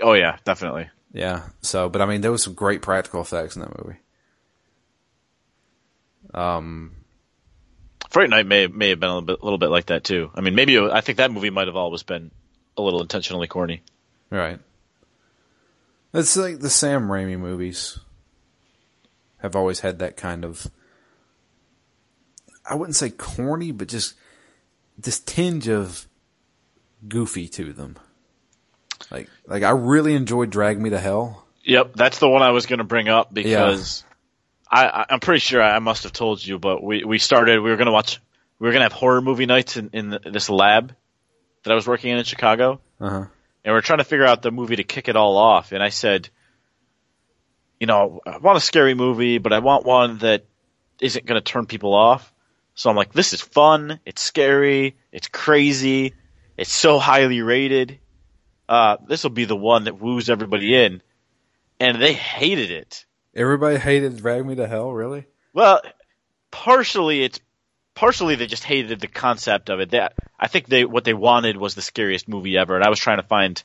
Oh 0.00 0.12
yeah, 0.14 0.38
definitely. 0.44 0.88
Yeah. 1.12 1.44
So, 1.62 1.88
but 1.88 2.02
I 2.02 2.06
mean, 2.06 2.20
there 2.20 2.30
was 2.32 2.42
some 2.42 2.54
great 2.54 2.82
practical 2.82 3.20
effects 3.20 3.54
in 3.56 3.62
that 3.62 3.84
movie. 3.84 3.98
Um. 6.34 6.92
Fright 8.10 8.30
Night 8.30 8.46
may 8.46 8.66
may 8.66 8.90
have 8.90 9.00
been 9.00 9.10
a 9.10 9.14
little 9.14 9.26
bit, 9.26 9.42
little 9.42 9.58
bit 9.58 9.70
like 9.70 9.86
that 9.86 10.04
too. 10.04 10.30
I 10.34 10.40
mean, 10.40 10.54
maybe 10.54 10.78
I 10.78 11.00
think 11.00 11.18
that 11.18 11.30
movie 11.30 11.50
might 11.50 11.66
have 11.66 11.76
always 11.76 12.02
been 12.02 12.30
a 12.76 12.82
little 12.82 13.02
intentionally 13.02 13.46
corny. 13.46 13.82
Right. 14.30 14.58
It's 16.12 16.36
like 16.36 16.60
the 16.60 16.70
Sam 16.70 17.08
Raimi 17.08 17.38
movies 17.38 17.98
have 19.38 19.54
always 19.54 19.80
had 19.80 19.98
that 19.98 20.16
kind 20.16 20.44
of 20.44 20.70
I 22.68 22.74
wouldn't 22.74 22.96
say 22.96 23.10
corny, 23.10 23.70
but 23.72 23.88
just 23.88 24.14
this 24.98 25.20
tinge 25.20 25.68
of 25.68 26.06
goofy 27.06 27.48
to 27.48 27.72
them. 27.72 27.96
Like 29.10 29.28
like 29.46 29.62
I 29.62 29.70
really 29.70 30.14
enjoyed 30.14 30.50
Drag 30.50 30.80
Me 30.80 30.90
to 30.90 30.98
Hell. 30.98 31.44
Yep, 31.64 31.94
that's 31.96 32.18
the 32.18 32.28
one 32.28 32.42
I 32.42 32.50
was 32.50 32.66
going 32.66 32.78
to 32.78 32.84
bring 32.84 33.08
up 33.08 33.34
because 33.34 34.04
I, 34.70 34.86
I, 34.86 35.06
I'm 35.10 35.20
pretty 35.20 35.40
sure 35.40 35.62
I 35.62 35.78
must 35.78 36.02
have 36.02 36.12
told 36.12 36.44
you, 36.44 36.58
but 36.58 36.82
we, 36.82 37.04
we 37.04 37.18
started, 37.18 37.60
we 37.60 37.70
were 37.70 37.76
going 37.76 37.86
to 37.86 37.92
watch, 37.92 38.20
we 38.58 38.66
were 38.66 38.72
going 38.72 38.80
to 38.80 38.84
have 38.84 38.92
horror 38.92 39.20
movie 39.20 39.46
nights 39.46 39.76
in, 39.76 39.90
in 39.92 40.18
this 40.24 40.50
lab 40.50 40.94
that 41.62 41.70
I 41.72 41.74
was 41.74 41.86
working 41.86 42.10
in 42.10 42.18
in 42.18 42.24
Chicago. 42.24 42.80
Uh-huh. 43.00 43.26
And 43.64 43.72
we 43.72 43.78
are 43.78 43.82
trying 43.82 43.98
to 43.98 44.04
figure 44.04 44.24
out 44.24 44.42
the 44.42 44.52
movie 44.52 44.76
to 44.76 44.84
kick 44.84 45.08
it 45.08 45.16
all 45.16 45.36
off. 45.36 45.72
And 45.72 45.82
I 45.82 45.88
said, 45.88 46.28
you 47.80 47.86
know, 47.86 48.20
I 48.24 48.38
want 48.38 48.58
a 48.58 48.60
scary 48.60 48.94
movie, 48.94 49.38
but 49.38 49.52
I 49.52 49.58
want 49.58 49.84
one 49.84 50.18
that 50.18 50.44
isn't 51.00 51.26
going 51.26 51.40
to 51.40 51.44
turn 51.44 51.66
people 51.66 51.94
off. 51.94 52.32
So 52.74 52.90
I'm 52.90 52.96
like, 52.96 53.12
this 53.12 53.32
is 53.32 53.40
fun. 53.40 54.00
It's 54.06 54.22
scary. 54.22 54.96
It's 55.10 55.28
crazy. 55.28 56.14
It's 56.56 56.72
so 56.72 56.98
highly 56.98 57.42
rated. 57.42 57.98
Uh, 58.68 58.96
this 59.06 59.22
will 59.22 59.30
be 59.30 59.44
the 59.44 59.56
one 59.56 59.84
that 59.84 60.00
woos 60.00 60.30
everybody 60.30 60.74
in. 60.74 61.02
And 61.80 62.00
they 62.00 62.12
hated 62.12 62.70
it. 62.70 63.04
Everybody 63.36 63.76
hated 63.76 64.16
Drag 64.16 64.46
Me 64.46 64.54
to 64.54 64.66
Hell, 64.66 64.90
really? 64.90 65.26
Well, 65.52 65.82
partially 66.50 67.22
it's 67.22 67.38
partially 67.94 68.34
they 68.34 68.46
just 68.46 68.64
hated 68.64 68.98
the 68.98 69.08
concept 69.08 69.68
of 69.68 69.78
it. 69.80 69.90
That 69.90 70.14
I 70.40 70.48
think 70.48 70.66
they 70.66 70.86
what 70.86 71.04
they 71.04 71.12
wanted 71.12 71.58
was 71.58 71.74
the 71.74 71.82
scariest 71.82 72.28
movie 72.28 72.56
ever, 72.56 72.74
and 72.74 72.82
I 72.82 72.88
was 72.88 72.98
trying 72.98 73.18
to 73.18 73.26
find 73.26 73.62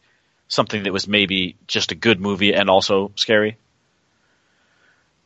something 0.49 0.83
that 0.83 0.91
was 0.91 1.07
maybe 1.07 1.55
just 1.67 1.93
a 1.93 1.95
good 1.95 2.19
movie 2.19 2.53
and 2.53 2.69
also 2.69 3.13
scary. 3.15 3.57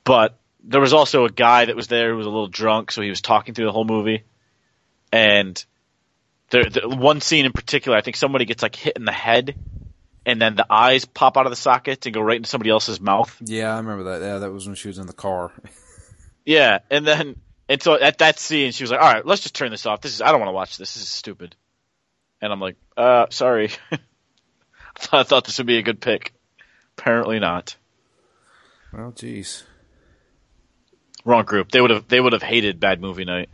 But 0.03 0.37
there 0.63 0.81
was 0.81 0.93
also 0.93 1.25
a 1.25 1.31
guy 1.31 1.65
that 1.65 1.75
was 1.75 1.87
there 1.87 2.11
who 2.11 2.17
was 2.17 2.27
a 2.27 2.29
little 2.29 2.47
drunk, 2.47 2.91
so 2.91 3.01
he 3.01 3.09
was 3.09 3.21
talking 3.21 3.55
through 3.55 3.65
the 3.65 3.71
whole 3.71 3.85
movie. 3.85 4.23
And 5.11 5.63
there, 6.51 6.69
the 6.69 6.87
one 6.87 7.21
scene 7.21 7.45
in 7.45 7.51
particular, 7.51 7.97
I 7.97 8.01
think 8.01 8.15
somebody 8.15 8.45
gets 8.45 8.61
like 8.61 8.75
hit 8.75 8.95
in 8.95 9.05
the 9.05 9.11
head, 9.11 9.55
and 10.25 10.41
then 10.41 10.55
the 10.55 10.65
eyes 10.71 11.05
pop 11.05 11.37
out 11.37 11.45
of 11.45 11.51
the 11.51 11.55
sockets 11.55 12.05
and 12.05 12.13
go 12.13 12.21
right 12.21 12.37
into 12.37 12.49
somebody 12.49 12.69
else's 12.69 12.99
mouth. 12.99 13.35
Yeah, 13.45 13.73
I 13.73 13.77
remember 13.77 14.03
that. 14.05 14.21
Yeah, 14.21 14.39
that 14.39 14.51
was 14.51 14.65
when 14.65 14.75
she 14.75 14.87
was 14.87 14.97
in 14.97 15.07
the 15.07 15.13
car. 15.13 15.51
Yeah, 16.47 16.79
and 16.91 17.07
then 17.07 17.37
and 17.67 17.81
so 17.81 17.99
at 17.99 18.19
that 18.19 18.37
scene, 18.37 18.71
she 18.71 18.83
was 18.83 18.91
like, 18.91 19.01
"All 19.01 19.11
right, 19.11 19.25
let's 19.25 19.41
just 19.41 19.55
turn 19.55 19.71
this 19.71 19.87
off. 19.87 20.01
This 20.01 20.13
is 20.13 20.21
I 20.21 20.29
don't 20.29 20.39
want 20.39 20.49
to 20.49 20.53
watch 20.53 20.77
this. 20.77 20.93
This 20.93 21.01
is 21.01 21.09
stupid." 21.09 21.55
And 22.39 22.53
I'm 22.53 22.59
like, 22.59 22.75
"Uh, 22.95 23.25
sorry. 23.31 23.71
I 25.11 25.23
thought 25.23 25.45
this 25.45 25.57
would 25.57 25.65
be 25.65 25.79
a 25.79 25.81
good 25.81 25.99
pick. 25.99 26.33
Apparently 26.99 27.39
not. 27.39 27.75
well, 28.93 29.11
jeez. 29.11 29.63
Wrong 31.23 31.45
group. 31.45 31.71
They 31.71 31.81
would 31.81 31.89
have 31.89 32.07
they 32.07 32.21
would 32.21 32.33
have 32.33 32.43
hated 32.43 32.79
Bad 32.79 33.01
Movie 33.01 33.25
Night. 33.25 33.49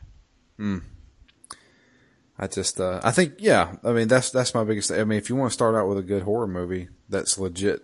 I 2.42 2.48
just, 2.48 2.82
uh, 2.82 3.00
I 3.04 3.12
think, 3.12 3.36
yeah. 3.38 3.76
I 3.84 3.92
mean, 3.92 4.08
that's 4.08 4.32
that's 4.32 4.56
my 4.56 4.64
biggest. 4.64 4.92
I 4.92 5.04
mean, 5.04 5.20
if 5.20 5.30
you 5.30 5.36
want 5.36 5.52
to 5.52 5.54
start 5.54 5.76
out 5.76 5.88
with 5.88 6.00
a 6.00 6.04
good 6.04 6.24
horror 6.24 6.48
movie 6.48 6.90
that's 7.08 7.38
legit 7.38 7.84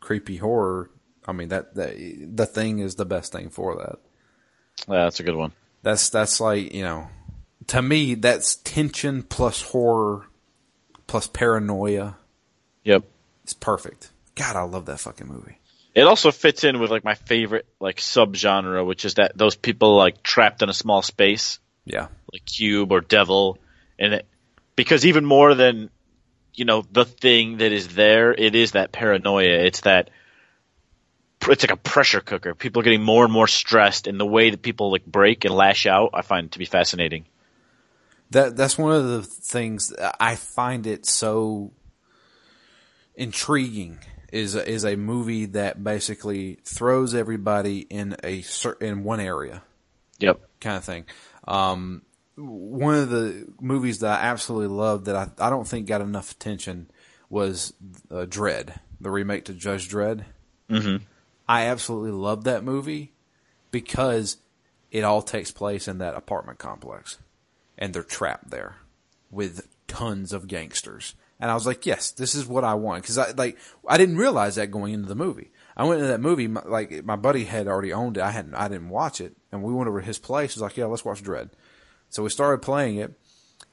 creepy 0.00 0.36
horror, 0.36 0.90
I 1.26 1.32
mean 1.32 1.48
that, 1.48 1.74
that 1.74 1.96
the 2.36 2.46
thing 2.46 2.78
is 2.78 2.94
the 2.94 3.04
best 3.04 3.32
thing 3.32 3.50
for 3.50 3.74
that. 3.76 3.98
Yeah, 4.88 5.04
that's 5.04 5.18
a 5.18 5.24
good 5.24 5.34
one. 5.34 5.52
That's 5.82 6.08
that's 6.08 6.40
like 6.40 6.72
you 6.72 6.82
know, 6.82 7.08
to 7.66 7.82
me 7.82 8.14
that's 8.14 8.56
tension 8.56 9.24
plus 9.24 9.62
horror 9.62 10.28
plus 11.06 11.26
paranoia. 11.26 12.16
Yep. 12.84 13.04
It's 13.42 13.54
perfect. 13.54 14.10
God, 14.34 14.56
I 14.56 14.62
love 14.62 14.86
that 14.86 15.00
fucking 15.00 15.26
movie. 15.26 15.58
It 15.94 16.02
also 16.02 16.30
fits 16.30 16.62
in 16.62 16.78
with 16.78 16.90
like 16.90 17.04
my 17.04 17.14
favorite 17.14 17.66
like 17.80 17.96
subgenre, 17.96 18.86
which 18.86 19.04
is 19.04 19.14
that 19.14 19.36
those 19.36 19.56
people 19.56 19.96
like 19.96 20.22
trapped 20.22 20.62
in 20.62 20.68
a 20.68 20.74
small 20.74 21.02
space. 21.02 21.58
Yeah, 21.84 22.08
like 22.32 22.44
Cube 22.44 22.92
or 22.92 23.00
Devil, 23.00 23.58
and 23.98 24.14
it, 24.14 24.26
because 24.74 25.06
even 25.06 25.24
more 25.24 25.54
than 25.54 25.90
you 26.54 26.64
know 26.64 26.84
the 26.90 27.04
thing 27.04 27.58
that 27.58 27.72
is 27.72 27.88
there, 27.88 28.32
it 28.32 28.54
is 28.54 28.72
that 28.72 28.92
paranoia. 28.92 29.64
It's 29.64 29.82
that 29.82 30.10
it's 31.48 31.62
like 31.62 31.70
a 31.70 31.76
pressure 31.76 32.20
cooker. 32.20 32.54
People 32.54 32.80
are 32.80 32.84
getting 32.84 33.02
more 33.02 33.24
and 33.24 33.32
more 33.32 33.46
stressed, 33.48 34.06
and 34.06 34.18
the 34.18 34.26
way 34.26 34.50
that 34.50 34.62
people 34.62 34.90
like 34.90 35.06
break 35.06 35.44
and 35.44 35.54
lash 35.54 35.86
out, 35.86 36.10
I 36.14 36.22
find 36.22 36.50
to 36.52 36.58
be 36.58 36.64
fascinating. 36.64 37.26
that 38.30 38.56
that's 38.56 38.76
one 38.76 38.92
of 38.92 39.06
the 39.06 39.22
things 39.22 39.92
I 40.18 40.34
find 40.34 40.86
it 40.86 41.06
so 41.06 41.72
intriguing. 43.14 43.98
Is 44.32 44.56
a, 44.56 44.68
is 44.68 44.84
a 44.84 44.96
movie 44.96 45.46
that 45.46 45.82
basically 45.82 46.58
throws 46.64 47.14
everybody 47.14 47.78
in 47.78 48.16
a 48.24 48.42
cer- 48.42 48.76
in 48.80 49.04
one 49.04 49.20
area. 49.20 49.62
Yep. 50.18 50.40
kind 50.60 50.76
of 50.76 50.84
thing. 50.84 51.04
Um, 51.46 52.02
one 52.36 52.94
of 52.94 53.08
the 53.10 53.46
movies 53.60 54.00
that 54.00 54.20
I 54.20 54.24
absolutely 54.26 54.68
loved 54.68 55.06
that 55.06 55.16
I, 55.16 55.30
I 55.38 55.50
don't 55.50 55.66
think 55.66 55.86
got 55.86 56.00
enough 56.00 56.30
attention 56.32 56.90
was 57.30 57.72
uh, 58.10 58.26
Dredd, 58.26 58.78
the 59.00 59.10
remake 59.10 59.46
to 59.46 59.54
Judge 59.54 59.88
Dredd. 59.88 60.24
Mm-hmm. 60.70 61.04
I 61.48 61.66
absolutely 61.66 62.10
love 62.10 62.44
that 62.44 62.64
movie 62.64 63.12
because 63.70 64.36
it 64.90 65.04
all 65.04 65.22
takes 65.22 65.50
place 65.50 65.88
in 65.88 65.98
that 65.98 66.14
apartment 66.14 66.58
complex 66.58 67.18
and 67.78 67.92
they're 67.92 68.02
trapped 68.02 68.50
there 68.50 68.76
with 69.30 69.68
tons 69.86 70.32
of 70.32 70.46
gangsters. 70.46 71.14
And 71.38 71.50
I 71.50 71.54
was 71.54 71.66
like, 71.66 71.84
yes, 71.84 72.10
this 72.10 72.34
is 72.34 72.46
what 72.46 72.64
I 72.64 72.74
want. 72.74 73.04
Cause 73.04 73.18
I, 73.18 73.30
like, 73.32 73.58
I 73.86 73.98
didn't 73.98 74.16
realize 74.16 74.54
that 74.54 74.70
going 74.70 74.94
into 74.94 75.08
the 75.08 75.14
movie. 75.14 75.50
I 75.76 75.84
went 75.84 76.00
into 76.00 76.10
that 76.10 76.20
movie, 76.20 76.48
my- 76.48 76.62
like, 76.64 77.04
my 77.04 77.16
buddy 77.16 77.44
had 77.44 77.68
already 77.68 77.92
owned 77.92 78.16
it. 78.16 78.22
I 78.22 78.30
hadn't, 78.30 78.54
I 78.54 78.68
didn't 78.68 78.88
watch 78.88 79.20
it. 79.20 79.36
And 79.52 79.62
we 79.62 79.74
went 79.74 79.88
over 79.88 80.00
to 80.00 80.06
his 80.06 80.18
place. 80.18 80.54
He 80.54 80.58
was 80.58 80.62
like, 80.62 80.76
yeah, 80.76 80.86
let's 80.86 81.04
watch 81.04 81.22
Dredd. 81.22 81.50
So 82.10 82.22
we 82.22 82.30
started 82.30 82.62
playing 82.62 82.96
it. 82.96 83.12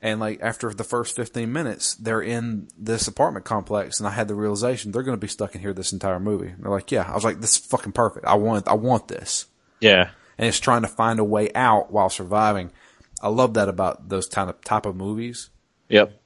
And 0.01 0.19
like 0.19 0.41
after 0.41 0.73
the 0.73 0.83
first 0.83 1.15
15 1.15 1.51
minutes, 1.51 1.95
they're 1.95 2.21
in 2.21 2.67
this 2.77 3.07
apartment 3.07 3.45
complex 3.45 3.99
and 3.99 4.07
I 4.07 4.11
had 4.11 4.27
the 4.27 4.35
realization 4.35 4.91
they're 4.91 5.01
going 5.01 5.17
to 5.17 5.21
be 5.21 5.29
stuck 5.29 5.55
in 5.55 5.61
here 5.61 5.73
this 5.73 5.93
entire 5.93 6.19
movie. 6.19 6.49
And 6.49 6.63
they're 6.63 6.71
like, 6.71 6.91
yeah, 6.91 7.09
I 7.09 7.15
was 7.15 7.23
like, 7.23 7.39
this 7.39 7.57
is 7.57 7.65
fucking 7.65 7.93
perfect. 7.93 8.25
I 8.25 8.35
want, 8.35 8.67
I 8.67 8.73
want 8.73 9.07
this. 9.07 9.45
Yeah. 9.79 10.09
And 10.37 10.47
it's 10.47 10.59
trying 10.59 10.81
to 10.81 10.89
find 10.89 11.19
a 11.19 11.23
way 11.23 11.53
out 11.53 11.91
while 11.91 12.09
surviving. 12.09 12.71
I 13.21 13.29
love 13.29 13.53
that 13.53 13.69
about 13.69 14.09
those 14.09 14.27
kind 14.27 14.49
of 14.49 14.61
type 14.61 14.85
of 14.85 14.97
movies. 14.97 15.49
Yep. 15.87 16.19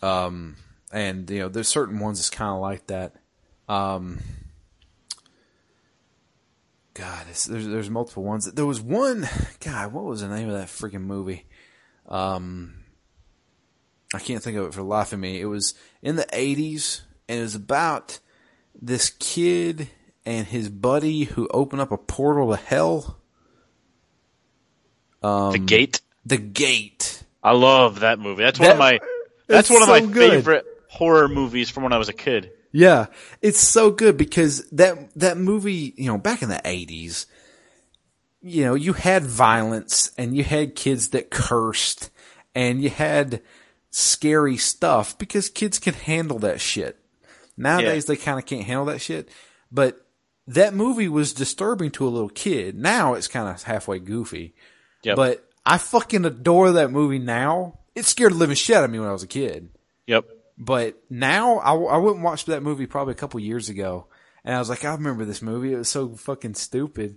Um, 0.00 0.56
and, 0.92 1.28
you 1.28 1.40
know, 1.40 1.48
there's 1.48 1.68
certain 1.68 1.98
ones 1.98 2.18
that's 2.18 2.30
kind 2.30 2.54
of 2.54 2.60
like 2.60 2.86
that. 2.86 3.14
Um, 3.68 4.20
God, 7.00 7.26
it's, 7.30 7.46
there's, 7.46 7.66
there's 7.66 7.88
multiple 7.88 8.22
ones. 8.24 8.44
There 8.52 8.66
was 8.66 8.80
one, 8.80 9.26
God, 9.60 9.92
what 9.92 10.04
was 10.04 10.20
the 10.20 10.28
name 10.28 10.48
of 10.50 10.54
that 10.58 10.68
freaking 10.68 11.02
movie? 11.02 11.46
Um, 12.06 12.74
I 14.12 14.18
can't 14.18 14.42
think 14.42 14.58
of 14.58 14.66
it 14.66 14.74
for 14.74 14.80
the 14.80 14.86
life 14.86 15.12
of 15.14 15.18
me. 15.18 15.40
It 15.40 15.46
was 15.46 15.74
in 16.02 16.16
the 16.16 16.26
80s 16.26 17.00
and 17.28 17.38
it 17.38 17.42
was 17.42 17.54
about 17.54 18.18
this 18.80 19.08
kid 19.18 19.88
and 20.26 20.46
his 20.46 20.68
buddy 20.68 21.24
who 21.24 21.48
opened 21.52 21.80
up 21.80 21.90
a 21.90 21.96
portal 21.96 22.50
to 22.50 22.56
hell. 22.56 23.16
Um, 25.22 25.52
the 25.52 25.58
Gate. 25.58 26.00
The 26.26 26.36
Gate. 26.36 27.22
I 27.42 27.52
love 27.52 28.00
that 28.00 28.18
movie. 28.18 28.42
That's 28.42 28.58
one 28.58 28.68
That- 28.68 28.72
of 28.74 28.78
my. 28.78 29.00
That's 29.46 29.70
one 29.70 29.82
of 29.82 29.88
so 29.88 29.92
my 29.92 30.00
good. 30.12 30.30
favorite 30.30 30.64
horror 30.88 31.28
movies 31.28 31.70
from 31.70 31.82
when 31.82 31.92
I 31.92 31.98
was 31.98 32.08
a 32.08 32.12
kid. 32.12 32.52
Yeah, 32.72 33.06
it's 33.42 33.60
so 33.60 33.90
good 33.90 34.16
because 34.16 34.68
that 34.70 35.12
that 35.16 35.36
movie, 35.36 35.92
you 35.96 36.06
know, 36.06 36.18
back 36.18 36.42
in 36.42 36.48
the 36.48 36.60
eighties, 36.64 37.26
you 38.40 38.64
know, 38.64 38.74
you 38.74 38.92
had 38.92 39.24
violence 39.24 40.12
and 40.16 40.36
you 40.36 40.44
had 40.44 40.74
kids 40.76 41.08
that 41.08 41.30
cursed 41.30 42.10
and 42.54 42.80
you 42.82 42.88
had 42.90 43.42
scary 43.90 44.56
stuff 44.56 45.18
because 45.18 45.48
kids 45.48 45.78
can 45.78 45.94
handle 45.94 46.38
that 46.38 46.60
shit. 46.60 46.96
Nowadays 47.56 48.06
they 48.06 48.16
kind 48.16 48.38
of 48.38 48.46
can't 48.46 48.64
handle 48.64 48.86
that 48.86 49.00
shit, 49.00 49.28
but 49.70 50.06
that 50.46 50.72
movie 50.74 51.08
was 51.08 51.32
disturbing 51.34 51.90
to 51.92 52.06
a 52.06 52.10
little 52.10 52.28
kid. 52.30 52.76
Now 52.76 53.14
it's 53.14 53.28
kind 53.28 53.48
of 53.48 53.62
halfway 53.64 53.98
goofy, 53.98 54.54
Yep. 55.02 55.16
but 55.16 55.44
I 55.66 55.76
fucking 55.78 56.24
adore 56.24 56.72
that 56.72 56.90
movie 56.90 57.18
now. 57.18 57.80
It 57.94 58.04
scared 58.04 58.32
the 58.32 58.36
living 58.36 58.56
shit 58.56 58.76
out 58.76 58.84
of 58.84 58.90
me 58.90 58.98
when 58.98 59.08
I 59.08 59.12
was 59.12 59.22
a 59.22 59.28
kid. 59.28 59.68
Yep. 60.06 60.24
But 60.62 61.02
now 61.08 61.56
I, 61.56 61.72
I 61.74 61.96
went 61.96 62.16
and 62.16 62.24
watched 62.24 62.46
that 62.46 62.62
movie 62.62 62.86
probably 62.86 63.12
a 63.12 63.16
couple 63.16 63.40
years 63.40 63.70
ago, 63.70 64.08
and 64.44 64.54
I 64.54 64.58
was 64.58 64.68
like, 64.68 64.84
I 64.84 64.92
remember 64.92 65.24
this 65.24 65.40
movie. 65.40 65.72
It 65.72 65.78
was 65.78 65.88
so 65.88 66.10
fucking 66.10 66.54
stupid, 66.54 67.16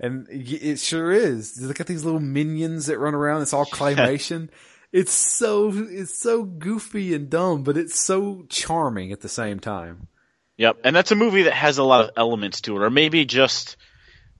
and 0.00 0.26
it 0.30 0.78
sure 0.78 1.12
is. 1.12 1.60
Look 1.60 1.80
at 1.80 1.86
these 1.86 2.06
little 2.06 2.18
minions 2.18 2.86
that 2.86 2.98
run 2.98 3.14
around. 3.14 3.42
It's 3.42 3.52
all 3.52 3.66
claymation. 3.66 4.48
it's 4.90 5.12
so 5.12 5.70
it's 5.74 6.18
so 6.18 6.44
goofy 6.44 7.14
and 7.14 7.28
dumb, 7.28 7.62
but 7.62 7.76
it's 7.76 8.00
so 8.00 8.46
charming 8.48 9.12
at 9.12 9.20
the 9.20 9.28
same 9.28 9.60
time. 9.60 10.08
Yep. 10.56 10.78
And 10.82 10.96
that's 10.96 11.12
a 11.12 11.16
movie 11.16 11.42
that 11.42 11.52
has 11.52 11.76
a 11.76 11.84
lot 11.84 12.04
of 12.04 12.10
elements 12.16 12.62
to 12.62 12.76
it, 12.76 12.82
or 12.82 12.88
maybe 12.88 13.26
just 13.26 13.76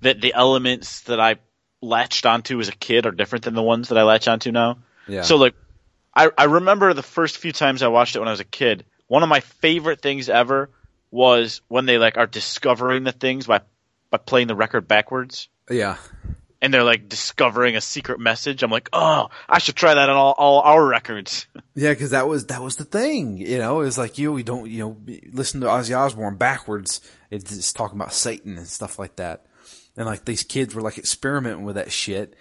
that 0.01 0.23
the 0.23 0.33
elements 0.33 1.03
that 1.03 1.21
I 1.21 1.37
latched 1.83 2.25
onto 2.25 2.61
as 2.61 2.69
a 2.69 2.73
kid 2.73 3.05
are 3.05 3.13
different 3.13 3.45
than 3.45 3.55
the 3.55 3.63
ones 3.63 3.91
that 3.91 3.99
I 3.99 4.05
latch 4.05 4.27
onto 4.27 4.53
now. 4.53 4.79
Yeah. 5.07 5.23
So 5.23 5.37
like, 5.37 5.55
I 6.19 6.31
I 6.37 6.45
remember 6.45 6.93
the 6.93 7.03
first 7.03 7.39
few 7.39 7.53
times 7.53 7.83
I 7.83 7.89
watched 7.89 8.17
it 8.17 8.19
when 8.19 8.29
I 8.29 8.33
was 8.33 8.41
a 8.41 8.45
kid. 8.45 8.85
One 9.07 9.23
of 9.23 9.29
my 9.29 9.41
favorite 9.41 10.03
things 10.03 10.29
ever 10.29 10.71
was 11.11 11.63
when 11.69 11.87
they 11.87 11.97
like 11.97 12.19
are 12.19 12.27
discovering 12.27 13.05
the 13.05 13.13
things 13.13 13.47
by 13.47 13.61
by 14.11 14.19
playing 14.19 14.49
the 14.49 14.57
record 14.57 14.89
backwards. 14.89 15.49
Yeah, 15.71 15.99
And 16.61 16.73
they're 16.73 16.83
like 16.83 17.09
discovering 17.09 17.77
a 17.77 17.81
secret 17.81 18.19
message. 18.19 18.63
I'm 18.63 18.71
like, 18.71 18.89
oh, 18.93 19.29
I 19.49 19.59
should 19.59 19.77
try 19.77 19.95
that 19.95 20.09
on 20.09 20.17
all, 20.17 20.33
all 20.33 20.61
our 20.63 20.85
records. 20.85 21.47
yeah, 21.75 21.91
because 21.91 22.11
that 22.11 22.27
was 22.27 22.47
that 22.47 22.63
was 22.63 22.77
the 22.77 22.85
thing. 22.85 23.37
You 23.39 23.59
know, 23.59 23.81
it 23.81 23.85
was 23.85 23.99
like 23.99 24.19
you 24.19 24.33
we 24.33 24.43
don't 24.43 24.69
you 24.69 24.79
know 24.79 24.97
listen 25.31 25.61
to 25.61 25.67
Ozzy 25.67 25.97
Osbourne 25.97 26.37
backwards. 26.37 27.01
It's 27.31 27.73
talking 27.73 27.99
about 27.99 28.13
Satan 28.13 28.59
and 28.59 28.67
stuff 28.67 28.99
like 28.99 29.17
that. 29.17 29.45
And 29.97 30.07
like 30.07 30.25
these 30.25 30.43
kids 30.43 30.75
were 30.75 30.83
like 30.83 30.99
experimenting 30.99 31.65
with 31.65 31.77
that 31.77 31.93
shit, 31.93 32.35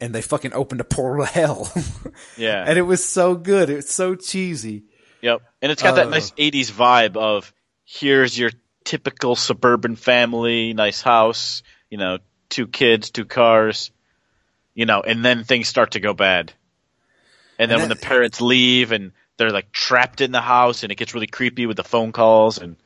and 0.00 0.14
they 0.14 0.22
fucking 0.22 0.52
opened 0.52 0.80
a 0.80 0.84
portal 0.84 1.24
to 1.26 1.30
hell. 1.32 1.72
Yeah. 2.36 2.64
and 2.66 2.78
it 2.78 2.82
was 2.82 3.04
so 3.04 3.34
good. 3.34 3.70
It 3.70 3.76
was 3.76 3.88
so 3.88 4.14
cheesy. 4.14 4.84
Yep. 5.22 5.40
And 5.62 5.72
it's 5.72 5.82
got 5.82 5.96
that 5.96 6.06
Uh. 6.08 6.10
nice 6.10 6.30
80s 6.32 6.70
vibe 6.70 7.16
of 7.16 7.52
here's 7.84 8.38
your 8.38 8.50
typical 8.84 9.34
suburban 9.36 9.96
family, 9.96 10.74
nice 10.74 11.00
house, 11.00 11.62
you 11.90 11.98
know, 11.98 12.18
two 12.50 12.66
kids, 12.66 13.10
two 13.10 13.24
cars, 13.24 13.90
you 14.74 14.84
know, 14.86 15.00
and 15.00 15.24
then 15.24 15.44
things 15.44 15.68
start 15.68 15.92
to 15.92 16.00
go 16.00 16.12
bad. 16.14 16.52
And 17.58 17.70
then 17.70 17.78
And 17.80 17.88
when 17.88 17.96
the 17.96 18.04
parents 18.04 18.40
leave 18.40 18.92
and 18.92 19.12
they're 19.36 19.50
like 19.50 19.72
trapped 19.72 20.20
in 20.20 20.32
the 20.32 20.40
house 20.40 20.82
and 20.82 20.92
it 20.92 20.96
gets 20.96 21.14
really 21.14 21.26
creepy 21.28 21.66
with 21.66 21.76
the 21.76 21.84
phone 21.84 22.12
calls 22.12 22.58
and 22.58 22.76
that- 22.76 22.80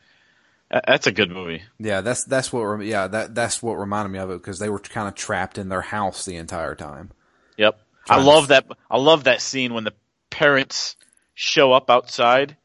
that's 0.70 1.06
a 1.06 1.12
good 1.12 1.30
movie. 1.30 1.62
Yeah, 1.78 2.00
that's 2.02 2.24
that's 2.24 2.52
what. 2.52 2.80
Yeah, 2.84 3.06
that 3.08 3.34
that's 3.34 3.62
what 3.62 3.74
reminded 3.74 4.10
me 4.10 4.18
of 4.18 4.30
it 4.30 4.38
because 4.38 4.58
they 4.58 4.68
were 4.68 4.78
kind 4.78 5.08
of 5.08 5.14
trapped 5.14 5.58
in 5.58 5.68
their 5.68 5.80
house 5.80 6.24
the 6.24 6.36
entire 6.36 6.74
time. 6.74 7.10
Yep. 7.56 7.78
I 8.04 8.06
Trying 8.14 8.20
to- 8.20 8.26
love 8.26 8.48
that. 8.48 8.66
I 8.90 8.98
love 8.98 9.24
that 9.24 9.40
scene 9.40 9.72
when 9.74 9.84
the 9.84 9.94
parents 10.30 10.96
show 11.34 11.72
up 11.72 11.88
outside, 11.90 12.56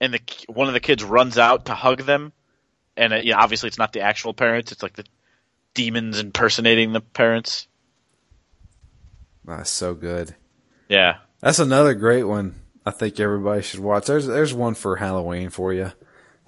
and 0.00 0.12
the 0.14 0.20
one 0.48 0.68
of 0.68 0.74
the 0.74 0.80
kids 0.80 1.02
runs 1.02 1.38
out 1.38 1.66
to 1.66 1.74
hug 1.74 2.02
them, 2.02 2.32
and 2.96 3.12
uh, 3.12 3.20
yeah, 3.22 3.38
obviously 3.38 3.68
it's 3.68 3.78
not 3.78 3.92
the 3.92 4.00
actual 4.02 4.34
parents. 4.34 4.72
It's 4.72 4.82
like 4.82 4.94
the 4.94 5.04
demons 5.74 6.18
impersonating 6.18 6.92
the 6.92 7.00
parents. 7.00 7.66
That's 9.44 9.70
so 9.70 9.94
good. 9.94 10.34
Yeah. 10.88 11.18
That's 11.40 11.58
another 11.58 11.94
great 11.94 12.24
one. 12.24 12.56
I 12.84 12.90
think 12.90 13.18
everybody 13.20 13.62
should 13.62 13.80
watch. 13.80 14.06
There's 14.06 14.26
there's 14.26 14.52
one 14.54 14.74
for 14.74 14.96
Halloween 14.96 15.50
for 15.50 15.72
you. 15.72 15.92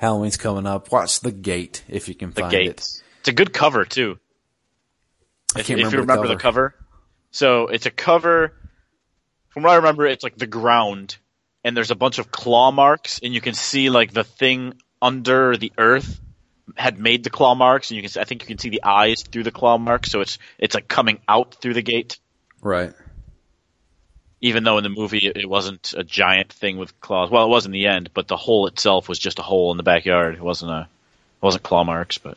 Halloween's 0.02 0.36
coming 0.36 0.66
up. 0.66 0.90
Watch 0.90 1.20
The 1.20 1.30
Gate 1.30 1.84
if 1.88 2.08
you 2.08 2.16
can. 2.16 2.30
The 2.30 2.40
find 2.40 2.50
gates. 2.50 3.04
It's 3.20 3.28
a 3.28 3.32
good 3.32 3.52
cover 3.52 3.84
too. 3.84 4.18
I 5.54 5.60
If, 5.60 5.66
can't 5.68 5.78
if 5.78 5.84
you 5.84 5.90
remember 5.90 5.96
the 5.96 6.00
remember 6.00 6.28
the 6.28 6.36
cover. 6.40 6.74
So 7.30 7.68
it's 7.68 7.86
a 7.86 7.90
cover. 7.92 8.52
From 9.50 9.62
what 9.62 9.70
I 9.70 9.76
remember, 9.76 10.04
it's 10.04 10.24
like 10.24 10.36
the 10.36 10.48
ground, 10.48 11.18
and 11.62 11.76
there's 11.76 11.92
a 11.92 11.94
bunch 11.94 12.18
of 12.18 12.32
claw 12.32 12.72
marks, 12.72 13.20
and 13.22 13.32
you 13.32 13.40
can 13.40 13.54
see 13.54 13.90
like 13.90 14.12
the 14.12 14.24
thing 14.24 14.74
under 15.00 15.56
the 15.56 15.72
earth 15.78 16.20
had 16.76 16.98
made 16.98 17.22
the 17.22 17.30
claw 17.30 17.54
marks, 17.54 17.92
and 17.92 17.96
you 17.96 18.08
can. 18.08 18.20
I 18.20 18.24
think 18.24 18.42
you 18.42 18.48
can 18.48 18.58
see 18.58 18.70
the 18.70 18.82
eyes 18.82 19.22
through 19.22 19.44
the 19.44 19.52
claw 19.52 19.78
marks, 19.78 20.10
so 20.10 20.20
it's 20.20 20.36
it's 20.58 20.74
like 20.74 20.88
coming 20.88 21.20
out 21.28 21.54
through 21.54 21.74
the 21.74 21.82
gate. 21.82 22.18
Right. 22.60 22.92
Even 24.42 24.64
though 24.64 24.76
in 24.76 24.84
the 24.84 24.90
movie 24.90 25.32
it 25.34 25.48
wasn't 25.48 25.94
a 25.96 26.04
giant 26.04 26.52
thing 26.52 26.76
with 26.76 27.00
claws. 27.00 27.30
Well, 27.30 27.46
it 27.46 27.48
was 27.48 27.64
in 27.64 27.72
the 27.72 27.86
end, 27.86 28.10
but 28.12 28.28
the 28.28 28.36
hole 28.36 28.66
itself 28.66 29.08
was 29.08 29.18
just 29.18 29.38
a 29.38 29.42
hole 29.42 29.70
in 29.70 29.76
the 29.76 29.82
backyard. 29.82 30.34
It 30.34 30.42
wasn't 30.42 30.72
a, 30.72 30.80
it 30.80 31.42
wasn't 31.42 31.62
claw 31.62 31.84
marks, 31.84 32.18
but 32.18 32.36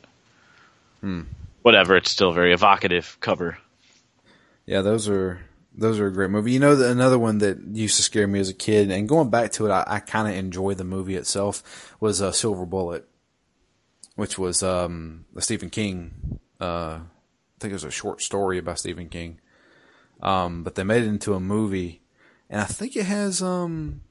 whatever. 1.64 1.98
It's 1.98 2.11
still 2.11 2.30
a 2.30 2.34
very 2.34 2.53
evocative 2.53 3.18
cover. 3.19 3.57
Yeah, 4.68 4.82
those 4.82 5.10
are 5.10 5.41
those 5.77 5.99
are 5.99 6.07
a 6.07 6.14
great 6.14 6.30
movie. 6.30 6.52
You 6.52 6.60
know, 6.60 6.76
the, 6.76 6.90
another 6.90 7.19
one 7.19 7.40
that 7.40 7.60
used 7.60 7.98
to 7.98 8.03
scare 8.03 8.27
me 8.27 8.40
as 8.40 8.49
a 8.49 8.53
kid, 8.53 8.91
and 8.91 9.10
going 9.10 9.30
back 9.30 9.52
to 9.53 9.65
it, 9.65 9.72
I, 9.72 9.84
I 9.88 9.99
kind 9.99 10.27
of 10.27 10.36
enjoy 10.36 10.76
the 10.76 10.84
movie 10.84 11.15
itself. 11.15 11.95
Was 11.99 12.22
uh, 12.22 12.32
Silver 12.32 12.65
Bullet, 12.65 13.07
which 14.15 14.38
was 14.38 14.64
um, 14.64 15.26
a 15.36 15.41
Stephen 15.41 15.69
King. 15.69 16.40
Uh, 16.61 16.99
I 16.99 17.60
think 17.60 17.72
it 17.72 17.76
was 17.76 17.84
a 17.84 17.91
short 17.91 18.22
story 18.22 18.57
about 18.57 18.80
Stephen 18.80 19.10
King. 19.10 19.40
Um, 20.22 20.64
but 20.64 20.76
they 20.76 20.84
made 20.84 21.04
it 21.04 21.08
into 21.08 21.34
a 21.34 21.40
movie, 21.40 22.02
and 22.50 22.62
I 22.62 22.66
think 22.66 22.96
it 22.96 23.06
has 23.06 23.42
um, 23.42 24.02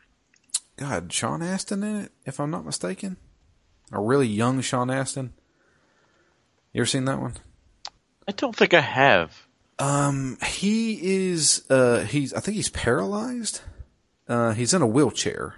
God, 0.77 1.13
Sean 1.13 1.43
Astin 1.43 1.83
in 1.83 1.97
it, 1.97 2.13
if 2.25 2.41
I'm 2.41 2.51
not 2.51 2.65
mistaken, 2.65 3.17
a 3.93 4.01
really 4.01 4.27
young 4.27 4.61
Sean 4.61 4.91
Astin. 4.91 5.33
You 6.73 6.81
ever 6.81 6.87
seen 6.87 7.05
that 7.05 7.21
one? 7.21 7.35
I 8.27 8.33
don't 8.33 8.57
think 8.57 8.75
I 8.75 8.81
have. 8.81 9.47
Um, 9.79 10.39
he 10.45 10.99
is. 11.03 11.65
Uh, 11.69 12.01
he's. 12.01 12.33
I 12.33 12.41
think 12.41 12.57
he's 12.57 12.69
paralyzed. 12.69 13.61
Uh, 14.29 14.53
he's 14.53 14.73
in 14.73 14.83
a 14.83 14.87
wheelchair, 14.87 15.57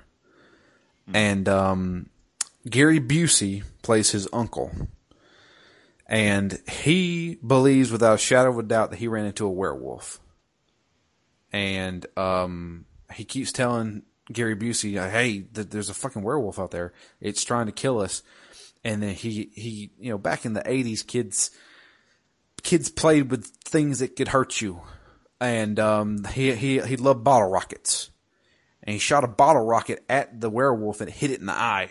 and 1.12 1.48
um, 1.48 2.08
Gary 2.68 2.98
Busey 2.98 3.62
plays 3.82 4.10
his 4.10 4.26
uncle, 4.32 4.72
and 6.06 6.60
he 6.68 7.38
believes 7.46 7.92
without 7.92 8.14
a 8.14 8.18
shadow 8.18 8.50
of 8.50 8.58
a 8.58 8.62
doubt 8.62 8.90
that 8.90 8.98
he 8.98 9.06
ran 9.06 9.26
into 9.26 9.46
a 9.46 9.50
werewolf, 9.50 10.18
and 11.52 12.06
um, 12.16 12.86
he 13.14 13.24
keeps 13.24 13.52
telling 13.52 14.02
Gary 14.32 14.56
Busey, 14.56 14.94
"Hey, 15.10 15.40
th- 15.40 15.68
there's 15.68 15.90
a 15.90 15.94
fucking 15.94 16.22
werewolf 16.22 16.58
out 16.58 16.70
there. 16.70 16.92
It's 17.20 17.44
trying 17.44 17.66
to 17.66 17.72
kill 17.72 18.00
us." 18.00 18.22
And 18.84 19.02
then 19.02 19.14
he 19.14 19.50
he 19.54 19.90
you 19.98 20.10
know 20.10 20.18
back 20.18 20.44
in 20.44 20.52
the 20.52 20.62
'80s, 20.62 21.06
kids 21.06 21.50
kids 22.62 22.88
played 22.90 23.30
with 23.30 23.46
things 23.64 24.00
that 24.00 24.16
could 24.16 24.28
hurt 24.28 24.60
you, 24.60 24.80
and 25.40 25.78
um, 25.78 26.24
he 26.24 26.54
he 26.54 26.80
he 26.80 26.96
loved 26.96 27.24
bottle 27.24 27.48
rockets, 27.48 28.10
and 28.82 28.92
he 28.92 28.98
shot 28.98 29.24
a 29.24 29.28
bottle 29.28 29.64
rocket 29.64 30.04
at 30.08 30.40
the 30.40 30.50
werewolf 30.50 31.00
and 31.00 31.10
hit 31.10 31.30
it 31.30 31.40
in 31.40 31.46
the 31.46 31.52
eye, 31.52 31.90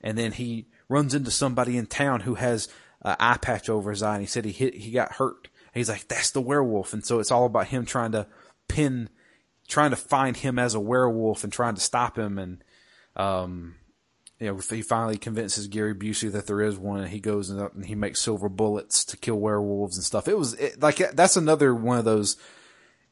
and 0.00 0.18
then 0.18 0.32
he 0.32 0.66
runs 0.88 1.14
into 1.14 1.30
somebody 1.30 1.76
in 1.76 1.86
town 1.86 2.20
who 2.20 2.34
has 2.34 2.68
an 3.02 3.16
eye 3.18 3.38
patch 3.38 3.68
over 3.68 3.90
his 3.90 4.02
eye, 4.02 4.14
and 4.14 4.22
he 4.22 4.26
said 4.26 4.44
he 4.44 4.52
hit 4.52 4.74
he 4.74 4.90
got 4.90 5.12
hurt. 5.12 5.48
He's 5.72 5.88
like, 5.88 6.08
"That's 6.08 6.32
the 6.32 6.40
werewolf," 6.40 6.92
and 6.92 7.04
so 7.04 7.20
it's 7.20 7.30
all 7.30 7.46
about 7.46 7.68
him 7.68 7.86
trying 7.86 8.12
to 8.12 8.26
pin 8.68 9.08
trying 9.68 9.90
to 9.90 9.96
find 9.96 10.36
him 10.36 10.58
as 10.58 10.74
a 10.74 10.80
werewolf 10.80 11.42
and 11.44 11.52
trying 11.52 11.74
to 11.74 11.80
stop 11.80 12.16
him 12.18 12.38
and 12.38 12.62
um 13.16 13.74
you 14.38 14.46
know 14.46 14.58
he 14.70 14.82
finally 14.82 15.16
convinces 15.16 15.66
Gary 15.66 15.94
Busey 15.94 16.30
that 16.32 16.46
there 16.46 16.60
is 16.60 16.76
one 16.76 17.00
and 17.00 17.08
he 17.08 17.20
goes 17.20 17.48
and, 17.50 17.60
and 17.60 17.86
he 17.86 17.94
makes 17.94 18.20
silver 18.20 18.48
bullets 18.48 19.04
to 19.06 19.16
kill 19.16 19.36
werewolves 19.40 19.96
and 19.96 20.04
stuff. 20.04 20.28
It 20.28 20.38
was 20.38 20.54
it, 20.54 20.80
like 20.80 20.98
that's 21.12 21.36
another 21.36 21.74
one 21.74 21.98
of 21.98 22.04
those 22.04 22.36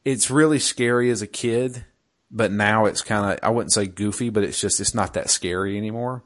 it's 0.03 0.29
really 0.29 0.59
scary 0.59 1.09
as 1.09 1.23
a 1.23 1.27
kid, 1.27 1.83
but 2.29 2.51
now 2.51 2.85
it's 2.85 3.01
kind 3.01 3.33
of 3.33 3.39
I 3.41 3.49
wouldn't 3.49 3.73
say 3.73 3.87
goofy, 3.87 4.29
but 4.29 4.43
it's 4.43 4.61
just 4.61 4.79
it's 4.79 4.93
not 4.93 5.13
that 5.13 5.29
scary 5.31 5.77
anymore. 5.77 6.23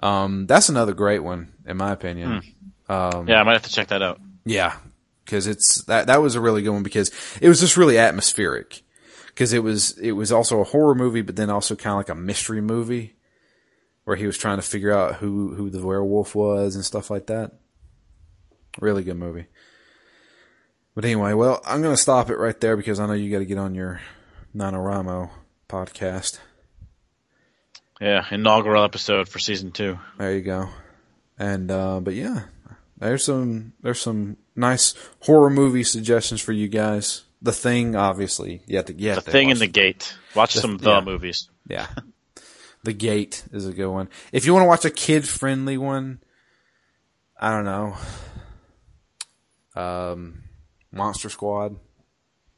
Um 0.00 0.46
that's 0.46 0.68
another 0.68 0.94
great 0.94 1.20
one 1.20 1.52
in 1.64 1.76
my 1.76 1.92
opinion. 1.92 2.42
Um, 2.88 3.28
Yeah, 3.28 3.40
I 3.40 3.44
might 3.44 3.52
have 3.52 3.62
to 3.62 3.72
check 3.72 3.88
that 3.88 4.02
out. 4.02 4.20
yeah, 4.44 4.76
because 5.28 5.46
it's 5.46 5.84
that 5.84 6.06
that 6.06 6.22
was 6.22 6.36
a 6.36 6.40
really 6.40 6.62
good 6.62 6.70
one 6.70 6.82
because 6.82 7.10
it 7.42 7.50
was 7.50 7.60
just 7.60 7.76
really 7.76 7.98
atmospheric. 7.98 8.82
Because 9.26 9.52
it 9.52 9.62
was 9.62 9.96
it 9.98 10.12
was 10.12 10.32
also 10.32 10.60
a 10.60 10.64
horror 10.64 10.94
movie, 10.94 11.20
but 11.20 11.36
then 11.36 11.50
also 11.50 11.76
kind 11.76 11.92
of 11.92 11.98
like 11.98 12.08
a 12.08 12.14
mystery 12.14 12.62
movie, 12.62 13.14
where 14.04 14.16
he 14.16 14.26
was 14.26 14.38
trying 14.38 14.56
to 14.56 14.62
figure 14.62 14.90
out 14.90 15.16
who 15.16 15.54
who 15.54 15.68
the 15.68 15.86
werewolf 15.86 16.34
was 16.34 16.74
and 16.74 16.84
stuff 16.84 17.10
like 17.10 17.26
that. 17.26 17.52
Really 18.80 19.04
good 19.04 19.18
movie. 19.18 19.46
But 20.94 21.04
anyway, 21.04 21.34
well, 21.34 21.60
I'm 21.66 21.82
gonna 21.82 21.96
stop 21.96 22.30
it 22.30 22.38
right 22.38 22.58
there 22.58 22.76
because 22.76 22.98
I 22.98 23.06
know 23.06 23.12
you 23.12 23.30
got 23.30 23.40
to 23.40 23.44
get 23.44 23.58
on 23.58 23.74
your 23.74 24.00
NaNoWriMo 24.56 25.30
podcast. 25.68 26.38
Yeah, 28.00 28.24
inaugural 28.30 28.82
episode 28.82 29.28
for 29.28 29.38
season 29.38 29.72
two. 29.72 29.98
There 30.18 30.34
you 30.34 30.42
go. 30.42 30.70
And 31.38 31.70
uh 31.70 32.00
but 32.00 32.14
yeah, 32.14 32.44
there's 32.98 33.24
some 33.24 33.72
there's 33.80 34.00
some 34.00 34.36
nice 34.56 34.94
horror 35.20 35.50
movie 35.50 35.84
suggestions 35.84 36.40
for 36.40 36.52
you 36.52 36.68
guys. 36.68 37.24
The 37.40 37.52
Thing, 37.52 37.94
obviously, 37.94 38.62
you 38.66 38.76
have 38.76 38.86
to 38.86 38.94
yeah. 38.94 39.14
The 39.14 39.20
thing 39.20 39.50
in 39.50 39.58
the 39.58 39.68
gate. 39.68 40.16
Watch 40.34 40.54
some 40.54 40.78
the 40.78 40.90
yeah. 40.90 41.00
movies. 41.00 41.48
yeah. 41.68 41.86
the 42.84 42.92
Gate 42.92 43.44
is 43.52 43.66
a 43.66 43.72
good 43.72 43.88
one. 43.90 44.08
If 44.32 44.44
you 44.46 44.52
want 44.54 44.64
to 44.64 44.68
watch 44.68 44.84
a 44.84 44.90
kid 44.90 45.26
friendly 45.28 45.76
one, 45.78 46.20
I 47.38 47.50
don't 47.50 47.64
know. 47.64 47.96
Um, 49.74 50.42
Monster 50.92 51.28
Squad. 51.28 51.76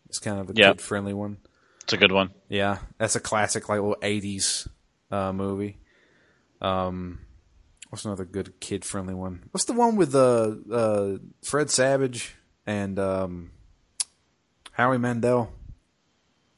It's 0.09 0.19
kind 0.19 0.39
of 0.41 0.51
a 0.51 0.53
Yeah. 0.55 0.71
kid 0.73 0.81
friendly 0.81 1.15
one. 1.15 1.39
It's 1.85 1.93
a 1.93 1.97
good 1.97 2.13
one. 2.13 2.31
Yeah, 2.49 2.79
that's 2.99 3.17
a 3.17 3.21
classic, 3.21 3.69
like 3.69 3.81
little 3.81 3.97
'80s 4.03 4.69
uh, 5.11 5.33
movie. 5.33 5.79
Um, 6.61 7.21
what's 7.91 8.05
another 8.05 8.25
good 8.25 8.59
kid 8.61 8.85
friendly 8.85 9.15
one? 9.15 9.45
What's 9.51 9.67
the 9.67 9.73
one 9.75 9.97
with 9.97 10.15
uh, 10.15 10.55
uh, 10.73 11.19
Fred 11.45 11.71
Savage 11.71 12.35
and 12.67 12.99
um, 12.99 13.51
Howie 14.73 14.99
Mandel? 14.99 15.53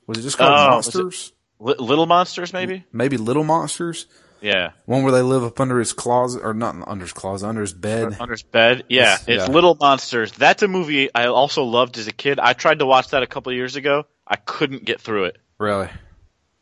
Was 0.07 0.19
it 0.19 0.23
just 0.23 0.39
called 0.39 0.53
Oh, 0.53 0.71
Monsters? 0.71 1.33
Li- 1.59 1.75
Little 1.79 2.07
Monsters, 2.07 2.53
maybe. 2.53 2.85
Maybe 2.93 3.17
Little 3.17 3.45
Monsters. 3.45 4.07
Yeah, 4.41 4.73
One 4.87 5.05
where 5.05 5.13
they 5.13 5.23
live 5.23 5.45
up 5.45 5.61
under 5.61 5.79
his 5.79 5.93
closet, 5.93 6.43
or 6.43 6.53
not 6.53 6.75
under 6.89 7.05
his 7.05 7.13
closet, 7.13 7.47
under 7.47 7.61
his 7.61 7.73
bed. 7.73 8.17
under 8.19 8.33
his 8.33 8.43
bed. 8.43 8.83
Yeah, 8.89 9.03
Yes, 9.03 9.25
it's 9.29 9.47
yeah. 9.47 9.53
Little 9.55 9.77
Monsters. 9.81 10.33
That's 10.33 10.65
a 10.65 10.69
movie 10.69 11.15
I 11.15 11.27
also 11.27 11.63
loved 11.63 11.97
as 11.97 12.09
a 12.09 12.13
kid. 12.13 12.41
I 12.41 12.53
tried 12.53 12.81
to 12.81 12.87
watch 12.87 13.11
that 13.11 13.23
a 13.23 13.29
couple 13.29 13.53
of 13.53 13.57
years 13.57 13.77
ago. 13.77 14.05
I 14.27 14.35
couldn't 14.35 14.85
get 14.85 15.01
through 15.01 15.27
it. 15.27 15.37
Really? 15.61 15.89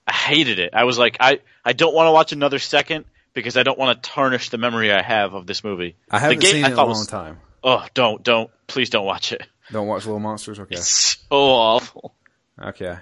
I 0.06 0.12
hated 0.12 0.58
it. 0.58 0.74
I 0.74 0.84
was 0.84 0.98
like, 0.98 1.16
I, 1.20 1.40
I 1.64 1.72
don't 1.72 1.94
want 1.94 2.08
to 2.08 2.12
watch 2.12 2.32
another 2.32 2.58
second 2.58 3.06
because 3.32 3.56
I 3.56 3.62
don't 3.62 3.78
want 3.78 4.02
to 4.02 4.10
tarnish 4.10 4.50
the 4.50 4.58
memory 4.58 4.92
I 4.92 5.02
have 5.02 5.34
of 5.34 5.46
this 5.46 5.62
movie. 5.64 5.96
I 6.10 6.18
haven't 6.18 6.40
the 6.40 6.42
Gate, 6.46 6.52
seen 6.52 6.64
I 6.64 6.68
it 6.68 6.72
in 6.72 6.78
a 6.78 6.82
long 6.82 6.88
was, 6.90 7.06
time. 7.06 7.38
Oh, 7.62 7.86
don't, 7.94 8.22
don't, 8.22 8.50
please 8.66 8.90
don't 8.90 9.04
watch 9.04 9.32
it. 9.32 9.42
Don't 9.70 9.86
watch 9.86 10.06
Little 10.06 10.20
Monsters. 10.20 10.60
Okay. 10.60 10.76
It's 10.76 10.88
so 10.88 11.26
awful. 11.30 12.14
Okay. 12.60 12.96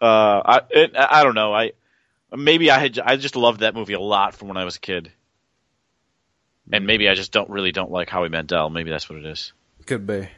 Uh, 0.00 0.42
I, 0.44 0.60
it, 0.70 0.92
I 0.96 1.24
don't 1.24 1.34
know. 1.34 1.52
I 1.52 1.72
maybe 2.34 2.70
I 2.70 2.78
had, 2.78 2.98
I 2.98 3.16
just 3.16 3.36
loved 3.36 3.60
that 3.60 3.74
movie 3.74 3.92
a 3.92 4.00
lot 4.00 4.34
from 4.34 4.48
when 4.48 4.56
I 4.56 4.64
was 4.64 4.76
a 4.76 4.80
kid, 4.80 5.12
and 6.72 6.86
maybe 6.86 7.08
I 7.08 7.14
just 7.14 7.32
don't 7.32 7.50
really 7.50 7.72
don't 7.72 7.90
like 7.90 8.08
Howie 8.08 8.30
Mandel. 8.30 8.70
Maybe 8.70 8.90
that's 8.90 9.10
what 9.10 9.18
it 9.18 9.26
is. 9.26 9.52
Could 9.84 10.06
be. 10.06 10.20
Could 10.20 10.28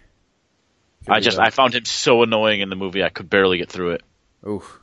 I 1.08 1.18
be 1.20 1.24
just 1.24 1.36
that. 1.36 1.46
I 1.46 1.50
found 1.50 1.74
him 1.74 1.84
so 1.84 2.22
annoying 2.22 2.60
in 2.60 2.70
the 2.70 2.76
movie. 2.76 3.04
I 3.04 3.08
could 3.08 3.30
barely 3.30 3.58
get 3.58 3.70
through 3.70 3.92
it. 3.92 4.02
Oof. 4.46 4.80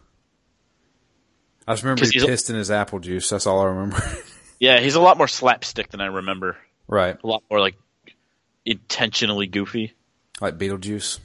I 1.69 1.73
just 1.73 1.83
remember 1.83 2.03
he 2.05 2.11
he's 2.11 2.23
a- 2.23 2.27
pissed 2.27 2.49
in 2.49 2.55
his 2.55 2.71
apple 2.71 2.99
juice. 2.99 3.29
That's 3.29 3.45
all 3.47 3.61
I 3.61 3.65
remember. 3.65 4.01
Yeah, 4.61 4.81
he's 4.81 4.95
a 4.95 4.99
lot 4.99 5.15
more 5.17 5.29
slapstick 5.29 5.87
than 5.89 6.01
I 6.01 6.07
remember. 6.07 6.57
right. 6.89 7.17
A 7.23 7.25
lot 7.25 7.43
more 7.49 7.61
like 7.61 7.75
intentionally 8.65 9.47
goofy. 9.47 9.93
Like 10.41 10.57
Beetlejuice. 10.57 11.19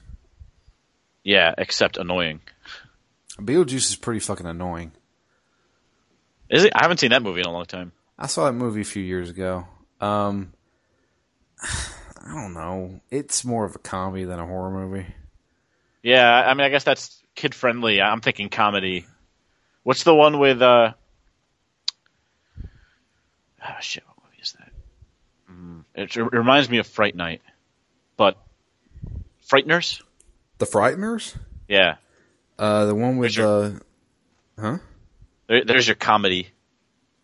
Yeah, 1.25 1.53
except 1.59 1.97
annoying. 1.97 2.43
Beetlejuice 3.41 3.89
is 3.91 3.97
pretty 3.97 4.21
fucking 4.21 4.47
annoying. 4.47 4.93
Is 6.49 6.63
it? 6.63 6.73
I 6.77 6.83
haven't 6.83 6.99
seen 7.01 7.11
that 7.11 7.23
movie 7.23 7.41
in 7.41 7.47
a 7.47 7.51
long 7.51 7.65
time. 7.65 7.91
I 8.17 8.29
saw 8.29 8.45
that 8.45 8.53
movie 8.53 8.83
a 8.83 8.85
few 8.85 9.03
years 9.03 9.31
ago. 9.31 9.67
Um, 10.01 10.53
I 11.61 12.35
don't 12.35 12.55
know. 12.55 13.01
It's 13.11 13.45
more 13.45 13.65
of 13.65 13.75
a 13.75 13.81
comedy 13.81 14.23
than 14.25 14.39
a 14.39 14.47
horror 14.47 14.71
movie. 14.71 15.07
Yeah, 16.05 16.31
I 16.31 16.55
mean, 16.55 16.65
I 16.65 16.69
guess 16.69 16.85
that's 16.85 17.21
kid 17.35 17.53
friendly. 17.53 18.01
I'm 18.01 18.21
thinking 18.21 18.49
comedy. 18.49 19.07
What's 19.85 20.03
the 20.03 20.15
one 20.15 20.39
with? 20.39 20.61
uh 20.61 20.93
Ah, 23.63 23.79
shit. 23.81 24.03
What 24.07 24.17
movie 24.25 24.43
is 24.43 24.53
that? 24.59 24.73
Mm, 25.51 25.85
it, 25.95 26.17
it 26.17 26.33
reminds 26.37 26.69
me 26.69 26.79
of 26.79 26.87
Fright 26.87 27.15
Night, 27.17 27.41
but 28.17 28.37
Frighteners. 29.49 30.03
The 30.59 30.67
Frighteners? 30.67 31.35
Yeah, 31.69 31.97
Uh, 32.59 32.85
the 32.87 32.95
one 32.95 33.17
with 33.17 33.37
your- 33.37 33.47
uh, 33.65 33.73
huh? 34.61 34.79
there, 35.47 35.65
there's 35.65 35.87
your 35.89 35.95
comedy. 35.97 36.49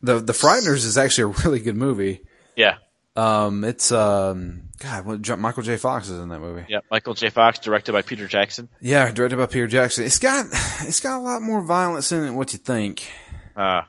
The 0.03 0.19
The 0.21 0.33
Frighteners 0.33 0.85
is 0.87 0.97
actually 0.97 1.25
a 1.35 1.43
really 1.45 1.61
good 1.61 1.77
movie. 1.77 2.23
Yeah, 2.57 2.77
Um, 3.17 3.65
it's 3.65 3.91
um, 3.93 4.63
God, 4.79 5.05
what, 5.05 5.39
Michael 5.39 5.63
J. 5.63 5.77
Fox 5.77 6.09
is 6.09 6.19
in 6.19 6.29
that 6.29 6.41
movie. 6.41 6.65
yeah. 6.69 6.81
Michael 6.91 7.15
J. 7.15 7.31
Fox, 7.31 7.59
directed 7.59 7.93
by 7.93 8.03
Peter 8.03 8.27
Jackson. 8.27 8.69
Yeah, 8.81 9.11
directed 9.11 9.37
by 9.37 9.47
Peter 9.47 9.67
Jackson. 9.67 10.05
It's 10.05 10.19
got 10.19 10.47
it's 10.83 11.01
got 11.01 11.19
a 11.19 11.23
lot 11.23 11.43
more 11.43 11.61
violence 11.63 12.13
in 12.13 12.19
it 12.19 12.27
than 12.27 12.37
what 12.37 12.53
you 12.53 12.59
think. 12.59 13.11
Uh, 13.57 13.83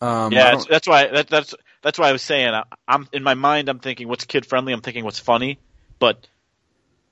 Um, 0.00 0.32
yeah, 0.32 0.52
that's, 0.52 0.66
that's 0.66 0.88
why. 0.88 1.06
That, 1.08 1.28
that's 1.28 1.54
that's 1.82 1.98
why 1.98 2.08
I 2.08 2.12
was 2.12 2.22
saying. 2.22 2.48
I, 2.48 2.64
I'm 2.88 3.08
in 3.12 3.22
my 3.22 3.34
mind. 3.34 3.68
I'm 3.68 3.78
thinking 3.78 4.08
what's 4.08 4.24
kid 4.24 4.46
friendly. 4.46 4.72
I'm 4.72 4.80
thinking 4.80 5.04
what's 5.04 5.18
funny, 5.20 5.58
but 5.98 6.26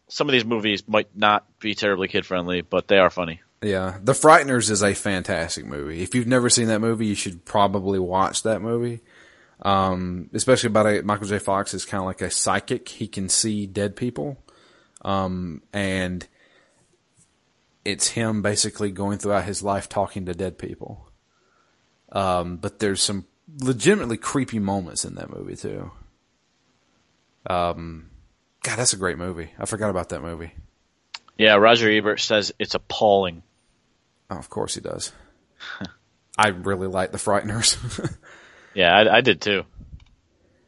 some 0.09 0.29
of 0.29 0.33
these 0.33 0.45
movies 0.47 0.89
might 0.89 1.15
not 1.15 1.45
be 1.61 1.75
terribly 1.75 2.09
kid 2.09 2.25
friendly, 2.25 2.63
but 2.63 2.89
they 2.89 2.99
are 2.99 3.11
funny. 3.11 3.43
Yeah, 3.61 3.99
The 4.03 4.13
Frighteners 4.13 4.71
is 4.71 4.83
a 4.85 4.95
fantastic 4.95 5.67
movie. 5.67 6.01
If 6.01 6.15
you've 6.15 6.29
never 6.29 6.49
seen 6.49 6.69
that 6.69 6.81
movie, 6.81 7.07
you 7.07 7.17
should 7.17 7.45
probably 7.45 7.99
watch 7.99 8.45
that 8.45 8.63
movie. 8.63 9.01
Um, 9.63 10.31
especially 10.33 10.69
about 10.69 10.87
a, 10.87 11.03
Michael 11.03 11.27
J. 11.27 11.39
Fox 11.39 11.75
is 11.75 11.85
kind 11.85 12.01
of 12.01 12.07
like 12.07 12.21
a 12.21 12.31
psychic. 12.31 12.89
He 12.89 13.09
can 13.09 13.29
see 13.29 13.67
dead 13.67 13.97
people. 13.97 14.39
Um, 15.03 15.63
and 15.73 16.27
it's 17.85 18.09
him 18.09 18.43
basically 18.43 18.91
going 18.91 19.19
throughout 19.19 19.45
his 19.45 19.63
life 19.63 19.89
talking 19.89 20.27
to 20.27 20.35
dead 20.35 20.59
people. 20.59 21.11
Um, 22.13 22.57
but 22.57 22.79
there's 22.79 23.03
some 23.03 23.27
legitimately 23.61 24.17
creepy 24.17 24.59
moments 24.59 25.05
in 25.05 25.15
that 25.17 25.31
movie 25.31 25.57
too. 25.57 25.91
Um, 27.49 28.11
God, 28.63 28.77
that's 28.77 28.93
a 28.93 28.99
great 28.99 29.19
movie. 29.19 29.51
I 29.59 29.67
forgot 29.67 29.91
about 29.91 30.11
that 30.11 30.23
movie. 30.23 30.53
Yeah, 31.37 31.55
Roger 31.55 31.91
Ebert 31.91 32.21
says 32.21 32.53
it's 32.59 32.75
appalling. 32.75 33.43
Oh, 34.31 34.37
of 34.37 34.51
course 34.51 34.75
he 34.75 34.81
does. 34.81 35.13
I 36.39 36.49
really 36.49 36.89
like 36.89 37.13
the 37.13 37.19
Frighteners. 37.19 37.77
Yeah, 38.75 38.95
I, 38.97 39.19
I 39.19 39.21
did 39.21 39.41
too. 39.41 39.65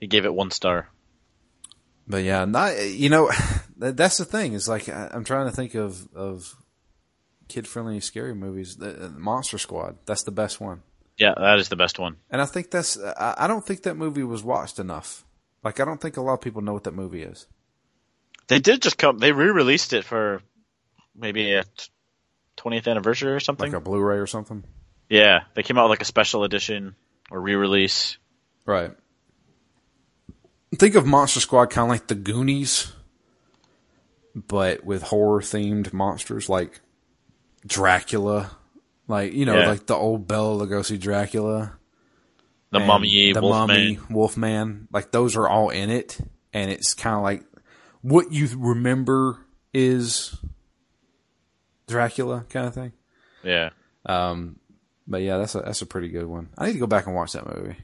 He 0.01 0.07
gave 0.07 0.25
it 0.25 0.35
one 0.35 0.51
star. 0.51 0.89
but 2.09 2.25
yeah, 2.25 2.45
not, 2.45 2.73
you 2.89 3.09
know, 3.11 3.31
that's 3.77 4.19
the 4.19 4.25
thing. 4.25 4.55
Is 4.55 4.69
like 4.69 4.89
I, 4.89 5.11
I'm 5.13 5.25
trying 5.25 5.47
to 5.47 5.55
think 5.55 5.75
of 5.75 6.09
of 6.15 6.55
kid 7.49 7.67
friendly 7.69 8.01
scary 8.01 8.35
movies. 8.35 8.77
The, 8.77 9.07
uh, 9.07 9.09
Monster 9.11 9.59
Squad. 9.59 9.99
That's 10.07 10.23
the 10.23 10.31
best 10.33 10.61
one. 10.61 10.83
Yeah, 11.19 11.35
that 11.37 11.59
is 11.59 11.69
the 11.69 11.77
best 11.77 11.99
one. 11.99 12.17
And 12.31 12.41
I 12.41 12.47
think 12.47 12.71
that's. 12.71 12.99
I, 12.99 13.35
I 13.39 13.47
don't 13.47 13.65
think 13.65 13.83
that 13.83 13.97
movie 13.97 14.23
was 14.25 14.43
watched 14.43 14.79
enough. 14.79 15.25
Like 15.63 15.79
I 15.79 15.85
don't 15.85 16.01
think 16.01 16.17
a 16.17 16.23
lot 16.23 16.35
of 16.35 16.41
people 16.41 16.63
know 16.63 16.73
what 16.73 16.85
that 16.85 16.95
movie 16.95 17.23
is. 17.23 17.47
They 18.49 18.59
did 18.59 18.83
just 18.83 18.97
come. 18.99 19.19
They 19.19 19.33
re-released 19.33 19.93
it 19.93 20.05
for 20.05 20.43
maybe 21.15 21.53
a 21.53 21.65
twentieth 22.57 22.89
anniversary 22.89 23.33
or 23.33 23.41
something. 23.41 23.71
Like 23.71 23.79
a 23.79 23.85
Blu-ray 23.85 24.17
or 24.17 24.27
something. 24.27 24.65
yeah, 25.11 25.41
they 25.55 25.63
came 25.63 25.77
out 25.79 25.85
with 25.85 25.91
like 25.91 26.03
a 26.03 26.07
special 26.07 26.45
edition 26.45 26.97
or 27.31 27.41
re-release. 27.41 28.17
Right. 28.67 28.93
Think 30.77 30.95
of 30.95 31.07
Monster 31.07 31.41
Squad 31.41 31.67
kind 31.71 31.87
of 31.87 31.91
like 31.91 32.07
the 32.07 32.15
Goonies, 32.15 32.93
but 34.35 34.85
with 34.85 35.03
horror 35.03 35.41
themed 35.41 35.93
monsters 35.93 36.49
like 36.49 36.81
Dracula, 37.67 38.53
like 39.09 39.33
you 39.33 39.45
know, 39.47 39.59
Yeah. 39.59 39.69
like 39.69 39.87
the 39.87 39.97
old 39.97 40.29
Bela 40.29 40.65
Lugosi 40.67 40.99
Dracula, 40.99 41.77
The 42.71 42.79
and 42.79 42.87
Mummy, 42.87 43.33
the 43.33 43.41
Wolfman. 43.43 43.67
Mummy, 43.67 43.99
Wolfman. 44.11 44.89
Like 44.93 45.11
those 45.11 45.37
are 45.37 45.49
all 45.49 45.71
in 45.71 45.91
it, 45.91 46.19
and 46.53 46.71
it's 46.71 46.95
kind 46.95 47.17
of 47.17 47.23
like 47.23 47.43
what 48.03 48.31
you 48.33 48.49
remember 48.57 49.39
is 49.75 50.37
Dracula 51.89 52.45
kind 52.49 52.69
of 52.69 52.75
thing. 52.75 52.93
Yeah. 53.43 53.71
Um, 54.07 54.60
but 55.11 55.23
yeah, 55.23 55.39
that's 55.39 55.57
a 55.57 55.61
that's 55.61 55.83
a 55.83 55.87
pretty 55.87 56.09
good 56.09 56.27
one. 56.27 56.49
I 56.57 56.67
need 56.67 56.75
to 56.75 56.79
go 56.79 56.87
back 56.87 57.07
and 57.07 57.17
watch 57.17 57.33
that 57.33 57.53
movie. 57.53 57.77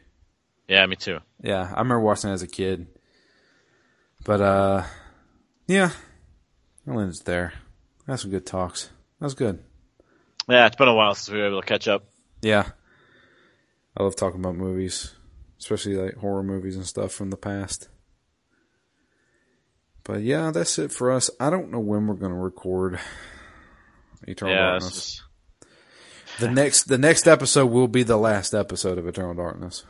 Yeah, 0.69 0.86
me 0.86 0.94
too. 0.94 1.19
Yeah, 1.43 1.62
I 1.62 1.81
remember 1.81 2.01
watching 2.01 2.31
it 2.31 2.35
as 2.35 2.43
a 2.43 2.47
kid. 2.47 2.86
But 4.24 4.40
uh, 4.40 4.85
yeah, 5.66 5.90
I'll 6.89 7.01
end 7.01 7.15
it 7.15 7.24
there. 7.24 7.53
That's 8.07 8.23
some 8.23 8.31
good 8.31 8.47
talks. 8.47 8.90
That 9.19 9.27
was 9.27 9.35
good. 9.35 9.62
Yeah, 10.48 10.66
it's 10.66 10.77
been 10.77 10.89
a 10.89 10.94
while 10.94 11.15
since 11.16 11.32
we 11.32 11.40
were 11.40 11.48
able 11.48 11.61
to 11.61 11.66
catch 11.66 11.89
up. 11.89 12.05
Yeah, 12.43 12.70
I 13.97 14.05
love 14.05 14.15
talking 14.15 14.40
about 14.40 14.55
movies, 14.55 15.15
especially 15.59 15.97
like 15.97 16.15
horror 16.15 16.44
movies 16.44 16.77
and 16.77 16.86
stuff 16.86 17.12
from 17.12 17.31
the 17.31 17.36
past. 17.36 17.89
But 20.05 20.23
yeah, 20.23 20.53
that's 20.53 20.78
it 20.78 20.93
for 20.93 21.11
us. 21.11 21.28
I 21.40 21.51
don't 21.51 21.73
know 21.73 21.81
when 21.81 22.07
we're 22.07 22.15
going 22.15 22.31
to 22.31 22.39
record 22.39 23.01
Eternal 24.23 24.55
yeah, 24.55 24.70
Darkness. 24.70 25.23
The 26.38 26.50
next 26.50 26.84
the 26.84 26.98
next 26.98 27.26
episode 27.26 27.66
will 27.66 27.88
be 27.88 28.02
the 28.02 28.16
last 28.16 28.54
episode 28.54 28.98
of 28.98 29.06
Eternal 29.06 29.34
Darkness. 29.34 29.84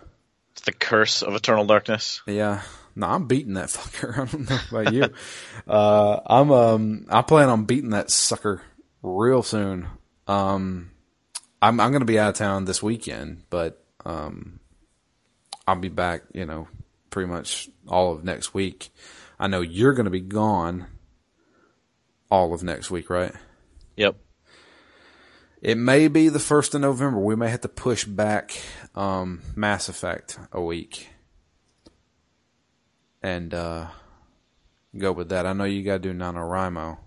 it's 0.52 0.62
the 0.62 0.72
curse 0.72 1.22
of 1.22 1.34
Eternal 1.34 1.66
Darkness. 1.66 2.22
Yeah. 2.26 2.62
No, 2.94 3.08
I'm 3.08 3.26
beating 3.26 3.54
that 3.54 3.68
fucker. 3.70 4.12
I 4.14 4.24
don't 4.24 4.48
know 4.48 4.58
about 4.70 4.92
you. 4.94 5.08
uh, 5.68 6.20
I'm, 6.26 6.50
um, 6.50 7.06
I 7.10 7.22
plan 7.22 7.48
on 7.50 7.64
beating 7.64 7.90
that 7.90 8.10
sucker 8.10 8.62
real 9.02 9.42
soon. 9.42 9.86
Um, 10.26 10.90
I'm, 11.60 11.78
I'm 11.78 11.90
going 11.90 12.00
to 12.00 12.06
be 12.06 12.18
out 12.18 12.30
of 12.30 12.34
town 12.36 12.64
this 12.64 12.82
weekend, 12.82 13.42
but, 13.50 13.84
um, 14.04 14.60
I'll 15.68 15.76
be 15.76 15.88
back, 15.90 16.22
you 16.32 16.46
know, 16.46 16.68
pretty 17.10 17.30
much 17.30 17.68
all 17.86 18.12
of 18.12 18.24
next 18.24 18.54
week. 18.54 18.90
I 19.38 19.46
know 19.48 19.60
you're 19.60 19.92
going 19.92 20.04
to 20.04 20.10
be 20.10 20.20
gone 20.20 20.86
all 22.30 22.54
of 22.54 22.62
next 22.62 22.90
week, 22.90 23.10
right? 23.10 23.32
Yep. 23.96 24.16
It 25.62 25.78
may 25.78 26.08
be 26.08 26.28
the 26.28 26.38
first 26.38 26.74
of 26.74 26.80
November. 26.80 27.18
We 27.18 27.36
may 27.36 27.48
have 27.48 27.62
to 27.62 27.68
push 27.68 28.04
back 28.04 28.60
um, 28.94 29.42
Mass 29.54 29.88
Effect 29.88 30.38
a 30.52 30.60
week 30.60 31.08
and 33.22 33.52
uh, 33.54 33.86
go 34.96 35.12
with 35.12 35.30
that. 35.30 35.46
I 35.46 35.52
know 35.52 35.64
you 35.64 35.82
got 35.82 36.02
to 36.02 36.12
do 36.12 36.14
NaNoWriMo. 36.14 36.98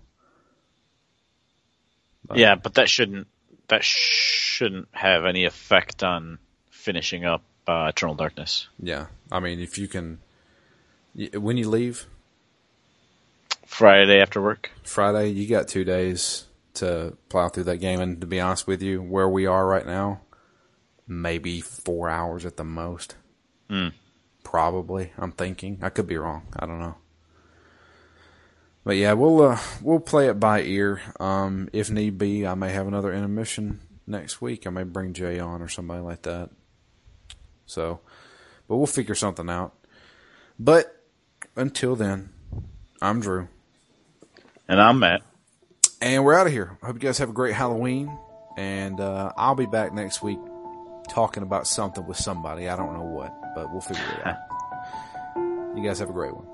Yeah, 2.34 2.54
but 2.54 2.74
that 2.74 2.88
shouldn't 2.88 3.26
that 3.68 3.82
shouldn't 3.82 4.88
have 4.92 5.24
any 5.24 5.44
effect 5.44 6.02
on 6.02 6.38
finishing 6.70 7.24
up 7.24 7.42
uh, 7.66 7.86
Eternal 7.88 8.14
Darkness. 8.14 8.68
Yeah, 8.78 9.06
I 9.32 9.40
mean, 9.40 9.58
if 9.60 9.78
you 9.78 9.88
can, 9.88 10.20
when 11.34 11.56
you 11.56 11.68
leave 11.68 12.06
Friday 13.66 14.20
after 14.20 14.40
work. 14.40 14.70
Friday, 14.84 15.28
you 15.28 15.48
got 15.48 15.66
two 15.66 15.84
days 15.84 16.46
to 16.80 17.16
plow 17.28 17.48
through 17.48 17.64
that 17.64 17.78
game. 17.78 18.00
And 18.00 18.20
to 18.20 18.26
be 18.26 18.40
honest 18.40 18.66
with 18.66 18.82
you, 18.82 19.00
where 19.00 19.28
we 19.28 19.46
are 19.46 19.66
right 19.66 19.86
now, 19.86 20.20
maybe 21.06 21.60
four 21.60 22.08
hours 22.08 22.44
at 22.44 22.56
the 22.56 22.64
most. 22.64 23.16
Mm. 23.70 23.92
Probably. 24.42 25.12
I'm 25.16 25.32
thinking. 25.32 25.78
I 25.82 25.90
could 25.90 26.06
be 26.06 26.16
wrong. 26.16 26.46
I 26.58 26.66
don't 26.66 26.80
know. 26.80 26.96
But 28.82 28.96
yeah, 28.96 29.12
we'll 29.12 29.42
uh, 29.42 29.58
we'll 29.82 30.00
play 30.00 30.28
it 30.28 30.40
by 30.40 30.62
ear. 30.62 31.00
Um, 31.20 31.68
if 31.72 31.90
need 31.90 32.16
be, 32.18 32.46
I 32.46 32.54
may 32.54 32.72
have 32.72 32.86
another 32.86 33.12
intermission 33.12 33.80
next 34.06 34.40
week. 34.40 34.66
I 34.66 34.70
may 34.70 34.84
bring 34.84 35.12
Jay 35.12 35.38
on 35.38 35.60
or 35.60 35.68
somebody 35.68 36.00
like 36.00 36.22
that. 36.22 36.50
So, 37.66 38.00
but 38.66 38.78
we'll 38.78 38.86
figure 38.86 39.14
something 39.14 39.50
out. 39.50 39.74
But 40.58 41.04
until 41.56 41.94
then, 41.94 42.30
I'm 43.02 43.20
Drew, 43.20 43.48
And 44.66 44.80
I'm 44.80 44.98
Matt. 44.98 45.22
And 46.00 46.24
we're 46.24 46.34
out 46.34 46.46
of 46.46 46.52
here. 46.52 46.76
I 46.82 46.86
hope 46.86 46.96
you 46.96 47.00
guys 47.00 47.18
have 47.18 47.30
a 47.30 47.32
great 47.32 47.54
Halloween, 47.54 48.16
and 48.56 49.00
uh, 49.00 49.32
I'll 49.36 49.54
be 49.54 49.66
back 49.66 49.92
next 49.92 50.22
week 50.22 50.38
talking 51.08 51.42
about 51.42 51.66
something 51.66 52.06
with 52.06 52.16
somebody. 52.16 52.68
I 52.68 52.76
don't 52.76 52.94
know 52.94 53.04
what, 53.04 53.34
but 53.54 53.70
we'll 53.72 53.80
figure 53.80 54.02
it 54.20 54.26
out. 54.26 54.36
You 55.76 55.84
guys 55.84 56.00
have 56.00 56.10
a 56.10 56.12
great 56.12 56.34
one. 56.34 56.48